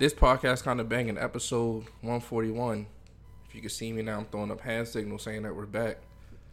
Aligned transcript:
This 0.00 0.14
podcast 0.14 0.62
kind 0.62 0.80
of 0.80 0.88
banging 0.88 1.18
episode 1.18 1.84
141. 2.00 2.86
If 3.46 3.54
you 3.54 3.60
can 3.60 3.68
see 3.68 3.92
me 3.92 4.00
now, 4.00 4.16
I'm 4.16 4.24
throwing 4.24 4.50
up 4.50 4.62
hand 4.62 4.88
signals 4.88 5.22
saying 5.22 5.42
that 5.42 5.54
we're 5.54 5.66
back. 5.66 5.98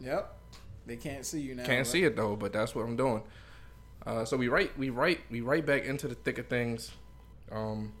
Yep. 0.00 0.36
They 0.84 0.96
can't 0.96 1.24
see 1.24 1.40
you 1.40 1.54
now. 1.54 1.64
Can't 1.64 1.78
right? 1.78 1.86
see 1.86 2.04
it 2.04 2.14
though, 2.14 2.36
but 2.36 2.52
that's 2.52 2.74
what 2.74 2.84
I'm 2.84 2.94
doing. 2.94 3.22
Uh, 4.04 4.26
so 4.26 4.36
we 4.36 4.48
right, 4.48 4.70
we 4.76 4.90
right, 4.90 5.18
we 5.30 5.40
right 5.40 5.64
back 5.64 5.86
into 5.86 6.08
the 6.08 6.14
thick 6.14 6.36
of 6.36 6.48
things. 6.48 6.90
Um, 7.50 7.94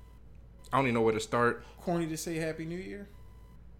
I 0.70 0.76
don't 0.76 0.84
even 0.84 0.96
know 0.96 1.00
where 1.00 1.14
to 1.14 1.20
start. 1.20 1.64
Corny 1.80 2.06
to 2.08 2.16
say 2.18 2.36
Happy 2.36 2.66
New 2.66 2.76
Year. 2.76 3.08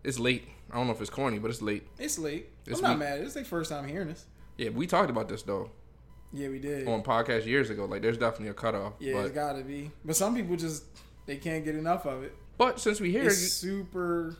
It's 0.02 0.18
late. 0.18 0.48
I 0.72 0.76
don't 0.76 0.86
know 0.86 0.94
if 0.94 1.02
it's 1.02 1.10
corny, 1.10 1.38
but 1.38 1.50
it's 1.50 1.60
late. 1.60 1.86
It's 1.98 2.18
late. 2.18 2.48
This 2.64 2.78
I'm 2.78 2.82
not 2.84 2.90
week- 2.92 2.98
mad. 3.00 3.20
It's 3.20 3.34
their 3.34 3.44
first 3.44 3.70
time 3.70 3.86
hearing 3.86 4.08
this. 4.08 4.24
Yeah, 4.56 4.70
we 4.70 4.86
talked 4.86 5.10
about 5.10 5.28
this 5.28 5.42
though 5.42 5.70
Yeah, 6.32 6.48
we 6.48 6.60
did. 6.60 6.88
on 6.88 7.02
podcast 7.02 7.44
years 7.44 7.68
ago. 7.68 7.84
Like, 7.84 8.00
there's 8.00 8.16
definitely 8.16 8.48
a 8.48 8.54
cutoff. 8.54 8.94
yeah, 9.00 9.12
but 9.12 9.26
it's 9.26 9.34
gotta 9.34 9.60
be. 9.62 9.90
But 10.02 10.16
some 10.16 10.34
people 10.34 10.56
just 10.56 10.84
they 11.28 11.36
can't 11.36 11.64
get 11.64 11.76
enough 11.76 12.06
of 12.06 12.24
it. 12.24 12.34
but 12.56 12.80
since 12.80 13.00
we 13.00 13.12
here, 13.12 13.24
It's 13.28 13.52
super, 13.52 14.36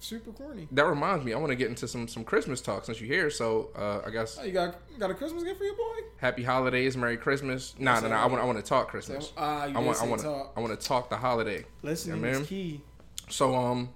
super 0.00 0.32
corny. 0.32 0.66
that 0.72 0.86
reminds 0.86 1.24
me, 1.24 1.32
I 1.34 1.36
want 1.36 1.50
to 1.50 1.56
get 1.56 1.68
into 1.68 1.86
some 1.86 2.08
some 2.08 2.24
Christmas 2.24 2.60
talk 2.60 2.84
since 2.86 3.00
you're 3.00 3.06
here. 3.14 3.30
So 3.30 3.70
uh, 3.76 4.00
I 4.04 4.10
guess 4.10 4.38
Oh, 4.40 4.44
you 4.44 4.52
got 4.52 4.74
got 4.98 5.10
a 5.10 5.14
Christmas 5.14 5.44
gift 5.44 5.58
for 5.58 5.64
your 5.64 5.76
boy? 5.76 5.96
Happy 6.16 6.42
holidays, 6.42 6.96
Merry 6.96 7.16
Christmas. 7.18 7.74
Nah, 7.78 8.00
nah, 8.00 8.08
nah. 8.08 8.22
I 8.22 8.26
want 8.26 8.42
I 8.42 8.46
want 8.46 8.58
to 8.58 8.64
talk 8.64 8.88
Christmas. 8.88 9.32
Ah, 9.36 9.66
you 9.66 9.76
I 9.76 9.80
want 9.80 10.02
I 10.02 10.06
want 10.06 10.20
to 10.22 10.26
talk. 10.26 10.52
I 10.56 10.60
want 10.60 10.80
to 10.80 10.86
talk 10.88 11.10
the 11.10 11.16
holiday. 11.18 11.64
Listening 11.82 12.22
Yeah, 12.24 12.30
is 12.30 12.38
man. 12.38 12.46
key. 12.46 12.80
So 13.28 13.54
um, 13.54 13.90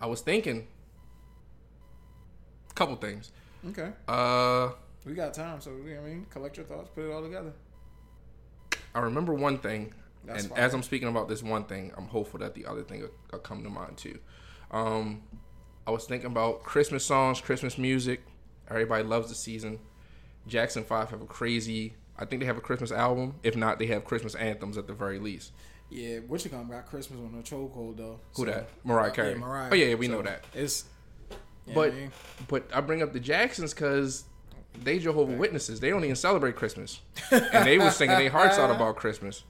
I 0.00 0.06
was 0.06 0.20
thinking, 0.22 0.66
a 2.70 2.74
couple 2.74 2.96
things. 2.96 3.30
Okay, 3.68 3.90
Uh, 4.08 4.70
we 5.06 5.14
got 5.14 5.32
time, 5.32 5.60
so 5.60 5.70
you 5.70 5.94
know 5.94 6.00
what 6.02 6.06
I 6.08 6.10
mean, 6.10 6.26
collect 6.30 6.56
your 6.58 6.66
thoughts, 6.66 6.90
put 6.94 7.04
it 7.04 7.12
all 7.12 7.22
together. 7.22 7.52
I 8.94 8.98
remember 8.98 9.32
one 9.32 9.56
thing, 9.58 9.94
That's 10.26 10.44
and 10.44 10.50
fine. 10.52 10.58
as 10.58 10.74
I'm 10.74 10.82
speaking 10.82 11.08
about 11.08 11.28
this 11.28 11.42
one 11.42 11.64
thing, 11.64 11.92
I'm 11.96 12.06
hopeful 12.06 12.40
that 12.40 12.54
the 12.54 12.66
other 12.66 12.82
thing 12.82 13.02
will, 13.02 13.10
will 13.32 13.38
come 13.40 13.62
to 13.62 13.70
mind 13.70 13.96
too. 13.96 14.18
Um, 14.70 15.22
I 15.86 15.90
was 15.90 16.04
thinking 16.06 16.26
about 16.30 16.62
Christmas 16.62 17.04
songs, 17.04 17.40
Christmas 17.40 17.76
music. 17.78 18.22
Everybody 18.68 19.04
loves 19.04 19.28
the 19.28 19.34
season. 19.34 19.78
Jackson 20.46 20.84
Five 20.84 21.10
have 21.10 21.20
a 21.22 21.26
crazy. 21.26 21.94
I 22.18 22.24
think 22.24 22.40
they 22.40 22.46
have 22.46 22.56
a 22.56 22.62
Christmas 22.62 22.92
album. 22.92 23.34
If 23.42 23.56
not, 23.56 23.78
they 23.78 23.86
have 23.86 24.04
Christmas 24.04 24.34
anthems 24.34 24.78
at 24.78 24.86
the 24.86 24.94
very 24.94 25.18
least. 25.18 25.52
Yeah, 25.90 26.18
what 26.20 26.44
you 26.44 26.50
got 26.50 26.68
got 26.70 26.86
Christmas 26.86 27.18
on 27.20 27.32
the 27.36 27.42
chokehold 27.42 27.96
though. 27.98 28.20
Who 28.36 28.44
So- 28.44 28.50
that? 28.50 28.68
Mariah 28.84 29.10
Carey. 29.10 29.32
Yeah, 29.32 29.38
Mariah. 29.38 29.68
Oh 29.72 29.74
yeah, 29.74 29.94
we 29.94 30.06
So, 30.06 30.12
know 30.12 30.22
that. 30.22 30.44
It's. 30.54 30.84
But 31.74 31.92
I 31.92 31.94
mean, 31.94 32.12
but 32.48 32.68
I 32.74 32.80
bring 32.82 33.02
up 33.02 33.12
the 33.12 33.20
Jacksons 33.20 33.72
because 33.72 34.24
they 34.82 34.98
Jehovah 34.98 35.32
Witnesses. 35.32 35.80
They 35.80 35.90
don't 35.90 36.04
even 36.04 36.16
celebrate 36.16 36.56
Christmas, 36.56 37.00
and 37.30 37.66
they 37.66 37.78
was 37.78 37.96
singing 37.96 38.18
their 38.18 38.30
hearts 38.30 38.58
out 38.58 38.70
about 38.70 38.96
Christmas. 38.96 39.44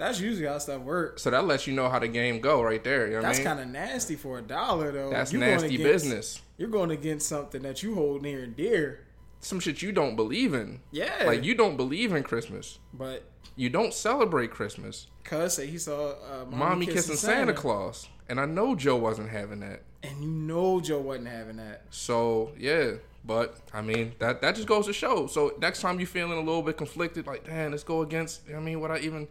That's 0.00 0.20
usually 0.20 0.46
how 0.46 0.58
stuff 0.58 0.80
works. 0.82 1.22
So 1.22 1.30
that 1.30 1.46
lets 1.46 1.66
you 1.66 1.74
know 1.74 1.88
how 1.88 1.98
the 1.98 2.08
game 2.08 2.40
go 2.40 2.62
right 2.62 2.82
there. 2.82 3.06
You 3.08 3.14
know 3.14 3.22
That's 3.22 3.38
kind 3.40 3.60
of 3.60 3.68
nasty 3.68 4.16
for 4.16 4.38
a 4.38 4.42
dollar 4.42 4.90
though. 4.92 5.10
That's 5.10 5.32
You're 5.32 5.40
nasty 5.40 5.74
against- 5.74 5.84
business. 5.84 6.42
You're 6.58 6.68
going 6.68 6.90
against 6.90 7.28
something 7.28 7.62
that 7.62 7.82
you 7.82 7.94
hold 7.94 8.22
near 8.22 8.42
and 8.42 8.56
dear. 8.56 9.00
Some 9.40 9.60
shit 9.60 9.80
you 9.80 9.92
don't 9.92 10.16
believe 10.16 10.52
in. 10.52 10.80
Yeah, 10.90 11.24
Like 11.26 11.44
you 11.44 11.54
don't 11.54 11.76
believe 11.76 12.12
in 12.12 12.22
Christmas. 12.22 12.78
But 12.92 13.24
You 13.56 13.70
don't 13.70 13.94
celebrate 13.94 14.50
Christmas. 14.50 15.06
cuz 15.24 15.54
say 15.54 15.66
he 15.66 15.78
saw 15.78 16.10
uh, 16.10 16.44
mommy, 16.44 16.56
Mommy 16.56 16.86
kissing, 16.86 17.12
kissing 17.12 17.16
Santa 17.16 17.52
Claus, 17.54 18.08
and 18.28 18.38
I 18.40 18.44
know 18.44 18.74
Joe 18.74 18.96
wasn't 18.96 19.30
having 19.30 19.60
that. 19.60 19.82
and 20.02 20.22
you 20.22 20.30
know 20.30 20.80
Joe 20.80 20.98
wasn't 21.00 21.28
having 21.28 21.56
that. 21.56 21.84
So 21.90 22.52
yeah, 22.58 22.92
but 23.24 23.56
I 23.72 23.80
mean 23.82 24.12
that 24.18 24.40
that 24.42 24.54
just 24.56 24.68
goes 24.68 24.86
to 24.86 24.92
show. 24.92 25.26
So 25.26 25.54
next 25.60 25.80
time 25.80 25.98
you're 25.98 26.06
feeling 26.06 26.32
a 26.38 26.40
little 26.40 26.62
bit 26.62 26.76
conflicted, 26.76 27.26
like 27.26 27.44
damn, 27.44 27.70
let's 27.70 27.84
go 27.84 28.02
against. 28.02 28.42
I 28.54 28.60
mean, 28.60 28.80
what 28.80 28.90
I 28.90 28.98
even 28.98 29.26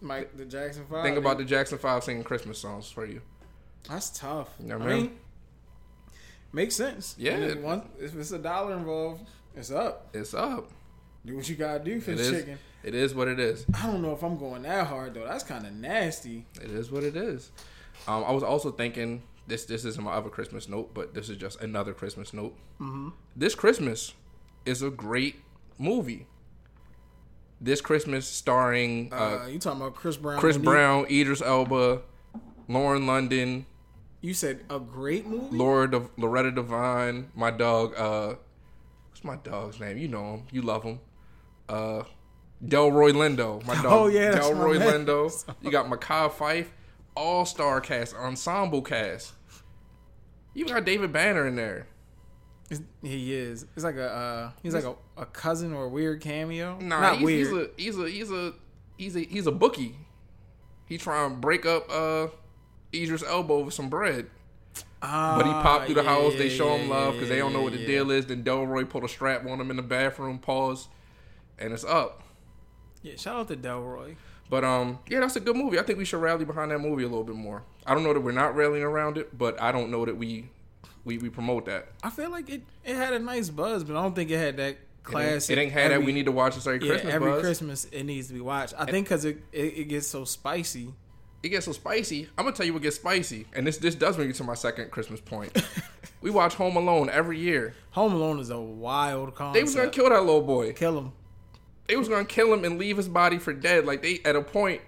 Mike 0.00 0.36
the 0.36 0.44
Jackson 0.44 0.84
Five. 0.90 1.04
think 1.04 1.16
about 1.18 1.38
the 1.38 1.44
Jackson 1.44 1.78
Five 1.78 2.04
singing 2.04 2.24
Christmas 2.24 2.58
songs 2.58 2.90
for 2.90 3.04
you. 3.06 3.20
That's 3.88 4.10
tough. 4.10 4.48
Yeah, 4.58 4.74
I 4.74 4.78
man. 4.78 4.88
mean, 4.88 5.18
makes 6.52 6.74
sense. 6.74 7.14
Yeah. 7.18 7.54
One, 7.54 7.82
if 8.00 8.14
it's 8.16 8.32
a 8.32 8.38
dollar 8.38 8.74
involved, 8.76 9.26
it's 9.54 9.70
up. 9.70 10.08
It's 10.14 10.34
up. 10.34 10.70
Do 11.24 11.36
what 11.36 11.48
you 11.48 11.56
gotta 11.56 11.82
do 11.84 12.00
for 12.00 12.12
It 12.12 12.16
the 12.16 12.22
is. 12.22 12.30
chicken. 12.30 12.58
It 12.82 12.94
is 12.94 13.14
what 13.14 13.28
it 13.28 13.38
is. 13.38 13.66
I 13.74 13.86
don't 13.86 14.00
know 14.00 14.12
if 14.12 14.22
I'm 14.22 14.38
going 14.38 14.62
that 14.62 14.86
hard 14.86 15.14
though. 15.14 15.26
That's 15.26 15.44
kind 15.44 15.66
of 15.66 15.72
nasty. 15.74 16.46
It 16.62 16.70
is 16.70 16.90
what 16.90 17.02
it 17.04 17.14
is. 17.16 17.50
Um, 18.08 18.24
I 18.24 18.32
was 18.32 18.42
also 18.42 18.70
thinking 18.70 19.22
this. 19.46 19.66
This 19.66 19.84
isn't 19.84 20.02
my 20.02 20.12
other 20.12 20.30
Christmas 20.30 20.66
note, 20.68 20.94
but 20.94 21.12
this 21.12 21.28
is 21.28 21.36
just 21.36 21.60
another 21.60 21.92
Christmas 21.92 22.32
note. 22.32 22.56
Mm-hmm. 22.80 23.10
This 23.36 23.54
Christmas 23.54 24.14
is 24.64 24.80
a 24.82 24.88
great 24.90 25.36
movie. 25.78 26.26
This 27.60 27.80
Christmas, 27.80 28.26
starring 28.26 29.12
Uh, 29.12 29.40
uh, 29.44 29.46
you 29.46 29.58
talking 29.58 29.80
about 29.82 29.94
Chris 29.94 30.16
Brown? 30.16 30.38
Chris 30.40 30.56
when 30.56 30.62
he- 30.62 30.66
Brown, 30.70 31.06
Idris 31.10 31.42
Elba, 31.42 32.00
Lauren 32.68 33.06
London, 33.06 33.66
You 34.22 34.34
said 34.34 34.60
a 34.70 34.78
great 34.78 35.26
movie. 35.26 35.56
Laura, 35.56 35.90
De- 35.90 36.08
Loretta 36.18 36.50
Devine, 36.52 37.30
my 37.34 37.50
dog. 37.50 37.94
Uh, 37.96 38.34
what's 39.08 39.24
my 39.24 39.36
dog's 39.36 39.80
name? 39.80 39.96
You 39.98 40.08
know 40.08 40.34
him. 40.34 40.42
You 40.50 40.62
love 40.62 40.82
him. 40.84 41.00
Uh, 41.68 42.02
Delroy 42.64 43.12
Lindo, 43.12 43.64
my 43.66 43.74
dog. 43.82 43.86
Oh, 43.86 44.06
yeah, 44.08 44.32
Delroy. 44.38 44.78
Lindo. 44.78 45.54
You 45.62 45.70
got 45.70 45.86
Mekhi 45.86 46.30
Phifer, 46.30 46.66
all 47.14 47.44
star 47.46 47.80
cast, 47.80 48.14
ensemble 48.14 48.82
cast. 48.82 49.32
You 50.54 50.66
got 50.66 50.84
David 50.84 51.12
Banner 51.12 51.46
in 51.46 51.56
there. 51.56 51.86
It's- 52.70 52.86
he 53.02 53.34
is. 53.34 53.66
It's 53.74 53.84
like 53.84 53.96
a 53.96 54.08
uh, 54.10 54.50
he's 54.62 54.74
like 54.74 54.84
a, 54.84 54.94
a 55.16 55.26
cousin 55.26 55.72
or 55.72 55.84
a 55.84 55.88
weird 55.88 56.20
cameo. 56.20 56.78
Nah, 56.80 57.00
Not 57.00 57.16
he's, 57.16 57.24
weird. 57.50 57.70
he's 57.76 57.98
a 57.98 57.98
he's 57.98 57.98
a 57.98 58.08
he's 58.08 58.30
a 58.30 58.52
he's 58.96 59.16
a 59.16 59.20
he's 59.20 59.46
a 59.46 59.52
bookie. 59.52 59.96
He 60.86 60.98
trying 60.98 61.30
to 61.30 61.36
break 61.36 61.66
up 61.66 61.90
uh 61.90 62.28
Idris 62.94 63.22
Elba 63.24 63.60
with 63.60 63.74
some 63.74 63.88
bread. 63.88 64.26
But 65.00 65.44
he 65.46 65.50
popped 65.52 65.86
through 65.86 65.94
the 65.94 66.02
Ah, 66.02 66.20
house. 66.20 66.34
They 66.36 66.48
show 66.50 66.76
him 66.76 66.88
yeah, 66.88 66.94
love 66.94 67.14
because 67.14 67.28
they 67.30 67.38
don't 67.38 67.52
know 67.54 67.62
what 67.62 67.72
the 67.72 67.78
yeah, 67.78 67.86
deal 67.86 68.10
is. 68.10 68.26
Then 68.26 68.44
Delroy 68.44 68.88
put 68.88 69.02
a 69.02 69.08
strap 69.08 69.46
on 69.46 69.58
him 69.60 69.70
in 69.70 69.76
the 69.76 69.82
bathroom. 69.82 70.38
Pause, 70.38 70.88
and 71.58 71.72
it's 71.72 71.84
up. 71.84 72.22
Yeah, 73.02 73.14
shout 73.16 73.36
out 73.36 73.48
to 73.48 73.56
Delroy. 73.56 74.16
But 74.50 74.62
um, 74.64 74.98
yeah, 75.08 75.20
that's 75.20 75.36
a 75.36 75.40
good 75.40 75.56
movie. 75.56 75.78
I 75.78 75.82
think 75.82 75.98
we 75.98 76.04
should 76.04 76.20
rally 76.20 76.44
behind 76.44 76.70
that 76.70 76.80
movie 76.80 77.02
a 77.04 77.08
little 77.08 77.24
bit 77.24 77.36
more. 77.36 77.62
I 77.86 77.94
don't 77.94 78.02
know 78.04 78.12
that 78.12 78.20
we're 78.20 78.32
not 78.32 78.54
rallying 78.54 78.82
around 78.84 79.16
it, 79.16 79.36
but 79.38 79.60
I 79.62 79.72
don't 79.72 79.90
know 79.90 80.04
that 80.04 80.16
we 80.18 80.50
we, 81.04 81.18
we 81.18 81.28
promote 81.30 81.66
that. 81.66 81.88
I 82.02 82.10
feel 82.10 82.30
like 82.30 82.48
it, 82.50 82.62
it 82.84 82.96
had 82.96 83.12
a 83.12 83.18
nice 83.18 83.48
buzz, 83.50 83.84
but 83.84 83.96
I 83.96 84.02
don't 84.02 84.14
think 84.14 84.30
it 84.30 84.38
had 84.38 84.56
that 84.58 84.62
It 84.62 84.68
ain't- 84.76 85.02
classic. 85.04 85.56
It 85.56 85.60
ain't 85.60 85.72
had 85.72 85.90
that. 85.92 86.02
We 86.02 86.12
need 86.12 86.26
to 86.26 86.32
watch 86.32 86.54
this 86.56 86.66
every 86.66 86.80
yeah, 86.80 86.92
Christmas. 86.92 87.14
every 87.14 87.30
buzz. 87.32 87.40
Christmas 87.42 87.84
it 87.86 88.04
needs 88.04 88.28
to 88.28 88.34
be 88.34 88.40
watched. 88.40 88.74
I 88.78 88.84
think 88.86 89.06
because 89.06 89.24
it, 89.24 89.38
it 89.52 89.78
it 89.78 89.84
gets 89.88 90.06
so 90.06 90.24
spicy. 90.24 90.92
it 91.42 91.48
gets 91.48 91.64
so 91.66 91.72
spicy. 91.72 92.28
I'm 92.36 92.44
gonna 92.44 92.54
tell 92.56 92.66
you 92.66 92.74
what 92.74 92.82
gets 92.82 92.96
spicy, 92.96 93.46
and 93.54 93.66
this 93.66 93.78
this 93.78 93.94
does 93.94 94.16
bring 94.16 94.28
me 94.28 94.34
to 94.34 94.44
my 94.44 94.54
second 94.54 94.90
Christmas 94.90 95.20
point. 95.20 95.50
we 96.20 96.30
watch 96.30 96.54
Home 96.54 96.76
Alone 96.76 97.08
every 97.10 97.38
year. 97.38 97.74
Home 97.92 98.12
Alone 98.12 98.38
is 98.40 98.50
a 98.50 98.60
wild 98.60 99.34
concept. 99.34 99.54
They 99.54 99.62
was 99.62 99.74
gonna 99.74 99.90
kill 99.90 100.10
that 100.10 100.20
little 100.20 100.42
boy. 100.42 100.72
kill 100.74 100.98
him. 100.98 101.12
They 101.88 101.96
was 101.96 102.08
gonna 102.08 102.24
kill 102.26 102.52
him 102.52 102.64
and 102.64 102.78
leave 102.78 102.96
his 102.98 103.08
body 103.08 103.38
for 103.38 103.52
dead. 103.54 103.86
Like 103.86 104.02
they 104.02 104.20
at 104.24 104.36
a 104.36 104.42
point, 104.42 104.82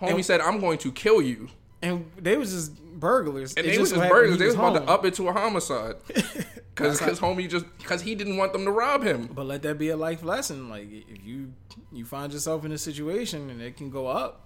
homie 0.00 0.14
And- 0.16 0.24
said, 0.24 0.40
"I'm 0.40 0.58
going 0.60 0.78
to 0.78 0.90
kill 0.92 1.22
you," 1.22 1.48
And 1.80 2.10
they 2.18 2.36
was 2.36 2.50
just 2.52 2.72
burglars. 2.98 3.54
and 3.56 3.66
It 3.66 3.72
they 3.72 3.78
was 3.78 3.90
just 3.90 4.08
burglars. 4.08 4.38
They 4.38 4.46
was 4.46 4.54
about 4.54 4.74
to 4.74 4.82
up 4.84 5.04
it 5.04 5.14
to 5.14 5.28
a 5.28 5.32
homicide 5.32 5.96
because 6.74 7.00
his 7.00 7.20
homie 7.20 7.48
just 7.48 7.66
because 7.78 8.02
he 8.02 8.14
didn't 8.14 8.36
want 8.36 8.52
them 8.52 8.64
to 8.64 8.70
rob 8.70 9.02
him. 9.02 9.26
But 9.32 9.46
let 9.46 9.62
that 9.62 9.78
be 9.78 9.88
a 9.90 9.96
life 9.96 10.22
lesson. 10.22 10.68
Like 10.68 10.88
if 10.90 11.24
you 11.24 11.52
you 11.92 12.04
find 12.04 12.32
yourself 12.32 12.64
in 12.64 12.72
a 12.72 12.78
situation 12.78 13.50
and 13.50 13.60
it 13.60 13.76
can 13.76 13.90
go 13.90 14.06
up. 14.06 14.40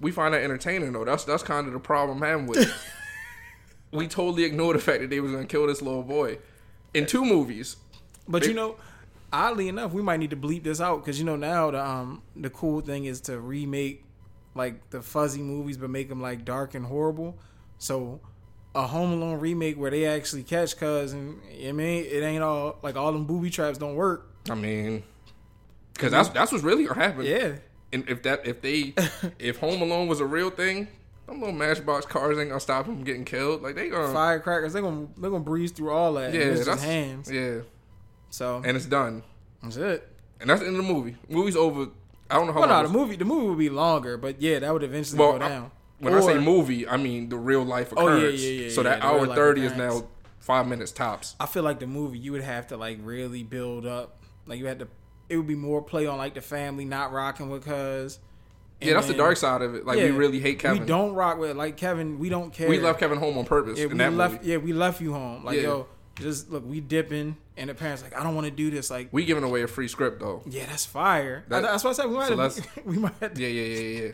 We 0.00 0.10
find 0.10 0.34
that 0.34 0.42
entertaining 0.42 0.92
though. 0.92 1.04
That's 1.04 1.24
that's 1.24 1.42
kind 1.42 1.66
of 1.66 1.72
the 1.72 1.78
problem 1.80 2.22
I'm 2.22 2.28
having 2.28 2.46
with. 2.46 2.58
it. 2.60 2.74
we 3.92 4.08
totally 4.08 4.44
ignore 4.44 4.72
the 4.72 4.78
fact 4.78 5.00
that 5.00 5.10
they 5.10 5.20
was 5.20 5.32
gonna 5.32 5.46
kill 5.46 5.66
this 5.66 5.82
little 5.82 6.02
boy 6.02 6.38
in 6.94 7.06
two 7.06 7.24
movies. 7.24 7.76
But 8.26 8.42
They- 8.42 8.48
you 8.48 8.54
know, 8.54 8.76
oddly 9.32 9.68
enough, 9.68 9.92
we 9.92 10.02
might 10.02 10.18
need 10.18 10.30
to 10.30 10.36
bleep 10.36 10.62
this 10.64 10.80
out 10.80 11.04
because 11.04 11.18
you 11.18 11.24
know 11.24 11.36
now 11.36 11.70
the 11.70 11.84
um 11.84 12.22
the 12.34 12.50
cool 12.50 12.80
thing 12.80 13.04
is 13.04 13.20
to 13.22 13.38
remake 13.40 14.04
like 14.54 14.90
the 14.90 15.02
fuzzy 15.02 15.42
movies 15.42 15.76
but 15.76 15.90
make 15.90 16.08
them 16.08 16.20
like 16.20 16.44
dark 16.44 16.74
and 16.74 16.84
horrible. 16.86 17.38
So 17.78 18.20
a 18.74 18.86
Home 18.86 19.12
Alone 19.12 19.38
remake 19.40 19.76
where 19.78 19.90
they 19.90 20.06
actually 20.06 20.42
catch 20.44 20.76
cuz 20.76 21.12
and 21.12 21.40
I 21.66 21.72
mean 21.72 22.04
it 22.04 22.22
ain't 22.22 22.42
all 22.42 22.78
like 22.82 22.96
all 22.96 23.12
them 23.12 23.24
booby 23.26 23.50
traps 23.50 23.78
don't 23.78 23.94
work. 23.96 24.28
I 24.50 24.54
mean, 24.54 25.02
because 25.94 26.12
that's 26.12 26.28
that's 26.30 26.52
what's 26.52 26.64
really 26.64 26.86
gonna. 26.86 27.26
Yeah. 27.26 27.52
And 27.92 28.08
if 28.08 28.22
that 28.22 28.46
if 28.46 28.62
they 28.62 28.94
if 29.38 29.58
Home 29.58 29.82
Alone 29.82 30.08
was 30.08 30.20
a 30.20 30.26
real 30.26 30.50
thing, 30.50 30.88
them 31.26 31.38
little 31.40 31.54
Matchbox 31.54 32.06
cars 32.06 32.38
ain't 32.38 32.48
gonna 32.48 32.60
stop 32.60 32.86
them 32.86 32.96
from 32.96 33.04
getting 33.04 33.24
killed. 33.24 33.62
Like 33.62 33.74
they 33.74 33.88
gonna 33.88 34.12
Firecrackers, 34.12 34.72
they're 34.72 34.82
gonna 34.82 35.06
they're 35.18 35.30
gonna 35.30 35.44
breeze 35.44 35.70
through 35.72 35.90
all 35.90 36.14
that. 36.14 36.32
yeah, 36.32 36.40
Yeah, 36.40 36.46
it's 36.46 36.66
that's 36.66 36.82
hands. 36.82 37.30
yeah, 37.30 37.58
So 38.30 38.62
and 38.64 38.76
it's 38.76 38.86
done, 38.86 39.22
that's 39.62 39.76
it. 39.76 40.08
and 40.40 40.48
that's 40.48 40.60
the 40.60 40.66
end 40.66 40.76
of 40.78 40.86
the 40.86 40.92
movie. 40.92 41.16
Movie's 41.28 41.56
over. 41.56 41.88
I 42.32 42.36
don't 42.36 42.46
know 42.46 42.52
how 42.52 42.60
Well, 42.60 42.68
long. 42.70 42.82
no, 42.84 42.88
the 42.88 42.98
movie 42.98 43.16
the 43.16 43.24
movie 43.24 43.46
would 43.48 43.58
be 43.58 43.70
longer, 43.70 44.16
but 44.16 44.40
yeah, 44.40 44.58
that 44.60 44.72
would 44.72 44.82
eventually 44.82 45.18
Well, 45.18 45.38
go 45.38 45.44
I- 45.44 45.48
down. 45.48 45.70
when 45.98 46.14
I 46.14 46.20
say 46.20 46.38
movie, 46.38 46.88
I 46.88 46.96
mean 46.96 47.28
the 47.28 47.36
real 47.36 47.62
life 47.64 47.92
Oh, 47.96 48.08
yeah, 48.08 48.14
occurrence. 48.16 48.42
yeah, 48.42 48.50
yeah, 48.50 48.70
so 48.70 48.80
yeah, 48.82 48.90
that 48.90 49.04
hour 49.04 49.26
thirty 49.34 49.64
is 49.64 49.74
now 49.76 50.04
five 50.40 50.66
minutes 50.66 50.90
tops. 50.92 51.36
I 51.38 51.46
feel 51.46 51.62
like 51.62 51.78
the 51.80 51.86
movie 51.86 52.18
you 52.18 52.32
would 52.32 52.42
have 52.42 52.66
to 52.68 52.76
like 52.76 52.98
really 53.02 53.42
build 53.42 53.86
up. 53.86 54.18
Like 54.46 54.58
you 54.58 54.66
had 54.66 54.80
to, 54.80 54.88
it 55.28 55.36
would 55.36 55.46
be 55.46 55.54
more 55.54 55.82
play 55.82 56.06
on 56.06 56.18
like 56.18 56.34
the 56.34 56.40
family 56.40 56.84
not 56.84 57.12
rocking 57.12 57.48
with 57.50 57.64
cuz, 57.64 58.18
Yeah, 58.80 58.94
that's 58.94 59.06
the 59.06 59.14
dark 59.14 59.36
side 59.36 59.62
of 59.62 59.74
it. 59.76 59.86
Like 59.86 59.98
we 59.98 60.10
really 60.10 60.40
hate 60.40 60.58
Kevin. 60.58 60.80
We 60.80 60.86
don't 60.86 61.14
rock 61.14 61.38
with 61.38 61.56
like 61.56 61.76
Kevin. 61.76 62.18
We 62.18 62.28
don't 62.28 62.52
care. 62.52 62.68
We 62.68 62.80
left 62.80 62.98
Kevin 62.98 63.18
home 63.18 63.38
on 63.38 63.44
purpose 63.44 63.78
Yeah, 63.78 63.86
we 63.86 63.94
left. 63.94 64.34
movie. 64.34 64.48
Yeah, 64.50 64.56
we 64.56 64.72
left 64.72 65.00
you 65.00 65.12
home. 65.12 65.44
Like 65.44 65.56
Yeah. 65.58 65.62
yo, 65.62 65.86
just 66.16 66.50
look, 66.50 66.64
we 66.68 66.80
dipping, 66.80 67.36
and 67.56 67.68
the 67.70 67.74
parents 67.74 68.02
like, 68.02 68.16
I 68.18 68.22
don't 68.22 68.34
want 68.34 68.46
to 68.46 68.50
do 68.50 68.70
this. 68.70 68.90
Like, 68.90 69.08
We 69.12 69.24
giving 69.24 69.44
away 69.44 69.62
a 69.62 69.66
free 69.68 69.88
script 69.88 70.20
though. 70.20 70.42
yeah, 70.46 70.66
that's 70.66 70.86
fire. 70.86 71.44
That- 71.48 71.62
that's 71.62 71.84
what 71.84 71.90
I 71.90 71.92
said. 71.94 72.06
We 72.06 72.16
might, 72.16 72.28
so 72.28 72.36
have, 72.62 72.68
we 72.86 72.98
might, 72.98 73.14
have 73.20 73.34
to, 73.34 73.42
Yeah, 73.42 73.48
yeah, 73.48 73.62
yeah, 73.76 73.78
yeah, 74.06 74.12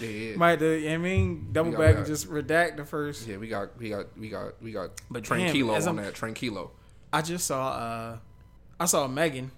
yeah, 0.00 0.08
yeah. 0.30 0.36
might 0.36 0.50
have 0.50 0.58
to, 0.60 0.74
you 0.78 0.84
know 0.84 0.90
what 0.90 0.94
I 0.94 0.98
mean, 0.98 1.48
double 1.52 1.70
got 1.72 1.78
back 1.80 1.92
that. 1.94 1.98
and 1.98 2.06
just 2.06 2.28
redact 2.30 2.76
the 2.76 2.84
first. 2.84 3.26
Yeah, 3.26 3.36
we 3.38 3.48
got, 3.48 3.76
we 3.78 3.88
got, 3.90 4.18
we 4.18 4.28
got, 4.28 4.62
we 4.62 4.72
got 4.72 4.90
But 5.10 5.24
Tranquilo 5.24 5.76
as 5.76 5.86
on 5.86 5.98
I'm- 5.98 6.04
that. 6.06 6.14
Tranquilo. 6.14 6.70
I 7.12 7.22
just 7.22 7.46
saw, 7.46 7.68
uh 7.70 8.18
I 8.80 8.84
saw 8.86 9.08
Megan, 9.08 9.50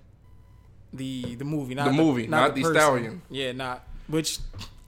the 0.93 1.35
the 1.37 1.45
movie, 1.45 1.75
not 1.75 1.87
The 1.87 1.93
movie, 1.93 2.27
not 2.27 2.55
the 2.55 2.63
person. 2.63 2.75
stallion. 2.75 3.23
Yeah, 3.31 3.53
not 3.53 3.87
which 4.09 4.39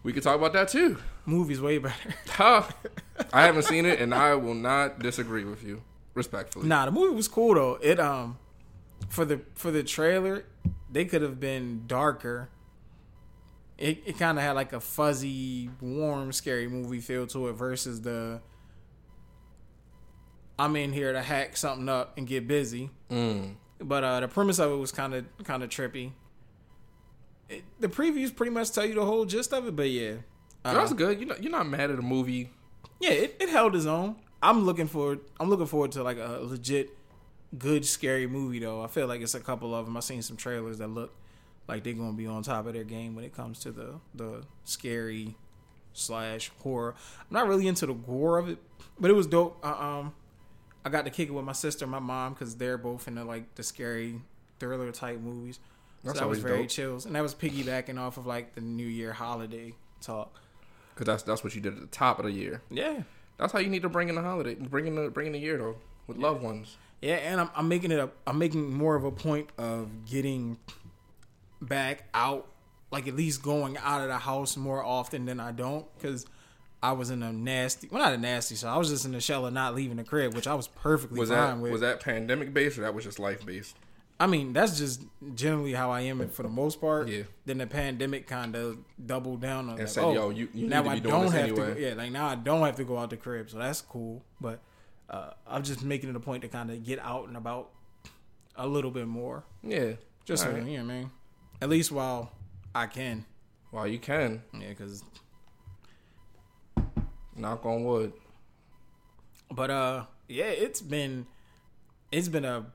We 0.03 0.13
could 0.13 0.23
talk 0.23 0.37
about 0.37 0.53
that 0.55 0.69
too. 0.69 0.99
movie's 1.27 1.61
way 1.61 1.79
better. 1.79 2.15
Huh. 2.29 2.63
I 3.33 3.43
haven't 3.45 3.63
seen 3.65 3.85
it, 3.87 4.01
and 4.01 4.13
I 4.15 4.35
will 4.35 4.55
not 4.55 4.99
disagree 5.01 5.45
with 5.45 5.63
you, 5.63 5.83
respectfully. 6.15 6.67
Nah, 6.69 6.87
the 6.87 6.93
movie 6.93 7.15
was 7.15 7.29
cool 7.29 7.55
though. 7.55 7.79
It 7.83 7.99
um 8.01 8.39
for 9.09 9.25
the 9.25 9.41
for 9.55 9.71
the 9.71 9.83
trailer, 9.83 10.45
they 10.91 11.05
could 11.05 11.23
have 11.23 11.41
been 11.41 11.85
darker. 11.87 12.49
It 13.79 14.03
it 14.07 14.19
kind 14.19 14.39
of 14.39 14.45
had 14.45 14.53
like 14.53 14.73
a 14.73 14.81
fuzzy, 14.81 15.71
warm, 15.81 16.33
scary 16.33 16.69
movie 16.69 17.01
feel 17.01 17.27
to 17.29 17.49
it 17.49 17.53
versus 17.55 18.03
the 18.03 18.41
I'm 20.59 20.77
in 20.77 20.93
here 20.93 21.13
to 21.13 21.23
hack 21.23 21.57
something 21.57 21.89
up 21.89 22.17
and 22.17 22.27
get 22.27 22.47
busy. 22.47 22.91
Mm. 23.11 23.55
But 23.81 24.05
uh 24.05 24.21
the 24.21 24.29
premise 24.29 24.59
of 24.59 24.71
it 24.71 24.77
was 24.77 24.93
kind 24.93 25.15
of 25.15 25.25
kind 25.45 25.63
of 25.63 25.71
trippy. 25.71 26.13
It, 27.49 27.65
the 27.81 27.89
previews 27.89 28.35
pretty 28.35 28.53
much 28.53 28.71
tell 28.71 28.87
you 28.87 28.95
the 28.95 29.05
whole 29.05 29.25
gist 29.25 29.53
of 29.53 29.67
it, 29.67 29.77
but 29.77 29.91
yeah. 29.91 30.15
Uh, 30.65 30.75
That's 30.75 30.93
good. 30.93 31.19
You're 31.19 31.29
not, 31.29 31.43
you're 31.43 31.51
not 31.53 31.69
mad 31.69 31.91
at 31.91 31.99
a 31.99 32.03
movie. 32.03 32.51
yeah, 33.01 33.11
it, 33.11 33.37
it 33.41 33.49
held 33.49 33.75
its 33.75 33.85
own. 33.85 34.17
I'm 34.43 34.65
looking 34.65 34.87
forward. 34.89 35.21
I'm 35.39 35.49
looking 35.49 35.67
forward 35.67 35.93
to 35.93 36.03
like 36.03 36.19
a 36.19 36.41
legit, 36.43 36.91
good 37.57 37.85
scary 37.85 38.27
movie 38.27 38.59
though. 38.59 38.83
I 38.83 38.89
feel 38.89 39.07
like 39.07 39.21
it's 39.21 39.35
a 39.35 39.41
couple 39.41 39.75
of 39.75 39.87
them. 39.87 39.97
I've 39.97 40.05
seen 40.05 40.23
some 40.23 40.37
trailers 40.37 40.79
that 40.79 40.89
look 40.89 41.15
like 41.69 41.85
they're 41.85 41.93
gonna 41.93 42.13
be 42.13 42.27
on 42.27 42.43
top 42.43 42.67
of 42.67 42.75
their 42.75 42.85
game 42.85 43.15
when 43.15 43.25
it 43.25 43.35
comes 43.35 43.61
to 43.61 43.71
the 43.71 43.95
the 44.15 44.45
scary 44.65 45.37
slash 45.93 46.51
horror. 46.61 46.95
I'm 47.21 47.35
not 47.35 47.49
really 47.49 47.69
into 47.69 47.87
the 47.87 47.95
gore 47.95 48.39
of 48.39 48.49
it, 48.49 48.59
but 48.99 49.11
it 49.11 49.15
was 49.15 49.27
dope. 49.27 49.59
Uh, 49.65 49.77
um, 49.79 50.15
I 50.85 50.89
got 50.89 51.05
to 51.05 51.11
kick 51.11 51.29
it 51.29 51.33
with 51.33 51.45
my 51.45 51.53
sister, 51.53 51.85
and 51.85 51.93
my 51.93 52.01
mom, 52.01 52.33
because 52.33 52.57
they're 52.57 52.79
both 52.79 53.07
into 53.07 53.25
like 53.25 53.55
the 53.55 53.63
scary 53.63 54.21
thriller 54.59 54.91
type 54.91 55.21
movies. 55.21 55.61
That's 56.03 56.19
so 56.19 56.25
that 56.25 56.29
was 56.29 56.41
very 56.41 56.63
dope. 56.63 56.69
chills, 56.69 57.07
and 57.07 57.15
that 57.15 57.23
was 57.23 57.35
piggybacking 57.35 57.99
off 57.99 58.17
of 58.17 58.27
like 58.27 58.55
the 58.55 58.61
New 58.61 58.87
Year 58.87 59.13
holiday 59.13 59.75
talk. 60.01 60.41
Cause 60.95 61.07
that's 61.07 61.23
that's 61.23 61.43
what 61.45 61.55
you 61.55 61.61
did 61.61 61.75
at 61.75 61.81
the 61.81 61.87
top 61.87 62.19
of 62.19 62.27
the 62.27 62.33
year. 62.33 62.61
Yeah, 62.71 63.03
That's 63.39 63.53
how 63.53 63.59
you 63.59 63.69
need 63.69 63.83
to 63.83 63.89
bring 63.89 64.09
in 64.09 64.15
the 64.15 64.23
holiday, 64.23 64.55
bring 64.55 64.87
in 64.87 64.95
the 64.95 65.11
bring 65.11 65.27
in 65.29 65.33
the 65.33 65.39
year 65.39 65.59
though 65.59 65.77
with 66.07 66.17
loved 66.17 66.43
ones. 66.43 66.77
Yeah, 67.01 67.15
and 67.17 67.41
I'm, 67.41 67.51
I'm 67.57 67.69
making 67.69 67.91
it 67.91 67.99
up. 67.99 68.15
I'm 68.27 68.39
making 68.39 68.73
more 68.73 68.95
of 68.95 69.03
a 69.05 69.11
point 69.11 69.49
of 69.59 70.05
getting 70.07 70.59
back 71.61 72.05
out, 72.15 72.49
like 72.91 73.09
at 73.09 73.17
least 73.17 73.43
going 73.43 73.77
out 73.79 74.01
of 74.03 74.09
the 74.09 74.19
house 74.19 74.57
more 74.57 74.85
often 74.85 75.25
than 75.27 75.41
I 75.41 75.53
don't, 75.53 75.85
because 75.99 76.27
I 76.83 76.93
was 76.93 77.11
in 77.11 77.23
a 77.23 77.33
nasty, 77.33 77.89
well 77.91 78.03
not 78.03 78.13
a 78.13 78.19
nasty, 78.19 78.55
so 78.55 78.69
I 78.69 78.77
was 78.77 78.89
just 78.89 79.05
in 79.05 79.13
the 79.13 79.21
shell 79.21 79.47
of 79.47 79.53
not 79.53 79.75
leaving 79.75 79.97
the 79.97 80.05
crib, 80.05 80.35
which 80.35 80.47
I 80.47 80.55
was 80.55 80.69
perfectly 80.69 81.19
Was 81.19 81.31
fine 81.31 81.57
that 81.57 81.63
with. 81.63 81.73
was 81.73 81.81
that 81.81 82.01
pandemic 82.01 82.53
based 82.55 82.79
or 82.79 82.83
that 82.83 82.95
was 82.95 83.05
just 83.05 83.19
life 83.19 83.45
based? 83.45 83.77
I 84.21 84.27
mean, 84.29 84.53
that's 84.53 84.79
just 84.79 85.03
generally 85.35 85.73
how 85.73 85.91
I 85.91 86.03
am 86.03 86.29
for 86.29 86.45
the 86.45 86.49
most 86.49 86.81
part. 86.81 87.09
Yeah. 87.09 87.23
Then 87.45 87.59
the 87.59 87.67
pandemic 87.67 88.27
kind 88.29 88.55
of 88.55 88.79
doubled 89.05 89.41
down 89.41 89.65
on 89.65 89.71
And 89.71 89.79
like, 89.81 89.89
said, 89.89 90.05
oh, 90.05 90.13
"Yo, 90.13 90.31
you- 90.31 90.49
you 90.55 90.69
now 90.69 90.83
need 90.83 91.03
to 91.03 91.09
I 91.09 91.13
don't 91.13 91.33
have 91.33 91.43
anyway." 91.49 91.75
to. 91.75 91.81
Yeah, 91.81 91.95
like 91.95 92.13
now 92.13 92.27
I 92.29 92.37
don't 92.37 92.61
have 92.65 92.77
to 92.77 92.85
go 92.85 92.99
out 92.99 93.11
the 93.11 93.17
crib, 93.17 93.51
so 93.51 93.59
that's 93.59 93.81
cool. 93.81 94.23
But 94.41 94.61
uh, 95.11 95.31
I'm 95.47 95.63
just 95.65 95.83
making 95.83 96.09
it 96.11 96.15
a 96.17 96.21
point 96.21 96.43
to 96.43 96.49
kind 96.49 96.71
of 96.71 96.85
get 96.85 97.01
out 97.01 97.27
and 97.27 97.37
about 97.37 97.71
a 98.55 98.67
little 98.67 98.91
bit 98.93 99.09
more, 99.09 99.45
Yeah, 99.63 99.93
just 100.25 100.43
so 100.45 100.51
Alright. 100.51 100.67
you 100.67 100.79
know 100.79 100.85
what 100.85 100.93
I 100.93 100.97
mean. 100.99 101.11
At 101.61 101.69
least 101.71 101.91
while 101.91 102.31
I 102.75 102.87
can, 102.87 103.25
While 103.71 103.87
you 103.89 103.99
can 103.99 104.43
yeah. 104.53 104.69
Because 104.69 105.03
knock 107.37 107.65
on 107.67 107.85
wood. 107.85 108.13
but 109.51 109.71
uh, 109.71 110.05
yeah, 110.29 110.45
it's 110.47 110.81
been 110.81 111.27
it's 112.11 112.29
been 112.29 112.45
a 112.45 112.67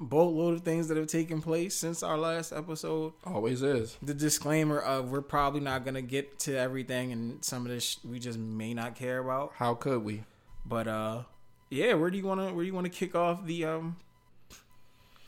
boatload 0.00 0.54
of 0.54 0.62
things 0.62 0.88
that 0.88 0.96
have 0.96 1.08
taken 1.08 1.42
place 1.42 1.74
since 1.74 2.02
our 2.02 2.16
last 2.16 2.52
episode. 2.52 3.12
Always 3.24 3.62
is. 3.62 3.96
the 4.02 4.14
disclaimer 4.14 4.78
of 4.78 5.10
we're 5.10 5.20
probably 5.22 5.60
not 5.60 5.84
gonna 5.84 6.02
get 6.02 6.38
to 6.40 6.56
everything 6.56 7.10
and 7.12 7.44
some 7.44 7.66
of 7.66 7.72
this 7.72 7.84
sh- 7.84 7.96
we 8.04 8.18
just 8.18 8.38
may 8.38 8.74
not 8.74 8.94
care 8.94 9.18
about 9.18 9.52
How 9.56 9.74
could 9.74 10.04
we? 10.04 10.22
but 10.64 10.86
uh 10.86 11.22
yeah 11.70 11.94
where 11.94 12.10
do 12.10 12.18
you 12.18 12.24
want 12.26 12.40
to 12.40 12.46
where 12.54 12.62
do 12.62 12.66
you 12.66 12.74
want 12.74 12.84
to 12.84 12.90
kick 12.90 13.14
off 13.14 13.44
the 13.44 13.64
um 13.64 13.96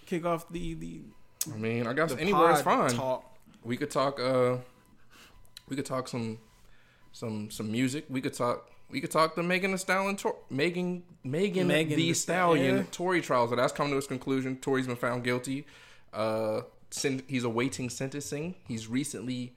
kick 0.07 0.25
off 0.25 0.49
the 0.51 0.75
the, 0.75 1.01
I 1.53 1.57
mean, 1.57 1.87
I 1.87 1.93
guess 1.93 2.15
anywhere 2.19 2.51
is 2.53 2.63
fine. 2.63 2.91
talk 2.91 3.25
We 3.65 3.77
could 3.77 3.91
talk. 3.91 4.21
Uh, 4.21 4.57
we 5.69 5.77
could 5.77 5.87
talk 5.87 6.09
some, 6.09 6.39
some, 7.13 7.51
some 7.51 7.71
music. 7.71 8.05
We 8.09 8.21
could 8.21 8.35
talk. 8.35 8.71
We 8.91 9.01
could 9.01 9.11
talk 9.11 9.35
to 9.37 9.43
Megan 9.43 9.71
Thee 9.73 9.77
Stallion, 9.79 10.17
Tor- 10.17 10.37
Megan, 10.51 11.03
Megan, 11.25 11.67
Megan 11.69 11.91
the 11.91 11.97
Thee 11.97 12.15
Stallion 12.15 12.67
Stallion. 12.67 12.87
Tory 12.91 13.21
trials. 13.21 13.51
So 13.51 13.57
that's 13.57 13.73
come 13.73 13.91
to 13.91 13.97
its 13.97 14.07
conclusion. 14.07 14.57
Tory's 14.57 14.87
been 14.87 14.97
found 14.97 15.25
guilty. 15.25 15.67
Uh, 16.13 16.63
sen- 16.91 17.23
he's 17.29 17.45
awaiting 17.45 17.89
sentencing. 17.91 18.57
He's 18.67 18.89
recently 18.89 19.55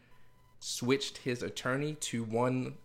switched 0.59 1.19
his 1.19 1.41
attorney 1.43 1.93
to 1.95 2.23
one, 2.23 2.75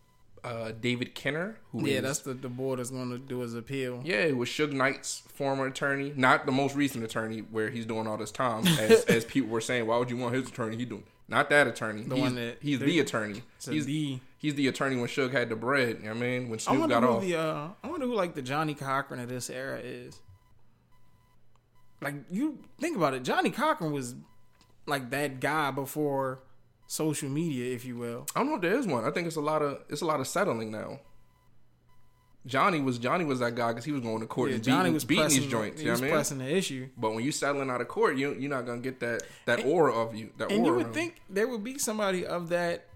uh, 0.42 0.72
David 0.80 1.14
Kenner, 1.14 1.58
who 1.72 1.86
yeah 1.86 1.96
is- 1.96 2.02
that's 2.02 2.18
the 2.20 2.34
the 2.34 2.48
board 2.48 2.80
is 2.80 2.90
going 2.90 3.10
to 3.10 3.18
do 3.18 3.40
his 3.40 3.54
appeal 3.54 4.00
yeah, 4.04 4.16
it 4.20 4.36
was 4.36 4.48
Suge 4.48 4.72
Knight's 4.72 5.22
former 5.34 5.66
attorney, 5.66 6.12
not 6.16 6.46
the 6.46 6.52
most 6.52 6.74
recent 6.74 7.04
attorney 7.04 7.40
where 7.40 7.70
he's 7.70 7.84
doing 7.86 8.06
all 8.06 8.16
this 8.16 8.30
time. 8.32 8.66
As, 8.66 9.04
as 9.08 9.24
people 9.24 9.50
were 9.50 9.60
saying, 9.60 9.86
why 9.86 9.98
would 9.98 10.10
you 10.10 10.16
want 10.16 10.34
his 10.34 10.48
attorney? 10.48 10.76
He 10.76 10.84
doing 10.84 11.04
not 11.28 11.50
that 11.50 11.66
attorney. 11.66 12.02
The 12.02 12.14
he's, 12.14 12.22
one 12.22 12.34
that- 12.36 12.58
he's 12.60 12.78
the- 12.78 13.00
attorney. 13.00 13.42
he's 13.64 13.86
the 13.86 14.18
he's 14.38 14.54
the 14.54 14.68
attorney 14.68 14.96
when 14.96 15.06
Suge 15.08 15.32
had 15.32 15.48
the 15.50 15.56
bread. 15.56 15.98
You 15.98 16.04
know 16.04 16.08
what 16.10 16.16
I 16.16 16.20
mean, 16.20 16.48
when 16.48 16.58
I 16.58 16.62
Snoop 16.62 16.80
wonder 16.80 16.94
got 16.94 17.02
who 17.04 17.08
off. 17.10 17.22
the 17.22 17.36
uh 17.36 17.68
I 17.82 17.88
wonder 17.88 18.06
who 18.06 18.14
like 18.14 18.34
the 18.34 18.42
Johnny 18.42 18.74
Cochran 18.74 19.20
of 19.20 19.28
this 19.28 19.50
era 19.50 19.78
is 19.78 20.20
like 22.00 22.14
you 22.30 22.58
think 22.80 22.96
about 22.96 23.14
it 23.14 23.24
Johnny 23.24 23.50
Cochran 23.50 23.92
was 23.92 24.14
like 24.86 25.10
that 25.10 25.40
guy 25.40 25.70
before 25.70 26.40
social 26.86 27.28
media 27.28 27.74
if 27.74 27.84
you 27.84 27.96
will 27.96 28.26
I 28.34 28.40
don't 28.40 28.48
know 28.48 28.54
if 28.56 28.62
there 28.62 28.78
is 28.78 28.86
one. 28.86 29.04
I 29.04 29.10
think 29.10 29.26
it's 29.26 29.36
a 29.36 29.40
lot 29.40 29.62
of 29.62 29.78
it's 29.88 30.00
a 30.00 30.06
lot 30.06 30.20
of 30.20 30.26
settling 30.28 30.70
now. 30.70 31.00
Johnny 32.48 32.80
was 32.80 32.98
Johnny 32.98 33.24
was 33.24 33.38
that 33.40 33.54
guy 33.54 33.68
because 33.68 33.84
he 33.84 33.92
was 33.92 34.00
going 34.00 34.20
to 34.20 34.26
court 34.26 34.48
Yeah, 34.50 34.56
and 34.56 34.64
Johnny 34.64 34.78
beating, 34.84 34.94
was 34.94 35.04
beating 35.04 35.22
pressing, 35.24 35.40
these 35.42 35.50
joints. 35.50 35.80
He 35.80 35.84
You 35.84 35.88
know 35.88 35.92
was 35.92 36.00
what 36.00 36.04
I 36.04 36.08
mean? 36.08 36.14
pressing 36.16 36.38
the 36.38 36.56
issue, 36.56 36.88
But 36.96 37.14
when 37.14 37.22
you 37.24 37.30
settling 37.30 37.70
out 37.70 37.80
of 37.80 37.88
court, 37.88 38.16
you 38.16 38.34
you're 38.34 38.50
not 38.50 38.66
gonna 38.66 38.80
get 38.80 38.98
that 39.00 39.22
that 39.46 39.64
aura 39.64 39.94
of 39.94 40.14
you. 40.14 40.30
That 40.38 40.50
and 40.50 40.66
you 40.66 40.74
would 40.74 40.92
think 40.92 41.20
there 41.30 41.46
would 41.46 41.62
be 41.62 41.78
somebody 41.78 42.26
of 42.26 42.48
that. 42.48 42.86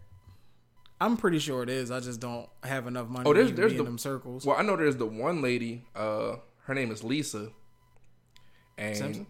I'm 1.01 1.17
pretty 1.17 1.39
sure 1.41 1.63
it 1.65 1.69
is. 1.69 1.91
I 1.91 1.99
just 2.01 2.21
don't 2.21 2.49
have 2.63 2.87
enough 2.87 3.09
money 3.09 3.29
Oh, 3.29 3.33
there's- 3.33 3.49
even 3.49 3.61
there's 3.61 3.73
be 3.73 3.79
the- 3.79 3.83
in 3.85 3.87
them 3.87 3.99
circles. 3.99 4.47
Well, 4.47 4.57
I 4.57 4.63
know 4.63 4.77
there's 4.77 4.97
the 4.97 5.07
one 5.07 5.43
lady. 5.43 5.85
Uh, 5.97 6.37
her 6.67 6.75
name 6.75 6.91
is 6.93 7.03
Lisa. 7.03 7.51
And 8.79 8.97
Simpson? 8.97 9.27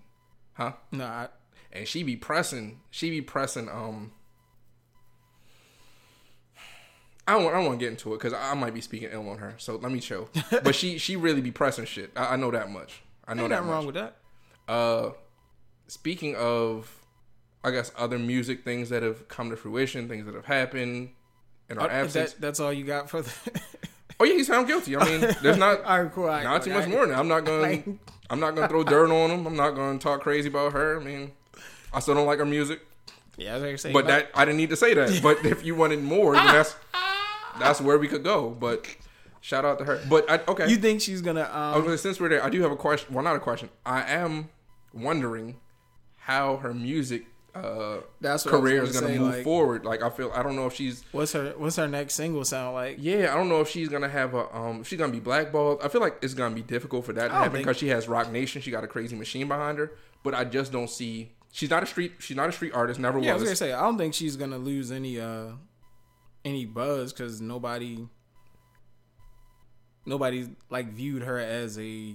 huh? 0.52 0.73
No, 0.93 1.05
I, 1.05 1.29
And 1.73 1.88
she 1.88 2.02
be 2.02 2.17
pressing. 2.17 2.81
She 2.91 3.09
be 3.11 3.23
pressing. 3.23 3.69
Um, 3.71 4.12
I 7.26 7.35
don't. 7.38 7.47
I 7.49 7.52
don't 7.57 7.67
want 7.67 7.79
to 7.79 7.85
get 7.85 7.91
into 7.93 8.12
it 8.14 8.19
because 8.19 8.33
I, 8.33 8.55
might 8.55 8.75
be 8.75 8.81
speaking 8.81 9.09
ill 9.12 9.29
on 9.29 9.38
her. 9.38 9.55
So 9.59 9.76
let 9.76 9.93
me 9.93 10.00
chill. 10.00 10.29
but 10.64 10.75
she 10.75 10.99
she 10.99 11.17
really 11.17 11.41
be 11.41 11.50
pressing 11.52 11.85
shit. 11.85 12.11
I, 12.17 12.35
I 12.35 12.37
know 12.37 12.50
that 12.50 12.71
much. 12.71 13.02
I 13.26 13.35
know 13.35 13.43
ain't 13.43 13.50
that 13.50 13.57
nothing 13.57 13.67
much. 13.69 13.75
wrong 13.75 13.87
with 13.87 13.95
that. 13.95 14.17
Uh, 14.69 15.11
speaking 15.87 16.35
of, 16.37 16.93
I 17.62 17.71
guess 17.71 17.93
other 17.97 18.19
music 18.19 18.64
things 18.64 18.88
that 18.88 19.02
have 19.02 19.29
come 19.29 19.50
to 19.50 19.57
fruition, 19.57 20.09
things 20.09 20.26
that 20.26 20.35
have 20.35 20.47
happened 20.47 21.11
in 21.71 21.79
our 21.79 21.87
Uh, 21.88 21.93
absence. 21.93 22.33
that, 22.33 22.41
that's 22.41 22.61
all 22.61 22.73
you 22.73 22.85
got 22.85 23.09
for 23.09 23.23
the. 23.23 23.33
oh 24.21 24.25
yeah, 24.25 24.35
he's 24.35 24.49
found 24.49 24.67
guilty. 24.67 24.97
I 24.97 25.05
mean, 25.05 25.21
there's 25.43 25.57
not 25.59 25.83
all 25.85 26.02
right, 26.02 26.12
cool. 26.12 26.25
all 26.25 26.31
right, 26.31 26.43
not 26.45 26.62
too 26.64 26.71
cool. 26.71 26.81
much 26.81 26.88
more. 26.88 27.07
That. 27.07 27.19
I'm 27.19 27.29
not 27.29 27.45
going. 27.45 27.83
to 27.85 27.99
I'm 28.31 28.41
not 28.41 28.55
going 28.55 28.67
to 28.67 28.69
throw 28.69 28.83
dirt 28.83 29.11
on 29.11 29.31
him. 29.31 29.47
I'm 29.47 29.57
not 29.57 29.73
going 29.73 29.99
to 29.99 30.02
talk 30.02 30.23
crazy 30.23 30.49
about 30.49 30.73
her. 30.73 30.99
I 31.00 31.05
mean, 31.05 31.33
I 31.93 32.00
still 32.00 32.14
don't 32.14 32.26
like 32.26 32.38
her 32.38 32.47
music, 32.47 32.81
Yeah, 33.37 33.50
I 33.50 33.55
was 33.55 33.62
gonna 33.62 33.79
say, 33.79 33.93
but 33.93 34.07
that 34.07 34.31
I 34.35 34.45
didn't 34.47 34.57
need 34.57 34.71
to 34.71 34.76
say 34.76 34.95
that. 34.95 35.21
But 35.23 35.45
if 35.45 35.64
you 35.64 35.75
wanted 35.75 36.02
more, 36.02 36.35
then 36.35 36.47
that's 36.47 36.75
that's 37.59 37.80
where 37.80 37.99
we 37.99 38.09
could 38.09 38.25
go. 38.25 38.50
But 38.50 38.87
shout 39.40 39.64
out 39.64 39.78
to 39.78 39.85
her. 39.85 40.00
But 40.09 40.30
I, 40.30 40.40
okay, 40.49 40.68
you 40.68 40.76
think 40.76 41.00
she's 41.00 41.21
gonna? 41.23 41.49
Um, 41.52 41.82
gonna, 41.85 41.99
since 41.99 42.21
we're 42.21 42.28
there, 42.28 42.44
I 42.44 42.50
do 42.50 42.61
have 42.62 42.73
a 42.73 42.76
question. 42.76 43.14
Well, 43.14 43.25
not 43.25 43.37
a 43.37 43.40
question. 43.40 43.68
I 43.87 44.02
am 44.12 44.49
wondering 44.92 45.56
how 46.16 46.56
her 46.59 46.73
music 46.75 47.25
uh, 47.54 47.99
That's 48.21 48.44
what 48.47 48.54
I 48.54 48.56
was 48.56 48.62
career 48.71 48.82
is 48.82 48.92
gonna 48.92 49.12
say, 49.12 49.18
move 49.18 49.35
like- 49.35 49.44
forward. 49.44 49.85
Like 49.85 50.02
I 50.02 50.09
feel, 50.09 50.32
I 50.35 50.42
don't 50.42 50.56
know 50.56 50.66
if 50.66 50.75
she's. 50.75 51.04
what's 51.12 51.32
her 51.32 51.52
What's 51.56 51.76
her 51.76 51.87
next 51.88 52.14
single 52.14 52.44
sound 52.44 52.75
like? 52.75 52.97
Yeah, 52.99 53.30
I 53.32 53.37
don't 53.37 53.49
know 53.50 53.61
if 53.61 53.68
she's 53.68 53.88
gonna 53.90 54.09
have 54.09 54.32
a 54.35 54.54
um 54.56 54.85
she's 54.85 54.99
gonna 54.99 55.12
be 55.12 55.21
blackballed. 55.21 55.80
I 55.82 55.88
feel 55.88 56.00
like 56.00 56.16
it's 56.23 56.32
gonna 56.35 56.54
be 56.54 56.62
difficult 56.62 57.04
for 57.04 57.12
that 57.12 57.23
to 57.25 57.28
don't 57.28 57.37
happen 57.37 57.52
think- 57.52 57.66
because 57.66 57.76
she 57.78 57.88
has 57.88 58.09
Roc 58.09 58.30
Nation. 58.30 58.62
She 58.62 58.71
got 58.71 58.85
a 58.85 58.88
crazy 58.88 59.16
machine 59.16 59.49
behind 59.49 59.78
her. 59.78 59.92
But 60.23 60.35
I 60.35 60.44
just 60.44 60.73
don't 60.73 60.88
see 60.88 61.32
she's 61.50 61.68
not 61.68 61.82
a 61.82 61.87
street 61.87 62.12
she's 62.21 62.37
not 62.37 62.49
a 62.49 62.52
street 62.52 62.73
artist, 62.73 62.99
never 63.00 63.18
was. 63.18 63.26
Yeah, 63.26 63.32
I 63.32 63.35
was 63.35 63.40
was. 63.42 63.49
gonna 63.50 63.56
say 63.56 63.73
I 63.75 63.82
don't 63.82 63.99
think 63.99 64.14
she's 64.14 64.37
gonna 64.37 64.56
lose 64.59 64.90
any 64.90 65.21
uh 65.21 65.49
any 66.44 66.64
buzz 66.64 67.12
because 67.12 67.40
nobody 67.40 68.06
nobody 70.04 70.49
like 70.70 70.92
viewed 70.92 71.22
her 71.22 71.38
as 71.38 71.78
a 71.78 72.14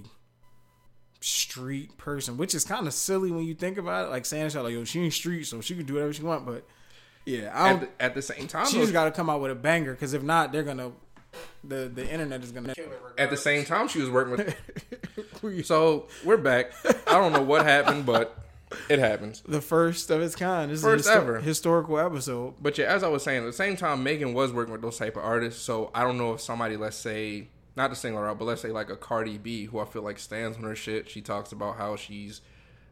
street 1.20 1.96
person, 1.98 2.36
which 2.36 2.54
is 2.54 2.64
kind 2.64 2.86
of 2.86 2.94
silly 2.94 3.30
when 3.30 3.44
you 3.44 3.54
think 3.54 3.78
about 3.78 4.06
it. 4.06 4.10
Like 4.10 4.26
saying 4.26 4.50
like, 4.52 4.72
yo, 4.72 4.84
she 4.84 5.02
ain't 5.02 5.12
street, 5.12 5.44
so 5.44 5.60
she 5.60 5.74
can 5.74 5.86
do 5.86 5.94
whatever 5.94 6.12
she 6.12 6.22
want. 6.22 6.46
But 6.46 6.66
yeah, 7.24 7.50
I 7.54 7.72
At 7.72 7.80
the, 7.80 8.02
at 8.02 8.14
the 8.14 8.22
same 8.22 8.46
time, 8.48 8.66
she's 8.66 8.92
got 8.92 9.04
to 9.04 9.10
come 9.10 9.28
out 9.28 9.40
with 9.40 9.50
a 9.50 9.56
banger 9.56 9.92
because 9.92 10.14
if 10.14 10.22
not, 10.22 10.52
they're 10.52 10.62
gonna 10.62 10.92
the 11.64 11.90
the 11.92 12.08
internet 12.08 12.42
is 12.42 12.52
gonna 12.52 12.74
at 13.18 13.30
the 13.30 13.36
same 13.36 13.64
time, 13.64 13.88
she 13.88 14.00
was 14.00 14.10
working 14.10 14.46
with. 15.42 15.66
so 15.66 16.08
we're 16.24 16.36
back. 16.36 16.72
I 17.06 17.12
don't 17.12 17.32
know 17.32 17.42
what 17.42 17.64
happened, 17.64 18.06
but 18.06 18.47
it 18.88 18.98
happens. 18.98 19.42
the 19.46 19.60
first 19.60 20.10
of 20.10 20.20
its 20.20 20.34
kind. 20.34 20.70
This 20.70 20.82
First 20.82 21.00
is 21.02 21.06
a 21.06 21.10
histo- 21.12 21.16
ever. 21.16 21.40
historical 21.40 21.98
episode. 21.98 22.54
But 22.60 22.76
yeah, 22.78 22.86
as 22.86 23.02
I 23.02 23.08
was 23.08 23.22
saying, 23.22 23.42
at 23.42 23.46
the 23.46 23.52
same 23.52 23.76
time, 23.76 24.02
Megan 24.02 24.34
was 24.34 24.52
working 24.52 24.72
with 24.72 24.82
those 24.82 24.98
type 24.98 25.16
of 25.16 25.24
artists. 25.24 25.62
So 25.62 25.90
I 25.94 26.02
don't 26.04 26.18
know 26.18 26.34
if 26.34 26.40
somebody, 26.40 26.76
let's 26.76 26.96
say, 26.96 27.48
not 27.76 27.88
to 27.88 27.96
single 27.96 28.20
her 28.20 28.28
out, 28.28 28.38
but 28.38 28.44
let's 28.46 28.60
say 28.60 28.70
like 28.70 28.90
a 28.90 28.96
Cardi 28.96 29.38
B, 29.38 29.64
who 29.66 29.78
I 29.78 29.84
feel 29.84 30.02
like 30.02 30.18
stands 30.18 30.56
on 30.58 30.64
her 30.64 30.74
shit. 30.76 31.08
She 31.08 31.20
talks 31.20 31.52
about 31.52 31.76
how 31.76 31.96
she's 31.96 32.40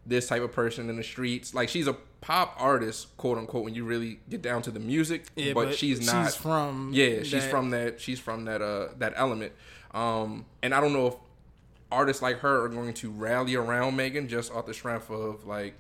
this 0.09 0.29
type 0.29 0.43
of 0.43 0.53
person 0.53 0.89
in 0.89 0.97
the 0.97 1.03
streets. 1.03 1.53
Like 1.55 1.69
she's 1.69 1.89
a 1.89 1.95
pop 2.21 2.55
artist, 2.59 3.17
quote 3.17 3.37
unquote, 3.39 3.65
when 3.65 3.75
you 3.75 3.85
really 3.85 4.21
get 4.31 4.41
down 4.43 4.63
to 4.63 4.71
the 4.71 4.79
music. 4.81 5.27
Yeah, 5.35 5.53
but, 5.53 5.75
she's 5.75 6.07
not. 6.07 6.27
She's 6.27 6.37
from 6.37 6.91
yeah, 6.95 7.19
she's 7.25 7.33
that- 7.33 7.51
from 7.51 7.71
that. 7.71 8.01
She's 8.01 8.21
from 8.21 8.45
that. 8.45 8.63
Uh, 8.63 8.89
that 8.99 9.13
element. 9.17 9.53
Um, 9.93 10.47
and 10.63 10.73
I 10.75 10.81
don't 10.81 10.93
know 10.93 11.07
if 11.09 11.15
artists 11.91 12.23
like 12.23 12.41
her 12.41 12.65
are 12.65 12.69
going 12.69 12.95
to 12.95 13.11
rally 13.11 13.55
around 13.55 13.97
Megan 13.97 14.29
just 14.29 14.53
off 14.53 14.67
the 14.67 14.75
strength 14.75 15.11
of 15.11 15.47
like 15.47 15.75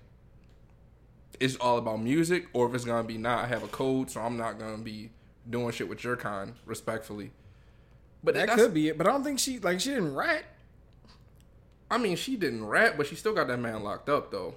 it's 1.38 1.56
all 1.56 1.78
about 1.78 2.00
music, 2.00 2.46
or 2.52 2.66
if 2.68 2.74
it's 2.74 2.84
gonna 2.84 3.06
be 3.06 3.18
not. 3.18 3.44
I 3.44 3.48
have 3.48 3.62
a 3.62 3.68
code, 3.68 4.10
so 4.10 4.20
I'm 4.20 4.36
not 4.36 4.58
gonna 4.58 4.78
be 4.78 5.10
doing 5.48 5.70
shit 5.72 5.88
with 5.88 6.02
your 6.02 6.16
kind, 6.16 6.54
respectfully. 6.64 7.32
But 8.24 8.34
That 8.34 8.48
could 8.50 8.74
be 8.74 8.88
it, 8.88 8.98
but 8.98 9.06
I 9.06 9.12
don't 9.12 9.22
think 9.22 9.38
she 9.38 9.58
like 9.58 9.80
she 9.80 9.90
didn't 9.90 10.14
rat. 10.14 10.44
I 11.90 11.98
mean, 11.98 12.16
she 12.16 12.36
didn't 12.36 12.64
rap, 12.64 12.94
but 12.96 13.06
she 13.06 13.14
still 13.14 13.34
got 13.34 13.46
that 13.48 13.58
man 13.58 13.84
locked 13.84 14.08
up, 14.08 14.32
though. 14.32 14.54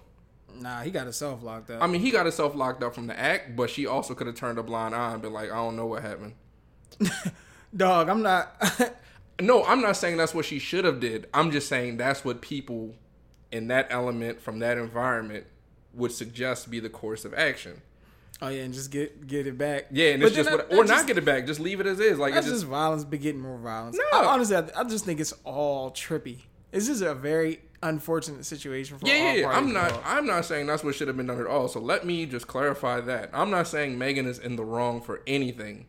Nah, 0.55 0.81
he 0.81 0.89
got 0.89 1.03
himself 1.03 1.43
locked 1.43 1.69
up. 1.69 1.83
I 1.83 1.87
mean, 1.87 2.01
he 2.01 2.09
got 2.09 2.25
himself 2.25 2.55
locked 2.55 2.81
up 2.81 2.95
from 2.95 3.05
the 3.05 3.19
act, 3.19 3.55
but 3.55 3.69
she 3.69 3.85
also 3.85 4.15
could 4.15 4.25
have 4.25 4.35
turned 4.35 4.57
a 4.57 4.63
blind 4.63 4.95
eye 4.95 5.13
and 5.13 5.21
been 5.21 5.33
like, 5.33 5.51
I 5.51 5.55
don't 5.55 5.75
know 5.75 5.85
what 5.85 6.01
happened. 6.01 6.33
Dog, 7.75 8.09
I'm 8.09 8.23
not. 8.23 8.55
No, 9.39 9.63
I'm 9.63 9.81
not 9.81 9.95
saying 9.97 10.17
that's 10.17 10.33
what 10.33 10.45
she 10.45 10.59
should 10.59 10.85
have 10.85 10.99
did. 10.99 11.27
I'm 11.33 11.51
just 11.51 11.67
saying 11.67 11.97
that's 11.97 12.25
what 12.25 12.41
people 12.41 12.95
in 13.51 13.67
that 13.67 13.87
element 13.89 14.41
from 14.41 14.59
that 14.59 14.77
environment 14.77 15.45
would 15.93 16.11
suggest 16.11 16.69
be 16.69 16.79
the 16.79 16.89
course 16.89 17.25
of 17.25 17.33
action. 17.33 17.81
oh 18.41 18.49
yeah, 18.49 18.61
and 18.63 18.73
just 18.73 18.91
get 18.91 19.27
get 19.27 19.47
it 19.47 19.57
back. 19.57 19.87
Yeah, 19.91 20.09
and 20.09 20.21
But 20.21 20.27
it's 20.27 20.35
just 20.35 20.51
what, 20.51 20.71
or 20.71 20.85
that 20.85 20.87
not 20.87 21.07
get 21.07 21.17
it 21.17 21.25
back. 21.25 21.45
Just 21.45 21.59
leave 21.59 21.79
it 21.79 21.87
as 21.87 21.99
is. 21.99 22.19
Like 22.19 22.33
it's 22.35 22.45
just 22.45 22.61
just 22.61 22.67
violence 22.67 23.03
begetting 23.03 23.41
more 23.41 23.57
violence. 23.57 23.97
No. 23.97 24.19
I, 24.19 24.25
honestly, 24.25 24.55
I, 24.55 24.65
I 24.75 24.83
just 24.83 25.05
think 25.05 25.19
it's 25.19 25.33
all 25.43 25.91
trippy. 25.91 26.39
This 26.71 26.87
is 26.87 27.01
a 27.01 27.15
very 27.15 27.61
unfortunate 27.81 28.45
situation 28.45 28.99
for 28.99 29.07
yeah. 29.07 29.33
yeah. 29.33 29.49
I'm 29.49 29.73
not. 29.73 29.85
involved. 29.85 30.07
I'm 30.07 30.25
not 30.25 30.45
saying 30.45 30.67
that's 30.67 30.83
what 30.83 30.95
should 30.95 31.07
have 31.07 31.17
been 31.17 31.27
done 31.27 31.39
at 31.39 31.47
all. 31.47 31.67
So 31.67 31.79
let 31.79 32.05
me 32.05 32.25
just 32.25 32.47
clarify 32.47 33.01
that. 33.01 33.29
I'm 33.33 33.49
not 33.49 33.67
saying 33.67 33.97
Megan 33.97 34.27
is 34.27 34.37
in 34.37 34.55
the 34.55 34.63
wrong 34.63 35.01
for 35.01 35.21
anything, 35.25 35.85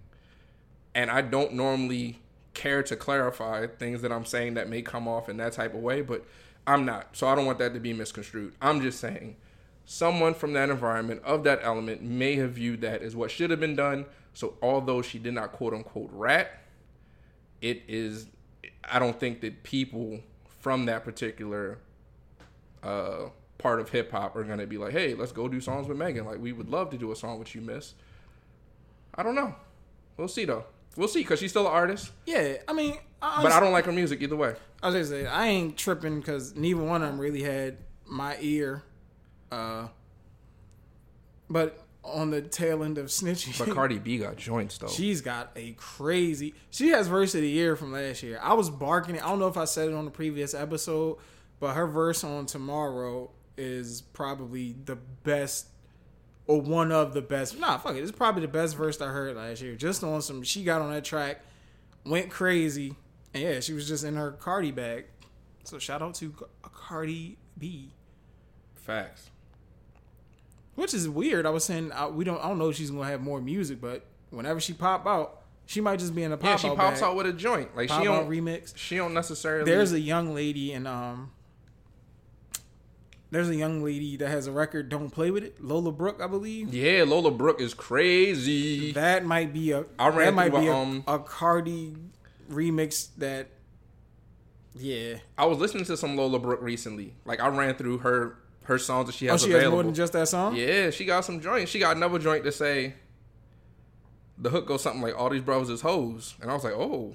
and 0.95 1.11
I 1.11 1.21
don't 1.21 1.55
normally 1.55 2.21
care 2.55 2.83
to 2.83 2.97
clarify 2.97 3.67
things 3.67 4.03
that 4.03 4.13
I'm 4.13 4.25
saying 4.25 4.55
that 4.55 4.69
may 4.69 4.83
come 4.83 5.07
off 5.07 5.29
in 5.29 5.37
that 5.39 5.53
type 5.53 5.75
of 5.75 5.81
way, 5.81 6.03
but 6.03 6.25
I'm 6.67 6.85
not. 6.85 7.17
So 7.17 7.27
I 7.27 7.35
don't 7.35 7.47
want 7.47 7.59
that 7.59 7.75
to 7.75 7.81
be 7.81 7.93
misconstrued. 7.93 8.55
I'm 8.61 8.81
just 8.81 9.01
saying 9.01 9.37
someone 9.85 10.35
from 10.35 10.53
that 10.53 10.71
environment 10.71 11.21
of 11.25 11.43
that 11.45 11.61
element 11.63 12.03
may 12.03 12.37
have 12.37 12.53
viewed 12.53 12.81
that 12.81 13.03
as 13.03 13.17
what 13.17 13.31
should 13.31 13.51
have 13.51 13.61
been 13.61 13.75
done. 13.75 14.07
So 14.35 14.55
although 14.63 15.03
she 15.03 15.19
did 15.19 15.35
not 15.35 15.53
quote 15.53 15.75
unquote 15.75 16.11
rat, 16.13 16.63
it 17.61 17.83
is 17.89 18.29
I 18.85 18.99
don't 18.99 19.19
think 19.19 19.41
that 19.41 19.63
people 19.63 20.21
from 20.61 20.87
that 20.87 21.05
particular 21.05 21.79
uh, 22.83 23.27
part 23.59 23.81
of 23.81 23.91
hip 23.91 24.11
hop 24.11 24.37
are 24.37 24.45
gonna 24.45 24.67
be 24.67 24.79
like, 24.79 24.93
hey, 24.93 25.15
let's 25.15 25.33
go 25.33 25.49
do 25.49 25.61
songs 25.61 25.89
with 25.89 25.99
Megan. 25.99 26.25
Like 26.25 26.39
we 26.39 26.53
would 26.53 26.69
love 26.69 26.91
to 26.91 26.97
do 26.97 27.13
a 27.13 27.17
song 27.17 27.39
with 27.39 27.55
you, 27.55 27.61
Miss. 27.61 27.95
I 29.15 29.23
don't 29.23 29.35
know. 29.35 29.55
We'll 30.17 30.29
see 30.29 30.45
though. 30.45 30.65
We'll 30.97 31.09
see 31.09 31.21
because 31.21 31.39
she's 31.39 31.51
still 31.51 31.67
an 31.67 31.73
artist, 31.73 32.11
Yeah, 32.27 32.57
I 32.67 32.73
mean, 32.73 32.99
I, 33.23 33.43
but 33.43 33.53
I 33.53 33.61
don't 33.61 33.73
like 33.73 33.85
her 33.87 33.93
music 33.93 34.21
either 34.23 34.37
way. 34.37 34.55
I 34.83 34.87
was 34.87 34.95
gonna 34.95 35.05
say 35.07 35.27
I 35.27 35.47
ain't 35.47 35.77
tripping 35.77 36.21
because 36.21 36.55
neither 36.57 36.83
one 36.83 37.03
of 37.03 37.09
them 37.11 37.21
really 37.21 37.43
had 37.43 37.77
my 38.07 38.37
ear. 38.41 38.83
Uh, 39.53 39.89
but 41.49 41.85
on 42.03 42.31
the 42.31 42.41
tail 42.41 42.83
end 42.83 42.99
of 42.99 43.07
snitching, 43.07 43.59
But 43.59 43.75
Cardi 43.75 43.99
B 43.99 44.19
got 44.19 44.37
joints 44.37 44.79
though. 44.79 44.89
she's 44.89 45.21
got 45.21 45.51
a 45.57 45.73
crazy. 45.73 46.55
She 46.71 46.89
has 46.89 47.09
verse 47.09 47.35
of 47.35 47.43
the 47.43 47.49
year 47.49 47.77
from 47.77 47.93
last 47.93 48.23
year. 48.23 48.39
I 48.43 48.55
was 48.55 48.71
barking 48.71 49.17
it. 49.17 49.25
I 49.25 49.29
don't 49.29 49.39
know 49.39 49.49
if 49.49 49.57
I 49.57 49.65
said 49.67 49.89
it 49.89 49.95
on 49.95 50.05
the 50.07 50.11
previous 50.11 50.55
episode, 50.55 51.19
but 51.59 51.75
her 51.75 51.87
verse 51.87 52.25
on 52.25 52.47
Tomorrow 52.47 53.31
is 53.59 54.01
probably 54.01 54.75
the 54.85 54.97
best 54.97 55.67
or 56.47 56.61
one 56.61 56.91
of 56.93 57.15
the 57.15 57.23
best. 57.23 57.59
Nah, 57.59 57.79
fuck 57.79 57.95
it. 57.97 58.01
It's 58.03 58.11
probably 58.13 58.43
the 58.43 58.49
best 58.49 58.77
verse 58.77 59.01
I 59.01 59.07
heard 59.09 59.37
last 59.37 59.63
year. 59.63 59.75
Just 59.77 60.03
on 60.05 60.21
some, 60.23 60.43
she 60.43 60.65
got 60.65 60.81
on 60.83 60.91
that 60.93 61.05
track, 61.05 61.41
went 62.05 62.31
crazy, 62.31 62.95
and 63.35 63.43
yeah, 63.43 63.61
she 63.61 63.73
was 63.73 63.87
just 63.87 64.05
in 64.05 64.17
her 64.17 64.33
Cardi 64.33 64.71
bag. 64.73 65.07
So 65.65 65.79
shout 65.79 66.03
out 66.03 66.15
to 66.17 66.35
Cardi 66.63 67.39
B, 67.59 67.93
Facts. 68.75 69.31
which 70.75 70.95
is 70.95 71.09
weird. 71.09 71.47
I 71.47 71.51
was 71.51 71.65
saying 71.65 71.93
I, 71.93 72.07
we 72.09 72.25
don't. 72.25 72.43
I 72.43 72.49
don't 72.49 72.59
know 72.59 72.71
if 72.71 72.77
she's 72.77 72.91
gonna 72.91 73.05
have 73.05 73.21
more 73.21 73.41
music, 73.41 73.81
but 73.81 74.05
whenever 74.31 74.59
she 74.61 74.73
pop 74.73 75.07
out, 75.07 75.43
she 75.67 75.81
might 75.81 75.99
just 75.99 76.15
be 76.15 76.23
in 76.23 76.33
a 76.33 76.37
pop 76.37 76.51
Yeah, 76.51 76.57
she 76.57 76.69
out 76.69 76.77
pops 76.77 77.01
bag. 77.01 77.11
out 77.11 77.17
with 77.17 77.27
a 77.27 77.33
joint. 77.33 77.77
Like 77.77 77.89
pop 77.89 78.01
she 78.01 78.05
don't. 78.07 78.29
remix. 78.29 78.73
She 78.77 78.97
don't 78.97 79.15
necessarily. 79.15 79.71
There's 79.71 79.93
a 79.93 80.01
young 80.01 80.35
lady 80.35 80.73
in 80.73 80.87
um. 80.87 81.31
There's 83.31 83.49
a 83.49 83.55
young 83.55 83.85
lady 83.85 84.17
that 84.17 84.29
has 84.29 84.47
a 84.49 84.53
record. 84.53 84.89
Don't 84.89 85.11
play 85.11 85.31
with 85.31 85.45
it. 85.45 85.63
Lola 85.63 85.93
Brooke, 85.93 86.21
I 86.21 86.27
believe. 86.27 86.75
yeah, 86.75 87.05
Lola 87.05 87.31
Brooke 87.31 87.61
is 87.61 87.75
crazy. 87.75 88.93
That 88.93 89.25
might 89.25 89.53
be 89.53 89.71
a. 89.71 89.85
I 89.99 90.09
ran 90.09 90.27
that 90.27 90.35
might 90.35 90.61
be 90.61 90.67
a, 90.67 90.75
um, 90.75 91.05
a 91.07 91.19
Cardi 91.21 91.95
remix 92.51 93.09
that. 93.19 93.49
Yeah. 94.75 95.19
I 95.39 95.47
was 95.47 95.59
listening 95.59 95.85
to 95.85 95.97
some 95.97 96.17
Lola 96.17 96.39
Brooke 96.39 96.63
recently. 96.63 97.15
Like 97.25 97.41
I 97.41 97.49
ran 97.49 97.75
through 97.75 97.99
her 97.99 98.37
her 98.65 98.79
songs 98.79 99.07
that 99.07 99.15
she 99.15 99.27
has. 99.27 99.43
Oh, 99.43 99.47
she 99.47 99.53
has 99.53 99.69
more 99.69 99.83
than 99.83 99.95
just 99.95 100.13
that 100.13 100.29
song. 100.29 100.57
Yeah, 100.57 100.91
she 100.91 101.05
got 101.05 101.25
some 101.25 101.41
joints. 101.41 101.71
She 101.71 101.79
got 101.79 101.97
another 101.97 102.19
joint 102.19 102.45
to 102.45 102.53
say. 102.53 102.95
The 104.39 104.51
hook 104.51 104.67
goes 104.67 104.83
something 104.83 105.03
like 105.03 105.17
"All 105.19 105.29
these 105.29 105.43
brothers 105.43 105.69
is 105.69 105.83
hoes," 105.83 106.35
and 106.41 106.51
I 106.51 106.55
was 106.55 106.65
like, 106.65 106.73
"Oh, 106.73 107.15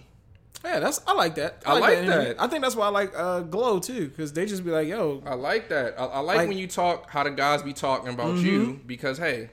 Yeah, 0.66 0.80
that's 0.80 1.00
I 1.08 1.14
like 1.14 1.36
that. 1.36 1.62
I 1.66 1.78
like 1.80 1.98
energy. 2.00 2.08
that. 2.34 2.42
I 2.42 2.48
think 2.48 2.64
that's 2.64 2.76
why 2.76 2.88
I 2.88 2.90
like 2.90 3.14
uh, 3.16 3.42
Glow 3.42 3.80
too, 3.80 4.08
because 4.10 4.34
they 4.34 4.46
just 4.46 4.66
be 4.66 4.72
like, 4.72 4.88
"Yo, 4.88 5.22
I 5.26 5.36
like 5.36 5.70
that. 5.70 6.00
I, 6.00 6.06
I 6.06 6.20
like, 6.20 6.26
Like- 6.28 6.38
Mm-hmm. 6.40 6.48
when 6.50 6.58
you 6.58 6.68
talk 6.68 7.10
how 7.10 7.24
the 7.24 7.30
guys 7.32 7.62
be 7.64 7.72
talking 7.74 8.14
about 8.14 8.38
you 8.38 8.80
because 8.88 9.18
hey, 9.18 9.50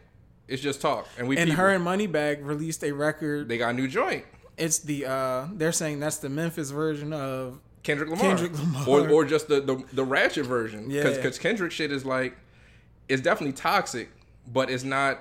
it's 0.49 0.62
just 0.62 0.81
talk, 0.81 1.07
and 1.19 1.28
we 1.28 1.37
and 1.37 1.50
people, 1.50 1.62
her 1.64 1.71
and 1.71 1.85
Moneybagg 1.85 2.38
released 2.45 2.83
a 2.83 2.92
record. 2.92 3.49
they 3.49 3.59
got 3.59 3.71
a 3.71 3.73
new 3.75 3.88
joint. 3.88 4.25
It's 4.57 4.78
the 4.81 5.07
uh 5.07 5.47
they're 5.52 5.73
saying 5.73 6.00
that's 6.00 6.19
the 6.19 6.28
Memphis 6.28 6.71
version 6.71 7.12
of 7.12 7.61
Kendrick 7.83 8.09
Lamar, 8.11 8.25
Kendrick 8.37 8.59
Lamar. 8.59 8.88
or 8.88 9.09
or 9.11 9.25
just 9.25 9.49
the 9.49 9.61
the, 9.61 9.83
the 9.92 10.04
ratchet 10.04 10.47
version, 10.47 10.88
because 10.88 11.19
Yeah. 11.19 11.42
Kendrick 11.42 11.73
shit 11.73 11.90
is 11.92 12.04
like, 12.04 12.37
it's 13.09 13.23
definitely 13.23 13.54
toxic, 13.54 14.11
but 14.50 14.71
it's 14.71 14.85
not. 14.85 15.21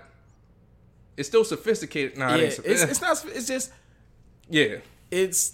It's 1.18 1.28
still 1.28 1.44
sophisticated. 1.44 2.18
Nah, 2.18 2.36
yeah. 2.36 2.44
it 2.46 2.60
It's 2.66 2.82
it's 2.92 3.02
not. 3.02 3.24
It's 3.28 3.48
just 3.48 3.72
yeah, 4.50 4.78
it's 5.10 5.54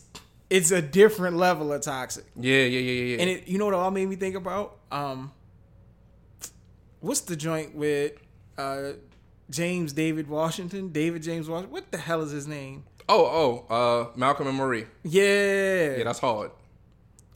it's 0.49 0.71
a 0.71 0.81
different 0.81 1.37
level 1.37 1.73
of 1.73 1.81
toxic. 1.81 2.25
yeah, 2.35 2.63
yeah, 2.63 2.79
yeah, 2.79 3.03
yeah. 3.15 3.21
And 3.21 3.29
it, 3.29 3.47
you 3.47 3.57
know 3.57 3.65
what 3.65 3.73
it 3.73 3.77
all 3.77 3.91
made 3.91 4.07
me 4.07 4.15
think 4.15 4.35
about? 4.35 4.77
Um, 4.91 5.31
what's 6.99 7.21
the 7.21 7.35
joint 7.35 7.75
with 7.75 8.13
uh, 8.57 8.93
James 9.49 9.93
David 9.93 10.27
Washington? 10.27 10.89
David 10.89 11.23
James 11.23 11.49
Washington. 11.49 11.71
What 11.71 11.91
the 11.91 11.97
hell 11.97 12.21
is 12.21 12.31
his 12.31 12.47
name? 12.47 12.83
oh, 13.09 13.65
oh, 13.69 13.73
uh, 13.73 14.17
Malcolm 14.17 14.47
and 14.47 14.57
Marie. 14.57 14.85
Yeah, 15.03 15.97
Yeah, 15.97 16.03
that's 16.03 16.19
hard. 16.19 16.51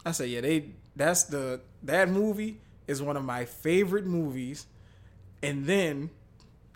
I 0.06 0.12
say 0.12 0.28
yeah. 0.28 0.42
They 0.42 0.72
that's 0.96 1.24
the 1.24 1.62
that 1.84 2.10
movie 2.10 2.60
is 2.88 3.02
one 3.02 3.16
of 3.18 3.24
my 3.24 3.46
favorite 3.46 4.06
movies, 4.06 4.66
and 5.42 5.66
then 5.66 6.10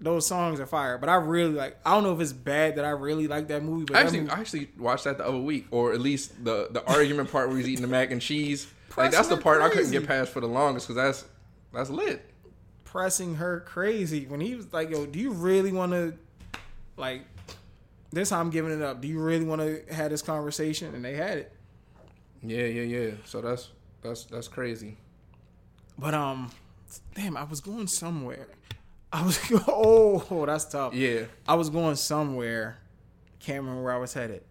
those 0.02 0.28
songs 0.28 0.60
are 0.60 0.66
fire. 0.66 0.98
But 0.98 1.10
I 1.10 1.16
really 1.16 1.54
like. 1.54 1.78
I 1.86 1.92
don't 1.94 2.04
know 2.04 2.14
if 2.14 2.20
it's 2.20 2.34
bad 2.34 2.76
that 2.76 2.86
I 2.86 2.90
really 2.90 3.28
like 3.28 3.48
that 3.48 3.64
movie, 3.64 3.86
but 3.86 3.96
I 3.96 4.02
actually, 4.02 4.22
movie- 4.22 4.32
I 4.32 4.40
actually 4.40 4.70
watched 4.78 5.06
that 5.06 5.18
the 5.18 5.28
other 5.28 5.38
week, 5.38 5.68
or 5.72 5.94
at 5.94 6.02
least 6.02 6.44
the 6.44 6.68
the 6.72 6.84
argument 6.86 7.32
part 7.32 7.48
where 7.50 7.58
he's 7.58 7.68
eating 7.70 7.82
the 7.82 7.88
mac 7.88 8.12
and 8.12 8.22
cheese. 8.22 8.68
Like 8.98 9.12
that's 9.12 9.28
the 9.28 9.38
part 9.38 9.62
I 9.62 9.70
couldn't 9.70 9.92
get 9.92 10.08
past 10.08 10.32
for 10.32 10.40
the 10.40 10.48
longest 10.48 10.88
because 10.88 10.96
that's 11.04 11.26
that's 11.74 11.90
lit. 11.90 12.30
pressing 12.86 13.36
her 13.36 13.60
crazy 13.62 14.26
when 14.26 14.40
he 14.40 14.56
was 14.56 14.72
like, 14.72 14.90
"Yo, 14.90 15.06
do 15.06 15.20
you 15.20 15.32
really 15.32 15.72
want 15.74 15.92
to 15.92 16.14
like 16.96 17.24
this? 18.12 18.30
How 18.30 18.40
I'm 18.40 18.50
giving 18.52 18.72
it 18.72 18.82
up. 18.82 19.02
Do 19.02 19.08
you 19.10 19.20
really 19.20 19.44
want 19.44 19.60
to 19.62 19.82
have 19.94 20.12
this 20.12 20.22
conversation?" 20.22 20.96
And 20.96 21.04
they 21.04 21.16
had 21.16 21.38
it. 21.40 21.52
Yeah, 22.42 22.66
yeah, 22.66 22.84
yeah. 22.84 23.12
So 23.26 23.42
that's 23.42 23.70
that's 24.02 24.24
that's 24.26 24.48
crazy. 24.48 24.96
But 25.98 26.14
um, 26.14 26.52
damn, 27.16 27.36
I 27.36 27.44
was 27.44 27.60
going 27.60 27.88
somewhere. 27.88 28.48
I 29.16 29.24
was 29.26 29.40
oh, 29.68 30.44
that's 30.46 30.66
tough. 30.66 30.94
Yeah, 30.94 31.24
I 31.48 31.56
was 31.56 31.70
going 31.70 31.96
somewhere, 31.96 32.80
can't 33.40 33.62
remember 33.62 33.84
where 33.84 33.94
I 33.94 33.98
was 33.98 34.14
headed. 34.14 34.44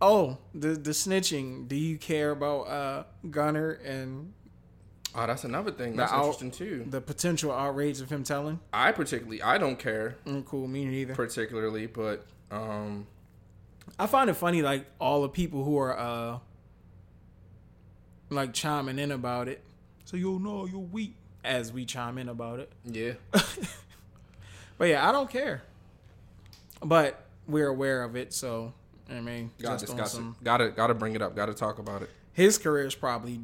Oh, 0.00 0.38
the 0.52 0.70
the 0.70 0.90
snitching. 0.90 1.68
Do 1.68 1.76
you 1.76 1.96
care 1.98 2.32
about 2.32 2.62
uh 2.62 3.04
Gunna 3.30 3.76
and 3.84 4.32
Oh, 5.14 5.26
that's 5.26 5.44
another 5.44 5.70
thing. 5.70 5.94
That's 5.94 6.10
out- 6.10 6.24
interesting 6.24 6.50
too. 6.50 6.84
the 6.88 7.00
potential 7.00 7.52
outrage 7.52 8.00
of 8.00 8.10
him 8.10 8.24
telling? 8.24 8.58
I 8.72 8.92
particularly, 8.92 9.42
I 9.42 9.58
don't 9.58 9.78
care 9.78 10.16
Mm, 10.26 10.44
cool, 10.46 10.66
me 10.66 10.84
neither. 10.86 11.14
particularly, 11.14 11.86
but 11.86 12.26
um, 12.50 13.06
I 13.98 14.06
find 14.06 14.28
it 14.30 14.34
funny, 14.34 14.62
like 14.62 14.86
all 14.98 15.22
the 15.22 15.28
people 15.28 15.62
who 15.64 15.78
are 15.78 15.96
uh 15.96 16.38
like 18.30 18.52
chiming 18.52 18.98
in 18.98 19.12
about 19.12 19.48
it. 19.48 19.62
So 20.06 20.16
yo, 20.16 20.38
know 20.38 20.66
you're 20.66 20.78
weak. 20.80 21.14
As 21.44 21.72
we 21.72 21.84
chime 21.84 22.18
in 22.18 22.28
about 22.28 22.60
it, 22.60 22.70
yeah, 22.84 23.14
but 24.78 24.86
yeah, 24.88 25.08
I 25.08 25.12
don't 25.12 25.30
care. 25.30 25.62
But 26.84 27.24
we're 27.46 27.68
aware 27.68 28.02
of 28.02 28.16
it, 28.16 28.32
so 28.32 28.72
I 29.08 29.20
mean, 29.20 29.50
gotta 29.60 29.74
just 29.74 29.86
discuss 29.86 30.12
some. 30.12 30.36
it. 30.40 30.44
Gotta 30.44 30.70
gotta 30.70 30.94
bring 30.94 31.14
it 31.14 31.22
up. 31.22 31.36
Gotta 31.36 31.54
talk 31.54 31.78
about 31.78 32.02
it. 32.02 32.10
His 32.32 32.58
career 32.58 32.86
is 32.86 32.94
probably 32.94 33.40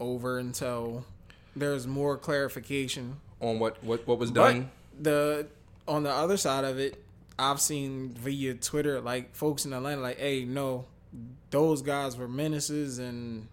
over 0.00 0.38
until 0.38 1.04
there's 1.56 1.86
more 1.86 2.16
clarification. 2.18 3.16
On 3.40 3.58
what 3.58 3.82
what 3.82 4.06
what 4.06 4.18
was 4.18 4.30
But 4.30 4.52
done. 4.52 4.70
the 5.00 5.46
on 5.88 6.02
the 6.02 6.10
other 6.10 6.36
side 6.36 6.64
of 6.64 6.78
it, 6.78 7.02
I've 7.38 7.60
seen 7.60 8.10
via 8.14 8.54
Twitter 8.54 9.00
like 9.00 9.34
folks 9.34 9.64
in 9.64 9.72
Atlanta 9.72 10.00
like, 10.00 10.18
"Hey, 10.18 10.44
no, 10.44 10.86
those 11.50 11.82
guys 11.82 12.16
were 12.16 12.28
menaces 12.28 12.98
and 12.98 13.48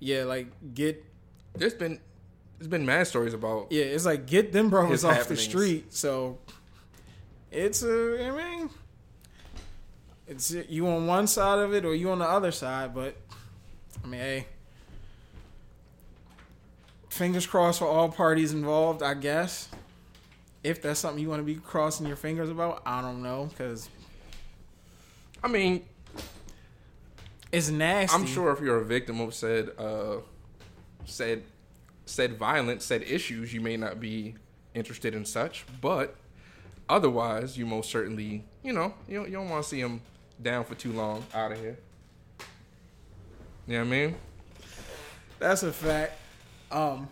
yeah, 0.00 0.24
like 0.24 0.46
get 0.74 1.04
There's 1.54 1.74
been 1.74 2.00
there's 2.58 2.68
been 2.68 2.84
mad 2.86 3.06
stories 3.06 3.34
about 3.34 3.68
yeah, 3.70 3.84
it's 3.84 4.04
like 4.04 4.26
get 4.26 4.52
them 4.52 4.68
bros 4.70 4.90
His 4.90 5.04
off 5.04 5.16
happenings. 5.16 5.44
the 5.44 5.50
street." 5.50 5.94
So 5.94 6.38
it's 7.50 7.82
a 7.82 8.26
I 8.26 8.30
mean 8.30 8.70
it's 10.26 10.50
you 10.50 10.86
on 10.88 11.06
one 11.06 11.26
side 11.26 11.58
of 11.58 11.72
it 11.74 11.84
or 11.84 11.94
you 11.94 12.10
on 12.10 12.18
the 12.18 12.26
other 12.26 12.52
side, 12.52 12.94
but 12.94 13.16
I 14.04 14.06
mean, 14.06 14.20
hey, 14.20 14.46
fingers 17.08 17.46
crossed 17.46 17.78
for 17.78 17.86
all 17.86 18.08
parties 18.10 18.52
involved, 18.52 19.02
I 19.02 19.14
guess. 19.14 19.68
If 20.62 20.82
that's 20.82 21.00
something 21.00 21.22
you 21.22 21.28
want 21.28 21.40
to 21.40 21.44
be 21.44 21.54
crossing 21.54 22.06
your 22.06 22.16
fingers 22.16 22.50
about, 22.50 22.82
I 22.84 23.00
don't 23.00 23.22
know 23.22 23.46
because 23.46 23.88
I 25.42 25.48
mean, 25.48 25.84
it's 27.50 27.70
nasty. 27.70 28.14
I'm 28.14 28.26
sure 28.26 28.50
if 28.52 28.60
you're 28.60 28.78
a 28.78 28.84
victim 28.84 29.20
of 29.20 29.34
said 29.34 29.70
uh 29.78 30.16
said 31.06 31.42
said 32.08 32.38
violence, 32.38 32.84
said 32.84 33.02
issues, 33.02 33.52
you 33.52 33.60
may 33.60 33.76
not 33.76 34.00
be 34.00 34.34
interested 34.74 35.14
in 35.14 35.24
such, 35.24 35.64
but 35.80 36.16
otherwise, 36.88 37.56
you 37.58 37.66
most 37.66 37.90
certainly, 37.90 38.44
you 38.62 38.72
know, 38.72 38.94
you 39.08 39.16
don't, 39.18 39.26
you 39.26 39.32
don't 39.34 39.48
want 39.48 39.62
to 39.62 39.68
see 39.68 39.80
him 39.80 40.00
down 40.40 40.64
for 40.64 40.74
too 40.74 40.92
long 40.92 41.24
out 41.34 41.52
of 41.52 41.58
here. 41.60 41.78
You 43.66 43.74
know 43.74 43.80
what 43.80 43.86
I 43.86 43.90
mean? 43.90 44.14
that's 45.38 45.62
a 45.62 45.72
fact. 45.72 46.14
Um. 46.70 47.08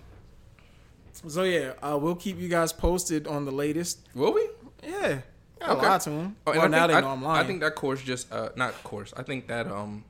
So 1.29 1.43
yeah, 1.45 1.73
uh, 1.83 1.99
we'll 2.01 2.15
keep 2.15 2.39
you 2.39 2.49
guys 2.49 2.73
posted 2.73 3.27
on 3.27 3.45
the 3.45 3.51
latest. 3.51 4.01
Will 4.15 4.33
we? 4.35 4.49
Yeah, 4.83 5.21
got 5.61 5.71
Okay. 5.71 5.87
a 5.87 5.89
lot 5.91 6.01
to 6.03 6.11
them. 6.11 6.37
Oh, 6.47 6.53
well, 6.53 6.69
now 6.69 6.87
think, 6.87 7.01
they 7.01 7.07
I, 7.07 7.11
I'm 7.13 7.23
lying. 7.23 7.45
I 7.45 7.47
think 7.47 7.61
that 7.61 7.75
course 7.75 8.03
just 8.03 8.31
uh 8.33 8.51
not 8.57 8.75
course. 8.85 9.13
I 9.17 9.23
think 9.23 9.49
that 9.49 9.67
um 9.67 10.05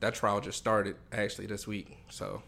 that 0.00 0.14
trial 0.14 0.40
just 0.40 0.58
started 0.58 0.96
actually 1.12 1.46
this 1.46 1.66
week. 1.66 1.96
So 2.10 2.42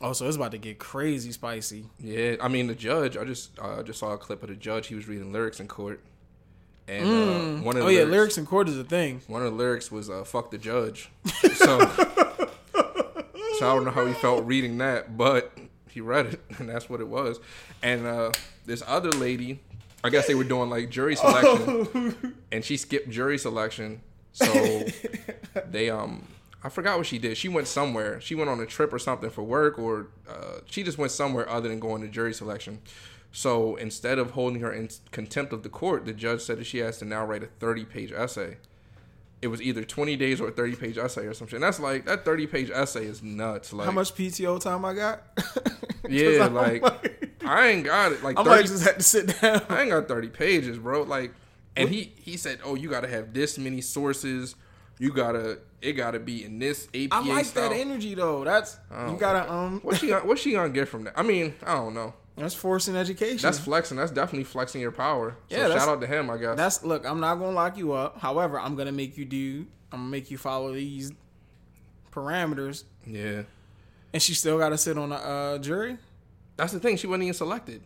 oh, 0.00 0.12
so 0.12 0.26
it's 0.26 0.36
about 0.36 0.52
to 0.52 0.58
get 0.58 0.78
crazy 0.78 1.32
spicy. 1.32 1.86
yeah, 1.98 2.36
I 2.40 2.48
mean 2.48 2.66
the 2.66 2.74
judge. 2.74 3.16
I 3.16 3.24
just 3.24 3.58
uh, 3.58 3.82
just 3.82 3.98
saw 4.00 4.12
a 4.12 4.18
clip 4.18 4.42
of 4.42 4.48
the 4.48 4.54
judge. 4.56 4.86
He 4.88 4.94
was 4.94 5.08
reading 5.08 5.32
lyrics 5.32 5.60
in 5.60 5.68
court, 5.68 6.00
and 6.88 7.06
uh, 7.06 7.62
one 7.64 7.76
of 7.76 7.82
the 7.82 7.82
Oh 7.82 7.86
the 7.86 7.92
yeah, 7.92 7.98
lyrics, 8.00 8.12
lyrics 8.12 8.38
in 8.38 8.46
court 8.46 8.68
is 8.68 8.78
a 8.78 8.84
thing. 8.84 9.22
one 9.26 9.42
of 9.42 9.50
the 9.52 9.56
lyrics 9.58 9.90
was 9.90 10.08
uh, 10.10 10.24
"fuck 10.24 10.50
the 10.50 10.58
judge." 10.58 11.10
So 11.54 11.78
so 13.58 13.70
I 13.70 13.74
don't 13.74 13.84
know 13.84 13.90
how 13.90 14.04
he 14.06 14.12
felt 14.14 14.44
reading 14.44 14.78
that, 14.78 15.16
but 15.16 15.56
he 15.90 16.00
read 16.00 16.26
it, 16.26 16.40
and 16.58 16.68
that's 16.68 16.88
what 16.90 17.00
it 17.00 17.08
was. 17.08 17.40
And 17.82 18.06
uh, 18.06 18.32
this 18.66 18.82
other 18.86 19.10
lady, 19.12 19.60
I 20.04 20.10
guess 20.10 20.26
they 20.26 20.34
were 20.34 20.44
doing 20.44 20.68
like 20.70 20.90
jury 20.90 21.16
selection, 21.16 22.36
and 22.52 22.64
she 22.64 22.76
skipped 22.76 23.08
jury 23.08 23.38
selection. 23.38 24.02
So 24.32 24.84
they 25.70 25.88
um 25.88 26.26
I 26.64 26.68
forgot 26.68 26.98
what 26.98 27.06
she 27.06 27.18
did. 27.18 27.36
She 27.36 27.48
went 27.48 27.68
somewhere. 27.68 28.20
She 28.20 28.34
went 28.34 28.50
on 28.50 28.60
a 28.60 28.66
trip 28.66 28.92
or 28.92 28.98
something 28.98 29.30
for 29.30 29.42
work, 29.42 29.78
or 29.78 30.08
uh, 30.28 30.60
she 30.66 30.82
just 30.82 30.98
went 30.98 31.12
somewhere 31.12 31.48
other 31.48 31.68
than 31.68 31.78
going 31.80 32.02
to 32.02 32.08
jury 32.08 32.34
selection. 32.34 32.80
So 33.32 33.76
instead 33.76 34.18
of 34.18 34.32
holding 34.32 34.60
her 34.62 34.72
in 34.72 34.88
contempt 35.10 35.52
of 35.52 35.62
the 35.62 35.68
court, 35.68 36.06
the 36.06 36.12
judge 36.12 36.40
said 36.40 36.58
that 36.58 36.64
she 36.64 36.78
has 36.78 36.98
to 36.98 37.04
now 37.04 37.24
write 37.24 37.42
a 37.42 37.46
30 37.46 37.84
page 37.84 38.10
essay. 38.10 38.56
It 39.42 39.48
was 39.48 39.60
either 39.60 39.84
20 39.84 40.16
days 40.16 40.40
or 40.40 40.48
a 40.48 40.50
30 40.50 40.76
page 40.76 40.98
essay 40.98 41.26
or 41.26 41.34
something. 41.34 41.56
And 41.56 41.62
that's 41.62 41.78
like, 41.78 42.06
that 42.06 42.24
30 42.24 42.46
page 42.46 42.70
essay 42.70 43.04
is 43.04 43.22
nuts. 43.22 43.72
Like, 43.72 43.84
How 43.84 43.92
much 43.92 44.14
PTO 44.14 44.58
time 44.60 44.84
I 44.84 44.94
got? 44.94 45.22
Yeah, 46.08 46.46
I'm 46.46 46.54
like, 46.54 46.84
I 47.44 47.66
ain't 47.68 47.84
got 47.84 48.12
it. 48.12 48.22
Like, 48.22 48.38
I 48.38 48.44
30, 48.44 48.50
might 48.56 48.66
just 48.66 48.84
have 48.84 48.96
to 48.96 49.02
sit 49.02 49.40
down. 49.40 49.62
I 49.68 49.82
ain't 49.82 49.90
got 49.90 50.06
30 50.06 50.28
pages, 50.28 50.78
bro. 50.78 51.02
Like, 51.02 51.32
and 51.76 51.88
he 51.88 52.12
he 52.20 52.36
said, 52.36 52.60
oh, 52.64 52.74
you 52.76 52.88
got 52.88 53.00
to 53.00 53.08
have 53.08 53.34
this 53.34 53.58
many 53.58 53.80
sources. 53.80 54.54
You 54.98 55.12
gotta, 55.12 55.58
it 55.82 55.92
gotta 55.92 56.18
be 56.18 56.44
in 56.44 56.58
this 56.58 56.88
APA 56.94 57.14
I 57.14 57.20
like 57.20 57.44
style. 57.46 57.68
that 57.70 57.76
energy 57.76 58.14
though. 58.14 58.44
That's 58.44 58.78
you 59.08 59.16
gotta 59.18 59.52
um. 59.52 59.80
What 59.80 59.98
she, 59.98 60.08
gonna- 60.08 60.24
what 60.26 60.38
she 60.38 60.52
gonna 60.52 60.70
get 60.70 60.88
from 60.88 61.04
that? 61.04 61.14
I 61.16 61.22
mean, 61.22 61.54
I 61.64 61.74
don't 61.74 61.94
know. 61.94 62.14
That's 62.36 62.54
forcing 62.54 62.96
education. 62.96 63.38
That's 63.42 63.58
flexing. 63.58 63.96
That's 63.96 64.10
definitely 64.10 64.44
flexing 64.44 64.80
your 64.80 64.92
power. 64.92 65.36
So 65.50 65.56
Yeah, 65.56 65.68
shout 65.68 65.88
out 65.88 66.00
to 66.02 66.06
him, 66.06 66.28
I 66.30 66.36
guess. 66.36 66.56
That's 66.56 66.84
look. 66.84 67.06
I'm 67.06 67.20
not 67.20 67.36
gonna 67.36 67.52
lock 67.52 67.76
you 67.78 67.92
up. 67.92 68.18
However, 68.20 68.58
I'm 68.60 68.74
gonna 68.76 68.92
make 68.92 69.16
you 69.16 69.24
do. 69.24 69.66
I'm 69.92 70.00
gonna 70.00 70.10
make 70.10 70.30
you 70.30 70.36
follow 70.38 70.72
these 70.74 71.12
parameters, 72.12 72.84
yeah, 73.06 73.42
and 74.12 74.22
she 74.22 74.34
still 74.34 74.58
got 74.58 74.70
to 74.70 74.78
sit 74.78 74.96
on 74.98 75.12
a 75.12 75.16
uh, 75.16 75.58
jury. 75.58 75.98
that's 76.56 76.72
the 76.72 76.80
thing. 76.80 76.96
She 76.96 77.06
wasn't 77.06 77.24
even 77.24 77.34
selected, 77.34 77.82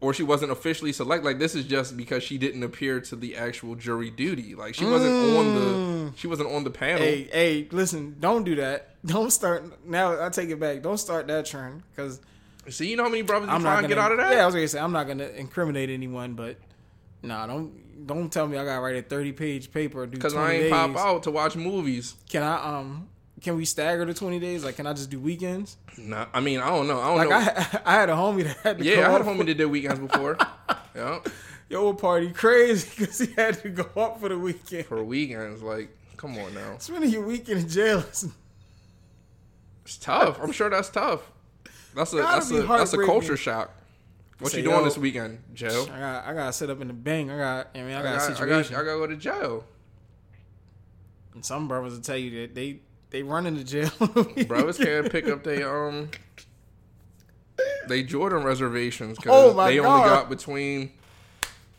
or 0.00 0.12
she 0.12 0.22
wasn't 0.22 0.52
officially 0.52 0.92
selected. 0.92 1.24
Like 1.24 1.38
this 1.38 1.54
is 1.54 1.64
just 1.64 1.96
because 1.96 2.22
she 2.22 2.38
didn't 2.38 2.62
appear 2.62 3.00
to 3.00 3.16
the 3.16 3.36
actual 3.36 3.74
jury 3.74 4.10
duty. 4.10 4.54
Like 4.54 4.74
she 4.74 4.84
wasn't 4.84 5.36
on 5.36 5.54
the, 5.54 6.12
she 6.16 6.26
wasn't 6.26 6.50
on 6.50 6.64
the 6.64 6.70
panel. 6.70 6.98
Hey, 7.02 7.28
hey, 7.32 7.68
listen, 7.70 8.16
don't 8.20 8.44
do 8.44 8.56
that. 8.56 8.90
Don't 9.04 9.30
start 9.30 9.84
now. 9.86 10.24
I 10.24 10.30
take 10.30 10.48
it 10.48 10.58
back. 10.58 10.80
Don't 10.80 10.96
start 10.96 11.26
that 11.26 11.44
trend 11.44 11.82
because 11.94 12.22
See, 12.70 12.88
you 12.88 12.96
know 12.96 13.02
how 13.02 13.10
many 13.10 13.22
brothers 13.22 13.48
you 13.48 13.54
I'm 13.54 13.60
trying 13.60 13.82
to 13.82 13.88
get 13.88 13.98
out 13.98 14.12
of 14.12 14.18
that? 14.18 14.32
Yeah, 14.32 14.42
I 14.42 14.46
was 14.46 14.54
gonna 14.54 14.68
say 14.68 14.80
I'm 14.80 14.92
not 14.92 15.06
gonna 15.06 15.26
incriminate 15.26 15.90
anyone, 15.90 16.34
but 16.34 16.56
nah, 17.22 17.46
don't 17.46 18.06
don't 18.06 18.32
tell 18.32 18.46
me 18.46 18.56
I 18.56 18.64
gotta 18.64 18.80
write 18.80 18.96
a 18.96 19.02
30 19.02 19.32
page 19.32 19.72
paper. 19.72 20.06
Because 20.06 20.34
I 20.34 20.52
ain't 20.52 20.62
days. 20.64 20.72
pop 20.72 20.96
out 20.96 21.22
to 21.24 21.30
watch 21.30 21.56
movies. 21.56 22.14
Can 22.28 22.42
I 22.42 22.78
um? 22.78 23.08
Can 23.44 23.56
we 23.56 23.64
stagger 23.66 24.04
the 24.06 24.14
20 24.14 24.40
days? 24.40 24.64
Like, 24.64 24.76
can 24.76 24.86
I 24.86 24.94
just 24.94 25.10
do 25.10 25.20
weekends? 25.20 25.76
Nah, 25.98 26.26
I 26.32 26.40
mean, 26.40 26.60
I 26.60 26.68
don't 26.70 26.88
know. 26.88 26.98
I 27.00 27.08
don't 27.08 27.16
Like, 27.18 27.28
know. 27.28 27.36
I 27.36 27.80
I 27.84 27.94
had 28.00 28.08
a 28.08 28.14
homie 28.14 28.44
that 28.44 28.56
had 28.56 28.78
to 28.78 28.84
yeah, 28.84 29.06
I 29.06 29.12
had 29.12 29.20
a 29.20 29.24
homie 29.24 29.44
that 29.46 29.54
did 29.58 29.66
weekends 29.66 30.00
before. 30.08 30.38
yeah, 30.96 31.18
Yo, 31.68 31.92
party 31.92 32.30
crazy 32.32 32.88
because 32.96 33.18
he 33.18 33.32
had 33.34 33.58
to 33.62 33.68
go 33.68 33.86
up 34.00 34.18
for 34.18 34.28
the 34.30 34.38
weekend. 34.38 34.86
for 34.86 35.04
weekends. 35.04 35.62
Like, 35.62 35.94
come 36.16 36.38
on 36.38 36.54
now. 36.54 36.76
Spending 36.78 37.10
your 37.10 37.26
weekend 37.26 37.60
in 37.60 37.68
jail 37.68 37.98
is 37.98 38.28
It's 39.84 39.98
tough. 39.98 40.38
I'm 40.42 40.52
sure 40.52 40.70
that's 40.70 40.88
tough. 40.88 41.30
That's 41.94 42.12
a 42.14 42.16
that's 42.16 42.50
a 42.50 42.62
that's 42.62 42.92
a 42.94 43.04
culture 43.04 43.36
shock. 43.36 43.70
What 44.38 44.52
Say, 44.52 44.58
you 44.58 44.64
doing 44.64 44.78
yo. 44.78 44.84
this 44.84 44.96
weekend, 44.98 45.38
Joe? 45.52 45.86
I 45.92 45.98
got 46.00 46.26
I 46.26 46.34
got 46.34 46.46
to 46.46 46.52
sit 46.54 46.70
up 46.70 46.80
in 46.80 46.88
the 46.88 46.94
bank. 46.94 47.30
I 47.30 47.36
got 47.36 47.68
I 47.74 47.82
mean 47.82 47.92
I 47.94 48.00
I 48.00 48.02
got 48.02 48.14
a 48.14 48.16
got, 48.16 48.24
I 48.24 48.28
got, 48.28 48.36
situation. 48.38 48.74
I 48.74 48.78
got 48.78 48.92
to 48.94 48.98
go 48.98 49.06
to 49.06 49.16
jail. 49.16 49.64
and 51.34 51.44
some 51.44 51.68
brothers 51.68 51.92
will 51.94 52.00
tell 52.00 52.16
you 52.16 52.40
that 52.40 52.54
they 52.54 52.80
they 53.14 53.22
run 53.22 53.46
into 53.46 53.62
jail. 53.62 53.90
Brothers 54.48 54.76
can't 54.76 55.08
pick 55.10 55.28
up 55.28 55.44
they 55.44 55.62
um 55.62 56.10
they 57.86 58.02
Jordan 58.02 58.42
reservations 58.42 59.16
because 59.16 59.30
Oh 59.32 59.64
they 59.66 59.78
only 59.78 60.08
got 60.08 60.28
between 60.28 60.90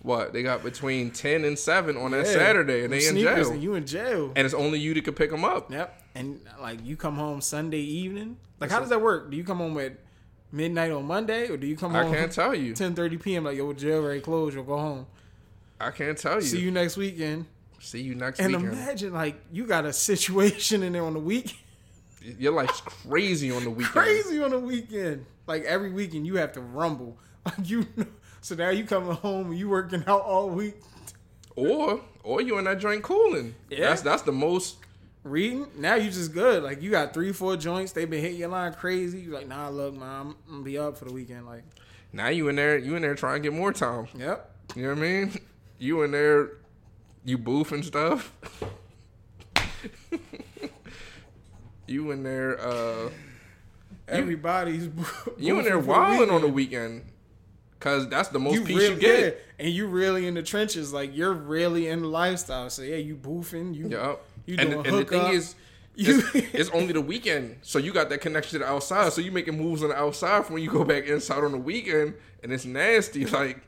what 0.02 0.32
they 0.32 0.43
got 0.43 0.63
between 0.63 1.12
ten 1.12 1.43
and 1.43 1.60
seven 1.60 1.98
on 1.98 2.12
that 2.12 2.26
Yeah. 2.26 2.32
Saturday, 2.32 2.86
and 2.86 2.93
they 2.93 3.06
in 3.06 3.17
jail, 3.17 3.52
And 3.52 3.62
you 3.62 3.74
in 3.76 3.86
jail. 3.86 4.32
and 4.34 4.45
it's 4.45 4.54
only 4.54 4.80
you 4.80 4.93
that 4.93 5.04
could 5.04 5.17
pick 5.17 5.30
them 5.30 5.43
up. 5.43 5.69
Yep. 5.69 6.02
And 6.15 6.39
like 6.62 6.80
you 6.86 6.95
come 6.95 7.15
home 7.17 7.41
Sunday 7.41 7.82
evening. 7.82 8.38
Like 8.62 8.71
how 8.71 8.80
does 8.80 8.89
that 8.89 9.02
work? 9.02 9.30
Do 9.30 9.36
you 9.36 9.43
come 9.43 9.58
home 9.58 9.78
at 9.80 9.98
midnight 10.54 10.91
on 10.91 11.06
Monday, 11.06 11.50
or 11.50 11.58
do 11.58 11.67
you 11.67 11.76
come 11.76 11.93
I 11.93 12.04
can't 12.10 12.32
tell 12.32 12.56
you. 12.56 12.71
10:30 12.74 13.21
p.m. 13.21 13.43
Like 13.43 13.58
yo, 13.58 13.74
jail 13.74 14.02
already 14.02 14.21
closed. 14.21 14.56
You'll 14.56 14.63
go 14.63 14.78
home. 14.78 15.06
I 15.82 15.91
can't 15.91 16.17
tell 16.17 16.36
you. 16.36 16.41
See 16.43 16.62
you 16.62 16.71
next 16.71 16.95
weekend. 16.95 17.48
See 17.79 18.01
you 18.01 18.15
next 18.15 18.39
week. 18.39 18.45
And 18.45 18.55
weekend. 18.55 18.73
imagine 18.73 19.13
like 19.13 19.35
you 19.51 19.65
got 19.65 19.85
a 19.85 19.93
situation 19.93 20.83
in 20.83 20.93
there 20.93 21.03
on 21.05 21.13
the 21.13 21.19
week. 21.19 21.57
Your 22.39 22.53
life's 22.53 22.81
crazy 22.81 23.51
on 23.51 23.63
the 23.63 23.69
weekend. 23.69 23.93
Crazy 23.93 24.41
on 24.43 24.51
the 24.51 24.59
weekend. 24.59 25.25
Like 25.47 25.63
every 25.65 25.91
weekend 25.91 26.25
you 26.25 26.35
have 26.38 26.53
to 26.53 26.61
rumble. 26.61 27.17
Like 27.45 27.69
you. 27.69 27.85
know- 27.95 28.05
So 28.41 28.55
now 28.55 28.69
you 28.69 28.85
coming 28.85 29.11
home 29.11 29.51
and 29.51 29.59
you 29.59 29.69
working 29.69 30.03
out 30.07 30.21
all 30.21 30.49
week. 30.49 30.75
Or 31.55 32.01
or 32.23 32.41
you 32.41 32.57
in 32.57 32.65
that 32.65 32.79
joint 32.79 33.03
cooling. 33.03 33.53
Yeah. 33.69 33.89
That's 33.89 34.01
that's 34.01 34.21
the 34.23 34.31
most. 34.31 34.77
reading. 35.23 35.67
Now 35.77 35.95
you 35.95 36.09
just 36.09 36.33
good. 36.33 36.63
Like 36.63 36.81
you 36.81 36.89
got 36.91 37.13
three, 37.13 37.31
four 37.31 37.55
joints. 37.57 37.91
They 37.91 38.05
been 38.05 38.21
hitting 38.21 38.38
your 38.39 38.49
line 38.49 38.73
crazy. 38.73 39.19
You 39.21 39.31
like, 39.31 39.47
nah, 39.47 39.69
look, 39.69 39.93
man, 39.93 40.03
I'm, 40.09 40.27
I'm 40.29 40.35
gonna 40.49 40.63
be 40.63 40.77
up 40.77 40.97
for 40.97 41.05
the 41.05 41.13
weekend. 41.13 41.45
Like, 41.45 41.63
Now 42.11 42.29
you 42.29 42.47
in 42.49 42.55
there. 42.55 42.77
You 42.77 42.95
in 42.95 43.01
there 43.03 43.15
trying 43.15 43.41
to 43.43 43.49
get 43.49 43.55
more 43.55 43.71
time. 43.71 44.07
yep. 44.17 44.51
You 44.75 44.83
know 44.83 44.89
what 44.89 44.97
I 44.97 45.01
mean? 45.01 45.39
You 45.77 46.03
in 46.03 46.11
there 46.11 46.51
You 47.25 47.38
boof 47.39 47.71
and 47.71 47.83
stuff. 47.83 48.31
you 51.88 52.11
in 52.11 52.23
there, 52.23 52.59
uh, 52.59 53.09
Everybody's 54.07 54.89
you 55.38 55.57
in 55.57 55.65
there 55.65 55.81
the 55.81 55.88
wilding 55.88 56.29
on 56.29 56.41
the 56.41 56.47
weekend. 56.47 57.03
cause 57.79 58.07
that's 58.07 58.29
the 58.29 58.38
most 58.39 58.53
You 58.55 58.63
peace 58.63 58.77
really, 58.77 58.93
you 58.93 58.99
get. 58.99 59.19
yeah, 59.59 59.65
and 59.65 59.73
you 59.73 59.88
really 59.88 60.27
in 60.27 60.35
the 60.35 60.43
trenches, 60.43 60.93
like 60.93 61.15
you're 61.15 61.33
really 61.33 61.88
in 61.88 62.01
the 62.01 62.07
lifestyle. 62.07 62.69
So 62.69 62.83
yeah, 62.83 62.97
you 62.97 63.15
boofing, 63.15 63.73
you 63.75 63.89
Yup. 63.89 64.23
you 64.45 64.57
and, 64.59 64.69
doing 64.69 64.88
and 64.88 64.97
the 64.99 65.05
thing 65.05 65.33
is, 65.33 65.55
it's, 65.97 66.35
it's 66.53 66.69
only 66.71 66.93
the 66.93 67.01
weekend, 67.01 67.57
so 67.63 67.79
you 67.79 67.91
got 67.93 68.09
that 68.09 68.21
connection 68.21 68.59
to 68.59 68.65
the 68.65 68.71
outside. 68.71 69.11
So 69.13 69.21
you 69.21 69.31
making 69.31 69.57
moves 69.57 69.81
on 69.81 69.89
the 69.89 69.95
outside 69.97 70.45
from 70.45 70.55
when 70.55 70.63
you 70.63 70.69
go 70.69 70.83
back 70.83 71.05
inside 71.05 71.43
on 71.43 71.51
the 71.51 71.57
weekend, 71.57 72.13
and 72.43 72.53
it's 72.53 72.65
nasty. 72.65 73.25
Like, 73.31 73.59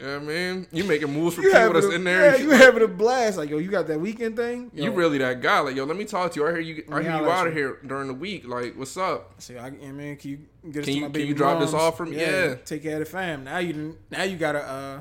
yeah, 0.00 0.18
mean? 0.18 0.66
you 0.72 0.84
making 0.84 1.12
moves 1.12 1.36
for 1.36 1.42
you 1.42 1.52
people 1.52 1.72
that's 1.72 1.86
a, 1.86 1.90
in 1.92 2.04
there. 2.04 2.36
yeah, 2.36 2.42
you 2.42 2.50
having 2.50 2.82
a 2.82 2.88
blast. 2.88 3.38
Like 3.38 3.48
yo, 3.50 3.58
you 3.58 3.70
got 3.70 3.86
that 3.86 3.98
weekend 4.00 4.36
thing. 4.36 4.70
Yo, 4.74 4.84
You 4.84 4.90
really 4.92 5.18
that 5.18 5.40
guy? 5.40 5.60
Like, 5.60 5.76
yo, 5.76 5.84
let 5.84 5.96
me 5.96 6.04
talk 6.04 6.32
to 6.32 6.40
you. 6.40 6.46
I 6.46 6.50
hear 6.50 6.60
you. 6.60 6.84
I 6.90 7.02
hear 7.02 7.10
you 7.16 7.30
out 7.30 7.46
of 7.46 7.54
you. 7.54 7.58
here 7.58 7.78
during 7.86 8.08
the 8.08 8.14
week. 8.14 8.46
Like, 8.46 8.76
what's 8.76 8.96
up? 8.96 9.34
See, 9.38 9.56
I, 9.56 9.68
yeah, 9.68 9.92
man, 9.92 10.16
can 10.16 10.30
you 10.30 10.38
get 10.70 10.80
us 10.80 10.84
Can 10.86 10.94
you- 10.94 11.00
my 11.02 11.08
can 11.10 11.26
you 11.26 11.34
drop 11.34 11.60
this 11.60 11.72
off 11.72 11.96
for 11.96 12.04
me? 12.06 12.18
Yeah. 12.20 12.56
take 12.64 12.82
care 12.82 12.94
of 12.94 13.00
the 13.00 13.04
fam. 13.06 13.44
Now 13.44 13.58
you 13.58 13.96
now 14.10 14.24
you 14.24 14.36
got 14.36 14.54
a 14.54 14.62
uh, 14.62 15.00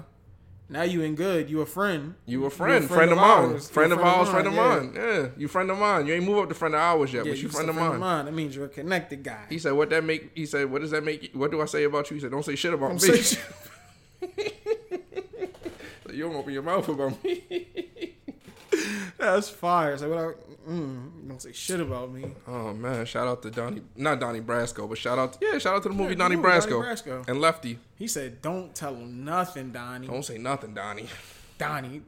now 0.67 0.81
you 0.81 1.01
in 1.03 1.13
good. 1.13 1.49
You 1.49 1.61
a 1.61 1.65
friend. 1.65 2.15
You 2.25 2.45
a 2.45 2.49
friend, 2.49 2.83
You 2.83 2.87
friend, 2.87 3.11
of 3.11 3.17
mine, 3.17 3.59
friend 3.59 3.93
of 3.93 3.99
ours, 3.99 4.29
friend 4.29 4.47
of 4.47 4.53
mine. 4.53 4.93
Yeah, 4.95 5.27
you 5.37 5.47
friend 5.47 5.69
of 5.69 5.77
mine. 5.77 6.07
You 6.07 6.13
ain't 6.15 6.25
move 6.25 6.39
up 6.39 6.49
to 6.49 6.55
friend 6.55 6.73
of 6.73 6.81
ours 6.81 7.13
yet, 7.13 7.25
Yeah, 7.25 7.31
but 7.33 7.37
you 7.37 7.43
you 7.43 7.49
friend 7.49 7.71
friend 7.71 7.93
of 7.93 7.99
mine. 7.99 8.25
That 8.25 8.33
means 8.33 8.55
you're 8.55 8.65
a 8.65 8.69
connected 8.69 9.23
guy. 9.23 9.45
He 9.47 9.59
said, 9.59 9.73
"What 9.73 9.91
that 9.91 10.03
make?" 10.03 10.31
He 10.33 10.47
said, 10.47 10.71
"What 10.71 10.81
does 10.81 10.89
that 10.91 11.03
make? 11.03 11.21
You? 11.21 11.39
What 11.39 11.51
do 11.51 11.61
I 11.61 11.65
say 11.65 11.83
about 11.83 12.09
you?" 12.09 12.15
He 12.15 12.21
said, 12.21 12.31
"Don't 12.31 12.43
say 12.43 12.55
shit 12.55 12.73
about 12.73 12.97
Don't 12.97 13.03
me. 13.03 13.19
shit. 16.15 16.17
you 16.17 16.23
don't 16.25 16.35
open 16.35 16.53
your 16.53 16.63
mouth 16.63 16.87
about 16.87 17.23
me." 17.23 18.15
That's 19.17 19.49
fire. 19.49 19.97
So 19.97 20.09
what 20.09 20.17
I 20.17 20.69
mm, 20.69 21.27
don't 21.27 21.41
say 21.41 21.51
shit 21.53 21.79
about 21.79 22.11
me. 22.11 22.25
oh 22.47 22.73
man! 22.73 23.05
Shout 23.05 23.27
out 23.27 23.41
to 23.43 23.51
Donnie, 23.51 23.81
not 23.95 24.19
Donnie 24.19 24.41
Brasco, 24.41 24.87
but 24.89 24.97
shout 24.97 25.17
out, 25.17 25.33
to, 25.33 25.39
yeah, 25.41 25.57
shout 25.59 25.75
out 25.75 25.83
to 25.83 25.89
the 25.89 25.95
movie 25.95 26.11
Yeah, 26.13 26.17
Donnie, 26.19 26.35
movie, 26.35 26.47
Brasco, 26.49 26.81
Donnie 26.81 26.87
Brasco. 26.95 27.27
and 27.29 27.39
Lefty. 27.41 27.79
He 27.97 28.07
said, 28.07 28.41
"Don't 28.41 28.75
tell 28.75 28.93
him 28.95 29.23
nothing, 29.23 29.71
Donnie. 29.71 30.07
Don't 30.07 30.25
say 30.25 30.37
nothing, 30.37 30.73
Donnie. 30.73 31.07
Donnie. 31.57 32.01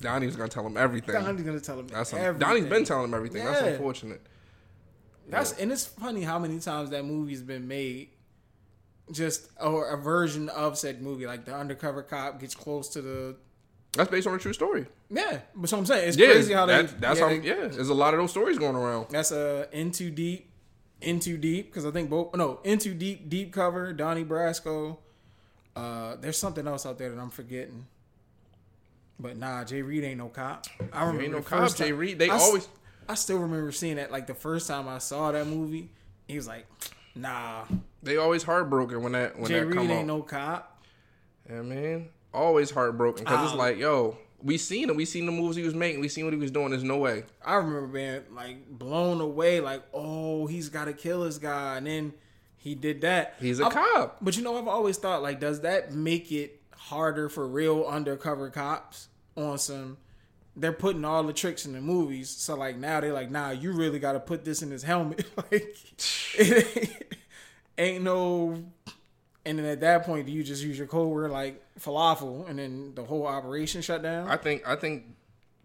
Donnie's 0.00 0.36
gonna 0.36 0.48
tell 0.48 0.66
him 0.66 0.76
everything. 0.76 1.14
Donnie's 1.14 1.42
gonna 1.42 1.60
tell 1.60 1.80
him 1.80 1.88
That's 1.88 2.12
un- 2.12 2.20
everything. 2.20 2.48
Donnie's 2.48 2.66
been 2.66 2.84
telling 2.84 3.04
him 3.04 3.14
everything. 3.14 3.44
That's 3.44 3.62
unfortunate. 3.62 4.20
That's 5.28 5.52
and 5.52 5.72
it's 5.72 5.86
funny 5.86 6.22
how 6.22 6.38
many 6.38 6.58
times 6.60 6.90
that 6.90 7.04
movie's 7.04 7.42
been 7.42 7.66
made. 7.66 8.10
Just 9.10 9.48
or 9.60 9.88
a 9.88 9.96
version 9.96 10.48
of 10.50 10.76
said 10.78 11.00
movie, 11.00 11.26
like 11.26 11.44
the 11.46 11.54
undercover 11.54 12.02
cop 12.02 12.40
gets 12.40 12.54
close 12.54 12.88
to 12.90 13.00
the 13.02 13.36
That's 13.94 14.10
based 14.10 14.26
on 14.26 14.34
a 14.34 14.38
true 14.38 14.52
story. 14.52 14.86
yeah. 15.08 15.40
But 15.54 15.70
so 15.70 15.78
I'm 15.78 15.86
saying 15.86 16.08
it's 16.08 16.16
Yeah, 16.18 16.26
crazy 16.32 16.52
how 16.52 16.66
they 16.66 16.82
that's 16.82 17.18
yeah, 17.18 17.24
how. 17.26 17.28
they- 17.30 17.40
yeah, 17.46 17.68
there's 17.68 17.88
a 17.88 17.94
lot 17.94 18.12
of 18.14 18.20
those 18.20 18.30
stories 18.30 18.58
going 18.58 18.76
around. 18.76 19.06
That's 19.10 19.32
a 19.32 19.66
into 19.72 20.10
deep, 20.10 20.50
into 21.00 21.38
deep 21.38 21.66
because 21.66 21.86
I 21.86 21.90
think 21.90 22.10
both 22.10 22.34
no 22.36 22.60
into 22.64 22.92
deep, 22.94 23.28
deep 23.30 23.52
cover. 23.52 23.92
Donnie 23.94 24.24
Brasco. 24.24 24.98
Uh, 25.74 26.16
there's 26.16 26.36
something 26.36 26.66
else 26.66 26.84
out 26.84 26.98
there 26.98 27.08
that 27.14 27.20
I'm 27.20 27.30
forgetting. 27.30 27.86
But 29.20 29.36
nah, 29.36 29.64
Jay 29.64 29.82
Reed 29.82 30.04
ain't 30.04 30.18
no 30.18 30.28
cop. 30.28 30.66
I 30.92 31.00
remember 31.02 31.22
ain't 31.22 31.32
no 31.32 31.40
cop, 31.42 31.74
Jay 31.74 31.92
Reed. 31.92 32.18
They 32.18 32.28
I 32.30 32.36
always- 32.36 32.68
I 33.08 33.14
still 33.14 33.38
remember 33.38 33.72
seeing 33.72 33.96
that 33.96 34.12
like 34.12 34.26
the 34.26 34.34
first 34.34 34.68
time 34.68 34.86
I 34.86 34.98
saw 34.98 35.32
that 35.32 35.46
movie. 35.46 35.88
He 36.26 36.36
was 36.36 36.46
like, 36.46 36.66
"Nah, 37.18 37.64
They 38.02 38.16
always 38.16 38.42
heartbroken 38.44 39.02
when 39.02 39.12
that 39.12 39.36
when 39.36 39.46
Jay 39.46 39.58
that 39.60 39.66
Reed 39.66 39.76
come 39.76 39.90
ain't 39.90 40.00
out. 40.00 40.06
no 40.06 40.22
cop." 40.22 40.82
Yeah, 41.48 41.62
man, 41.62 42.08
always 42.32 42.70
heartbroken 42.70 43.24
because 43.24 43.42
it's 43.44 43.52
Um, 43.52 43.58
like, 43.58 43.76
yo, 43.78 44.16
we 44.42 44.56
seen 44.58 44.88
it. 44.88 44.96
We 44.96 45.04
seen 45.04 45.26
the 45.26 45.32
moves 45.32 45.56
he 45.56 45.62
was 45.64 45.74
making. 45.74 46.00
We 46.00 46.08
seen 46.08 46.24
what 46.24 46.32
he 46.34 46.38
was 46.38 46.50
doing. 46.50 46.70
There's 46.70 46.84
no 46.84 46.98
way. 46.98 47.24
I 47.44 47.54
remember 47.56 47.86
being 47.88 48.22
like 48.34 48.68
blown 48.68 49.20
away, 49.20 49.60
like, 49.60 49.82
"Oh, 49.92 50.46
he's 50.46 50.68
got 50.68 50.84
to 50.84 50.92
kill 50.92 51.24
this 51.24 51.38
guy," 51.38 51.76
and 51.78 51.86
then 51.86 52.12
he 52.56 52.74
did 52.74 53.00
that. 53.00 53.34
He's 53.40 53.60
a 53.60 53.66
I- 53.66 53.70
cop. 53.70 54.18
But 54.20 54.36
you 54.36 54.42
know, 54.44 54.56
I've 54.58 54.68
always 54.68 54.96
thought 54.98 55.22
like, 55.22 55.40
does 55.40 55.62
that 55.62 55.92
make 55.92 56.30
it 56.30 56.60
harder 56.72 57.28
for 57.28 57.46
real 57.48 57.84
undercover 57.84 58.50
cops 58.50 59.08
on 59.36 59.58
some? 59.58 59.96
They're 60.58 60.72
putting 60.72 61.04
all 61.04 61.22
the 61.22 61.32
tricks 61.32 61.66
in 61.66 61.72
the 61.72 61.80
movies, 61.80 62.28
so 62.28 62.56
like 62.56 62.76
now 62.76 63.00
they're 63.00 63.12
like, 63.12 63.30
nah, 63.30 63.50
you 63.50 63.72
really 63.72 63.98
got 63.98 64.12
to 64.12 64.20
put 64.20 64.44
this 64.44 64.60
in 64.60 64.70
his 64.70 64.82
helmet. 64.82 65.24
like, 65.36 65.76
it 66.34 67.18
ain't 67.78 68.02
no. 68.02 68.64
And 69.46 69.58
then 69.58 69.66
at 69.66 69.80
that 69.80 70.04
point, 70.04 70.26
do 70.26 70.32
you 70.32 70.42
just 70.42 70.62
use 70.62 70.76
your 70.76 70.88
code 70.88 71.10
word 71.10 71.30
like 71.30 71.62
falafel, 71.80 72.48
and 72.48 72.58
then 72.58 72.92
the 72.94 73.04
whole 73.04 73.26
operation 73.26 73.82
shut 73.82 74.02
down? 74.02 74.28
I 74.28 74.36
think 74.36 74.66
I 74.66 74.76
think 74.76 75.04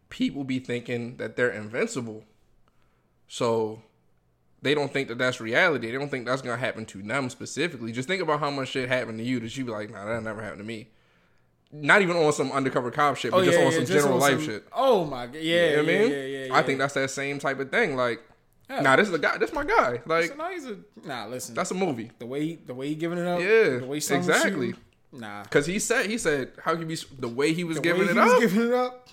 people 0.09 0.43
be 0.43 0.59
thinking 0.59 1.17
that 1.17 1.35
they're 1.35 1.49
invincible, 1.49 2.23
so 3.27 3.81
they 4.61 4.73
don't 4.73 4.93
think 4.93 5.09
that 5.09 5.17
that's 5.17 5.41
reality. 5.41 5.87
They 5.87 5.97
don't 5.97 6.09
think 6.09 6.25
that's 6.25 6.41
gonna 6.41 6.57
happen 6.57 6.85
to 6.85 7.01
them 7.01 7.29
specifically. 7.29 7.91
Just 7.91 8.07
think 8.07 8.21
about 8.21 8.39
how 8.39 8.49
much 8.49 8.69
shit 8.69 8.87
happened 8.87 9.17
to 9.17 9.25
you 9.25 9.39
that 9.41 9.57
you 9.57 9.65
be 9.65 9.71
like, 9.71 9.91
nah, 9.91 10.05
that 10.05 10.23
never 10.23 10.41
happened 10.41 10.61
to 10.61 10.65
me. 10.65 10.87
Not 11.75 12.01
even 12.03 12.15
on 12.15 12.31
some 12.33 12.51
undercover 12.51 12.91
cop 12.91 13.17
shit, 13.17 13.31
but 13.31 13.37
oh, 13.41 13.43
just 13.45 13.57
on 13.57 13.71
some 13.71 13.81
Oh, 13.81 13.85
just 13.85 13.91
general 13.91 14.13
on 14.13 14.19
life 14.19 14.33
some- 14.35 14.45
shit. 14.45 14.63
Oh 14.71 15.05
my 15.05 15.25
god, 15.25 15.35
yeah, 15.35 15.41
You 15.41 15.75
know 15.77 15.81
yeah, 15.91 15.97
I 15.97 15.99
mean? 16.01 16.11
yeah, 16.11 16.17
yeah, 16.17 16.45
yeah. 16.45 16.55
I 16.55 16.61
think 16.61 16.77
that's 16.79 16.93
that 16.93 17.09
same 17.09 17.39
type 17.39 17.59
of 17.59 17.71
thing. 17.71 17.95
Like, 17.95 18.21
Yeah. 18.69 18.81
nah, 18.81 18.95
this 18.95 19.07
is 19.07 19.13
a 19.13 19.19
guy. 19.19 19.37
This 19.39 19.51
my 19.53 19.63
guy. 19.63 20.01
Like, 20.05 20.27
So 20.37 20.47
he's 20.51 20.65
a 20.67 20.77
nah. 21.03 21.25
Listen, 21.25 21.55
that's 21.55 21.71
a 21.71 21.73
movie. 21.73 22.11
the 22.19 22.25
way 22.27 22.45
he, 22.45 22.55
the 22.57 22.73
way 22.75 22.89
he 22.89 22.95
giving 22.95 23.17
it 23.17 23.25
up. 23.27 23.39
Yeah, 23.39 23.79
the 23.79 23.85
way 23.87 23.97
exactly. 23.97 24.67
shooting, 24.67 24.75
Nah, 25.15 25.43
Cause 25.45 25.65
he 25.67 25.77
said 25.79 26.07
he 26.07 26.17
said 26.17 26.51
how 26.63 26.75
could 26.75 26.87
be 26.87 26.97
the 27.19 27.27
way 27.27 27.53
he 27.53 27.63
was 27.63 27.77
the 27.77 27.81
giving 27.83 28.01
way 28.01 28.07
it 28.07 28.13
he 28.13 28.19
was 28.19 28.33
up, 28.33 28.39
giving 28.39 28.67
it 28.67 28.73
up. 28.73 29.09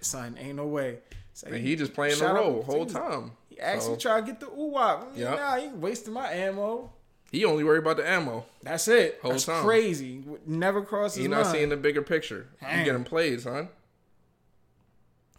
Son, 0.00 0.36
ain't 0.38 0.56
no 0.56 0.66
way. 0.66 0.98
So 1.34 1.46
and 1.48 1.56
he 1.56 1.76
just 1.76 1.94
playing 1.94 2.18
the 2.18 2.26
out- 2.28 2.34
role 2.36 2.62
whole 2.62 2.86
time. 2.86 3.32
He 3.48 3.58
actually 3.60 3.94
So, 3.94 3.96
tried 3.96 4.20
to 4.22 4.26
get 4.32 4.40
the 4.40 4.46
ooh 4.48 4.70
wop. 4.72 5.12
Yep. 5.16 5.36
Nah, 5.38 5.56
he 5.56 5.68
wasting 5.68 6.12
my 6.14 6.28
ammo. 6.32 6.92
He 7.30 7.44
only 7.44 7.64
worried 7.64 7.78
about 7.82 7.96
the 7.98 8.08
ammo. 8.08 8.44
That's 8.62 8.88
it. 8.88 9.18
Whole 9.22 9.32
That's 9.32 9.44
time. 9.44 9.62
crazy. 9.64 10.22
Never 10.46 10.82
crossed 10.82 11.16
his 11.16 11.24
He 11.24 11.28
mind. 11.28 11.44
not 11.44 11.52
seeing 11.52 11.68
the 11.68 11.76
bigger 11.76 12.02
picture. 12.02 12.48
He 12.60 12.66
Damn. 12.66 12.84
getting 12.84 13.04
plays, 13.04 13.42
son. 13.44 13.68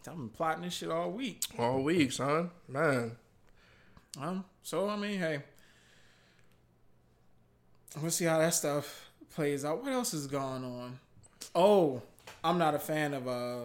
I've 0.07 0.15
been 0.15 0.29
plotting 0.29 0.63
this 0.63 0.73
shit 0.73 0.89
all 0.89 1.11
week. 1.11 1.43
All 1.57 1.83
week, 1.83 2.11
son. 2.11 2.49
Man, 2.67 3.17
Um, 4.19 4.43
so 4.63 4.89
I 4.89 4.95
mean, 4.95 5.19
hey, 5.19 5.43
we'll 8.01 8.11
see 8.11 8.25
how 8.25 8.39
that 8.39 8.53
stuff 8.53 9.09
plays 9.33 9.63
out. 9.65 9.83
What 9.83 9.91
else 9.93 10.13
is 10.13 10.27
going 10.27 10.63
on? 10.63 10.99
Oh, 11.53 12.01
I'm 12.43 12.57
not 12.57 12.75
a 12.75 12.79
fan 12.79 13.13
of 13.13 13.27
uh 13.27 13.59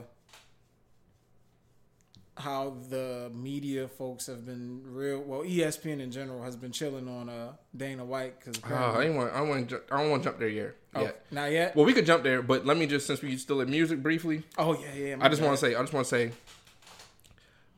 how 2.36 2.76
the 2.88 3.30
media 3.32 3.86
folks 3.86 4.26
have 4.26 4.44
been 4.44 4.82
real. 4.84 5.20
Well, 5.20 5.40
ESPN 5.40 6.00
in 6.00 6.10
general 6.10 6.42
has 6.42 6.56
been 6.56 6.72
chilling 6.72 7.08
on 7.08 7.28
uh 7.28 7.52
Dana 7.76 8.04
White 8.04 8.38
because 8.40 8.60
oh, 8.70 8.74
I 8.74 9.04
ain't 9.04 9.14
want. 9.14 9.32
I 9.32 9.40
want. 9.40 9.72
I 9.90 10.00
don't 10.00 10.10
want 10.10 10.22
to 10.22 10.28
jump 10.28 10.38
there 10.38 10.48
yet. 10.48 10.74
oh, 10.94 11.02
yet. 11.02 11.24
not 11.30 11.52
yet. 11.52 11.76
Well, 11.76 11.84
we 11.84 11.92
could 11.92 12.06
jump 12.06 12.24
there, 12.24 12.42
but 12.42 12.66
let 12.66 12.76
me 12.76 12.86
just 12.86 13.06
since 13.06 13.22
we 13.22 13.36
still 13.36 13.60
at 13.60 13.68
music 13.68 14.02
briefly. 14.02 14.42
Oh 14.58 14.74
yeah, 14.74 14.94
yeah. 14.94 15.16
I 15.20 15.28
just 15.28 15.42
want 15.42 15.58
to 15.58 15.60
say. 15.64 15.74
I 15.74 15.80
just 15.80 15.92
want 15.92 16.06
to 16.06 16.10
say. 16.10 16.32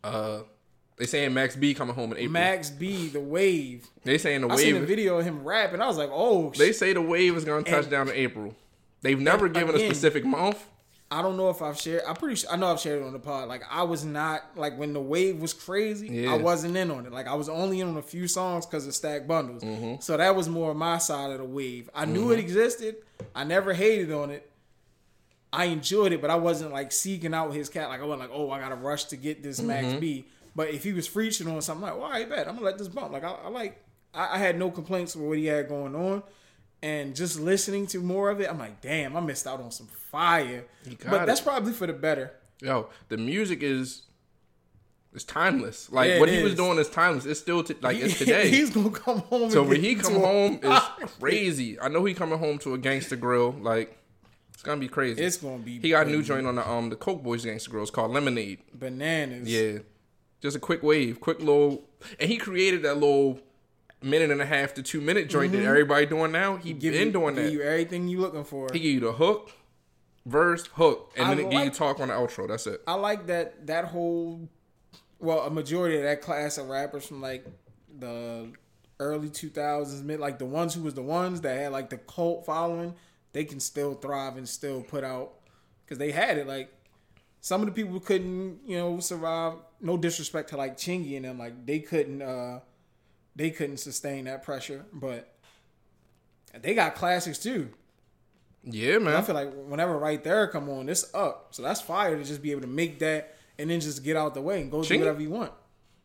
Uh, 0.03 0.43
they 0.97 1.05
saying 1.05 1.35
Max 1.35 1.57
B 1.57 1.75
coming 1.75 1.95
home 1.95 2.13
in 2.13 2.19
April. 2.19 2.33
Max 2.33 2.71
B, 2.71 3.09
the 3.09 3.21
wave. 3.21 3.87
they 4.05 4.17
saying 4.17 4.41
the 4.41 4.49
wave. 4.49 4.59
I 4.59 4.63
seen 4.63 4.77
a 4.77 4.79
wave. 4.79 4.89
video 4.89 5.19
of 5.19 5.27
him 5.27 5.45
rapping. 5.45 5.81
I 5.81 5.87
was 5.87 5.99
like, 5.99 6.11
oh, 6.13 6.51
They 6.57 6.73
say 6.73 6.95
the 6.95 7.03
wave 7.03 7.37
is 7.37 7.45
gonna 7.45 7.63
touch 7.63 7.83
And- 7.83 7.91
down 7.91 8.09
in 8.09 8.15
April. 8.15 8.55
They've 9.03 9.21
never 9.21 9.49
given 9.49 9.75
a 9.75 9.79
specific 9.79 10.25
month. 10.25 10.65
I 11.09 11.23
don't 11.23 11.37
know 11.37 11.51
if 11.51 11.63
I've 11.63 11.79
shared. 11.81 12.03
I'm 12.07 12.17
pretty 12.17 12.35
sure. 12.35 12.51
I 12.51 12.57
know 12.57 12.67
I've 12.67 12.81
shared 12.81 13.01
it 13.01 13.07
on 13.07 13.13
the 13.13 13.21
pod. 13.21 13.49
Like 13.49 13.63
I 13.71 13.85
was 13.85 14.05
not 14.05 14.43
like 14.57 14.77
when 14.77 14.93
the 14.93 15.01
wave 15.01 15.41
was 15.41 15.53
crazy. 15.53 16.09
Yeah. 16.09 16.33
I 16.33 16.37
wasn't 16.37 16.77
in 16.77 16.91
on 16.91 17.07
it. 17.07 17.13
Like 17.13 17.29
I 17.29 17.35
was 17.35 17.49
only 17.49 17.81
in 17.81 17.89
on 17.89 17.97
a 17.97 18.03
few 18.03 18.27
songs 18.27 18.67
because 18.67 18.87
of 18.89 18.95
stack 18.95 19.27
bundles. 19.27 19.63
Mm-hmm. 19.63 20.01
So 20.01 20.17
that 20.17 20.35
was 20.35 20.49
more 20.49 20.75
my 20.75 20.99
side 20.99 21.31
of 21.31 21.39
the 21.39 21.45
wave. 21.45 21.89
I 21.95 22.07
knew 22.07 22.33
it 22.33 22.41
existed. 22.41 22.97
I 23.35 23.45
never 23.45 23.73
hated 23.73 24.11
on 24.11 24.31
it. 24.31 24.51
I 25.53 25.67
enjoyed 25.67 26.13
it, 26.13 26.21
but 26.21 26.29
I 26.29 26.35
wasn't 26.35 26.73
like 26.73 26.91
seeking 26.91 27.33
out 27.33 27.55
his 27.55 27.69
cat. 27.69 27.89
Like 27.89 28.01
I 28.01 28.05
wasn't 28.05 28.29
like, 28.29 28.39
oh, 28.39 28.51
I 28.51 28.59
gotta 28.59 28.75
rush 28.75 29.05
to 29.05 29.17
get 29.17 29.43
this 29.45 29.61
Max 29.63 29.87
Mm-hmm. 29.87 30.01
B. 30.01 30.27
But 30.57 30.71
if 30.71 30.83
he 30.83 30.93
was 30.93 31.07
featuring 31.07 31.55
on 31.55 31.63
something, 31.63 31.83
like, 31.87 31.97
well, 31.97 32.11
I 32.11 32.25
bet 32.25 32.49
I'm 32.49 32.55
gonna 32.55 32.67
let 32.67 32.79
this 32.79 32.89
bump. 32.89 33.13
Like 33.13 33.25
I, 33.25 33.31
I 33.31 33.49
like, 33.49 33.81
I, 34.13 34.35
I 34.35 34.39
had 34.39 34.59
no 34.59 34.71
complaints 34.71 35.15
with 35.15 35.27
what 35.29 35.39
he 35.39 35.47
had 35.47 35.69
going 35.69 35.95
on, 35.95 36.23
and 36.83 37.15
just 37.15 37.39
listening 37.39 37.87
to 37.89 38.01
more 38.01 38.31
of 38.31 38.41
it, 38.41 38.51
I'm 38.51 38.59
like, 38.59 38.81
damn, 38.81 39.17
I 39.17 39.21
missed 39.21 39.47
out 39.47 39.61
on 39.61 39.71
some 39.71 39.87
fire. 40.17 40.65
But 41.09 41.23
it. 41.23 41.27
that's 41.27 41.41
probably 41.41 41.73
for 41.73 41.87
the 41.87 41.93
better. 41.93 42.33
Yo, 42.63 42.89
the 43.09 43.17
music 43.19 43.63
is 43.63 44.03
it's 45.13 45.25
timeless. 45.25 45.91
Like 45.93 46.09
Yeah, 46.11 46.21
what 46.21 46.29
he 46.29 46.43
was 46.43 46.55
doing 46.55 46.79
is 46.79 46.89
timeless. 46.89 47.27
It's 47.27 47.41
still 47.41 47.63
t- 47.63 47.75
like 47.83 47.97
it's 47.99 48.19
today. 48.23 48.49
He's 48.49 48.71
gonna 48.71 48.91
come 48.91 49.19
home. 49.21 49.51
so 49.51 49.61
and 49.61 49.71
when 49.71 49.83
he 49.83 49.95
come 49.95 50.15
home 50.15 50.59
it's 50.63 50.87
crazy. 51.19 51.79
I 51.81 51.89
know 51.89 52.05
he 52.05 52.15
coming 52.15 52.39
home 52.39 52.59
to 52.61 52.75
a 52.75 52.79
gangster 52.79 53.17
grill. 53.17 53.53
Like 53.53 53.97
it's 54.55 54.63
gonna 54.63 54.81
be 54.81 54.89
crazy. 54.89 55.23
it's 55.23 55.37
gonna 55.37 55.59
be. 55.59 55.79
he 55.81 55.91
got 55.91 56.07
a 56.07 56.11
new 56.11 56.23
joint 56.23 56.47
on 56.47 56.55
the 56.57 56.69
um 56.69 56.89
the 56.91 56.97
Coke 56.97 57.23
Boys 57.23 57.45
gangster 57.45 57.71
grill. 57.71 57.83
It's 57.83 57.91
called 57.91 58.11
Lemonade. 58.13 58.59
bananas. 58.75 59.49
Yeah, 59.49 59.79
just 60.41 60.57
a 60.57 60.61
quick 60.61 60.83
wave, 60.83 61.21
quick 61.21 61.39
little, 61.41 61.85
and 62.19 62.31
he 62.31 62.37
created 62.39 62.83
that 62.83 62.95
little 62.95 63.41
minute 64.03 64.31
and 64.31 64.41
a 64.43 64.47
half 64.47 64.73
to 64.75 64.83
two 64.83 65.01
minute 65.01 65.29
joint 65.29 65.53
that 65.53 65.63
everybody 65.65 66.07
doing 66.07 66.31
now. 66.33 66.57
He 66.57 66.71
Mm-hmm. 66.71 66.79
give 66.79 66.93
been 66.95 67.07
you, 67.09 67.13
doing 67.13 67.35
give 67.35 67.45
that. 67.45 67.53
you 67.53 67.63
everything 67.63 68.09
you 68.09 68.21
looking 68.21 68.45
for. 68.45 68.69
He 68.73 68.79
give 68.81 68.93
you 68.93 69.01
the 69.01 69.13
hook, 69.13 69.51
verse, 70.27 70.67
hook, 70.67 71.13
and 71.17 71.29
I 71.29 71.35
then 71.35 71.47
it 71.47 71.51
give 71.51 71.65
you 71.65 71.71
talk 71.71 72.01
on 72.01 72.09
the 72.09 72.15
outro. 72.15 72.47
That's 72.47 72.67
it. 72.67 72.83
I 72.87 72.95
like 72.95 73.27
that 73.29 73.67
that 73.67 73.87
whole 73.87 74.49
well, 75.19 75.41
a 75.41 75.51
majority 75.51 75.97
of 75.97 76.03
that 76.03 76.21
class 76.21 76.59
of 76.59 76.69
rappers 76.69 77.07
from 77.07 77.23
like 77.23 77.47
the 77.99 78.53
early 79.01 79.29
2000s, 79.31 80.03
mid 80.03 80.21
like 80.21 80.39
the 80.39 80.45
ones 80.45 80.75
who 80.75 80.83
was 80.83 80.95
the 80.95 81.03
ones 81.03 81.41
that 81.43 81.57
had 81.57 81.73
like 81.73 81.89
the 81.89 81.97
cult 81.99 82.45
following, 82.45 82.95
they 83.33 83.45
can 83.45 83.61
still 83.61 83.95
thrive 83.95 84.37
and 84.37 84.49
still 84.49 84.83
put 84.83 85.05
out 85.05 85.33
cuz 85.87 85.99
they 85.99 86.11
had 86.11 86.37
it 86.37 86.47
like 86.47 86.73
some 87.41 87.61
of 87.61 87.67
the 87.67 87.73
people 87.73 88.01
couldn't, 88.01 88.61
you 88.67 88.77
know, 88.77 88.99
survive. 88.99 89.55
No 89.81 89.97
disrespect 89.97 90.49
to 90.51 90.57
like 90.57 90.77
Chingy 90.77 91.17
and 91.17 91.25
them, 91.25 91.39
like 91.39 91.65
they 91.65 91.79
couldn't 91.79 92.21
uh 92.21 92.61
they 93.35 93.51
couldn't 93.51 93.77
sustain 93.79 94.25
that 94.25 94.43
pressure, 94.43 94.85
but 94.93 95.35
they 96.61 96.75
got 96.75 96.95
classics 96.95 97.39
too. 97.39 97.71
Yeah, 98.69 98.99
man. 98.99 99.15
I 99.15 99.23
feel 99.23 99.35
like 99.37 99.53
whenever 99.67 99.97
right 99.97 100.23
there 100.23 100.49
come 100.49 100.69
on, 100.69 100.89
it's 100.89 101.13
up. 101.15 101.49
So 101.53 101.63
that's 101.63 101.81
fire 101.81 102.17
to 102.17 102.25
just 102.25 102.43
be 102.43 102.51
able 102.51 102.63
to 102.63 102.67
make 102.67 102.99
that 102.99 103.37
and 103.59 103.71
then 103.71 103.81
just 103.81 104.03
get 104.05 104.17
out 104.17 104.35
the 104.35 104.43
way 104.43 104.61
and 104.61 104.71
go 104.71 104.83
do 104.83 104.99
whatever 104.99 105.21
you 105.23 105.31
want. 105.31 105.53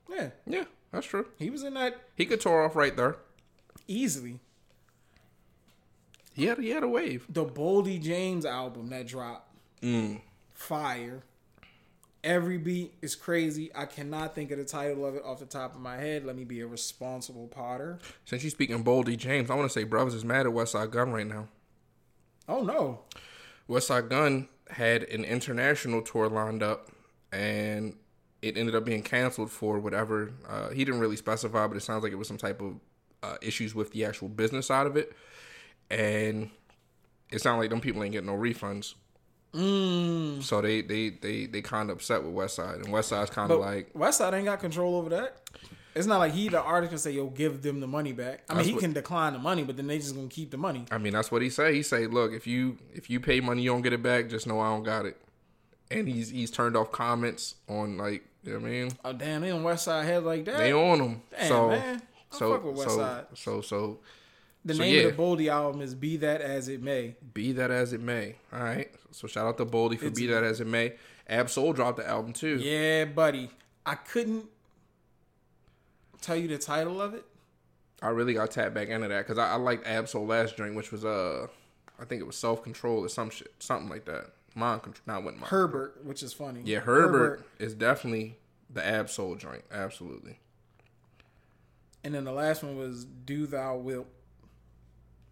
Yeah, 0.10 0.30
Yeah, 0.46 0.66
that's 0.92 1.08
true. 1.08 1.26
he 1.40 1.50
was 1.50 1.64
in 1.64 1.74
that 1.74 1.96
He 2.16 2.26
could 2.26 2.40
tour 2.40 2.64
off 2.64 2.76
right 2.76 2.96
there. 2.96 3.16
easily. 3.88 4.40
He 6.34 6.46
had 6.46 6.60
he 6.60 6.70
had 6.70 6.84
a 6.84 6.88
wave. 6.88 7.26
The 7.30 7.46
Boldy 7.46 8.02
James 8.02 8.46
album 8.46 8.90
that 8.90 9.08
dropped, 9.08 9.50
Mm. 9.82 10.22
fire. 10.54 11.24
Every 12.24 12.60
beat 12.60 12.94
is 13.02 13.16
crazy. 13.16 13.72
I 13.74 13.86
cannot 13.86 14.36
think 14.36 14.52
of 14.52 14.60
the 14.60 14.64
title 14.66 15.06
of 15.08 15.16
it 15.16 15.24
off 15.26 15.40
the 15.40 15.46
top 15.48 15.74
of 15.74 15.82
my 15.82 15.98
head. 15.98 16.24
Let 16.24 16.36
me 16.36 16.44
be 16.44 16.62
a 16.62 16.68
responsible 16.68 17.48
Potter. 17.48 17.98
Since 18.26 18.44
you're 18.44 18.52
speaking 18.52 18.84
Boldy 18.84 19.18
James, 19.18 19.50
I 19.50 19.56
want 19.56 19.70
to 19.72 19.74
say 19.74 19.84
brothers 19.86 20.14
is 20.14 20.24
mad 20.24 20.46
at 20.46 20.52
Westside 20.54 20.92
Gun 20.92 21.12
right 21.12 21.26
now. 21.26 21.48
Oh 22.48 22.64
no, 22.64 23.00
Westside 23.70 24.10
Gun 24.10 24.48
had 24.70 25.04
an 25.04 25.24
international 25.24 26.02
tour 26.02 26.30
lined 26.30 26.64
up, 26.64 26.90
and 27.32 27.96
it 28.42 28.58
ended 28.58 28.76
up 28.76 28.86
being 28.86 29.04
canceled 29.04 29.52
for 29.52 29.80
whatever. 29.80 30.32
Uh, 30.48 30.70
he 30.70 30.84
didn't 30.84 31.00
really 31.00 31.16
specify, 31.16 31.68
but 31.68 31.78
it 31.78 31.82
sounds 31.82 32.04
like 32.04 32.12
it 32.12 32.18
was 32.18 32.28
some 32.28 32.38
type 32.38 32.62
of 32.62 32.76
uh, 33.24 33.38
issues 33.42 33.76
with 33.76 33.92
the 33.92 34.06
actual 34.06 34.28
business 34.28 34.68
side 34.68 34.88
of 34.88 34.98
it, 34.98 35.14
and 35.90 36.50
it 37.32 37.42
sounded 37.42 37.62
like 37.62 37.70
them 37.70 37.82
people 37.82 38.04
ain't 38.04 38.12
getting 38.14 38.28
no 38.28 38.36
refunds. 38.36 38.96
mm. 39.54 40.42
So 40.42 40.62
they 40.62 40.82
they 40.82 41.10
they 41.10 41.46
they 41.46 41.62
kind 41.62 41.90
of 41.90 41.98
upset 41.98 42.24
with 42.24 42.34
Westside, 42.34 42.76
and 42.76 42.88
Westside's 42.88 43.30
kind 43.30 43.52
of 43.52 43.60
like 43.60 43.94
Westside 43.94 44.34
ain't 44.34 44.46
got 44.46 44.60
control 44.60 44.96
over 44.96 45.10
that. 45.12 45.38
It's 45.94 46.08
not 46.08 46.20
like 46.20 46.34
he 46.34 46.48
the 46.50 46.62
artist 46.62 46.90
can 46.92 47.00
say, 47.00 47.12
"Yo, 47.12 47.28
give 47.28 47.62
them 47.62 47.80
the 47.82 47.88
money 47.88 48.14
back." 48.14 48.44
I 48.50 48.54
mean, 48.54 48.58
That's 48.58 48.68
he 48.68 48.74
what- 48.74 48.82
can 48.82 48.94
decline 48.94 49.34
the 49.34 49.40
money, 49.40 49.64
but 49.64 49.76
then 49.78 49.88
they 49.88 49.98
just 49.98 50.16
gonna 50.16 50.28
keep 50.28 50.52
the 50.52 50.58
money. 50.58 50.86
I 50.92 50.98
mean, 50.98 51.14
that's 51.14 51.32
what 51.32 51.42
he 51.42 51.50
say. 51.50 51.74
He 51.76 51.84
say, 51.84 52.08
"Look, 52.08 52.32
if 52.34 52.48
you 52.48 52.78
if 52.94 53.10
you 53.10 53.20
pay 53.20 53.40
money, 53.42 53.62
you 53.64 53.70
don't 53.72 53.82
get 53.82 53.94
it 53.94 54.02
back. 54.02 54.30
Just 54.30 54.48
know 54.48 54.60
I 54.60 54.70
don't 54.70 54.84
got 54.84 55.06
it." 55.06 55.18
And 55.90 56.08
he's 56.08 56.30
he's 56.30 56.50
turned 56.50 56.78
off 56.78 56.92
comments 56.94 57.56
on 57.68 57.98
like, 57.98 58.24
you 58.44 58.54
know 58.54 58.60
what 58.60 58.68
I 58.68 58.72
mean, 58.72 58.92
Oh 59.04 59.12
damn, 59.14 59.42
they 59.42 59.52
on 59.52 59.64
West 59.64 59.84
Side 59.84 60.06
head 60.06 60.24
like 60.24 60.46
that. 60.46 60.58
they 60.60 60.72
on 60.72 61.00
them. 61.00 61.22
Damn, 61.38 61.48
so 61.50 61.70
man. 61.70 62.02
I 62.32 62.38
so 62.38 62.54
fuck 62.54 62.64
with 62.64 62.76
West 62.78 62.90
so, 62.92 62.98
Side. 62.98 63.26
so 63.34 63.62
so 63.62 64.00
the 64.64 64.74
so, 64.76 64.80
name 64.82 64.96
yeah. 64.96 65.02
of 65.02 65.18
the 65.18 65.22
Boldy 65.22 65.50
album 65.50 65.82
is 65.82 65.94
"Be 65.94 66.16
That 66.18 66.40
As 66.40 66.70
It 66.70 66.82
May." 66.82 67.16
be 67.34 67.52
that 67.52 67.70
as 67.72 67.92
it 67.92 68.00
may. 68.00 68.36
All 68.54 68.62
right. 68.64 68.90
So 69.12 69.28
shout 69.28 69.46
out 69.46 69.58
to 69.58 69.66
Boldy 69.66 69.98
for 70.00 70.06
It's- 70.06 70.18
be 70.18 70.28
that 70.28 70.44
as 70.46 70.62
it 70.62 70.68
may. 70.68 70.94
Ab 71.28 71.50
Soul 71.50 71.74
dropped 71.74 71.98
the 71.98 72.08
album 72.08 72.32
too. 72.32 72.58
Yeah, 72.60 73.04
buddy. 73.06 73.50
I 73.86 73.96
couldn't 73.96 74.46
tell 76.22 76.36
you 76.36 76.48
the 76.48 76.58
title 76.58 77.02
of 77.02 77.14
it. 77.14 77.26
I 78.02 78.10
really 78.10 78.34
got 78.34 78.52
tapped 78.52 78.74
back 78.74 78.88
into 78.90 79.08
that 79.08 79.28
because 79.28 79.38
I, 79.38 79.52
I 79.52 79.56
liked 79.56 79.86
Ab 79.86 80.08
Soul 80.08 80.26
last 80.26 80.56
drink, 80.56 80.76
which 80.76 80.92
was 80.92 81.06
uh, 81.06 81.48
I 82.00 82.06
think 82.06 82.22
it 82.22 82.26
was 82.26 82.36
self 82.36 82.64
control 82.64 83.04
or 83.04 83.10
some 83.10 83.30
shit, 83.30 83.54
something 83.60 83.90
like 83.90 84.06
that. 84.06 84.32
Mind 84.56 84.84
control, 84.84 85.04
not 85.06 85.24
what 85.24 85.36
mind. 85.36 85.48
Herbert, 85.48 86.04
which 86.04 86.24
is 86.24 86.34
funny. 86.34 86.62
Yeah, 86.66 86.80
Herbert, 86.80 87.46
is 87.60 87.74
definitely 87.74 88.38
the 88.70 88.86
Ab-Soul 88.86 89.36
joint. 89.36 89.64
Absolutely. 89.72 90.40
And 92.04 92.14
then 92.16 92.24
the 92.24 92.32
last 92.32 92.64
one 92.64 92.78
was 92.78 93.06
"Do 93.06 93.46
Thou 93.46 93.78
Wilt." 93.78 94.08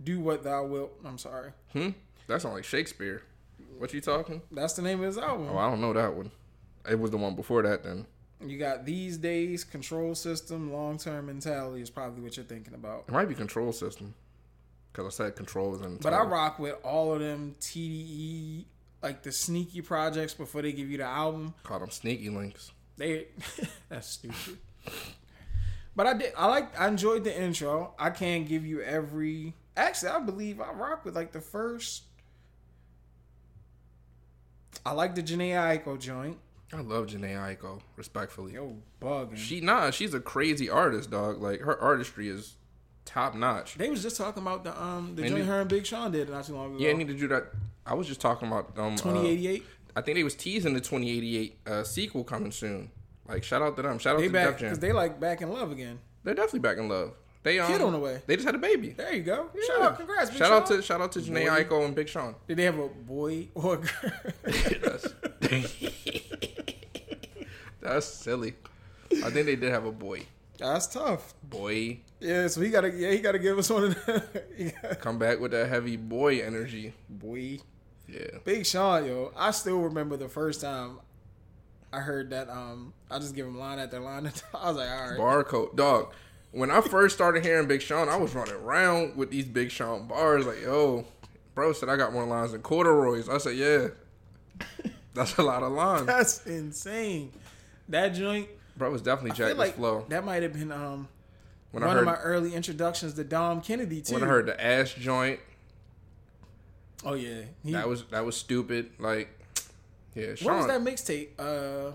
Do 0.02 0.20
what 0.22 0.44
thou 0.44 0.64
wilt. 0.66 0.94
I'm 1.04 1.18
sorry. 1.18 1.52
Hmm. 1.74 1.90
That's 2.28 2.46
like 2.46 2.64
Shakespeare. 2.64 3.24
What 3.78 3.94
you 3.94 4.02
talking? 4.02 4.42
That's 4.52 4.74
the 4.74 4.82
name 4.82 5.00
of 5.00 5.06
his 5.06 5.18
album. 5.18 5.50
Oh, 5.52 5.58
I 5.58 5.70
don't 5.70 5.82
know 5.82 5.94
that 5.94 6.14
one. 6.14 6.32
It 6.90 6.98
was 6.98 7.12
the 7.12 7.18
one 7.18 7.36
before 7.36 7.64
that. 7.64 7.84
Then 7.84 8.06
You 8.46 8.58
got 8.58 8.86
these 8.86 9.18
days, 9.18 9.64
control 9.64 10.16
system, 10.16 10.72
long 10.72 10.98
term 10.98 11.26
mentality 11.26 11.82
is 11.82 11.90
probably 11.90 12.24
what 12.24 12.38
you're 12.38 12.46
thinking 12.46 12.74
about. 12.74 13.04
it 13.08 13.12
might 13.12 13.28
be 13.28 13.36
Control 13.36 13.74
System 13.74 14.14
because 14.92 15.14
I 15.14 15.26
said 15.26 15.36
Control 15.36 15.76
is 15.76 15.82
in. 15.82 15.98
But 15.98 16.14
I 16.14 16.22
rock 16.22 16.58
with 16.58 16.76
all 16.84 17.14
of 17.14 17.20
them 17.20 17.56
TDE, 17.60 18.64
like 19.04 19.24
the 19.24 19.32
sneaky 19.34 19.82
projects 19.82 20.34
before 20.34 20.62
they 20.62 20.72
give 20.72 20.90
you 20.90 20.98
the 20.98 21.04
album. 21.04 21.54
call 21.64 21.80
them 21.80 21.92
Sneaky 21.92 22.30
Links. 22.30 22.72
They 22.98 23.28
that's 23.90 24.08
stupid. 24.08 24.58
But 25.96 26.08
I 26.08 26.14
did 26.14 26.34
I 26.38 26.48
like 26.48 26.80
I 26.80 26.88
enjoyed 26.88 27.26
the 27.26 27.38
intro. 27.38 27.94
I 28.00 28.10
can't 28.10 28.48
give 28.48 28.66
you 28.66 28.82
every 28.82 29.54
actually 29.76 30.10
I 30.10 30.20
believe 30.20 30.62
I 30.62 30.72
rock 30.72 31.04
with 31.04 31.16
like 31.16 31.34
the 31.34 31.42
first 31.42 32.04
I 34.86 34.94
like 34.94 35.14
the 35.16 35.24
Jhené 35.24 35.52
Aiko 35.52 36.00
joint. 36.00 36.38
I 36.72 36.82
love 36.82 37.08
Jhené 37.08 37.36
Aiko, 37.36 37.82
respectfully. 37.96 38.54
Yo, 38.54 38.76
bugging. 39.02 39.38
She 39.38 39.62
nah, 39.62 39.90
she's 39.90 40.14
a 40.14 40.20
crazy 40.20 40.70
artist, 40.70 41.10
dog. 41.10 41.42
Like 41.42 41.62
her 41.62 41.80
artistry 41.80 42.30
is 42.30 42.56
top 43.06 43.34
notch. 43.34 43.76
they 43.76 43.90
was 43.90 44.04
just 44.04 44.18
talking 44.18 44.44
about 44.44 44.64
the 44.64 44.80
um 44.82 45.16
the 45.16 45.28
joint 45.28 45.46
her 45.46 45.62
and 45.62 45.70
Big 45.70 45.86
Sean 45.86 46.12
did 46.12 46.30
not 46.30 46.46
too 46.46 46.54
long 46.54 46.76
ago. 46.76 46.84
Yeah, 46.84 46.92
I 46.92 46.94
need 46.94 47.08
to 47.08 47.16
do 47.16 47.28
that. 47.30 47.48
I 47.86 47.96
was 47.96 48.08
just 48.08 48.22
talking 48.22 48.48
about 48.48 48.78
um. 48.78 48.94
uh, 48.94 48.98
2088. 48.98 49.64
I 49.96 50.02
think 50.02 50.16
they 50.16 50.24
was 50.24 50.36
teasing 50.36 50.74
the 50.74 50.80
2088 50.80 51.58
uh, 51.66 51.84
sequel 51.84 52.24
coming 52.24 52.52
soon. 52.52 52.92
Like 53.28 53.44
shout 53.44 53.62
out 53.62 53.76
to 53.76 53.82
them. 53.82 53.98
Shout 53.98 54.16
out 54.16 54.20
they 54.20 54.28
to 54.28 54.34
back 54.34 54.52
Def 54.52 54.60
Jam. 54.60 54.70
because 54.70 54.80
they 54.80 54.92
like 54.92 55.20
back 55.20 55.42
in 55.42 55.52
love 55.52 55.72
again. 55.72 56.00
They're 56.24 56.36
definitely 56.36 56.60
back 56.60 56.78
in 56.78 56.88
love. 56.88 57.14
They 57.42 57.58
um, 57.60 57.72
Kid 57.72 57.82
on 57.82 57.94
the 57.94 58.00
way. 58.00 58.22
They 58.28 58.36
just 58.36 58.46
had 58.46 58.56
a 58.56 58.60
baby. 58.60 58.90
There 58.90 59.14
you 59.14 59.24
go. 59.24 59.50
Shout 59.68 59.82
out, 59.82 59.98
congrats. 59.98 60.30
Big 60.30 60.40
shout 60.40 60.52
out 60.52 60.66
to 60.68 60.82
shout 60.82 61.00
out 61.02 61.12
to 61.14 61.20
Jhené 61.20 61.46
Boy. 61.46 61.64
Aiko 61.64 61.86
and 61.86 61.96
Big 61.96 62.10
Sean. 62.10 62.36
Did 62.48 62.58
they 62.58 62.64
have 62.64 62.78
a 62.78 62.88
boy 62.88 63.48
or 63.56 63.76
a 63.76 63.78
girl? 63.78 64.22
That's, 64.44 65.08
that's 67.82 68.06
silly. 68.06 68.56
I 69.12 69.30
think 69.30 69.46
they 69.46 69.56
did 69.56 69.72
have 69.72 69.86
a 69.86 69.92
boy. 69.92 70.26
That's 70.58 70.88
tough. 70.88 71.34
Boy, 71.44 72.00
Yeah, 72.20 72.48
so 72.48 72.62
he 72.62 72.70
gotta 72.70 72.92
yeah 72.92 73.12
he 73.12 73.20
gotta 73.20 73.40
give 73.40 73.58
us 73.58 73.70
one 73.70 73.86
of 73.86 73.96
the 74.06 74.44
he 74.58 74.72
come 75.00 75.18
back 75.18 75.40
with 75.40 75.52
that 75.52 75.70
heavy 75.70 75.96
boy 75.96 76.42
energy. 76.42 76.94
boy. 77.10 77.60
Yeah. 78.08 78.40
Big 78.44 78.66
Sean, 78.66 79.06
yo. 79.06 79.32
I 79.38 79.52
still 79.52 79.80
remember 79.82 80.18
the 80.18 80.28
first 80.28 80.62
time 80.62 81.00
I 81.94 82.00
heard 82.00 82.30
that 82.32 82.50
um 82.50 82.94
I 83.10 83.20
just 83.20 83.36
give 83.36 83.48
him 83.48 83.58
line 83.58 83.80
after 83.80 84.00
line. 84.00 84.26
I 84.54 84.68
was 84.68 84.78
like, 84.78 84.90
all 84.90 85.10
right. 85.12 85.18
Barcode, 85.20 85.76
dog. 85.76 86.14
When 86.52 86.72
I 86.72 86.82
first 86.82 87.16
started 87.16 87.46
hearing 87.46 87.68
Big 87.68 87.82
Sean, 87.82 88.10
I 88.10 88.16
was 88.16 88.34
running 88.34 88.56
around 88.56 89.16
with 89.16 89.30
these 89.30 89.46
Big 89.46 89.70
Sean 89.72 90.08
bars. 90.08 90.46
Like, 90.48 90.62
yo, 90.64 91.06
bro 91.56 91.74
said 91.74 91.90
I 91.90 91.96
got 91.96 92.12
more 92.12 92.26
lines 92.26 92.52
than 92.52 92.62
corduroys. 92.64 93.30
I 93.30 93.38
said, 93.38 93.56
yeah, 93.56 93.88
that's 95.14 95.38
a 95.38 95.44
lot 95.44 95.62
of 95.64 95.72
lines. 95.72 96.08
That's 96.08 96.46
insane. 96.48 97.32
That 97.90 98.10
joint 98.10 98.48
Bro 98.78 98.92
was 98.92 99.02
definitely 99.02 99.36
Jack 99.38 99.58
like 99.58 99.76
flow. 99.76 100.06
that 100.10 100.24
might 100.24 100.44
have 100.44 100.54
been 100.54 100.72
um 100.72 101.08
When 101.72 101.84
one 101.84 101.90
I 101.90 101.94
heard 101.94 102.00
of 102.00 102.06
my 102.06 102.16
early 102.22 102.54
introductions 102.56 103.14
to 103.16 103.24
Dom 103.24 103.62
Kennedy 103.62 104.02
too. 104.02 104.14
when 104.14 104.24
I 104.24 104.28
heard 104.28 104.46
the 104.46 104.64
ass 104.64 104.94
joint, 104.94 105.40
oh 107.04 107.14
yeah, 107.14 107.42
he, 107.64 107.72
that 107.74 107.88
was 107.88 108.04
that 108.06 108.26
was 108.26 108.38
stupid. 108.38 108.92
Like, 109.00 109.30
yeah, 110.16 110.34
what 110.44 110.58
was 110.58 110.68
that 110.68 110.82
mixtape? 110.82 111.30
Uh, 111.40 111.92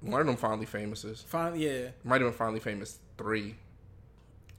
One 0.00 0.20
of 0.20 0.26
them 0.26 0.36
finally 0.36 0.66
famouses. 0.66 1.24
finally, 1.24 1.66
yeah. 1.66 1.88
Might 2.02 2.20
have 2.20 2.30
been 2.30 2.36
finally 2.38 2.60
famous 2.60 2.98
three. 3.16 3.54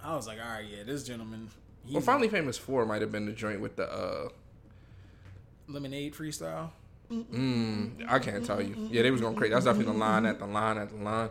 I 0.02 0.16
was 0.16 0.28
like, 0.28 0.38
all 0.40 0.50
right, 0.50 0.66
yeah, 0.66 0.84
this 0.84 1.04
gentleman. 1.04 1.50
Well, 1.92 2.02
finally 2.02 2.30
famous 2.30 2.58
four 2.58 2.86
might 2.86 3.02
have 3.02 3.12
been 3.12 3.26
the 3.26 3.32
joint 3.32 3.60
with 3.62 3.76
the 3.76 3.92
uh 3.92 4.30
lemonade 5.68 6.14
freestyle. 6.14 6.70
Mm, 7.12 8.06
I 8.10 8.20
can't 8.20 8.46
tell 8.46 8.62
you. 8.62 8.76
Yeah, 8.92 9.04
they 9.04 9.12
was 9.12 9.22
going 9.22 9.36
crazy. 9.36 9.54
That's 9.54 9.66
definitely 9.66 9.94
the 9.94 10.00
line 10.00 10.26
at 10.26 10.40
the 10.40 10.46
line 10.48 10.78
at 10.78 10.90
the 10.90 11.04
line. 11.04 11.30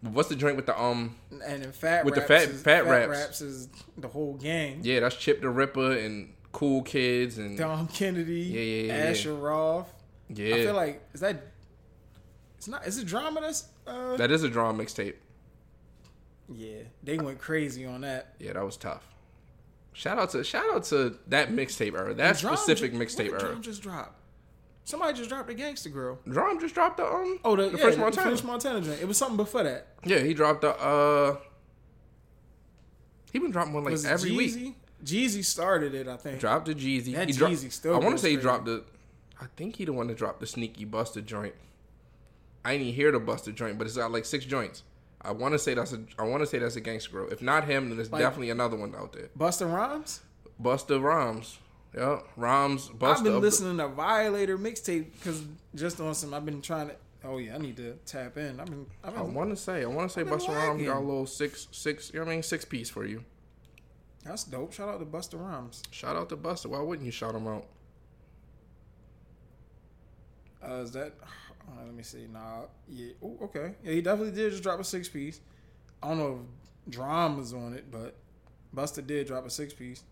What's 0.00 0.28
the 0.28 0.36
joint 0.36 0.56
with 0.56 0.66
the 0.66 0.78
um? 0.80 1.16
And 1.44 1.62
in 1.62 1.72
fat 1.72 2.04
With 2.04 2.14
the 2.14 2.20
raps 2.20 2.28
fat- 2.28 2.48
is, 2.50 2.62
fat 2.62 2.86
raps. 2.86 3.40
is 3.40 3.68
the 3.96 4.08
whole 4.08 4.34
gang. 4.34 4.80
Yeah, 4.82 5.00
that's 5.00 5.16
Chip 5.16 5.40
tha 5.40 5.48
Ripper 5.48 5.92
and 5.92 6.34
Cool 6.52 6.82
Kids 6.82 7.38
and 7.38 7.56
Dom 7.56 7.88
Kennedy, 7.88 8.40
Yeah, 8.42 8.60
yeah, 8.60 8.92
yeah, 9.04 9.10
Asher 9.10 9.34
Roth. 9.34 9.92
yeah. 10.28 10.54
I 10.54 10.64
feel 10.64 10.74
like 10.74 11.02
is 11.14 11.20
that 11.20 11.42
it's 12.58 12.68
not 12.68 12.86
is 12.86 12.98
it 12.98 13.06
drama 13.06 13.40
that's 13.40 13.68
uh 13.86 14.16
that 14.16 14.30
is 14.30 14.42
a 14.42 14.48
drama 14.48 14.82
mixtape. 14.82 15.14
yeah 16.52 16.78
they 17.02 17.16
went 17.18 17.38
crazy 17.38 17.84
on 17.86 18.02
that. 18.02 18.34
Yeah, 18.38 18.52
that 18.54 18.64
was 18.64 18.76
tough. 18.76 19.06
Shout 19.94 20.18
out 20.18 20.30
to 20.30 20.44
shout 20.44 20.66
out 20.74 20.84
to 20.84 21.16
that 21.28 21.50
mixtape 21.50 21.94
era. 21.98 22.12
That 22.14 22.36
specific 22.36 22.92
mixtape 22.92 23.30
era. 23.40 23.56
Just 23.60 23.80
dropped. 23.82 24.20
Somebody 24.86 25.16
just 25.16 25.30
dropped 25.30 25.48
the 25.48 25.54
Gangsta 25.54 25.90
Grill. 25.90 26.18
Drum 26.28 26.60
just 26.60 26.74
dropped 26.74 26.98
the 26.98 27.06
um 27.06 27.38
Oh, 27.44 27.56
the, 27.56 27.70
the 27.70 27.78
yeah, 27.78 27.84
first 27.84 27.96
the 27.96 28.02
Montana. 28.02 28.26
French 28.28 28.44
Montana 28.44 28.80
joint. 28.82 29.00
It 29.00 29.08
was 29.08 29.16
something 29.16 29.36
before 29.38 29.62
that. 29.62 29.86
Yeah, 30.04 30.18
he 30.20 30.34
dropped 30.34 30.60
the 30.60 30.70
uh. 30.78 31.36
He 33.32 33.38
been 33.38 33.50
dropping 33.50 33.72
one 33.72 33.84
like 33.84 33.92
Was 33.92 34.04
every 34.04 34.30
Jeezy? 34.30 34.36
week. 34.64 34.76
Jeezy 35.04 35.44
started 35.44 35.94
it, 35.94 36.06
I 36.08 36.16
think. 36.16 36.38
Dropped 36.40 36.66
the 36.66 36.74
Jeezy. 36.74 37.14
That 37.14 37.28
he 37.28 37.34
Jeezy 37.34 37.72
still 37.72 37.94
I 37.94 37.98
want 37.98 38.16
to 38.16 38.18
say 38.22 38.30
he 38.30 38.36
dropped 38.36 38.66
the. 38.66 38.84
I 39.40 39.46
think 39.56 39.76
he 39.76 39.84
the 39.84 39.92
one 39.92 40.06
that 40.06 40.16
dropped 40.16 40.40
the 40.40 40.46
sneaky 40.46 40.86
Busta 40.86 41.24
joint. 41.24 41.54
I 42.64 42.72
ain't 42.74 42.82
even 42.82 42.94
hear 42.94 43.10
the 43.12 43.20
Busta 43.20 43.54
joint, 43.54 43.76
but 43.78 43.86
it's 43.86 43.96
got 43.96 44.12
like 44.12 44.24
six 44.24 44.44
joints. 44.44 44.82
I 45.20 45.32
want 45.32 45.52
to 45.52 45.58
say 45.58 45.74
that's 45.74 45.92
a. 45.92 46.02
I 46.18 46.24
want 46.24 46.42
to 46.42 46.46
say 46.46 46.58
that's 46.58 46.76
a 46.76 46.80
Gangsta 46.80 47.10
Grill. 47.10 47.28
If 47.30 47.42
not 47.42 47.64
him, 47.64 47.88
then 47.88 47.96
there's 47.96 48.12
Like- 48.12 48.20
definitely 48.22 48.50
another 48.50 48.76
one 48.76 48.94
out 48.94 49.12
there. 49.14 49.28
Busta 49.36 49.70
Rhymes. 49.72 50.20
Busta 50.62 51.02
Rhymes. 51.02 51.58
Yeah, 51.94 52.20
Rhymes. 52.36 52.88
Busta. 52.88 53.18
I've 53.18 53.24
been 53.24 53.26
of 53.28 53.32
the- 53.34 53.46
listening 53.46 53.76
to 53.78 53.88
Violator 53.88 54.58
mixtape 54.58 55.12
because 55.12 55.42
just 55.74 56.00
on 56.00 56.14
some. 56.14 56.34
I've 56.34 56.44
been 56.44 56.60
trying 56.62 56.88
to. 56.88 56.96
Oh 57.24 57.38
yeah, 57.38 57.54
I 57.54 57.58
need 57.58 57.76
to 57.76 57.94
tap 58.04 58.36
in. 58.36 58.58
I've 58.60 58.66
been. 58.66 58.86
I've 59.02 59.16
I 59.16 59.22
want 59.22 59.50
to 59.50 59.56
say. 59.56 59.82
I 59.82 59.86
want 59.86 60.10
to 60.10 60.14
say 60.14 60.24
Busta 60.28 60.48
Rhymes 60.48 60.82
got 60.84 60.96
a 60.96 61.00
little 61.00 61.26
six 61.26 61.68
six. 61.70 62.10
You 62.12 62.18
know 62.20 62.26
what 62.26 62.32
I 62.32 62.34
mean? 62.34 62.42
Six 62.42 62.64
piece 62.64 62.90
for 62.90 63.06
you. 63.06 63.24
that's 64.24 64.44
dope. 64.44 64.72
Shout 64.72 64.88
out 64.88 64.98
to 64.98 65.06
Busta 65.06 65.40
Rhymes. 65.40 65.82
Shout 65.90 66.16
out 66.16 66.28
to 66.30 66.36
Busta. 66.36 66.66
Why 66.66 66.80
wouldn't 66.80 67.06
you 67.06 67.12
shout 67.12 67.34
him 67.34 67.46
out? 67.46 67.66
Uh, 70.66 70.74
is 70.82 70.92
that? 70.92 71.12
Uh, 71.66 71.82
let 71.86 71.94
me 71.94 72.02
see. 72.02 72.26
Nah. 72.30 72.64
Yeah. 72.90 73.12
Ooh, 73.22 73.38
okay. 73.44 73.72
Yeah, 73.82 73.92
he 73.92 74.02
definitely 74.02 74.32
did 74.34 74.50
just 74.50 74.62
drop 74.62 74.78
a 74.80 74.84
six 74.84 75.08
piece. 75.08 75.40
I 76.02 76.08
don't 76.08 76.18
know 76.18 76.40
if 76.86 76.92
drama's 76.92 77.54
on 77.54 77.72
it, 77.72 77.90
but 77.90 78.14
Busta 78.76 79.04
did 79.04 79.26
drop 79.28 79.46
a 79.46 79.50
six 79.50 79.72
piece. 79.72 80.02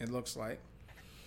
It 0.00 0.10
looks 0.10 0.36
like 0.36 0.60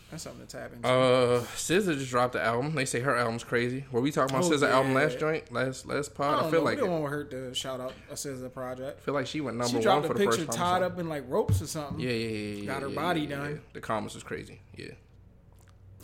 that's 0.10 0.24
something 0.24 0.46
to 0.46 0.58
tap 0.58 0.74
into. 0.74 0.88
Uh, 0.88 1.42
SZA 1.56 1.98
just 1.98 2.10
dropped 2.10 2.34
the 2.34 2.42
album. 2.44 2.76
They 2.76 2.84
say 2.86 3.00
her 3.00 3.16
album's 3.16 3.44
crazy. 3.46 3.86
Were 3.92 4.02
we 4.02 4.12
talking 4.12 4.36
about 4.36 4.46
Oh, 4.52 4.54
SZA 4.56 4.70
album 4.70 4.94
last 4.94 5.20
joint, 5.20 5.52
last 5.54 5.86
last 5.86 6.12
I 6.12 6.16
pod? 6.16 6.34
I, 6.34 6.42
don't 6.42 6.52
feel 6.52 6.60
know. 6.60 6.66
like 6.66 6.82
we 6.82 6.88
don't 6.88 7.02
want 7.02 7.14
her 7.14 7.24
to 7.26 7.54
shout 7.54 7.80
out 7.80 7.94
a 8.10 8.14
SZA 8.16 8.52
project. 8.54 9.00
I 9.02 9.06
feel 9.06 9.14
like 9.14 9.28
she 9.28 9.40
went 9.42 9.56
number 9.58 9.70
She 9.70 9.76
one 9.76 9.84
dropped 9.84 10.08
for 10.08 10.14
a 10.14 10.18
the 10.18 10.26
picture 10.26 10.46
first 10.46 10.58
time. 10.58 10.82
tied 10.82 10.84
up 10.84 11.00
in 11.00 11.08
like 11.08 11.24
ropes 11.30 11.62
or 11.62 11.68
something. 11.68 12.00
Yeah, 12.00 12.12
yeah, 12.12 12.28
yeah, 12.28 12.56
yeah. 12.56 12.66
Got 12.66 12.82
her 12.82 12.90
yeah, 12.90 12.96
body 12.96 13.22
yeah, 13.22 13.30
yeah. 13.30 13.36
done. 13.36 13.62
The 13.74 13.80
comments 13.82 14.16
was 14.16 14.24
crazy. 14.24 14.60
Yeah. 14.76 14.92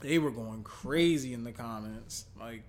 They 0.02 0.20
were 0.20 0.32
going 0.32 0.64
crazy 0.64 1.34
in 1.34 1.44
the 1.44 1.52
comments. 1.52 2.26
Like, 2.40 2.62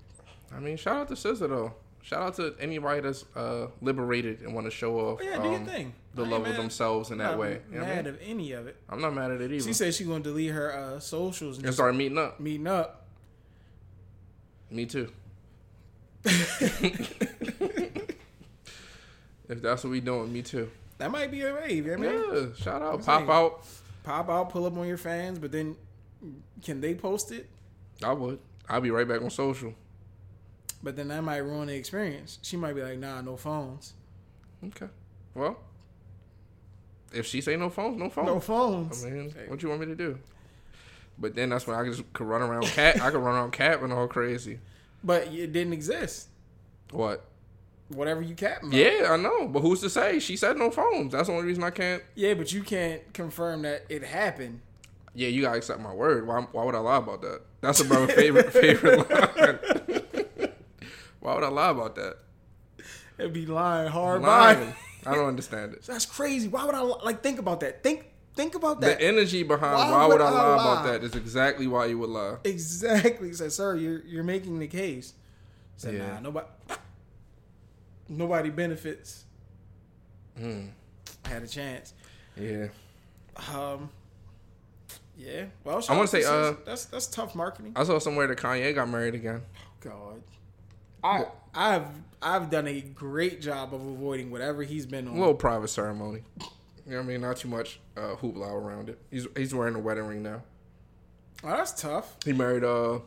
I 0.53 0.59
mean, 0.61 0.77
shout 0.77 0.97
out 0.97 1.09
to 1.09 1.15
SZA 1.15 1.49
though. 1.49 1.75
Shout 2.03 2.23
out 2.23 2.35
to 2.37 2.55
anybody 2.59 3.01
that's 3.01 3.25
uh, 3.37 3.67
liberated 3.83 4.41
and 4.41 4.55
want 4.55 4.67
to 4.67 4.71
show 4.71 4.99
off 4.99 5.19
oh, 5.21 5.25
yeah, 5.25 5.37
um, 5.37 5.67
thing. 5.67 5.93
the 6.15 6.25
I 6.25 6.29
love 6.29 6.47
of 6.47 6.57
themselves 6.57 7.11
in 7.11 7.19
that 7.19 7.33
not 7.33 7.39
way. 7.39 7.61
You 7.71 7.81
what 7.81 7.89
I 7.89 7.95
mad 7.95 8.05
mean? 8.07 8.15
of 8.15 8.21
any 8.23 8.53
of 8.53 8.67
it. 8.67 8.77
I'm 8.89 9.01
not 9.01 9.15
mad 9.15 9.31
at 9.31 9.41
it 9.41 9.53
either. 9.53 9.65
She 9.65 9.73
said 9.75 9.95
she's 9.95 10.07
gonna 10.07 10.25
delete 10.25 10.53
her 10.53 10.75
uh, 10.75 11.01
socials 11.01 11.59
and 11.59 11.67
and 11.67 11.75
start 11.75 11.95
meeting 11.95 12.17
up. 12.17 12.41
meeting 12.41 12.67
up. 12.67 13.05
Me 14.71 14.87
too. 14.87 15.13
if 16.25 16.83
that's 19.49 19.85
what 19.85 19.91
we 19.91 20.01
doing, 20.01 20.33
me 20.33 20.43
too. 20.43 20.71
That 20.99 21.11
might 21.11 21.31
be 21.31 21.43
a 21.43 21.55
rave. 21.55 21.87
You 21.87 21.97
know 21.97 22.09
I 22.09 22.13
mean? 22.13 22.49
Yeah, 22.49 22.63
shout 22.63 22.83
out, 22.83 23.05
pop 23.05 23.19
saying- 23.21 23.31
out. 23.31 23.65
Pop 24.05 24.31
out, 24.31 24.49
pull 24.49 24.65
up 24.65 24.77
on 24.79 24.87
your 24.87 24.97
fans, 24.97 25.39
but 25.39 25.53
then 25.53 25.77
can 26.63 26.81
they 26.81 26.95
post 26.95 27.31
it? 27.31 27.47
I 28.03 28.13
would. 28.13 28.39
I'll 28.69 28.81
be 28.81 28.91
right 28.91 29.07
back 29.07 29.21
on 29.21 29.29
social. 29.31 29.75
But 30.83 30.97
then 30.97 31.09
that 31.09 31.23
might 31.23 31.39
ruin 31.39 31.67
the 31.69 31.75
experience. 31.75 32.39
She 32.43 32.57
might 32.57 32.75
be 32.75 32.83
like, 32.83 32.99
"Nah, 32.99 33.21
no 33.21 33.37
phones, 33.37 33.95
Okay. 34.65 34.87
Well, 35.35 35.59
if 37.13 37.27
she 37.27 37.41
say 37.41 37.57
no 37.57 37.71
phones, 37.71 37.99
no 37.99 38.09
phones. 38.11 38.27
no 38.27 38.41
phones." 38.41 39.05
I 39.05 39.11
mean, 39.11 39.35
what 39.49 39.63
you 39.63 39.69
want 39.69 39.81
me 39.81 39.87
to 39.87 39.95
do? 39.97 40.19
But 41.19 41.35
then 41.35 41.49
that's 41.49 41.67
when 41.67 41.77
I 41.77 41.85
just 41.85 42.13
could 42.13 42.27
run 42.27 42.43
around 42.43 42.65
cat. 42.65 43.01
I 43.03 43.11
could 43.11 43.21
run 43.21 43.35
around 43.35 43.83
and 43.83 43.93
all 43.93 44.07
crazy. 44.07 44.61
But 45.03 45.29
it 45.29 45.53
didn't 45.53 45.73
exist. 45.73 46.29
What? 46.91 47.25
Whatever 47.89 48.23
you 48.23 48.35
cap. 48.35 48.63
about. 48.63 48.73
Yeah, 48.75 49.09
I 49.11 49.17
know. 49.17 49.49
But 49.49 49.61
who's 49.61 49.81
to 49.81 49.91
say? 49.91 50.19
She 50.21 50.37
said 50.37 50.57
no 50.59 50.71
phones. 50.71 51.13
That's 51.13 51.29
the 51.29 51.35
only 51.35 51.47
reason 51.47 51.65
I 51.65 51.71
can't. 51.71 52.03
Yeah, 52.15 52.35
but 52.35 52.53
you 52.53 52.63
can't 52.63 53.13
confirm 53.15 53.63
that 53.63 53.85
it 53.89 54.05
happened. 54.05 54.61
Yeah, 55.15 55.29
you 55.29 55.43
gotta 55.43 55.59
accept 55.59 55.81
my 55.81 55.93
word. 55.93 56.27
Why? 56.27 56.41
Why 56.53 56.65
would 56.65 56.75
I 56.75 56.79
lie 56.79 56.99
about 56.99 57.23
that? 57.23 57.41
That's 57.61 57.81
a 57.81 57.85
brother's 57.85 58.13
favorite 58.15 58.53
favorite 58.53 59.11
line. 59.11 59.59
Why 61.21 61.35
would 61.35 61.45
I 61.45 61.49
lie 61.49 61.71
about 61.71 61.95
that? 61.97 62.17
It'd 63.19 63.33
be 63.33 63.47
lying 63.47 63.89
hard 63.91 64.23
Lying. 64.23 64.75
by. 65.05 65.11
I 65.11 65.15
don't 65.15 65.27
understand 65.27 65.75
it. 65.75 65.83
That's 65.85 66.07
crazy. 66.07 66.49
Why 66.49 66.65
would 66.65 66.75
I 66.75 66.83
li- 66.83 67.01
like 67.05 67.23
think 67.23 67.39
about 67.39 67.61
that? 67.61 67.83
Think 67.83 68.07
think 68.35 68.55
about 68.55 68.81
that. 68.81 68.99
The 68.99 69.05
energy 69.05 69.43
behind 69.43 69.75
Why 69.75 69.91
why, 69.91 70.07
would 70.07 70.21
I 70.21 70.27
I 70.27 70.31
lie 70.31 70.55
about 70.55 70.85
lie? 70.85 70.93
that 70.93 71.05
is 71.05 71.15
exactly 71.15 71.67
why 71.67 71.87
you 71.87 71.99
would 71.99 72.11
lie. 72.11 72.37
exactly. 72.45 73.33
Said, 73.33 73.53
sir, 73.53 73.75
you're 73.77 74.01
you're 74.07 74.25
making 74.25 74.59
the 74.59 74.67
case. 74.69 75.15
Said, 75.77 75.95
Yeah. 75.95 76.15
nah, 76.15 76.21
nobody 76.21 76.47
nobody 78.09 78.51
benefits. 78.51 79.25
Hmm. 80.39 80.67
I 81.25 81.29
had 81.29 81.43
a 81.43 81.49
chance. 81.49 81.95
Yeah. 82.37 82.69
Um. 83.53 83.91
Yeah. 85.17 85.47
Well, 85.65 85.79
I 85.89 86.05
say, 86.05 86.25
out 86.25 86.31
to 86.31 86.31
uh, 86.31 86.55
that's 86.65 86.85
that's 86.87 87.07
tough 87.09 87.35
marketing. 87.35 87.73
I 87.75 87.83
saw 87.85 87.99
somewhere 87.99 88.27
that 88.29 88.39
Kanye 88.39 88.75
got 88.75 88.89
married 88.89 89.15
again. 89.15 89.43
God, 89.81 90.23
I 91.03 91.27
I've 91.55 91.87
I've 92.21 92.51
done 92.51 92.67
a 92.67 92.81
great 92.81 93.41
job 93.41 93.73
of 93.75 93.81
avoiding 93.81 94.31
whatever 94.31 94.63
he's 94.63 94.87
been 94.87 95.07
on. 95.09 95.17
A 95.17 95.19
little 95.19 95.35
private 95.35 95.69
ceremony. 95.69 96.23
You 96.41 96.93
know 96.95 96.97
what 96.99 97.05
I 97.05 97.07
mean? 97.07 97.21
Not 97.21 97.37
too 97.37 97.49
much 97.49 97.81
uh, 97.97 98.17
hoopla 98.17 98.53
around 98.53 98.89
it. 98.89 98.99
He's 99.11 99.27
he's 99.37 99.55
wearing 99.55 99.75
a 99.75 99.79
wedding 99.79 100.05
ring 100.07 100.23
now. 100.23 100.43
oh, 101.45 101.49
that's 101.49 101.81
tough. 101.81 102.17
He 102.25 102.33
married 102.33 102.65
uh 102.65 103.01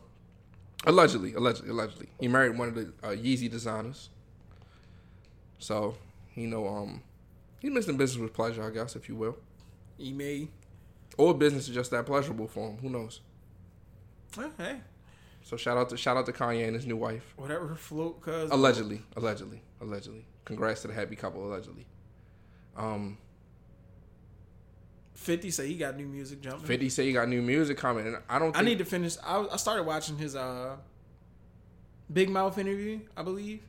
allegedly, 0.86 1.34
allegedly, 1.34 1.70
allegedly. 1.70 2.08
He 2.20 2.28
married 2.28 2.56
one 2.58 2.68
of 2.68 2.74
the 2.74 2.92
uh, 3.02 3.08
Yeezy 3.10 3.50
designers. 3.50 4.08
So, 5.58 5.96
you 6.34 6.46
know, 6.46 6.66
um 6.68 7.02
he's 7.60 7.70
missing 7.72 7.96
business 7.96 8.20
with 8.20 8.32
pleasure, 8.32 8.64
I 8.66 8.70
guess, 8.70 8.96
if 8.96 9.08
you 9.08 9.16
will. 9.16 9.36
He 9.98 10.12
may. 10.12 10.48
Or 11.18 11.34
business 11.34 11.68
is 11.68 11.74
just 11.74 11.90
that 11.90 12.06
pleasurable 12.06 12.48
for 12.48 12.70
him. 12.70 12.78
Who 12.78 12.88
knows? 12.88 13.20
Hey, 14.56 14.80
So 15.42 15.56
shout 15.56 15.76
out 15.76 15.88
to 15.90 15.96
shout 15.96 16.16
out 16.16 16.26
to 16.26 16.32
Kanye 16.32 16.66
and 16.66 16.74
his 16.74 16.86
new 16.86 16.96
wife. 16.96 17.34
whatever 17.36 17.74
float, 17.74 18.20
cuz. 18.20 18.50
Allegedly, 18.50 19.02
allegedly, 19.16 19.62
allegedly. 19.80 20.26
Congrats 20.44 20.82
to 20.82 20.88
the 20.88 20.94
happy 20.94 21.16
couple, 21.16 21.44
allegedly. 21.44 21.86
Um, 22.76 23.18
Fifty 25.14 25.50
say 25.50 25.68
he 25.68 25.76
got 25.76 25.96
new 25.96 26.06
music 26.06 26.40
jumping. 26.40 26.66
Fifty 26.66 26.88
say 26.88 27.06
he 27.06 27.12
got 27.12 27.28
new 27.28 27.42
music 27.42 27.76
coming, 27.76 28.06
and 28.06 28.16
I 28.28 28.38
don't. 28.38 28.56
I 28.56 28.62
need 28.62 28.78
to 28.78 28.84
finish. 28.84 29.16
I, 29.24 29.46
I 29.52 29.56
started 29.56 29.84
watching 29.84 30.18
his 30.18 30.34
uh 30.34 30.76
Big 32.12 32.28
Mouth 32.28 32.58
interview. 32.58 33.00
I 33.16 33.22
believe 33.22 33.62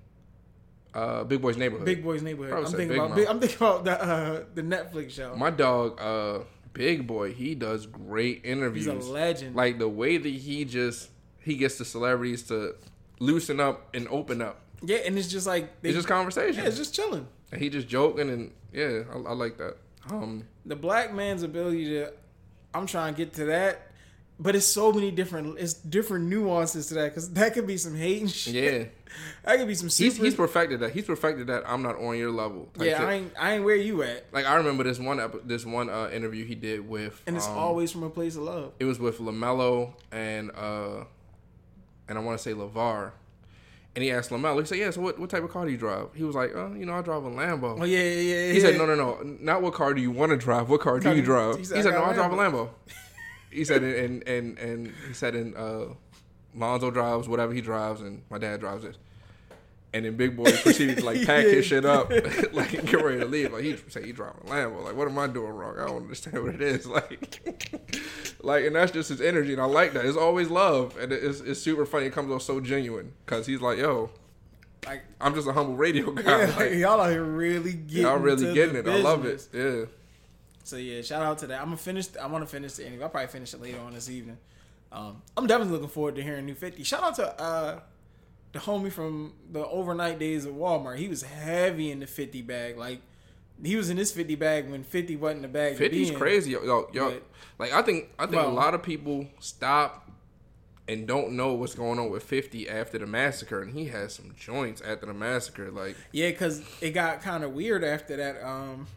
uh, 0.94 1.24
Big 1.24 1.42
Boy's 1.42 1.58
neighborhood. 1.58 1.86
Big 1.86 2.04
Boy's 2.04 2.22
Neighborhood. 2.22 2.54
I'm 2.54 2.66
thinking 2.66 2.90
Big 2.90 2.98
about. 2.98 3.16
Big, 3.16 3.28
I'm 3.28 3.40
thinking 3.40 3.58
about 3.58 3.84
the 3.84 4.04
uh, 4.04 4.44
the 4.54 4.62
Netflix 4.62 5.12
show. 5.12 5.36
My 5.36 5.50
dog, 5.50 6.00
uh, 6.02 6.40
Big 6.74 7.08
Boy, 7.08 7.34
he 7.34 7.56
does 7.56 7.86
great 7.86 8.42
interviews. 8.44 8.86
He's 8.86 9.08
a 9.08 9.12
legend. 9.12 9.56
Like 9.56 9.80
the 9.80 9.90
way 9.90 10.18
that 10.18 10.30
he 10.30 10.66
just 10.66 11.10
he 11.44 11.56
gets 11.56 11.78
the 11.78 11.86
celebrities 11.86 12.44
to 12.44 12.76
loosen 13.20 13.60
up 13.60 13.90
and 13.94 14.08
open 14.10 14.42
up. 14.42 14.60
yeah, 14.82 14.98
and 15.06 15.18
it's 15.18 15.28
just 15.28 15.46
like 15.48 15.82
they, 15.82 15.90
It's 15.90 15.98
just 15.98 16.08
conversation. 16.08 16.62
yeah, 16.64 16.68
it's 16.68 16.78
just 16.78 16.94
chilling. 16.96 17.28
and 17.52 17.62
he 17.62 17.70
just 17.70 17.88
joking 17.88 18.30
and 18.30 18.52
yeah, 18.72 19.04
I, 19.14 19.18
I 19.18 19.34
like 19.34 19.58
that. 19.58 19.78
Um, 20.10 20.46
The 20.66 20.76
black 20.76 21.14
man's 21.14 21.44
ability 21.44 21.86
to. 21.92 22.12
I'm 22.74 22.88
trying 22.88 23.14
to 23.14 23.18
get 23.18 23.34
to 23.36 23.46
that. 23.46 23.90
But 24.40 24.56
it's 24.56 24.66
so 24.66 24.92
many 24.92 25.12
different, 25.12 25.60
it's 25.60 25.74
different 25.74 26.26
nuances 26.26 26.88
to 26.88 26.96
that 26.96 27.10
because 27.10 27.30
that 27.34 27.54
could 27.54 27.68
be 27.68 27.78
some 27.78 27.96
hating 27.96 28.28
shit. 28.28 28.56
yeah, 28.56 28.86
that 29.46 29.58
could 29.60 29.68
be 29.68 29.76
some 29.76 29.90
super. 29.92 30.06
he's 30.16 30.18
he's 30.18 30.36
perfected 30.36 30.80
that. 30.80 30.92
He's 30.92 31.06
perfected 31.06 31.48
that. 31.48 31.64
I'm 31.70 31.84
not 31.84 31.98
on 31.98 32.18
your 32.18 32.32
level. 32.32 32.68
yeah, 32.80 32.98
shit. 32.98 33.08
I 33.08 33.14
ain't, 33.14 33.32
I 33.40 33.54
ain't 33.54 33.64
where 33.64 33.76
you 33.76 34.02
at, 34.02 34.26
like 34.34 34.46
I 34.48 34.56
remember 34.56 34.84
this 34.84 34.98
one 35.00 35.20
epi- 35.20 35.38
this 35.46 35.66
one 35.68 35.88
uh, 35.88 36.10
interview 36.12 36.46
he 36.46 36.56
did 36.56 36.90
with 36.90 37.22
and 37.28 37.38
it's 37.38 37.48
um, 37.48 37.56
always 37.60 37.92
from 37.92 38.02
a 38.04 38.10
place 38.10 38.36
of 38.36 38.42
love. 38.42 38.72
it 38.80 38.86
was 38.86 39.00
with 39.00 39.20
LaMelo 39.20 39.94
and 40.12 40.50
uh 40.56 41.04
and 42.08 42.18
I 42.18 42.22
want 42.22 42.38
to 42.38 42.44
say 42.44 42.54
LaVar. 42.54 43.12
And 43.96 44.04
he 44.04 44.10
asked 44.12 44.32
LaMelo, 44.32 44.60
he 44.60 44.66
said, 44.66 44.80
"Yeah, 44.80 44.90
so 44.90 45.02
what, 45.02 45.20
what 45.20 45.30
type 45.30 45.44
of 45.44 45.52
car 45.52 45.66
do 45.66 45.72
you 45.72 45.78
drive?" 45.78 46.08
He 46.16 46.24
was 46.24 46.36
like, 46.36 46.56
"Oh, 46.56 46.74
you 46.76 46.84
know, 46.86 46.94
I 46.94 47.02
drive 47.04 47.24
a 47.26 47.30
Lambo." 47.30 47.80
Oh 47.80 47.84
yeah, 47.84 48.00
yeah, 48.00 48.46
yeah. 48.48 48.52
He 48.54 48.60
said, 48.60 48.76
"No, 48.76 48.88
no, 48.88 48.96
no, 48.96 49.22
not 49.40 49.62
what 49.62 49.74
car 49.74 49.94
do 49.94 50.02
you 50.02 50.10
want 50.10 50.32
to 50.32 50.38
drive? 50.38 50.68
What 50.68 50.82
car 50.82 51.00
do 51.00 51.16
you 51.16 51.22
drive?" 51.22 51.56
he 51.56 51.60
He 51.60 51.66
said, 51.66 51.86
"I 51.86 51.92
"No, 51.92 52.00
got 52.00 52.16
drive 52.16 52.32
a 52.34 52.36
Lambo." 52.36 52.70
he 53.52 53.64
said, 53.64 53.84
and 53.84 54.28
and 54.28 54.58
and 54.58 54.94
he 55.08 55.14
said, 55.14 55.36
"In 55.36 55.56
uh, 55.56 55.94
Lonzo 56.56 56.90
drives 56.90 57.28
whatever 57.30 57.54
he 57.54 57.62
drives, 57.62 58.02
and 58.02 58.24
my 58.32 58.40
dad 58.40 58.60
drives 58.60 58.84
it." 58.84 58.98
And 59.96 60.06
then 60.06 60.16
Big 60.18 60.36
Boy 60.36 60.52
proceeded 60.52 60.98
to 60.98 61.06
like 61.06 61.24
pack 61.26 61.46
his 61.46 61.66
shit 61.68 61.86
up, 61.86 62.10
like 62.54 62.72
get 62.72 63.04
ready 63.04 63.20
to 63.20 63.26
leave. 63.26 63.54
Like 63.54 63.64
he 63.64 63.78
say 63.90 64.04
he 64.06 64.12
driving 64.12 64.42
a 64.48 64.50
Lambo. 64.50 64.84
Like 64.84 64.96
what 64.96 65.08
am 65.08 65.20
I 65.20 65.28
doing 65.28 65.52
wrong? 65.52 65.78
I 65.80 65.86
don't 65.86 65.98
understand 65.98 66.44
what 66.44 66.56
it 66.56 66.62
is. 66.64 66.88
Like, 66.88 67.40
like, 68.42 68.66
and 68.66 68.76
that's 68.76 68.92
just 68.92 69.10
his 69.10 69.22
energy, 69.22 69.54
and 69.54 69.62
I 69.62 69.66
like 69.66 69.94
that. 69.94 70.06
It's 70.06 70.18
always 70.18 70.50
love, 70.50 70.98
and 70.98 71.12
it's 71.14 71.42
it's 71.42 71.62
super 71.62 71.86
funny. 71.86 72.08
It 72.08 72.14
comes 72.14 72.32
off 72.32 72.42
so 72.42 72.60
genuine 72.60 73.14
because 73.26 73.46
he's 73.46 73.62
like, 73.62 73.78
"Yo, 73.78 74.10
Like, 74.86 75.04
I'm 75.22 75.36
just 75.36 75.48
a 75.48 75.54
humble 75.54 75.76
radio 75.76 76.12
guy." 76.12 76.24
yeah, 76.48 76.56
Like, 76.58 76.74
y'all 76.74 77.08
here 77.10 77.24
really 77.24 77.74
getting. 77.74 78.04
y'all 78.04 78.18
really 78.18 78.52
getting 78.54 78.76
it. 78.76 78.88
I 78.88 78.98
love 78.98 79.26
it. 79.26 79.48
Yeah. 79.54 79.86
So 80.64 80.78
yeah, 80.78 81.02
shout 81.04 81.22
out 81.22 81.38
to 81.40 81.48
that. 81.48 81.60
I'm 81.60 81.66
gonna 81.68 81.78
finish. 81.78 82.08
I 82.20 82.26
want 82.28 82.44
to 82.44 82.50
finish 82.50 82.74
the 82.74 82.84
interview. 82.88 83.04
I'll 83.04 83.10
probably 83.10 83.28
finish 83.28 83.54
it 83.54 83.62
later 83.62 83.80
on 83.80 83.94
this 83.94 84.10
evening. 84.10 84.38
Um, 84.92 85.22
I'm 85.38 85.46
definitely 85.46 85.74
looking 85.74 85.90
forward 85.90 86.16
to 86.16 86.24
hearing 86.24 86.46
new 86.46 86.56
50. 86.56 86.84
Shout 86.84 87.04
out 87.04 87.16
to 87.16 87.42
uh, 87.42 87.80
the 88.54 88.60
homie 88.60 88.92
from 88.92 89.34
the 89.52 89.66
overnight 89.68 90.20
days 90.20 90.46
at 90.46 90.54
Walmart. 90.54 90.98
He 90.98 91.08
was 91.08 91.24
heavy 91.24 91.92
in 91.92 92.00
the 92.00 92.08
50 92.08 92.42
bag. 92.44 92.78
Like 92.78 93.02
he 93.64 93.76
was 93.76 93.90
in 93.90 93.98
this 93.98 94.12
50 94.12 94.36
bag 94.36 94.70
when 94.70 94.84
50 94.84 95.16
wasn't 95.18 95.42
the 95.44 95.48
bag. 95.48 95.78
to 95.78 95.90
50's 95.90 96.12
crazy, 96.12 96.52
yo, 96.52 96.64
yo, 96.64 96.88
yo. 96.94 97.10
But- 97.12 97.24
Like 97.60 97.74
I 97.74 97.82
think 97.82 98.10
I 98.18 98.24
think 98.26 98.38
Well- 98.38 98.50
a 98.50 98.54
lot 98.54 98.74
of 98.74 98.82
people 98.84 99.28
stop 99.40 100.10
and 100.88 101.08
don't 101.08 101.32
know 101.32 101.54
what's 101.54 101.76
going 101.76 101.98
on 101.98 102.10
with 102.10 102.24
50 102.24 102.68
after 102.70 102.98
the 103.00 103.06
massacre 103.08 103.62
and 103.62 103.74
he 103.74 103.86
has 103.86 104.14
some 104.16 104.34
joints 104.36 104.82
after 104.82 105.06
the 105.06 105.14
massacre 105.14 105.72
like 105.72 105.96
Yeah, 106.12 106.30
because 106.30 106.62
it 106.82 106.92
got 106.92 107.22
kind 107.22 107.44
of 107.44 107.54
weird 107.54 107.84
after 107.84 108.18
that. 108.18 108.44
Um, 108.46 108.88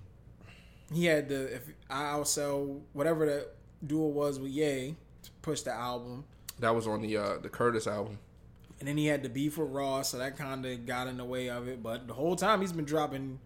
he 0.92 1.04
had 1.06 1.28
the 1.28 1.54
if 1.54 1.62
I'll 1.88 2.24
sell 2.24 2.80
whatever 2.92 3.24
the 3.26 3.48
duo 3.86 4.06
was 4.08 4.38
with 4.40 4.50
Ye 4.50 4.96
to 5.22 5.30
push 5.42 5.60
the 5.62 5.72
album, 5.72 6.24
that 6.58 6.74
was 6.74 6.86
on 6.86 7.02
the 7.02 7.16
uh 7.16 7.38
the 7.38 7.48
Curtis 7.48 7.86
album 7.86 8.18
and 8.78 8.88
then 8.88 8.96
he 8.96 9.06
had 9.06 9.22
the 9.22 9.28
beef 9.28 9.56
with 9.58 9.70
Ross, 9.70 10.10
so 10.10 10.18
that 10.18 10.36
kind 10.36 10.64
of 10.66 10.86
got 10.86 11.06
in 11.06 11.16
the 11.16 11.24
way 11.24 11.48
of 11.48 11.68
it. 11.68 11.82
But 11.82 12.06
the 12.06 12.14
whole 12.14 12.36
time 12.36 12.60
he's 12.60 12.72
been 12.72 12.84
dropping, 12.84 13.38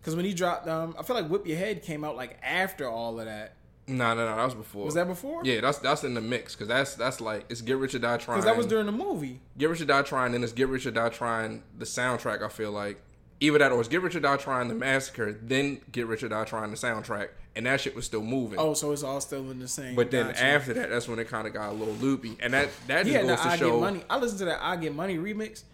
because 0.00 0.14
when 0.16 0.24
he 0.24 0.34
dropped, 0.34 0.68
um, 0.68 0.94
I 0.98 1.02
feel 1.02 1.16
like 1.16 1.28
Whip 1.28 1.46
Your 1.46 1.56
Head 1.58 1.82
came 1.82 2.04
out 2.04 2.16
like 2.16 2.38
after 2.42 2.88
all 2.88 3.18
of 3.18 3.26
that. 3.26 3.54
no 3.88 4.14
no 4.14 4.26
no 4.28 4.36
that 4.36 4.44
was 4.44 4.54
before 4.54 4.84
Was 4.84 4.94
that 4.94 5.06
before? 5.06 5.42
yeah 5.44 5.60
that's 5.60 5.78
that's 5.78 6.02
in 6.04 6.14
the 6.14 6.20
mix 6.20 6.54
because 6.54 6.66
that's 6.68 6.94
that's 6.96 7.20
like 7.20 7.44
it's 7.48 7.60
Get 7.60 7.76
Rich 7.76 7.94
or 7.94 8.00
Die 8.00 8.16
Trying 8.16 8.36
because 8.38 8.44
that 8.44 8.56
was 8.56 8.66
during 8.66 8.86
the 8.86 8.92
movie. 8.92 9.40
Get 9.56 9.68
Rich 9.70 9.80
or 9.80 9.84
Die 9.86 10.02
Trying 10.02 10.32
then 10.32 10.42
it's 10.42 10.52
Get 10.52 10.68
Rich 10.68 10.86
or 10.86 10.90
Die 10.90 11.08
Trying 11.10 11.62
the 11.78 11.84
soundtrack 11.84 12.42
I 12.42 12.48
feel 12.48 12.72
like 12.72 13.00
either 13.40 13.58
that 13.58 13.70
or 13.72 13.78
it's 13.80 13.88
Get 13.88 14.02
Rich 14.02 14.16
or 14.16 14.20
Die 14.20 14.36
Trying 14.38 14.68
the 14.68 14.74
massacre 14.74 15.38
then 15.40 15.80
Get 15.92 16.06
Rich 16.08 16.24
or 16.24 16.28
Die 16.28 16.44
Trying 16.44 16.70
the 16.70 16.76
soundtrack 16.76 17.28
and 17.56 17.66
that 17.66 17.80
shit 17.80 17.96
was 17.96 18.04
still 18.04 18.22
moving 18.22 18.58
Oh, 18.58 18.74
so 18.74 18.92
it's 18.92 19.02
all 19.02 19.20
still 19.20 19.50
in 19.50 19.58
the 19.58 19.66
same. 19.68 19.94
but 19.96 20.10
then 20.10 20.26
Gotcha. 20.26 20.44
after 20.44 20.74
that 20.74 20.90
that's 20.90 21.08
when 21.08 21.18
it 21.18 21.28
kind 21.28 21.46
of 21.46 21.52
got 21.52 21.70
a 21.70 21.72
little 21.72 21.94
loopy 21.94 22.36
and 22.40 22.52
that 22.52 22.68
that 22.86 23.04
just 23.06 23.16
had 23.16 23.26
goes 23.26 23.40
to 23.40 23.48
I 23.48 23.56
show 23.56 23.70
Get 23.72 23.80
Money. 23.80 24.04
I 24.10 24.18
listened 24.18 24.38
to 24.40 24.44
that 24.46 24.58
I 24.62 24.76
Get 24.76 24.94
Money 24.94 25.16
remix. 25.18 25.64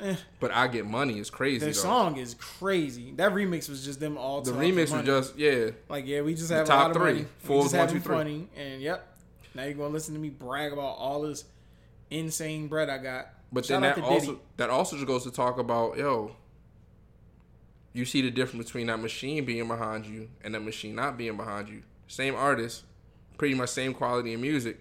Eh, 0.00 0.14
but 0.40 0.50
I 0.52 0.68
Get 0.68 0.86
Money 0.86 1.18
is 1.18 1.30
crazy 1.30 1.64
the 1.66 1.72
song 1.74 2.16
is 2.18 2.34
crazy. 2.34 3.12
That 3.16 3.32
remix 3.32 3.68
was 3.68 3.84
just 3.84 3.98
them 4.00 4.18
all. 4.18 4.42
the 4.42 4.52
remix 4.52 4.94
was 4.94 5.06
just 5.06 5.36
yeah 5.38 5.70
Like, 5.88 6.06
yeah, 6.06 6.20
we 6.22 6.34
just 6.34 6.50
have 6.50 6.66
top 6.66 6.78
a 6.78 6.82
lot 6.82 6.90
of 6.90 6.96
three. 6.98 7.12
money. 7.14 7.26
Four, 7.38 7.56
we 7.58 7.62
just 7.64 7.74
one, 7.76 7.88
two, 7.88 8.00
funny, 8.00 8.48
and 8.56 8.82
yep. 8.82 9.06
Now 9.54 9.64
you're 9.64 9.74
gonna 9.74 9.88
listen 9.88 10.14
to 10.14 10.20
me 10.20 10.28
brag 10.28 10.72
about 10.72 10.96
all 10.98 11.22
this 11.22 11.44
insane 12.10 12.68
bread 12.68 12.88
I 12.90 12.98
got. 12.98 13.28
But 13.52 13.64
Shout 13.64 13.80
then 13.80 13.82
that 13.82 13.94
to 13.96 14.00
Diddy. 14.02 14.14
also 14.14 14.40
that 14.58 14.70
also 14.70 14.96
just 14.96 15.06
goes 15.06 15.24
to 15.24 15.30
talk 15.30 15.58
about 15.58 15.96
yo. 15.96 16.36
You 17.92 18.04
see 18.04 18.22
the 18.22 18.30
difference 18.30 18.66
between 18.66 18.86
that 18.86 19.00
machine 19.00 19.44
being 19.44 19.66
behind 19.68 20.06
you 20.06 20.28
and 20.44 20.54
that 20.54 20.60
machine 20.60 20.94
not 20.94 21.16
being 21.18 21.36
behind 21.36 21.68
you. 21.68 21.82
Same 22.06 22.34
artist, 22.34 22.84
pretty 23.38 23.54
much 23.54 23.68
same 23.70 23.94
quality 23.94 24.32
of 24.34 24.40
music, 24.40 24.78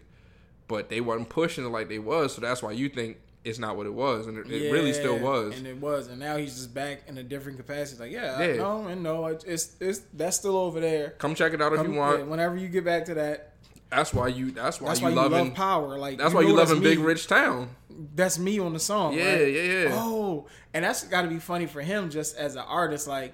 but 0.68 0.90
they 0.90 1.02
wasn't 1.02 1.30
pushing 1.30 1.66
it 1.66 1.70
like 1.70 1.90
they 1.90 2.00
was. 2.00 2.36
So 2.36 2.42
that's 2.42 2.62
why 2.62 2.72
you 2.72 2.88
think 2.90 3.18
it's 3.44 3.58
not 3.58 3.78
what 3.78 3.86
it 3.88 3.94
was, 3.94 4.28
and 4.28 4.38
it, 4.38 4.52
it 4.52 4.72
really 4.72 4.94
still 4.94 5.18
was. 5.18 5.58
and 5.58 5.66
it 5.66 5.78
was, 5.78 6.08
and 6.08 6.20
now 6.20 6.38
he's 6.38 6.54
just 6.56 6.74
back 6.74 7.04
in 7.08 7.18
a 7.18 7.24
different 7.24 7.58
capacity. 7.58 8.00
Like, 8.04 8.12
yeah, 8.12 8.40
Yeah. 8.42 8.54
I 8.54 8.58
know, 8.58 8.88
and 8.88 9.02
no, 9.02 9.26
it's 9.28 9.46
it's 9.80 10.02
that's 10.14 10.38
still 10.38 10.58
over 10.58 10.80
there. 10.80 11.12
Come 11.12 11.34
check 11.36 11.54
it 11.54 11.62
out 11.62 11.74
if 11.74 11.88
you 11.88 11.94
want. 11.94 12.20
yeah, 12.20 12.26
whenever 12.26 12.58
you 12.58 12.68
get 12.68 12.84
back 12.86 13.06
to 13.06 13.14
that, 13.16 13.54
That's 13.90 14.14
why 14.14 14.28
you. 14.28 14.52
That's 14.52 14.80
why 14.82 14.90
that's 14.90 15.00
you 15.00 15.06
why 15.06 15.10
you 15.12 15.16
loving. 15.16 15.46
love 15.46 15.54
power. 15.56 15.98
Like, 15.98 16.18
that's 16.20 16.34
why 16.34 16.42
you 16.42 16.54
loving 16.54 16.82
Big. 16.82 17.00
Rich 17.00 17.26
Town. 17.28 17.70
That's 18.16 18.38
me 18.38 18.60
on 18.60 18.74
the 18.74 18.80
song. 18.80 19.14
Yeah, 19.14 19.34
right? 19.34 19.54
yeah, 19.54 19.62
yeah. 19.62 19.90
Oh, 19.94 20.48
and 20.74 20.84
that's 20.86 21.04
got 21.06 21.24
to 21.24 21.28
be 21.28 21.40
funny 21.40 21.66
for 21.66 21.82
him 21.82 22.10
just 22.10 22.36
as 22.38 22.56
an 22.56 22.64
artist, 22.68 23.08
like 23.08 23.34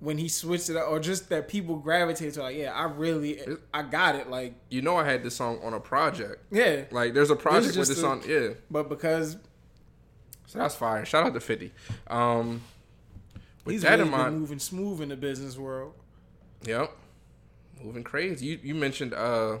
when 0.00 0.18
he 0.18 0.28
switched 0.28 0.68
it 0.68 0.76
up, 0.76 0.88
or 0.88 1.00
just 1.00 1.28
that 1.30 1.48
people 1.48 1.76
gravitate 1.76 2.34
to, 2.34 2.42
like, 2.42 2.56
yeah, 2.56 2.72
I 2.72 2.84
really, 2.84 3.40
I 3.72 3.82
got 3.82 4.16
it, 4.16 4.28
like, 4.28 4.54
You 4.68 4.82
know, 4.82 4.96
I 4.96 5.04
had 5.04 5.22
this 5.22 5.36
song 5.36 5.60
on 5.62 5.72
a 5.72 5.80
project. 5.80 6.42
yeah. 6.50 6.84
Like, 6.90 7.14
there's 7.14 7.30
a 7.30 7.36
project 7.36 7.76
with 7.76 7.88
this 7.88 7.96
a- 7.98 8.00
song. 8.00 8.22
Yeah. 8.26 8.48
But 8.70 8.88
because 8.90 9.36
So 10.46 10.58
that's 10.58 10.74
fire. 10.74 11.04
Shout 11.06 11.24
out 11.26 11.32
to 11.34 11.40
Fifty. 11.40 11.72
Um, 12.08 12.60
with 13.64 13.74
he's 13.74 13.82
that 13.82 13.92
really 13.92 14.02
in 14.02 14.10
mind, 14.10 14.38
moving 14.38 14.58
smooth 14.58 15.00
in 15.00 15.08
the 15.08 15.16
business 15.16 15.56
world. 15.56 15.94
Yep. 16.66 16.90
Moving 17.82 18.04
crazy. 18.04 18.44
You 18.46 18.60
you 18.62 18.74
mentioned 18.74 19.14
uh 19.14 19.58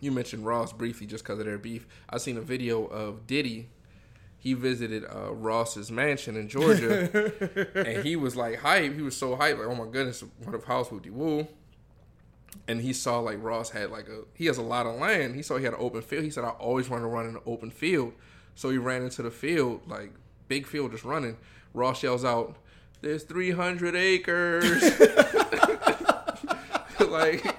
you 0.00 0.10
mentioned 0.12 0.46
Ross 0.46 0.72
briefly 0.72 1.06
just 1.06 1.24
because 1.24 1.38
of 1.38 1.44
their 1.46 1.58
beef. 1.58 1.86
I 2.08 2.16
seen 2.18 2.36
a 2.38 2.40
video 2.42 2.84
of 2.86 3.26
Diddy. 3.26 3.68
He 4.40 4.54
visited 4.54 5.04
uh, 5.04 5.34
Ross's 5.34 5.90
mansion 5.90 6.34
in 6.34 6.48
Georgia, 6.48 7.30
and 7.74 8.02
he 8.02 8.16
was 8.16 8.36
like 8.36 8.60
hype. 8.60 8.94
He 8.94 9.02
was 9.02 9.14
so 9.14 9.36
hype, 9.36 9.58
like 9.58 9.66
oh 9.66 9.74
my 9.74 9.84
goodness, 9.84 10.24
what 10.42 10.54
if 10.54 10.64
House 10.64 10.90
Woody 10.90 11.10
Woo? 11.10 11.46
And 12.66 12.80
he 12.80 12.94
saw 12.94 13.20
like 13.20 13.36
Ross 13.42 13.68
had 13.68 13.90
like 13.90 14.08
a 14.08 14.22
he 14.32 14.46
has 14.46 14.56
a 14.56 14.62
lot 14.62 14.86
of 14.86 14.94
land. 14.94 15.36
He 15.36 15.42
saw 15.42 15.58
he 15.58 15.64
had 15.64 15.74
an 15.74 15.80
open 15.80 16.00
field. 16.00 16.24
He 16.24 16.30
said 16.30 16.44
I 16.44 16.50
always 16.50 16.88
want 16.88 17.02
to 17.02 17.06
run 17.06 17.26
in 17.26 17.36
an 17.36 17.42
open 17.44 17.70
field, 17.70 18.14
so 18.54 18.70
he 18.70 18.78
ran 18.78 19.02
into 19.02 19.20
the 19.20 19.30
field 19.30 19.82
like 19.86 20.14
big 20.48 20.66
field 20.66 20.92
just 20.92 21.04
running. 21.04 21.36
Ross 21.74 22.02
yells 22.02 22.24
out, 22.24 22.56
"There's 23.02 23.24
300 23.24 23.94
acres." 23.94 24.82
like 27.00 27.56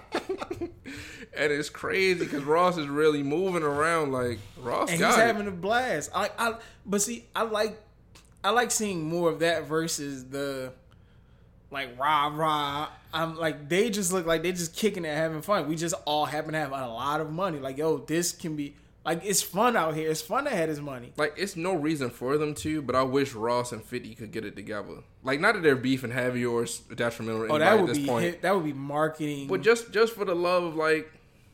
and 1.41 1.51
it's 1.51 1.69
crazy 1.69 2.19
because 2.19 2.43
Ross 2.43 2.77
is 2.77 2.87
really 2.87 3.23
moving 3.23 3.63
around 3.63 4.11
like 4.11 4.39
Ross 4.61 4.89
and 4.91 4.99
he's 5.03 5.15
it. 5.15 5.19
having 5.19 5.47
a 5.47 5.51
blast. 5.51 6.11
I, 6.13 6.29
I, 6.37 6.55
but 6.85 7.01
see, 7.01 7.25
I 7.35 7.43
like, 7.43 7.79
I 8.43 8.51
like 8.51 8.71
seeing 8.71 9.07
more 9.09 9.29
of 9.29 9.39
that 9.39 9.65
versus 9.67 10.25
the, 10.25 10.71
like 11.71 11.97
rah 11.99 12.27
rah. 12.33 12.89
I'm 13.13 13.35
like 13.37 13.67
they 13.69 13.89
just 13.89 14.11
look 14.13 14.25
like 14.25 14.43
they're 14.43 14.51
just 14.51 14.75
kicking 14.75 15.05
it, 15.05 15.15
having 15.15 15.41
fun. 15.41 15.67
We 15.67 15.75
just 15.75 15.95
all 16.05 16.25
happen 16.25 16.53
to 16.53 16.59
have 16.59 16.71
a 16.71 16.87
lot 16.87 17.21
of 17.21 17.31
money. 17.31 17.59
Like 17.59 17.77
yo, 17.77 17.97
this 17.99 18.31
can 18.33 18.55
be 18.55 18.75
like 19.05 19.21
it's 19.25 19.41
fun 19.41 19.75
out 19.77 19.95
here. 19.95 20.09
It's 20.09 20.21
fun 20.21 20.43
to 20.45 20.49
have 20.49 20.69
his 20.69 20.81
money. 20.81 21.11
like 21.17 21.33
it's 21.37 21.55
no 21.55 21.73
reason 21.73 22.09
for 22.09 22.37
them 22.37 22.53
to, 22.55 22.81
but 22.81 22.95
I 22.95 23.03
wish 23.03 23.33
Ross 23.33 23.71
and 23.71 23.83
Fifty 23.83 24.15
could 24.15 24.31
get 24.31 24.45
it 24.45 24.55
together. 24.55 24.95
Like 25.23 25.39
not 25.39 25.53
that 25.55 25.63
they're 25.63 25.75
beefing 25.75 26.11
heavy 26.11 26.45
or 26.45 26.63
s- 26.63 26.79
detrimental 26.79 27.51
Oh, 27.51 27.57
that 27.59 27.73
at 27.73 27.79
would 27.79 27.89
this 27.89 27.97
be 27.99 28.05
point, 28.05 28.25
hit, 28.25 28.41
that 28.41 28.53
would 28.55 28.65
be 28.65 28.73
marketing. 28.73 29.47
but 29.47 29.61
just 29.61 29.91
just 29.91 30.13
for 30.13 30.25
the 30.25 30.35
love 30.35 30.63
of 30.63 30.75
like 30.75 31.11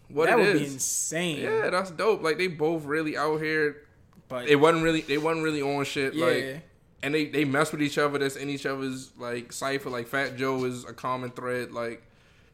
what 0.10 0.28
that 0.28 0.38
would 0.38 0.47
is. 0.47 0.60
be 0.62 0.66
insane. 0.74 1.39
Yeah, 1.41 1.70
that's 1.70 1.91
dope. 1.91 2.22
Like 2.24 2.38
they 2.38 2.47
both 2.47 2.84
really 2.86 3.18
out 3.18 3.41
here. 3.41 3.84
but 4.30 4.47
It 4.47 4.55
wasn't 4.55 4.84
really 4.84 5.01
they 5.01 5.18
wasn't 5.18 5.43
really 5.43 5.62
on 5.62 5.84
shit. 5.86 6.14
yeah, 6.14 6.26
Like 6.26 6.62
and 7.03 7.14
they 7.14 7.26
they 7.26 7.45
mess 7.45 7.72
with 7.72 7.82
each 7.82 7.97
other. 7.97 8.18
That's 8.18 8.36
in 8.36 8.49
each 8.49 8.66
other's 8.66 9.12
like 9.18 9.51
cipher. 9.53 9.89
Like 9.89 10.08
Fat 10.08 10.36
Joe 10.38 10.64
is 10.66 10.84
a 10.86 10.93
common 10.93 11.32
thread. 11.32 11.72
Like 11.72 12.01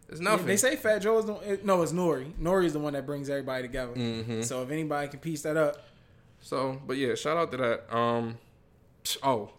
it's 0.09 0.19
nothing. 0.19 0.45
They 0.47 0.57
say 0.57 0.75
Fat 0.75 0.99
Joe 0.99 1.17
is 1.19 1.25
the 1.25 1.59
no, 1.63 1.81
it's 1.81 1.91
Nori. 1.93 2.31
Nori 2.33 2.65
is 2.65 2.73
the 2.73 2.79
one 2.79 2.93
that 2.93 3.05
brings 3.05 3.29
everybody 3.29 3.63
together. 3.63 3.93
Mm-hmm. 3.93 4.41
So 4.41 4.61
if 4.63 4.69
anybody 4.71 5.07
can 5.07 5.19
piece 5.19 5.41
that 5.43 5.57
up, 5.57 5.77
So, 6.41 6.81
but 6.85 6.97
yeah, 6.97 7.15
shout 7.15 7.37
out 7.37 7.51
to 7.51 7.57
that. 7.57 7.95
Um, 7.95 8.37
oh, 9.23 9.49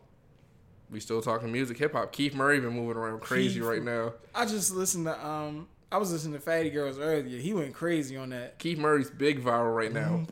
we 0.91 1.01
still 1.01 1.23
talking 1.23 1.51
music, 1.51 1.79
hip 1.79 1.93
hop. 1.93 2.13
Keith 2.13 2.35
Murray 2.35 2.61
been 2.61 2.75
moving 2.75 2.97
around 2.97 3.21
crazy 3.21 3.61
Keith- 3.61 3.69
right 3.69 3.83
now. 3.83 4.13
I 4.35 4.45
just 4.45 4.71
listened 4.73 5.07
to 5.07 5.27
um 5.27 5.67
I 5.95 5.97
was 5.99 6.11
listening 6.11 6.35
to 6.35 6.41
Fatty 6.41 6.71
Girls 6.71 6.99
earlier. 6.99 7.39
He 7.39 7.55
went 7.55 7.73
crazy 7.73 8.17
on 8.17 8.31
that. 8.31 8.59
Keith 8.59 8.79
Murray's 8.79 9.11
big 9.11 9.41
viral 9.45 9.77
right 9.77 9.93
now. 9.93 10.27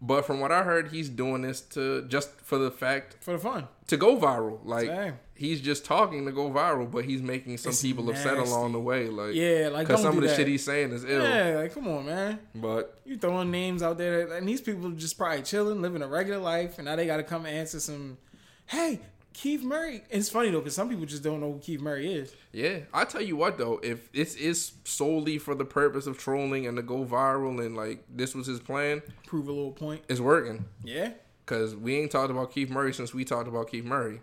But 0.00 0.24
from 0.24 0.40
what 0.40 0.50
I 0.52 0.62
heard, 0.62 0.88
he's 0.88 1.10
doing 1.10 1.42
this 1.42 1.60
to 1.72 2.06
just 2.08 2.30
for 2.40 2.56
the 2.56 2.70
fact 2.70 3.16
For 3.20 3.32
the 3.32 3.38
fun. 3.38 3.68
to 3.88 3.96
go 3.98 4.16
viral. 4.16 4.58
Like 4.64 4.86
Same. 4.86 5.18
he's 5.34 5.60
just 5.60 5.84
talking 5.84 6.24
to 6.24 6.32
go 6.32 6.50
viral, 6.50 6.90
but 6.90 7.04
he's 7.04 7.20
making 7.20 7.58
some 7.58 7.70
It's 7.72 7.82
people 7.82 8.08
upset 8.08 8.38
along 8.38 8.72
the 8.72 8.80
way. 8.80 9.08
Like 9.08 9.34
Yeah, 9.34 9.68
like 9.70 9.86
because 9.86 10.00
some 10.00 10.16
of 10.16 10.22
the 10.22 10.28
that. 10.28 10.36
shit 10.36 10.48
he's 10.48 10.64
saying 10.64 10.92
is 10.92 11.04
ill. 11.04 11.22
Yeah, 11.22 11.58
like 11.58 11.74
come 11.74 11.88
on, 11.88 12.06
man. 12.06 12.38
But 12.54 12.98
You 13.04 13.16
throwing 13.18 13.50
names 13.50 13.82
out 13.82 13.98
there, 13.98 14.32
and 14.32 14.48
these 14.48 14.62
people 14.62 14.90
just 14.92 15.18
probably 15.18 15.42
chilling, 15.42 15.82
living 15.82 16.00
a 16.00 16.08
regular 16.08 16.40
life, 16.40 16.78
and 16.78 16.86
now 16.86 16.96
they 16.96 17.04
got 17.06 17.18
to 17.18 17.22
come 17.22 17.44
answer 17.44 17.80
some. 17.80 18.16
Hey, 18.64 19.00
Keith 19.36 19.62
Murray. 19.62 20.02
It's 20.08 20.30
funny 20.30 20.50
though, 20.50 20.60
because 20.60 20.74
some 20.74 20.88
people 20.88 21.04
just 21.04 21.22
don't 21.22 21.40
know 21.40 21.52
who 21.52 21.58
Keith 21.58 21.80
Murray 21.82 22.10
is. 22.14 22.34
yeah, 22.52 22.78
I 22.94 23.04
tell 23.04 23.20
you 23.20 23.36
what 23.36 23.58
though, 23.58 23.78
if 23.82 24.10
this 24.12 24.34
is 24.34 24.72
solely 24.84 25.36
for 25.36 25.54
the 25.54 25.64
purpose 25.66 26.06
of 26.06 26.16
trolling 26.16 26.66
and 26.66 26.76
to 26.78 26.82
go 26.82 27.04
viral 27.04 27.62
and 27.64 27.76
like 27.76 28.02
this 28.08 28.34
was 28.34 28.46
his 28.46 28.60
plan, 28.60 29.02
Prove 29.26 29.48
a 29.48 29.52
little 29.52 29.72
point. 29.72 30.02
it's 30.08 30.20
working. 30.20 30.64
Yeah. 30.82 31.10
Cause 31.44 31.76
we 31.76 31.96
ain't 31.96 32.10
talked 32.10 32.30
about 32.30 32.50
Keith 32.50 32.70
Murray 32.70 32.94
since 32.94 33.12
we 33.12 33.26
talked 33.26 33.46
about 33.46 33.70
Keith 33.70 33.84
Murray, 33.84 34.20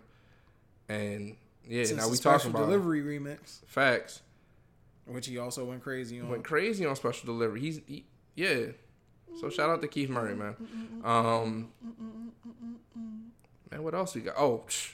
and 0.88 1.36
yeah, 1.66 1.84
Since 1.84 2.00
now 2.00 2.08
we 2.08 2.16
talking 2.18 2.50
about 2.50 2.66
delivery 2.66 3.00
remix, 3.00 3.64
facts. 3.66 4.20
which 5.06 5.28
he 5.28 5.38
also 5.38 5.64
went 5.64 5.82
crazy 5.84 6.20
on. 6.20 6.28
Went 6.28 6.44
crazy 6.44 6.84
on 6.84 6.96
special 6.96 7.26
delivery. 7.26 7.60
He's 7.60 7.80
he, 7.86 8.04
yeah. 8.34 8.66
So 9.40 9.48
shout 9.48 9.70
out 9.70 9.80
to 9.82 9.88
Keith 9.88 10.10
Murray, 10.10 10.34
man. 10.34 10.56
Um, 11.04 11.68
man, 13.70 13.82
what 13.82 13.94
else 13.94 14.14
we 14.14 14.20
got? 14.22 14.34
Oh, 14.36 14.64
psh, 14.68 14.92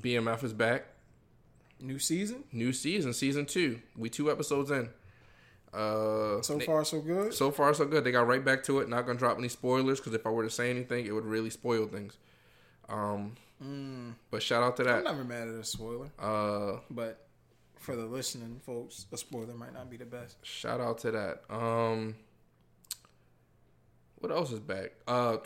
BMF 0.00 0.42
is 0.44 0.52
back. 0.52 0.86
New 1.80 1.98
season. 1.98 2.44
New 2.52 2.72
season, 2.72 3.12
season 3.12 3.46
two. 3.46 3.80
We 3.96 4.08
two 4.08 4.30
episodes 4.30 4.70
in. 4.70 4.90
Uh, 5.72 6.40
So 6.42 6.58
they- 6.58 6.66
far, 6.66 6.84
so 6.84 7.00
good. 7.00 7.32
so 7.34 7.50
far 7.50 7.72
so 7.74 7.86
good. 7.86 8.04
They 8.04 8.12
got 8.12 8.26
right 8.26 8.44
back 8.44 8.62
to 8.64 8.80
it. 8.80 8.88
Not 8.88 9.06
gonna 9.06 9.18
drop 9.18 9.38
any 9.38 9.48
spoilers 9.48 9.98
because 9.98 10.14
if 10.14 10.26
I 10.26 10.30
were 10.30 10.44
to 10.44 10.50
say 10.50 10.70
anything, 10.70 11.06
it 11.06 11.12
would 11.12 11.24
really 11.24 11.50
spoil 11.50 11.86
things. 11.86 12.18
Um, 12.88 13.36
but 14.30 14.42
shout 14.42 14.62
out 14.62 14.76
to 14.76 14.84
that. 14.84 14.98
I'm 14.98 15.04
never 15.04 15.24
mad 15.24 15.48
at 15.48 15.54
a 15.54 15.64
spoiler, 15.64 16.10
Uh, 16.18 16.80
but 16.90 17.26
for 17.78 17.96
the 17.96 18.04
listening 18.06 18.60
folks, 18.64 19.06
a 19.12 19.16
spoiler 19.16 19.54
might 19.54 19.72
not 19.72 19.88
be 19.90 19.96
the 19.96 20.04
best. 20.04 20.36
Shout 20.44 20.80
out 20.80 20.98
to 20.98 21.10
that. 21.12 21.42
Um, 21.48 22.16
what 24.18 24.30
else 24.30 24.52
is 24.52 24.60
back? 24.60 24.92
Uh, 25.06 25.38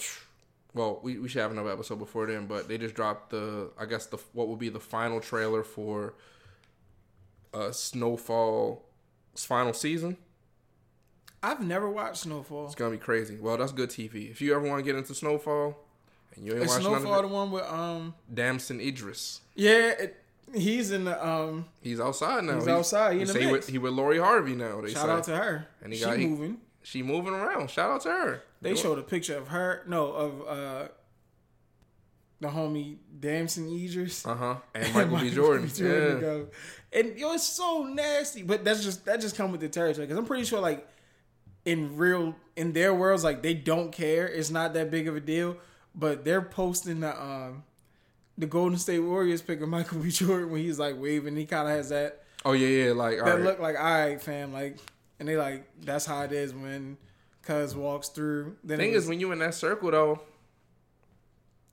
well, 0.76 1.00
we, 1.02 1.18
we 1.18 1.26
should 1.28 1.40
have 1.40 1.50
another 1.50 1.72
episode 1.72 1.98
before 1.98 2.26
then, 2.26 2.46
but 2.46 2.68
they 2.68 2.76
just 2.78 2.94
dropped 2.94 3.30
the 3.30 3.70
I 3.78 3.86
guess 3.86 4.06
the 4.06 4.18
what 4.34 4.46
will 4.46 4.56
be 4.56 4.68
the 4.68 4.78
final 4.80 5.20
trailer 5.20 5.62
for 5.64 6.14
uh 7.54 7.72
Snowfall's 7.72 8.78
final 9.38 9.72
season. 9.72 10.18
I've 11.42 11.60
never 11.60 11.88
watched 11.88 12.18
Snowfall. 12.18 12.66
It's 12.66 12.74
gonna 12.74 12.90
be 12.92 12.98
crazy. 12.98 13.36
Well, 13.40 13.56
that's 13.56 13.72
good 13.72 13.90
TV. 13.90 14.30
If 14.30 14.40
you 14.40 14.54
ever 14.54 14.66
want 14.66 14.78
to 14.78 14.82
get 14.84 14.96
into 14.98 15.14
Snowfall, 15.14 15.76
and 16.34 16.44
you 16.44 16.52
ain't 16.52 16.66
none 16.66 16.80
Snowfall 16.82 17.22
the 17.22 17.28
one 17.28 17.50
with 17.50 17.64
um? 17.64 18.14
Damson 18.32 18.80
Idris. 18.80 19.40
Yeah, 19.54 19.92
it, 19.98 20.16
he's 20.54 20.90
in 20.90 21.04
the 21.04 21.26
um. 21.26 21.66
He's 21.80 22.00
outside 22.00 22.44
now. 22.44 22.56
He's 22.56 22.68
outside. 22.68 23.14
He 23.14 23.22
in 23.22 23.28
the 23.28 23.34
mix. 23.34 23.50
with, 23.50 23.68
he 23.68 23.78
with 23.78 23.92
Lori 23.94 24.18
Harvey 24.18 24.54
now. 24.54 24.80
They 24.82 24.92
Shout 24.92 25.06
say. 25.06 25.10
out 25.12 25.24
to 25.24 25.36
her. 25.36 25.66
And 25.82 25.92
he 25.92 25.98
she 25.98 26.04
got- 26.04 26.18
moving. 26.18 26.58
She 26.86 27.02
moving 27.02 27.34
around. 27.34 27.68
Shout 27.68 27.90
out 27.90 28.00
to 28.02 28.10
her. 28.10 28.42
They 28.62 28.70
Doing- 28.70 28.82
showed 28.82 28.98
a 29.00 29.02
picture 29.02 29.36
of 29.36 29.48
her. 29.48 29.82
No, 29.88 30.12
of 30.12 30.46
uh, 30.46 30.88
the 32.40 32.48
homie 32.48 32.96
Damson 33.18 33.68
Idris. 33.68 34.24
Uh 34.24 34.34
huh. 34.36 34.56
And 34.74 34.94
Michael 35.10 35.18
B. 35.18 35.30
Jordan. 35.30 35.68
to 35.68 35.84
Yeah. 35.84 36.20
go. 36.20 36.46
And 36.92 37.18
yo, 37.18 37.32
it's 37.32 37.44
so 37.44 37.82
nasty. 37.84 38.42
But 38.42 38.64
that's 38.64 38.84
just 38.84 39.04
that 39.06 39.20
just 39.20 39.36
come 39.36 39.50
with 39.52 39.60
the 39.60 39.68
territory. 39.68 40.06
Because 40.06 40.18
I'm 40.18 40.26
pretty 40.26 40.44
sure, 40.44 40.60
like 40.60 40.86
in 41.64 41.96
real 41.96 42.36
in 42.54 42.72
their 42.72 42.94
worlds, 42.94 43.24
like 43.24 43.42
they 43.42 43.54
don't 43.54 43.90
care. 43.90 44.28
It's 44.28 44.50
not 44.50 44.74
that 44.74 44.90
big 44.90 45.08
of 45.08 45.16
a 45.16 45.20
deal. 45.20 45.56
But 45.94 46.24
they're 46.24 46.42
posting 46.42 47.00
the 47.00 47.20
um 47.20 47.64
the 48.38 48.46
Golden 48.46 48.78
State 48.78 49.00
Warriors 49.00 49.42
pick 49.42 49.60
of 49.60 49.68
Michael 49.68 49.98
B. 49.98 50.10
Jordan 50.10 50.50
when 50.50 50.60
he's 50.62 50.78
like 50.78 50.94
waving. 51.00 51.34
He 51.36 51.46
kind 51.46 51.68
of 51.68 51.74
has 51.74 51.88
that 51.88 52.22
Oh 52.44 52.52
yeah, 52.52 52.68
yeah. 52.86 52.92
Like 52.92 53.16
that 53.18 53.24
right. 53.24 53.40
look 53.40 53.58
like 53.58 53.76
all 53.76 53.82
right, 53.84 54.20
fam. 54.22 54.52
Like, 54.52 54.76
and 55.18 55.28
they 55.28 55.36
like 55.36 55.68
that's 55.80 56.06
how 56.06 56.22
it 56.22 56.32
is 56.32 56.54
when 56.54 56.96
Cuz 57.42 57.74
walks 57.74 58.08
through. 58.08 58.56
Then 58.64 58.78
Thing 58.78 58.92
was, 58.92 59.04
is, 59.04 59.08
when 59.08 59.20
you 59.20 59.32
in 59.32 59.38
that 59.40 59.54
circle 59.54 59.90
though, 59.90 60.20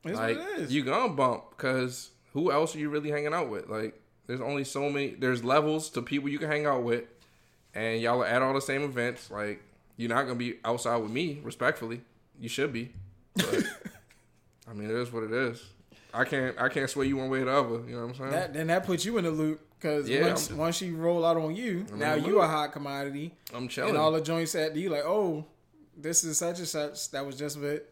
like 0.03 0.15
what 0.15 0.29
it 0.29 0.59
is. 0.59 0.73
you 0.73 0.83
gonna 0.83 1.13
bump 1.13 1.51
because 1.51 2.11
who 2.33 2.51
else 2.51 2.75
are 2.75 2.79
you 2.79 2.89
really 2.89 3.11
hanging 3.11 3.33
out 3.33 3.49
with? 3.49 3.69
Like, 3.69 3.99
there's 4.27 4.41
only 4.41 4.63
so 4.63 4.89
many. 4.89 5.11
There's 5.11 5.43
levels 5.43 5.89
to 5.91 6.01
people 6.01 6.29
you 6.29 6.39
can 6.39 6.49
hang 6.49 6.65
out 6.65 6.83
with, 6.83 7.03
and 7.73 8.01
y'all 8.01 8.21
are 8.21 8.25
at 8.25 8.41
all 8.41 8.53
the 8.53 8.61
same 8.61 8.83
events. 8.83 9.31
Like, 9.31 9.61
you're 9.97 10.09
not 10.09 10.23
gonna 10.23 10.35
be 10.35 10.55
outside 10.65 10.97
with 10.97 11.11
me. 11.11 11.39
Respectfully, 11.43 12.01
you 12.39 12.49
should 12.49 12.73
be. 12.73 12.91
But 13.35 13.63
I 14.69 14.73
mean, 14.73 14.89
it 14.89 14.95
is 14.95 15.11
what 15.11 15.23
it 15.23 15.31
is. 15.31 15.63
I 16.13 16.25
can't. 16.25 16.55
I 16.59 16.69
can't 16.69 16.89
sway 16.89 17.07
you 17.07 17.17
one 17.17 17.29
way 17.29 17.39
or 17.41 17.45
the 17.45 17.51
other. 17.51 17.89
You 17.89 17.95
know 17.95 18.01
what 18.05 18.09
I'm 18.09 18.15
saying? 18.15 18.31
That 18.31 18.53
then 18.53 18.67
that 18.67 18.85
puts 18.85 19.03
you 19.05 19.17
in 19.17 19.23
the 19.23 19.31
loop 19.31 19.61
because 19.79 20.07
Yeah, 20.07 20.27
once 20.27 20.49
I'm- 20.49 20.57
once 20.59 20.75
she 20.77 20.91
roll 20.91 21.25
out 21.25 21.37
on 21.37 21.55
you, 21.55 21.85
I'm 21.91 21.99
now 21.99 22.13
you 22.15 22.39
a 22.41 22.47
hot 22.47 22.71
commodity, 22.71 23.33
I'm 23.53 23.67
chilling. 23.67 23.89
and 23.91 23.97
all 23.97 24.11
the 24.11 24.21
joints 24.21 24.53
at 24.55 24.75
you 24.75 24.89
like, 24.89 25.03
oh, 25.05 25.45
this 25.97 26.23
is 26.23 26.37
such 26.37 26.59
and 26.59 26.67
such. 26.67 27.11
That 27.11 27.25
was 27.25 27.35
just 27.37 27.57
a 27.57 27.59
bit. 27.59 27.89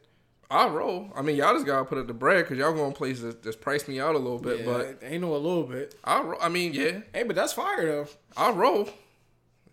I'll 0.49 0.69
roll. 0.71 1.09
I 1.15 1.21
mean, 1.21 1.37
y'all 1.37 1.53
just 1.53 1.65
gotta 1.65 1.85
put 1.85 1.97
up 1.97 2.07
the 2.07 2.13
bread 2.13 2.43
because 2.43 2.57
y'all 2.57 2.73
going 2.73 2.91
places 2.91 3.23
that 3.23 3.41
just 3.43 3.61
price 3.61 3.87
me 3.87 3.99
out 4.01 4.15
a 4.15 4.17
little 4.17 4.37
bit. 4.37 4.59
yeah, 4.59 4.65
But 4.65 4.99
ain't 5.01 5.21
no 5.21 5.33
a 5.33 5.37
little 5.37 5.63
bit. 5.63 5.95
I'll. 6.03 6.23
Roll. 6.25 6.39
I 6.41 6.49
mean, 6.49 6.73
yeah, 6.73 6.99
Hey, 7.13 7.23
but 7.23 7.35
that's 7.37 7.53
fire 7.53 7.85
though. 7.85 8.07
I'll 8.35 8.53
roll. 8.53 8.89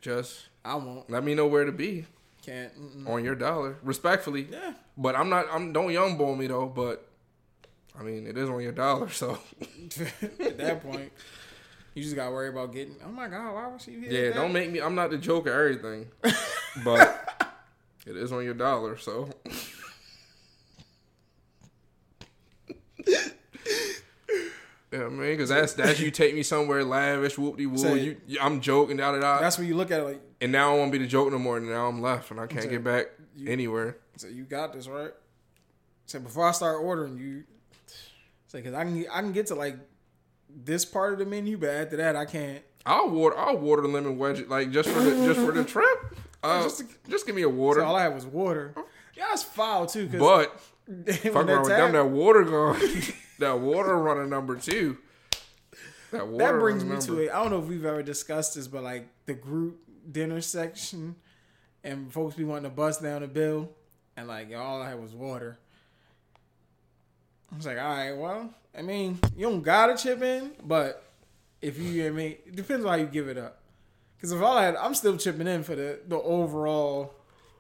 Just 0.01 0.47
I 0.65 0.77
won't. 0.77 1.11
let 1.11 1.25
me 1.25 1.35
know 1.35 1.47
where 1.47 1.65
to 1.65 1.73
be 1.73 2.07
Can't. 2.43 2.73
mm-mm. 2.81 3.09
on 3.09 3.25
your 3.25 3.35
dollar, 3.35 3.77
respectfully. 3.83 4.47
Yeah. 4.51 4.75
But 4.97 5.17
I'm 5.17 5.29
not. 5.29 5.47
I'm 5.51 5.73
don't 5.73 5.91
young 5.93 6.17
boy 6.17 6.35
me 6.37 6.47
though. 6.47 6.67
But 6.67 7.08
I 7.99 8.03
mean, 8.03 8.27
it 8.27 8.39
is 8.39 8.49
on 8.49 8.61
your 8.63 8.73
dollar, 8.73 9.09
so 9.11 9.39
At 10.41 10.59
that 10.59 10.83
point, 10.83 11.11
you 11.95 12.03
just 12.03 12.15
gotta 12.15 12.31
worry 12.31 12.49
about 12.49 12.73
getting. 12.73 12.97
Oh 13.05 13.11
my 13.11 13.27
god, 13.29 13.53
why 13.55 13.67
was 13.67 13.83
she 13.83 13.99
here? 13.99 14.29
yeah. 14.29 14.35
Don't 14.35 14.53
make 14.53 14.71
me. 14.71 14.81
I'm 14.81 14.95
not 14.95 15.11
the 15.11 15.19
joke 15.19 15.47
of 15.49 15.55
everything, 15.55 16.07
but 16.85 17.53
it 18.07 18.17
is 18.17 18.31
on 18.33 18.45
your 18.45 18.55
dollar, 18.55 18.97
so. 18.99 19.29
Yeah, 24.91 25.09
man, 25.09 25.19
because 25.19 25.51
that's 25.51 25.75
that's 25.75 26.01
you 26.01 26.11
take 26.11 26.35
me 26.35 26.43
somewhere 26.43 26.83
lavish, 26.83 27.37
whoop 27.37 27.59
de 27.59 27.67
woo. 27.67 27.77
Say- 27.77 28.01
You, 28.01 28.17
you- 28.27 28.39
I'm 28.41 28.61
joking, 28.63 28.97
da 28.97 29.13
da 29.13 29.21
da. 29.21 29.39
That's 29.41 29.59
when 29.59 29.67
you 29.69 29.75
look 29.77 29.91
at 29.91 30.01
it 30.01 30.05
like, 30.05 30.21
And 30.41 30.51
now 30.51 30.73
I 30.73 30.79
won't 30.79 30.91
be 30.93 30.97
the 30.99 31.07
joke 31.07 31.31
no 31.31 31.39
more. 31.39 31.59
And 31.59 31.69
now 31.69 31.89
I'm 31.89 32.01
left, 32.01 32.31
and 32.31 32.41
I 32.41 32.47
can't 32.47 32.63
Say, 32.63 32.71
get 32.71 32.85
back 32.85 33.07
you- 33.37 33.51
anywhere. 33.51 33.99
so 34.17 34.29
you 34.29 34.45
got 34.45 34.73
this 34.73 34.89
right. 34.89 35.11
So 36.07 36.21
before 36.21 36.49
I 36.49 36.53
start 36.53 36.81
ordering, 36.83 37.19
you 37.19 37.45
say 38.49 38.59
because 38.59 38.75
I 38.75 38.85
can 38.85 39.07
I 39.11 39.21
can 39.21 39.33
get 39.33 39.47
to 39.47 39.55
like 39.55 39.77
this 40.49 40.85
part 40.85 41.13
of 41.13 41.19
the 41.21 41.27
menu, 41.27 41.57
but 41.57 41.71
after 41.71 41.97
that 41.99 42.17
I 42.17 42.25
can't. 42.25 42.63
I'll 42.85 43.11
water. 43.11 43.39
I'll 43.39 43.59
water 43.59 43.87
lemon 43.87 44.19
wedge 44.19 44.47
like 44.49 44.73
just 44.73 44.89
for 44.89 45.01
the 45.01 45.11
just 45.27 45.41
for 45.41 45.53
the 45.53 45.65
trip. 45.75 46.17
Uh, 46.43 46.63
Just 46.63 46.85
just, 47.09 47.27
give 47.27 47.35
me 47.35 47.43
a 47.43 47.49
water. 47.49 47.81
So 47.81 47.87
all 47.87 47.97
I 47.97 48.03
had 48.03 48.15
was 48.15 48.25
water. 48.25 48.73
Yeah, 49.17 49.25
it's 49.33 49.43
foul 49.43 49.87
too. 49.87 50.07
But 50.09 50.61
fuck 50.87 51.07
that 51.07 51.35
around 51.35 51.63
with 51.63 51.69
them. 51.69 51.93
That 51.93 52.07
water 52.07 52.45
gone. 52.45 52.81
that 53.41 53.59
water 53.59 53.99
runner 53.99 54.25
number 54.25 54.55
two. 54.55 54.99
That 56.13 56.29
water. 56.29 56.53
that 56.53 56.61
brings 56.61 56.85
me 56.85 56.91
runner 56.91 57.03
to 57.03 57.19
it. 57.23 57.31
I 57.31 57.43
don't 57.43 57.51
know 57.51 57.59
if 57.59 57.67
we've 57.67 57.85
ever 57.85 58.05
discussed 58.05 58.55
this, 58.55 58.69
but 58.69 58.85
like 58.85 59.09
the 59.27 59.35
group 59.35 59.81
dinner 60.11 60.41
section, 60.41 61.17
and 61.83 62.13
folks 62.13 62.37
be 62.37 62.45
wanting 62.45 62.71
to 62.71 62.71
bust 62.71 63.03
down 63.03 63.23
the 63.23 63.29
bill, 63.29 63.71
and 64.17 64.29
like 64.29 64.55
all 64.55 64.81
I 64.81 64.91
had 64.91 65.03
was 65.03 65.15
water. 65.15 65.59
I 67.53 67.57
was 67.57 67.67
like, 67.67 67.79
all 67.79 67.85
right, 67.97 68.13
well, 68.13 68.51
I 68.77 68.83
mean, 68.83 69.19
you 69.37 69.49
don't 69.49 69.63
gotta 69.63 69.97
chip 69.97 70.23
in, 70.23 70.53
but 70.65 71.03
if 71.63 71.79
you, 71.79 72.07
I 72.07 72.11
mean, 72.11 72.37
it 72.47 72.55
depends 72.57 72.85
on 72.85 72.91
how 72.91 72.97
you 72.97 73.07
give 73.07 73.29
it 73.29 73.39
up. 73.39 73.61
Because 74.17 74.33
if 74.33 74.43
all 74.43 74.57
I 74.57 74.65
had, 74.65 74.77
I'm 74.77 74.95
still 74.95 75.17
chipping 75.17 75.47
in 75.47 75.63
for 75.63 75.75
the 75.75 76.01
the 76.07 76.17
overall. 76.17 77.15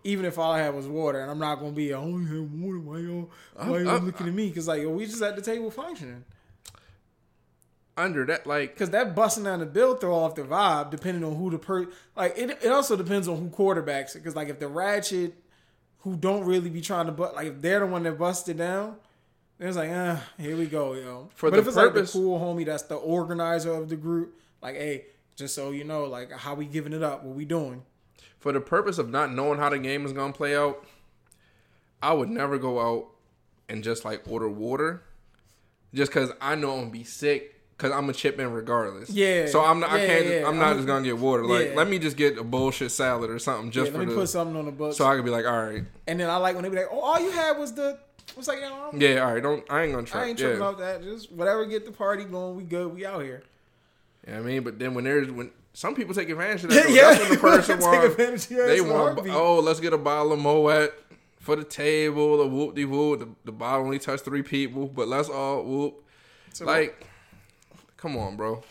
Even 0.04 0.24
if 0.24 0.38
all 0.38 0.52
I 0.52 0.60
had 0.60 0.74
was 0.74 0.86
water, 0.86 1.20
and 1.20 1.30
I'm 1.30 1.38
not 1.38 1.56
gonna 1.56 1.72
be, 1.72 1.92
I 1.92 1.98
only 1.98 2.24
have 2.30 2.52
water. 2.52 2.78
Why 2.78 2.98
y'all, 2.98 3.30
why 3.54 3.78
y'all 3.80 4.00
looking 4.00 4.28
at 4.28 4.32
me? 4.32 4.48
Because 4.48 4.68
like, 4.68 4.86
we 4.86 5.06
just 5.06 5.22
at 5.22 5.34
the 5.36 5.42
table 5.42 5.70
functioning. 5.70 6.24
under 7.96 8.24
that. 8.26 8.46
Like 8.46 8.74
Because 8.74 8.90
that 8.90 9.14
busting 9.14 9.44
down 9.44 9.58
the 9.60 9.66
bill 9.66 9.96
throw 9.96 10.14
off 10.14 10.34
the 10.36 10.42
vibe, 10.42 10.90
depending 10.90 11.24
on 11.24 11.36
who 11.36 11.50
the 11.50 11.58
per 11.58 11.88
like. 12.16 12.38
It, 12.38 12.50
it 12.62 12.68
also 12.70 12.96
depends 12.96 13.28
on 13.28 13.36
who 13.38 13.48
quarterbacks 13.48 14.14
it. 14.14 14.20
Because 14.20 14.36
like 14.36 14.48
if 14.48 14.58
the 14.60 14.68
ratchet 14.68 15.34
who 16.00 16.16
don't 16.16 16.44
really 16.44 16.70
be 16.70 16.80
trying 16.80 17.06
to 17.06 17.12
but 17.12 17.34
like 17.34 17.48
if 17.48 17.60
they're 17.60 17.80
the 17.80 17.86
one 17.86 18.04
that 18.04 18.18
busted 18.18 18.56
down, 18.58 18.96
then 19.58 19.68
it's 19.68 19.76
like 19.76 19.90
ah 19.92 20.22
here 20.38 20.56
we 20.56 20.66
go 20.66 20.94
yo. 20.94 21.28
For 21.34 21.50
but 21.50 21.56
the 21.56 21.60
if 21.62 21.66
it's 21.68 21.76
purpose- 21.76 22.14
like 22.14 22.22
the 22.22 22.26
cool 22.26 22.38
homie 22.40 22.64
that's 22.66 22.84
the 22.84 22.96
organizer 22.96 23.72
of 23.72 23.88
the 23.88 23.96
group, 23.96 24.38
like 24.62 24.76
hey, 24.76 25.06
just 25.36 25.54
so 25.54 25.70
you 25.70 25.84
know, 25.84 26.04
like 26.04 26.32
how 26.32 26.54
we 26.54 26.64
giving 26.66 26.92
it 26.92 27.02
up, 27.02 27.22
what 27.24 27.34
we 27.36 27.44
doing. 27.44 27.82
for 28.38 28.52
the 28.52 28.60
purpose 28.60 28.98
of 28.98 29.08
not 29.10 29.32
knowing 29.32 29.58
how 29.58 29.68
the 29.68 29.78
game 29.78 30.04
is 30.06 30.12
gonna 30.12 30.32
play 30.32 30.56
out, 30.56 30.84
I 32.02 32.12
would 32.12 32.28
never 32.30 32.58
go 32.58 32.80
out 32.80 33.08
and 33.68 33.82
just 33.84 34.04
like 34.04 34.22
order 34.28 34.48
water, 34.48 35.02
just 35.92 36.10
because 36.12 36.30
I 36.40 36.54
know 36.54 36.72
I'm 36.74 36.78
gonna 36.82 36.90
be 36.90 37.04
sick. 37.04 37.57
Cause 37.78 37.92
I'm 37.92 38.10
a 38.10 38.12
chip 38.12 38.40
in 38.40 38.50
regardless. 38.50 39.08
Yeah. 39.08 39.46
So 39.46 39.64
I'm 39.64 39.78
not. 39.78 39.90
I 39.90 40.04
can't. 40.04 40.26
yeah. 40.26 40.48
I'm 40.48 40.58
not 40.58 40.66
I'm- 40.68 40.76
just 40.78 40.88
gonna 40.88 41.04
get 41.04 41.16
water. 41.16 41.46
Like, 41.46 41.68
Yeah. 41.68 41.74
let 41.76 41.88
me 41.88 42.00
just 42.00 42.16
get 42.16 42.36
a 42.36 42.42
bullshit 42.42 42.90
salad 42.90 43.30
or 43.30 43.38
something 43.38 43.70
just 43.70 43.86
Yeah, 43.86 43.92
for 43.92 43.98
let 43.98 44.08
me 44.08 44.14
the. 44.14 44.20
put 44.20 44.28
something 44.28 44.56
on 44.56 44.64
the 44.64 44.72
books. 44.72 44.96
so 44.96 45.06
I 45.06 45.14
could 45.14 45.24
be 45.24 45.30
like, 45.30 45.46
all 45.46 45.62
right, 45.62 45.84
and 46.08 46.18
then 46.18 46.28
I 46.28 46.38
like 46.38 46.56
when 46.56 46.64
they 46.64 46.70
be 46.70 46.76
like, 46.76 46.88
oh, 46.90 46.98
all 46.98 47.20
you 47.20 47.30
had 47.30 47.56
was 47.56 47.72
the. 47.74 47.96
It's 48.36 48.48
like, 48.48 48.58
you 48.58 48.64
know, 48.64 48.90
yeah, 48.94 49.20
all 49.24 49.32
right. 49.32 49.40
Don't. 49.42 49.64
I 49.70 49.84
ain't 49.84 49.92
gonna 49.94 50.06
try. 50.06 50.24
I 50.24 50.26
ain't 50.26 50.38
tripping 50.38 50.58
yeah. 50.58 50.66
off 50.66 50.78
that. 50.78 51.04
Just 51.04 51.30
whatever 51.30 51.64
get 51.66 51.86
the 51.86 51.92
party 51.92 52.24
going, 52.24 52.56
we 52.56 52.64
good. 52.64 52.92
We 52.92 53.06
out 53.06 53.22
here. 53.22 53.42
You 54.26 54.32
know 54.34 54.40
what 54.40 54.48
I 54.48 54.52
mean, 54.52 54.62
but 54.64 54.78
then 54.80 54.94
when 54.94 55.04
there's 55.04 55.30
when 55.30 55.52
some 55.72 55.94
people 55.94 56.14
take 56.14 56.28
advantage 56.30 56.64
of 56.64 56.70
that. 56.74 56.90
Yeah, 56.90 57.10
that's 57.12 57.20
when 57.20 57.30
the 57.30 57.36
person 57.38 57.76
take 57.78 57.86
want 57.86 58.04
advantage 58.06 58.42
of 58.42 58.48
they 58.48 58.74
ass 58.74 58.80
in 58.80 58.90
a 58.90 58.92
want 58.92 59.28
oh 59.28 59.60
let's 59.60 59.78
get 59.78 59.92
a 59.92 59.98
bottle 59.98 60.32
of 60.32 60.40
Moet 60.40 60.92
for 61.38 61.54
the 61.54 61.62
table, 61.64 62.38
the 62.38 62.46
whoop 62.48 62.74
de 62.74 62.84
whoop. 62.84 63.20
The, 63.20 63.28
the 63.44 63.52
bottle 63.52 63.84
only 63.86 64.00
touched 64.00 64.24
three 64.24 64.42
people, 64.42 64.88
but 64.88 65.06
let's 65.06 65.28
all 65.28 65.62
whoop. 65.62 66.04
So, 66.52 66.64
Like, 66.64 67.06
come 67.98 68.16
on, 68.16 68.36
bro, 68.36 68.62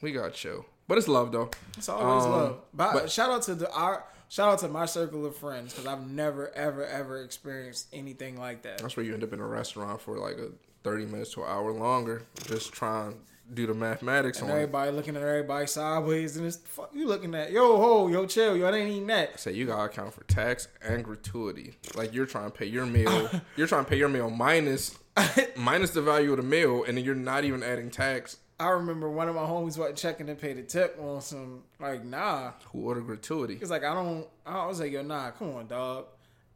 we 0.00 0.10
got 0.12 0.34
chill. 0.34 0.66
But 0.88 0.98
it's 0.98 1.06
love 1.08 1.30
though. 1.30 1.50
It's 1.78 1.88
always 1.88 2.24
Um, 2.24 2.30
love. 2.32 2.56
But, 2.74 2.92
but- 2.94 3.10
shout 3.10 3.30
out 3.30 3.42
to 3.42 3.54
the 3.54 3.70
our 3.72 4.04
shout 4.28 4.52
out 4.52 4.58
to 4.60 4.68
my 4.68 4.86
circle 4.86 5.24
of 5.24 5.36
friends 5.36 5.72
because 5.72 5.86
I've 5.86 6.06
never 6.10 6.50
ever 6.56 6.84
ever 6.84 7.22
experienced 7.22 7.86
anything 7.92 8.36
like 8.36 8.62
that. 8.62 8.78
That's 8.78 8.96
where 8.96 9.06
you 9.06 9.14
end 9.14 9.22
up 9.22 9.32
in 9.32 9.38
a 9.40 9.46
restaurant 9.46 10.00
for 10.00 10.18
like 10.18 10.38
a 10.38 10.48
thirty 10.82 11.06
minutes 11.06 11.32
to 11.34 11.44
an 11.44 11.48
hour 11.50 11.70
longer, 11.72 12.22
just 12.48 12.72
trying 12.72 13.12
to 13.12 13.18
do 13.54 13.66
the 13.66 13.74
mathematics 13.74 14.40
And 14.40 14.50
on 14.50 14.56
it. 14.56 14.60
everybody 14.62 14.90
looking 14.92 15.14
at 15.16 15.22
everybody 15.22 15.66
sideways, 15.66 16.36
and 16.36 16.46
it's 16.46 16.56
fuck 16.56 16.90
you 16.92 17.06
looking 17.06 17.34
at 17.34 17.52
yo 17.52 17.76
ho 17.76 18.08
yo 18.08 18.26
chill 18.26 18.56
yo 18.56 18.66
I 18.66 18.76
ain't 18.76 18.90
eating 18.90 19.06
that. 19.06 19.38
Say 19.38 19.52
you 19.52 19.66
gotta 19.66 19.84
account 19.84 20.12
for 20.14 20.24
tax 20.24 20.68
and 20.82 21.04
gratuity. 21.04 21.76
Like 21.94 22.12
you're 22.12 22.26
trying 22.26 22.50
to 22.50 22.56
pay 22.58 22.66
your 22.66 22.86
meal, 22.86 23.30
you're 23.56 23.66
trying 23.68 23.84
to 23.84 23.88
pay 23.90 23.98
your 23.98 24.08
meal 24.08 24.30
minus 24.30 24.98
minus 25.56 25.90
the 25.90 26.02
value 26.02 26.30
of 26.32 26.38
the 26.38 26.42
meal, 26.42 26.84
and 26.84 26.96
then 26.96 27.04
you're 27.04 27.14
not 27.14 27.44
even 27.44 27.62
adding 27.62 27.90
tax. 27.90 28.38
I 28.62 28.68
remember 28.70 29.10
one 29.10 29.28
of 29.28 29.34
my 29.34 29.42
homies 29.42 29.76
wasn't 29.76 29.96
checking 29.96 30.28
to 30.28 30.36
pay 30.36 30.52
the 30.52 30.62
tip 30.62 30.96
on 31.00 31.20
some 31.20 31.64
like 31.80 32.04
nah. 32.04 32.52
Who 32.70 32.86
ordered 32.86 33.06
gratuity? 33.06 33.58
It's 33.60 33.70
like 33.70 33.82
I 33.82 33.92
don't. 33.92 34.26
I 34.46 34.66
was 34.66 34.78
like 34.78 34.92
yo 34.92 35.02
nah 35.02 35.32
come 35.32 35.56
on 35.56 35.66
dog. 35.66 36.06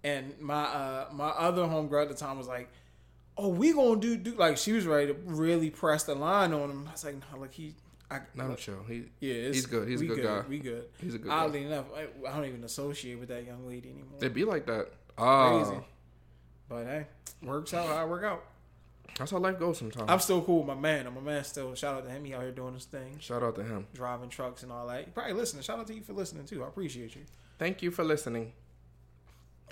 And 0.05 0.39
my 0.41 0.63
uh 0.63 1.09
my 1.13 1.29
other 1.31 1.63
homegirl 1.63 2.03
at 2.03 2.09
the 2.09 2.15
time 2.15 2.39
was 2.39 2.47
like, 2.47 2.71
oh 3.37 3.49
we 3.49 3.73
gonna 3.73 4.01
do 4.01 4.17
do 4.17 4.37
like 4.37 4.57
she 4.57 4.73
was 4.73 4.87
ready 4.87 5.09
to 5.09 5.15
really 5.25 5.69
press 5.71 6.05
the 6.05 6.15
line 6.15 6.53
on 6.53 6.71
him. 6.71 6.87
I 6.89 6.93
was 6.93 7.05
like 7.05 7.17
nah, 7.17 7.41
like 7.41 7.53
he. 7.53 7.75
I, 8.09 8.21
No, 8.37 8.47
look, 8.47 8.59
chill. 8.59 8.85
He 8.87 9.07
Yeah, 9.19 9.49
he's 9.49 9.67
good. 9.67 9.89
He's 9.89 10.01
a 10.01 10.05
we 10.05 10.15
good, 10.15 10.23
guy. 10.23 10.45
We 10.49 10.59
good. 10.61 10.85
He's 11.01 11.17
a 11.17 11.19
good 11.19 11.29
guy. 11.29 11.39
Oddly 11.39 11.65
enough, 11.65 11.87
I, 11.93 12.29
I 12.29 12.37
don't 12.37 12.47
even 12.47 12.63
associate 12.63 13.19
with 13.19 13.31
that 13.31 13.45
young 13.45 13.67
lady 13.67 13.89
anymore. 13.89 14.21
They 14.21 14.29
be 14.29 14.45
like 14.45 14.65
that. 14.67 14.93
Ah, 15.19 15.65
Crazy. 15.65 15.81
But 16.69 16.85
hey, 16.85 17.07
works 17.43 17.75
out 17.75 17.89
how 17.89 17.97
I 17.97 18.05
work 18.05 18.23
out. 18.23 18.45
That's 19.19 19.31
how 19.31 19.39
life 19.39 19.59
goes 19.59 19.79
sometimes. 19.79 20.11
I'm 20.11 20.19
still 20.21 20.43
cool 20.43 20.59
with 20.59 20.67
my 20.69 20.75
man. 20.75 21.07
I'm 21.07 21.17
a 21.17 21.21
man 21.21 21.43
still. 21.45 21.75
Shout 21.75 21.95
out 21.97 22.05
to 22.05 22.11
him. 22.11 22.25
He 22.25 22.35
out 22.35 22.43
here 22.43 22.51
doing 22.53 22.75
his 22.75 22.85
thing, 22.85 23.19
Shout 23.19 23.43
out 23.43 23.55
to 23.57 23.65
him. 23.65 23.87
driving 23.95 24.29
trucks 24.29 24.63
and 24.63 24.71
all 24.73 24.87
that. 24.89 25.07
You 25.07 25.13
probably 25.13 25.33
listening. 25.33 25.63
Shout 25.63 25.79
out 25.79 25.87
to 25.87 25.95
you 25.95 26.03
for 26.03 26.13
listening 26.13 26.45
too. 26.47 26.63
I 26.65 26.69
appreciate 26.69 27.15
you. 27.17 27.23
Thank 27.59 27.83
you 27.83 27.91
for 27.91 28.05
listening. 28.05 28.53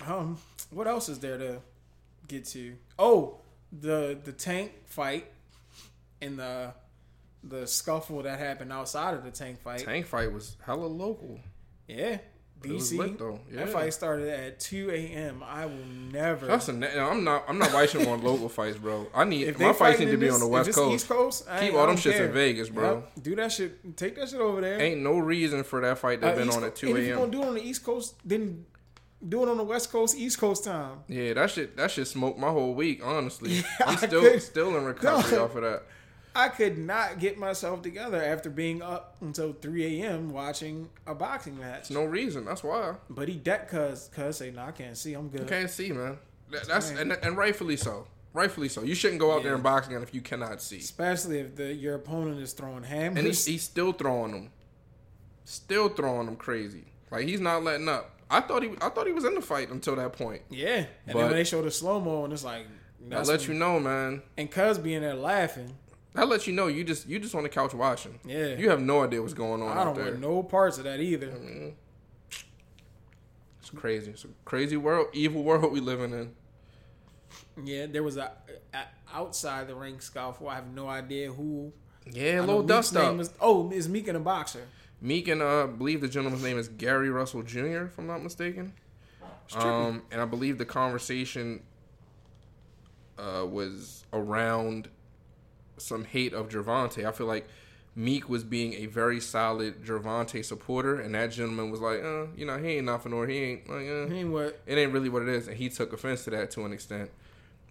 Um, 0.05 0.37
what 0.71 0.87
else 0.87 1.07
is 1.09 1.19
there 1.19 1.37
to 1.37 1.61
get 2.27 2.45
to? 2.45 2.75
Oh, 2.99 3.37
the 3.71 4.17
the 4.23 4.31
tank 4.31 4.71
fight 4.85 5.31
and 6.21 6.37
the 6.39 6.73
the 7.43 7.67
scuffle 7.67 8.23
that 8.23 8.39
happened 8.39 8.73
outside 8.73 9.13
of 9.13 9.23
the 9.23 9.31
tank 9.31 9.61
fight. 9.61 9.79
Tank 9.85 10.05
fight 10.07 10.31
was 10.33 10.57
hella 10.65 10.87
local. 10.87 11.39
Yeah, 11.87 12.17
BC. 12.69 12.97
lit. 12.97 13.19
Yeah. 13.51 13.65
That 13.65 13.69
fight 13.69 13.93
started 13.93 14.27
at 14.29 14.59
two 14.59 14.89
a.m. 14.91 15.43
I 15.45 15.65
will 15.65 15.85
never. 16.11 16.45
That's 16.47 16.69
a, 16.69 17.01
I'm 17.01 17.23
not. 17.23 17.45
I'm 17.47 17.57
not 17.57 17.73
watching 17.73 18.07
on 18.07 18.23
local 18.23 18.49
fights, 18.49 18.77
bro. 18.77 19.07
I 19.13 19.23
need 19.23 19.47
if 19.47 19.59
my 19.59 19.73
fights 19.73 19.99
need 19.99 20.11
to 20.11 20.17
be 20.17 20.25
this- 20.27 20.33
on 20.35 20.39
the 20.41 20.47
West 20.47 20.73
Coast. 20.73 20.95
East 20.95 21.09
Coast, 21.09 21.45
I 21.49 21.59
Keep 21.61 21.73
all 21.75 21.87
them 21.87 21.95
shits 21.95 22.19
in. 22.19 22.31
Vegas, 22.31 22.69
bro. 22.69 22.95
Yep. 22.95 23.23
Do 23.23 23.35
that 23.37 23.51
shit. 23.51 23.97
Take 23.97 24.15
that 24.17 24.29
shit 24.29 24.39
over 24.39 24.61
there. 24.61 24.79
Ain't 24.81 25.01
no 25.01 25.17
reason 25.17 25.63
for 25.63 25.81
that 25.81 25.97
fight 25.97 26.21
to 26.21 26.27
Uh, 26.27 26.29
have 26.29 26.37
been 26.37 26.47
East 26.47 26.57
on 26.57 26.63
at 26.63 26.75
2 26.75 26.87
and 26.89 26.97
If 26.97 27.07
you 27.07 27.15
gonna 27.15 27.31
do 27.31 27.41
it 27.43 27.47
on 27.47 27.53
the 27.55 27.63
East 27.63 27.83
Coast, 27.83 28.15
then 28.25 28.65
do 29.27 29.41
it 29.43 29.49
on 29.49 29.57
the 29.57 29.63
West 29.63 29.91
Coast, 29.91 30.15
East 30.17 30.37
Coast 30.39 30.65
time. 30.65 30.99
Yeah, 31.07 31.33
that 31.33 31.49
shit. 31.49 31.75
That 31.77 31.89
shit 31.89 32.07
smoked 32.07 32.37
my 32.37 32.49
whole 32.49 32.73
week. 32.75 33.01
Honestly, 33.03 33.51
Yeah, 33.53 33.63
I'm 33.85 33.97
still 33.97 34.39
still 34.39 34.77
in 34.77 34.83
recovery 34.85 35.37
off 35.37 35.55
of 35.55 35.63
that. 35.63 35.83
I 36.35 36.49
could 36.49 36.77
not 36.77 37.19
get 37.19 37.37
myself 37.37 37.81
together 37.81 38.21
after 38.21 38.49
being 38.49 38.81
up 38.81 39.15
until 39.21 39.53
3 39.53 40.01
a.m. 40.01 40.31
watching 40.31 40.89
a 41.07 41.15
boxing 41.15 41.57
match. 41.57 41.89
No 41.89 42.03
reason. 42.03 42.43
That's 42.45 42.63
why 42.63 42.95
But 43.09 43.29
he 43.29 43.35
decked 43.35 43.69
cuz 43.71 44.09
cuz 44.13 44.37
say, 44.37 44.51
"No, 44.51 44.63
I 44.63 44.71
can't 44.71 44.97
see. 44.97 45.13
I'm 45.13 45.29
good. 45.29 45.41
you 45.41 45.47
can't 45.47 45.69
see, 45.69 45.91
man. 45.93 46.17
That, 46.51 46.67
that's 46.67 46.89
and, 46.91 47.11
and 47.13 47.37
rightfully 47.37 47.77
so. 47.77 48.07
Rightfully 48.33 48.67
so. 48.67 48.83
You 48.83 48.95
shouldn't 48.95 49.21
go 49.21 49.31
out 49.33 49.43
there 49.43 49.51
Yeah. 49.51 49.55
and 49.55 49.63
box 49.63 49.87
again 49.87 50.03
if 50.03 50.13
you 50.13 50.19
cannot 50.19 50.61
see. 50.61 50.77
Especially 50.79 51.39
if 51.39 51.55
the 51.55 51.73
your 51.73 51.95
opponent 51.95 52.41
is 52.41 52.51
throwing 52.51 52.83
hammers. 52.83 53.17
And 53.17 53.25
he's, 53.27 53.45
he's 53.45 53.63
still 53.63 53.93
throwing 53.93 54.31
them, 54.33 54.49
still 55.45 55.89
throwing 55.89 56.25
them 56.25 56.35
crazy. 56.35 56.83
Like 57.11 57.25
he's 57.27 57.39
not 57.39 57.63
letting 57.63 57.87
up. 57.87 58.11
I 58.29 58.41
thought 58.41 58.63
he 58.63 58.71
I 58.81 58.89
thought 58.89 59.07
he 59.07 59.13
was 59.13 59.23
in 59.25 59.35
the 59.35 59.41
fight 59.41 59.69
until 59.69 59.95
that 59.95 60.13
point. 60.13 60.41
yeah. 60.49 60.67
And 60.77 60.87
But- 61.07 61.13
then 61.13 61.25
when 61.27 61.33
they 61.35 61.43
showed 61.43 61.65
the 61.65 61.71
slow 61.71 61.99
mo, 61.99 62.23
and 62.25 62.33
it's 62.33 62.43
like, 62.43 62.65
that's 63.07 63.29
let 63.29 63.47
you 63.47 63.53
know, 63.53 63.79
man. 63.79 64.21
And 64.37 64.49
cuz 64.51 64.77
being 64.79 65.01
there 65.01 65.13
laughing, 65.13 65.75
That 66.15 66.27
let 66.29 66.47
you 66.47 66.53
know 66.53 66.67
you 66.67 66.83
just 66.83 67.07
you 67.07 67.19
just 67.19 67.35
on 67.35 67.43
the 67.43 67.49
couch 67.49 67.73
watching. 67.73 68.19
Yeah. 68.25 68.55
You 68.55 68.69
have 68.69 68.81
no 68.81 69.03
idea 69.03 69.21
what's 69.21 69.33
going 69.33 69.61
on 69.61 69.77
I 69.77 69.81
out 69.81 69.83
don't 69.85 69.95
there. 69.95 70.05
want 70.05 70.19
no 70.19 70.43
parts 70.43 70.77
of 70.77 70.85
that 70.85 70.99
either. 70.99 71.31
It's 73.59 73.69
crazy. 73.75 74.11
It's 74.11 74.23
a 74.25 74.29
crazy 74.45 74.77
world, 74.77 75.07
evil 75.13 75.43
world 75.43 75.71
we 75.71 75.79
living 75.79 76.11
in. 76.13 76.33
Yeah, 77.65 77.85
there 77.87 78.03
was 78.03 78.17
a, 78.17 78.31
a 78.73 78.79
outside 79.13 79.67
the 79.67 79.75
ring 79.75 79.99
scuffle. 79.99 80.47
I 80.49 80.55
have 80.55 80.67
no 80.67 80.87
idea 80.87 81.31
who. 81.31 81.71
Yeah, 82.09 82.25
I 82.25 82.35
a 82.35 82.41
little 82.41 82.63
dust 82.63 82.95
up. 82.95 83.19
is- 83.19 83.33
oh, 83.41 83.71
is 83.71 83.89
Meek 83.89 84.07
and 84.07 84.17
a 84.17 84.19
boxer? 84.19 84.61
Meek 85.01 85.27
and 85.27 85.41
uh, 85.41 85.63
I 85.63 85.67
believe 85.67 86.01
the 86.01 86.07
gentleman's 86.07 86.43
name 86.43 86.57
is 86.57 86.67
Gary 86.69 87.09
Russell 87.09 87.41
Jr. 87.43 87.85
If 87.85 87.97
I'm 87.97 88.07
not 88.07 88.23
mistaken. 88.23 88.73
Um, 89.55 90.03
and 90.11 90.21
I 90.21 90.25
believe 90.25 90.57
the 90.57 90.65
conversation 90.65 91.61
uh, 93.17 93.45
was 93.47 94.05
around 94.13 94.89
some 95.77 96.03
hate 96.05 96.33
of 96.33 96.49
Gervonta. 96.49 97.05
I 97.05 97.11
feel 97.11 97.27
like 97.27 97.47
Meek 97.95 98.27
was 98.29 98.43
being 98.43 98.73
a 98.73 98.85
very 98.87 99.19
solid 99.21 99.83
Gervonta 99.85 100.43
supporter, 100.43 100.99
and 100.99 101.15
that 101.15 101.27
gentleman 101.31 101.71
was 101.71 101.79
like, 101.79 102.03
uh, 102.03 102.25
you 102.35 102.45
know, 102.45 102.57
he 102.57 102.77
ain't 102.77 102.85
nothing, 102.85 103.13
or 103.13 103.25
he 103.27 103.37
ain't 103.37 103.69
like, 103.69 103.87
uh, 103.87 104.07
He 104.07 104.19
ain't 104.19 104.31
what? 104.31 104.59
it 104.65 104.77
ain't 104.77 104.91
really 104.91 105.09
what 105.09 105.21
it 105.21 105.29
is, 105.29 105.47
and 105.47 105.55
he 105.57 105.69
took 105.69 105.93
offense 105.93 106.23
to 106.25 106.29
that 106.31 106.51
to 106.51 106.65
an 106.65 106.73
extent, 106.73 107.09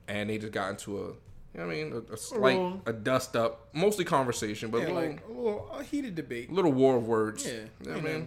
and 0.08 0.30
they 0.30 0.38
just 0.38 0.52
got 0.52 0.70
into 0.70 0.96
a, 0.98 1.06
you 1.08 1.14
know 1.60 1.66
what 1.66 1.72
I 1.72 1.84
mean, 1.84 1.92
a, 2.10 2.12
a 2.14 2.16
slight, 2.16 2.58
Well- 2.58 2.80
a 2.86 2.92
dust 2.92 3.36
up, 3.36 3.68
mostly 3.74 4.04
conversation, 4.06 4.70
but 4.70 4.78
Yeah, 4.78 4.88
a 4.88 4.92
little, 4.94 5.10
like 5.10 5.24
a 5.28 5.32
little 5.32 5.70
a 5.72 5.82
heated 5.82 6.14
debate. 6.14 6.50
little 6.50 6.72
war 6.72 6.96
of 6.96 7.06
words. 7.06 7.46
Yeah, 7.46 7.52
you 7.82 7.90
know 8.02 8.26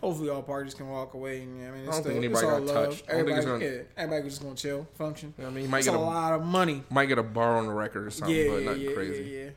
Hopefully, 0.00 0.28
all 0.30 0.42
parties 0.42 0.74
can 0.74 0.88
walk 0.88 1.14
away. 1.14 1.42
And, 1.42 1.66
I 1.66 1.70
mean, 1.72 1.80
it's 1.80 1.88
I 1.88 1.92
don't 1.92 2.02
still, 2.02 2.12
think 2.12 2.24
it's 2.24 2.40
anybody 2.42 2.46
all 2.46 2.58
got 2.60 2.74
love. 2.74 2.88
touched. 2.90 3.04
I 3.08 3.12
don't 3.14 3.24
think 3.26 3.38
Everybody, 3.38 3.64
it's 3.66 3.76
yeah, 3.96 4.02
everybody 4.02 4.28
just 4.28 4.42
gonna 4.42 4.54
chill, 4.54 4.86
function. 4.96 5.34
You 5.36 5.44
know 5.44 5.50
what 5.50 5.56
I 5.58 5.60
mean, 5.62 5.70
might 5.70 5.78
It's 5.78 5.86
get 5.88 5.94
a 5.94 5.98
a 5.98 6.00
lot 6.00 6.32
of 6.34 6.44
money. 6.44 6.84
might 6.90 7.06
get 7.06 7.18
a 7.18 7.22
bar 7.22 7.56
on 7.58 7.66
the 7.66 7.72
record 7.72 8.06
or 8.06 8.10
something, 8.10 8.34
Yeah, 8.36 8.48
but 8.48 8.56
yeah, 8.62 8.64
not 8.70 8.78
yeah, 8.78 8.92
crazy. 8.92 9.22
yeah, 9.24 9.44
yeah. 9.44 9.50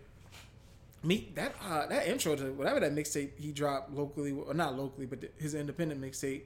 Meek 1.03 1.33
that 1.35 1.55
uh, 1.67 1.87
that 1.87 2.07
intro 2.07 2.35
to 2.35 2.51
whatever 2.53 2.79
that 2.79 2.93
mixtape 2.93 3.31
he 3.39 3.51
dropped 3.51 3.91
locally, 3.91 4.31
or 4.31 4.53
not 4.53 4.77
locally, 4.77 5.07
but 5.07 5.19
his 5.37 5.55
independent 5.55 5.99
mixtape. 5.99 6.41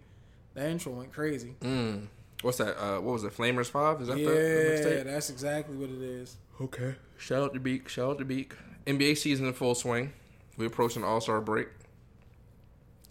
That 0.54 0.70
intro 0.70 0.94
went 0.94 1.12
crazy. 1.12 1.56
Mm. 1.62 2.08
What's 2.42 2.60
that? 2.60 2.78
Uh, 2.82 3.02
what 3.02 3.12
was 3.14 3.24
it? 3.26 3.36
Flamers 3.36 3.70
Five? 3.70 4.02
Is 4.02 4.08
that 4.08 4.18
yeah, 4.18 4.28
the, 4.30 4.34
the 4.34 4.40
mixtape? 4.40 5.04
that's 5.06 5.30
exactly 5.30 5.76
what 5.76 5.90
it 5.90 6.02
is. 6.02 6.38
Okay. 6.62 6.96
Shout 7.18 7.44
out 7.44 7.54
to 7.54 7.60
Meek. 7.60 7.90
Shout 7.90 8.12
out 8.12 8.18
to 8.20 8.26
Meek. 8.26 8.54
NBA 8.88 9.18
season 9.18 9.46
in 9.46 9.54
full 9.54 9.76
swing. 9.76 10.14
We 10.58 10.66
approaching 10.66 11.02
the 11.02 11.08
All 11.10 11.20
Star 11.20 11.42
break. 11.42 11.68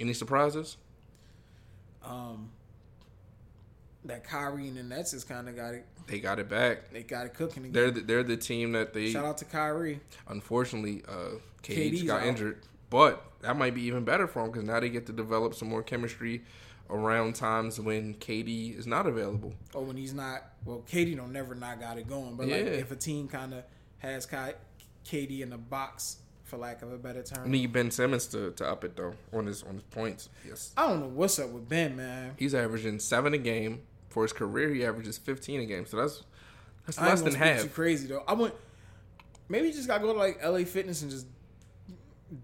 Any 0.00 0.12
surprises? 0.12 0.76
Um, 2.02 2.50
that 4.04 4.24
Kyrie 4.24 4.68
and 4.68 4.76
the 4.76 4.82
Nets 4.82 5.12
has 5.12 5.24
kind 5.24 5.48
of 5.48 5.56
got 5.56 5.74
it. 5.74 5.86
They 6.06 6.18
got 6.20 6.38
it 6.38 6.48
back. 6.48 6.90
They 6.92 7.02
got 7.02 7.26
it 7.26 7.34
cooking 7.34 7.64
again. 7.64 7.72
They're 7.72 7.90
the, 7.90 8.00
they're 8.00 8.22
the 8.22 8.36
team 8.36 8.72
that 8.72 8.92
they 8.92 9.10
Shout 9.10 9.24
out 9.24 9.38
to 9.38 9.44
Kyrie. 9.46 10.00
unfortunately 10.28 11.02
uh, 11.08 11.38
KD 11.62 12.06
got 12.06 12.20
out. 12.20 12.26
injured, 12.26 12.60
but 12.90 13.24
that 13.40 13.56
might 13.56 13.74
be 13.74 13.82
even 13.82 14.04
better 14.04 14.26
for 14.26 14.42
them 14.42 14.50
because 14.52 14.66
now 14.66 14.80
they 14.80 14.90
get 14.90 15.06
to 15.06 15.12
develop 15.12 15.54
some 15.54 15.68
more 15.68 15.82
chemistry 15.82 16.42
around 16.90 17.34
times 17.34 17.80
when 17.80 18.12
KD 18.14 18.78
is 18.78 18.86
not 18.86 19.06
available. 19.06 19.54
Or 19.72 19.82
when 19.82 19.96
he's 19.96 20.12
not, 20.12 20.42
well, 20.66 20.84
KD 20.90 21.16
don't 21.16 21.32
never 21.32 21.54
not 21.54 21.80
got 21.80 21.96
it 21.96 22.06
going. 22.06 22.36
But 22.36 22.48
like 22.48 22.60
if 22.60 22.90
a 22.90 22.96
team 22.96 23.26
kind 23.28 23.54
of 23.54 23.64
has 23.98 24.26
Ky- 24.26 24.52
KD 25.06 25.40
in 25.40 25.48
the 25.48 25.56
box, 25.56 26.18
for 26.44 26.56
lack 26.58 26.82
of 26.82 26.92
a 26.92 26.98
better 26.98 27.22
term. 27.22 27.50
Need 27.50 27.72
Ben 27.72 27.90
Simmons 27.90 28.26
to, 28.28 28.52
to 28.52 28.66
up 28.68 28.84
it 28.84 28.96
though 28.96 29.14
on 29.32 29.46
his 29.46 29.62
on 29.62 29.74
his 29.74 29.82
points. 29.84 30.28
Yes, 30.46 30.72
I 30.76 30.86
don't 30.88 31.00
know 31.00 31.08
what's 31.08 31.38
up 31.38 31.50
with 31.50 31.68
Ben, 31.68 31.96
man. 31.96 32.32
he's 32.38 32.54
averaging 32.54 32.98
seven 33.00 33.34
a 33.34 33.38
game 33.38 33.82
for 34.10 34.22
his 34.22 34.32
career. 34.32 34.72
He 34.72 34.84
averages 34.84 35.18
fifteen 35.18 35.60
a 35.60 35.66
game, 35.66 35.86
so 35.86 35.96
that's 35.96 36.22
that's 36.86 36.98
I 36.98 37.08
less 37.08 37.22
than 37.22 37.34
half. 37.34 37.62
Too 37.62 37.68
crazy 37.68 38.06
though. 38.08 38.22
I 38.28 38.34
went. 38.34 38.54
Maybe 39.48 39.68
you 39.68 39.72
just 39.74 39.88
gotta 39.88 40.02
go 40.04 40.12
to 40.12 40.18
like 40.18 40.42
LA 40.44 40.64
Fitness 40.64 41.02
and 41.02 41.10
just 41.10 41.26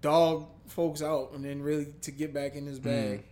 dog 0.01 0.47
folks 0.67 1.01
out, 1.01 1.31
and 1.33 1.43
then 1.43 1.61
really 1.61 1.93
to 2.01 2.11
get 2.11 2.33
back 2.33 2.55
in 2.55 2.65
his 2.65 2.79
Mm. 2.79 2.83
bag. 2.83 3.23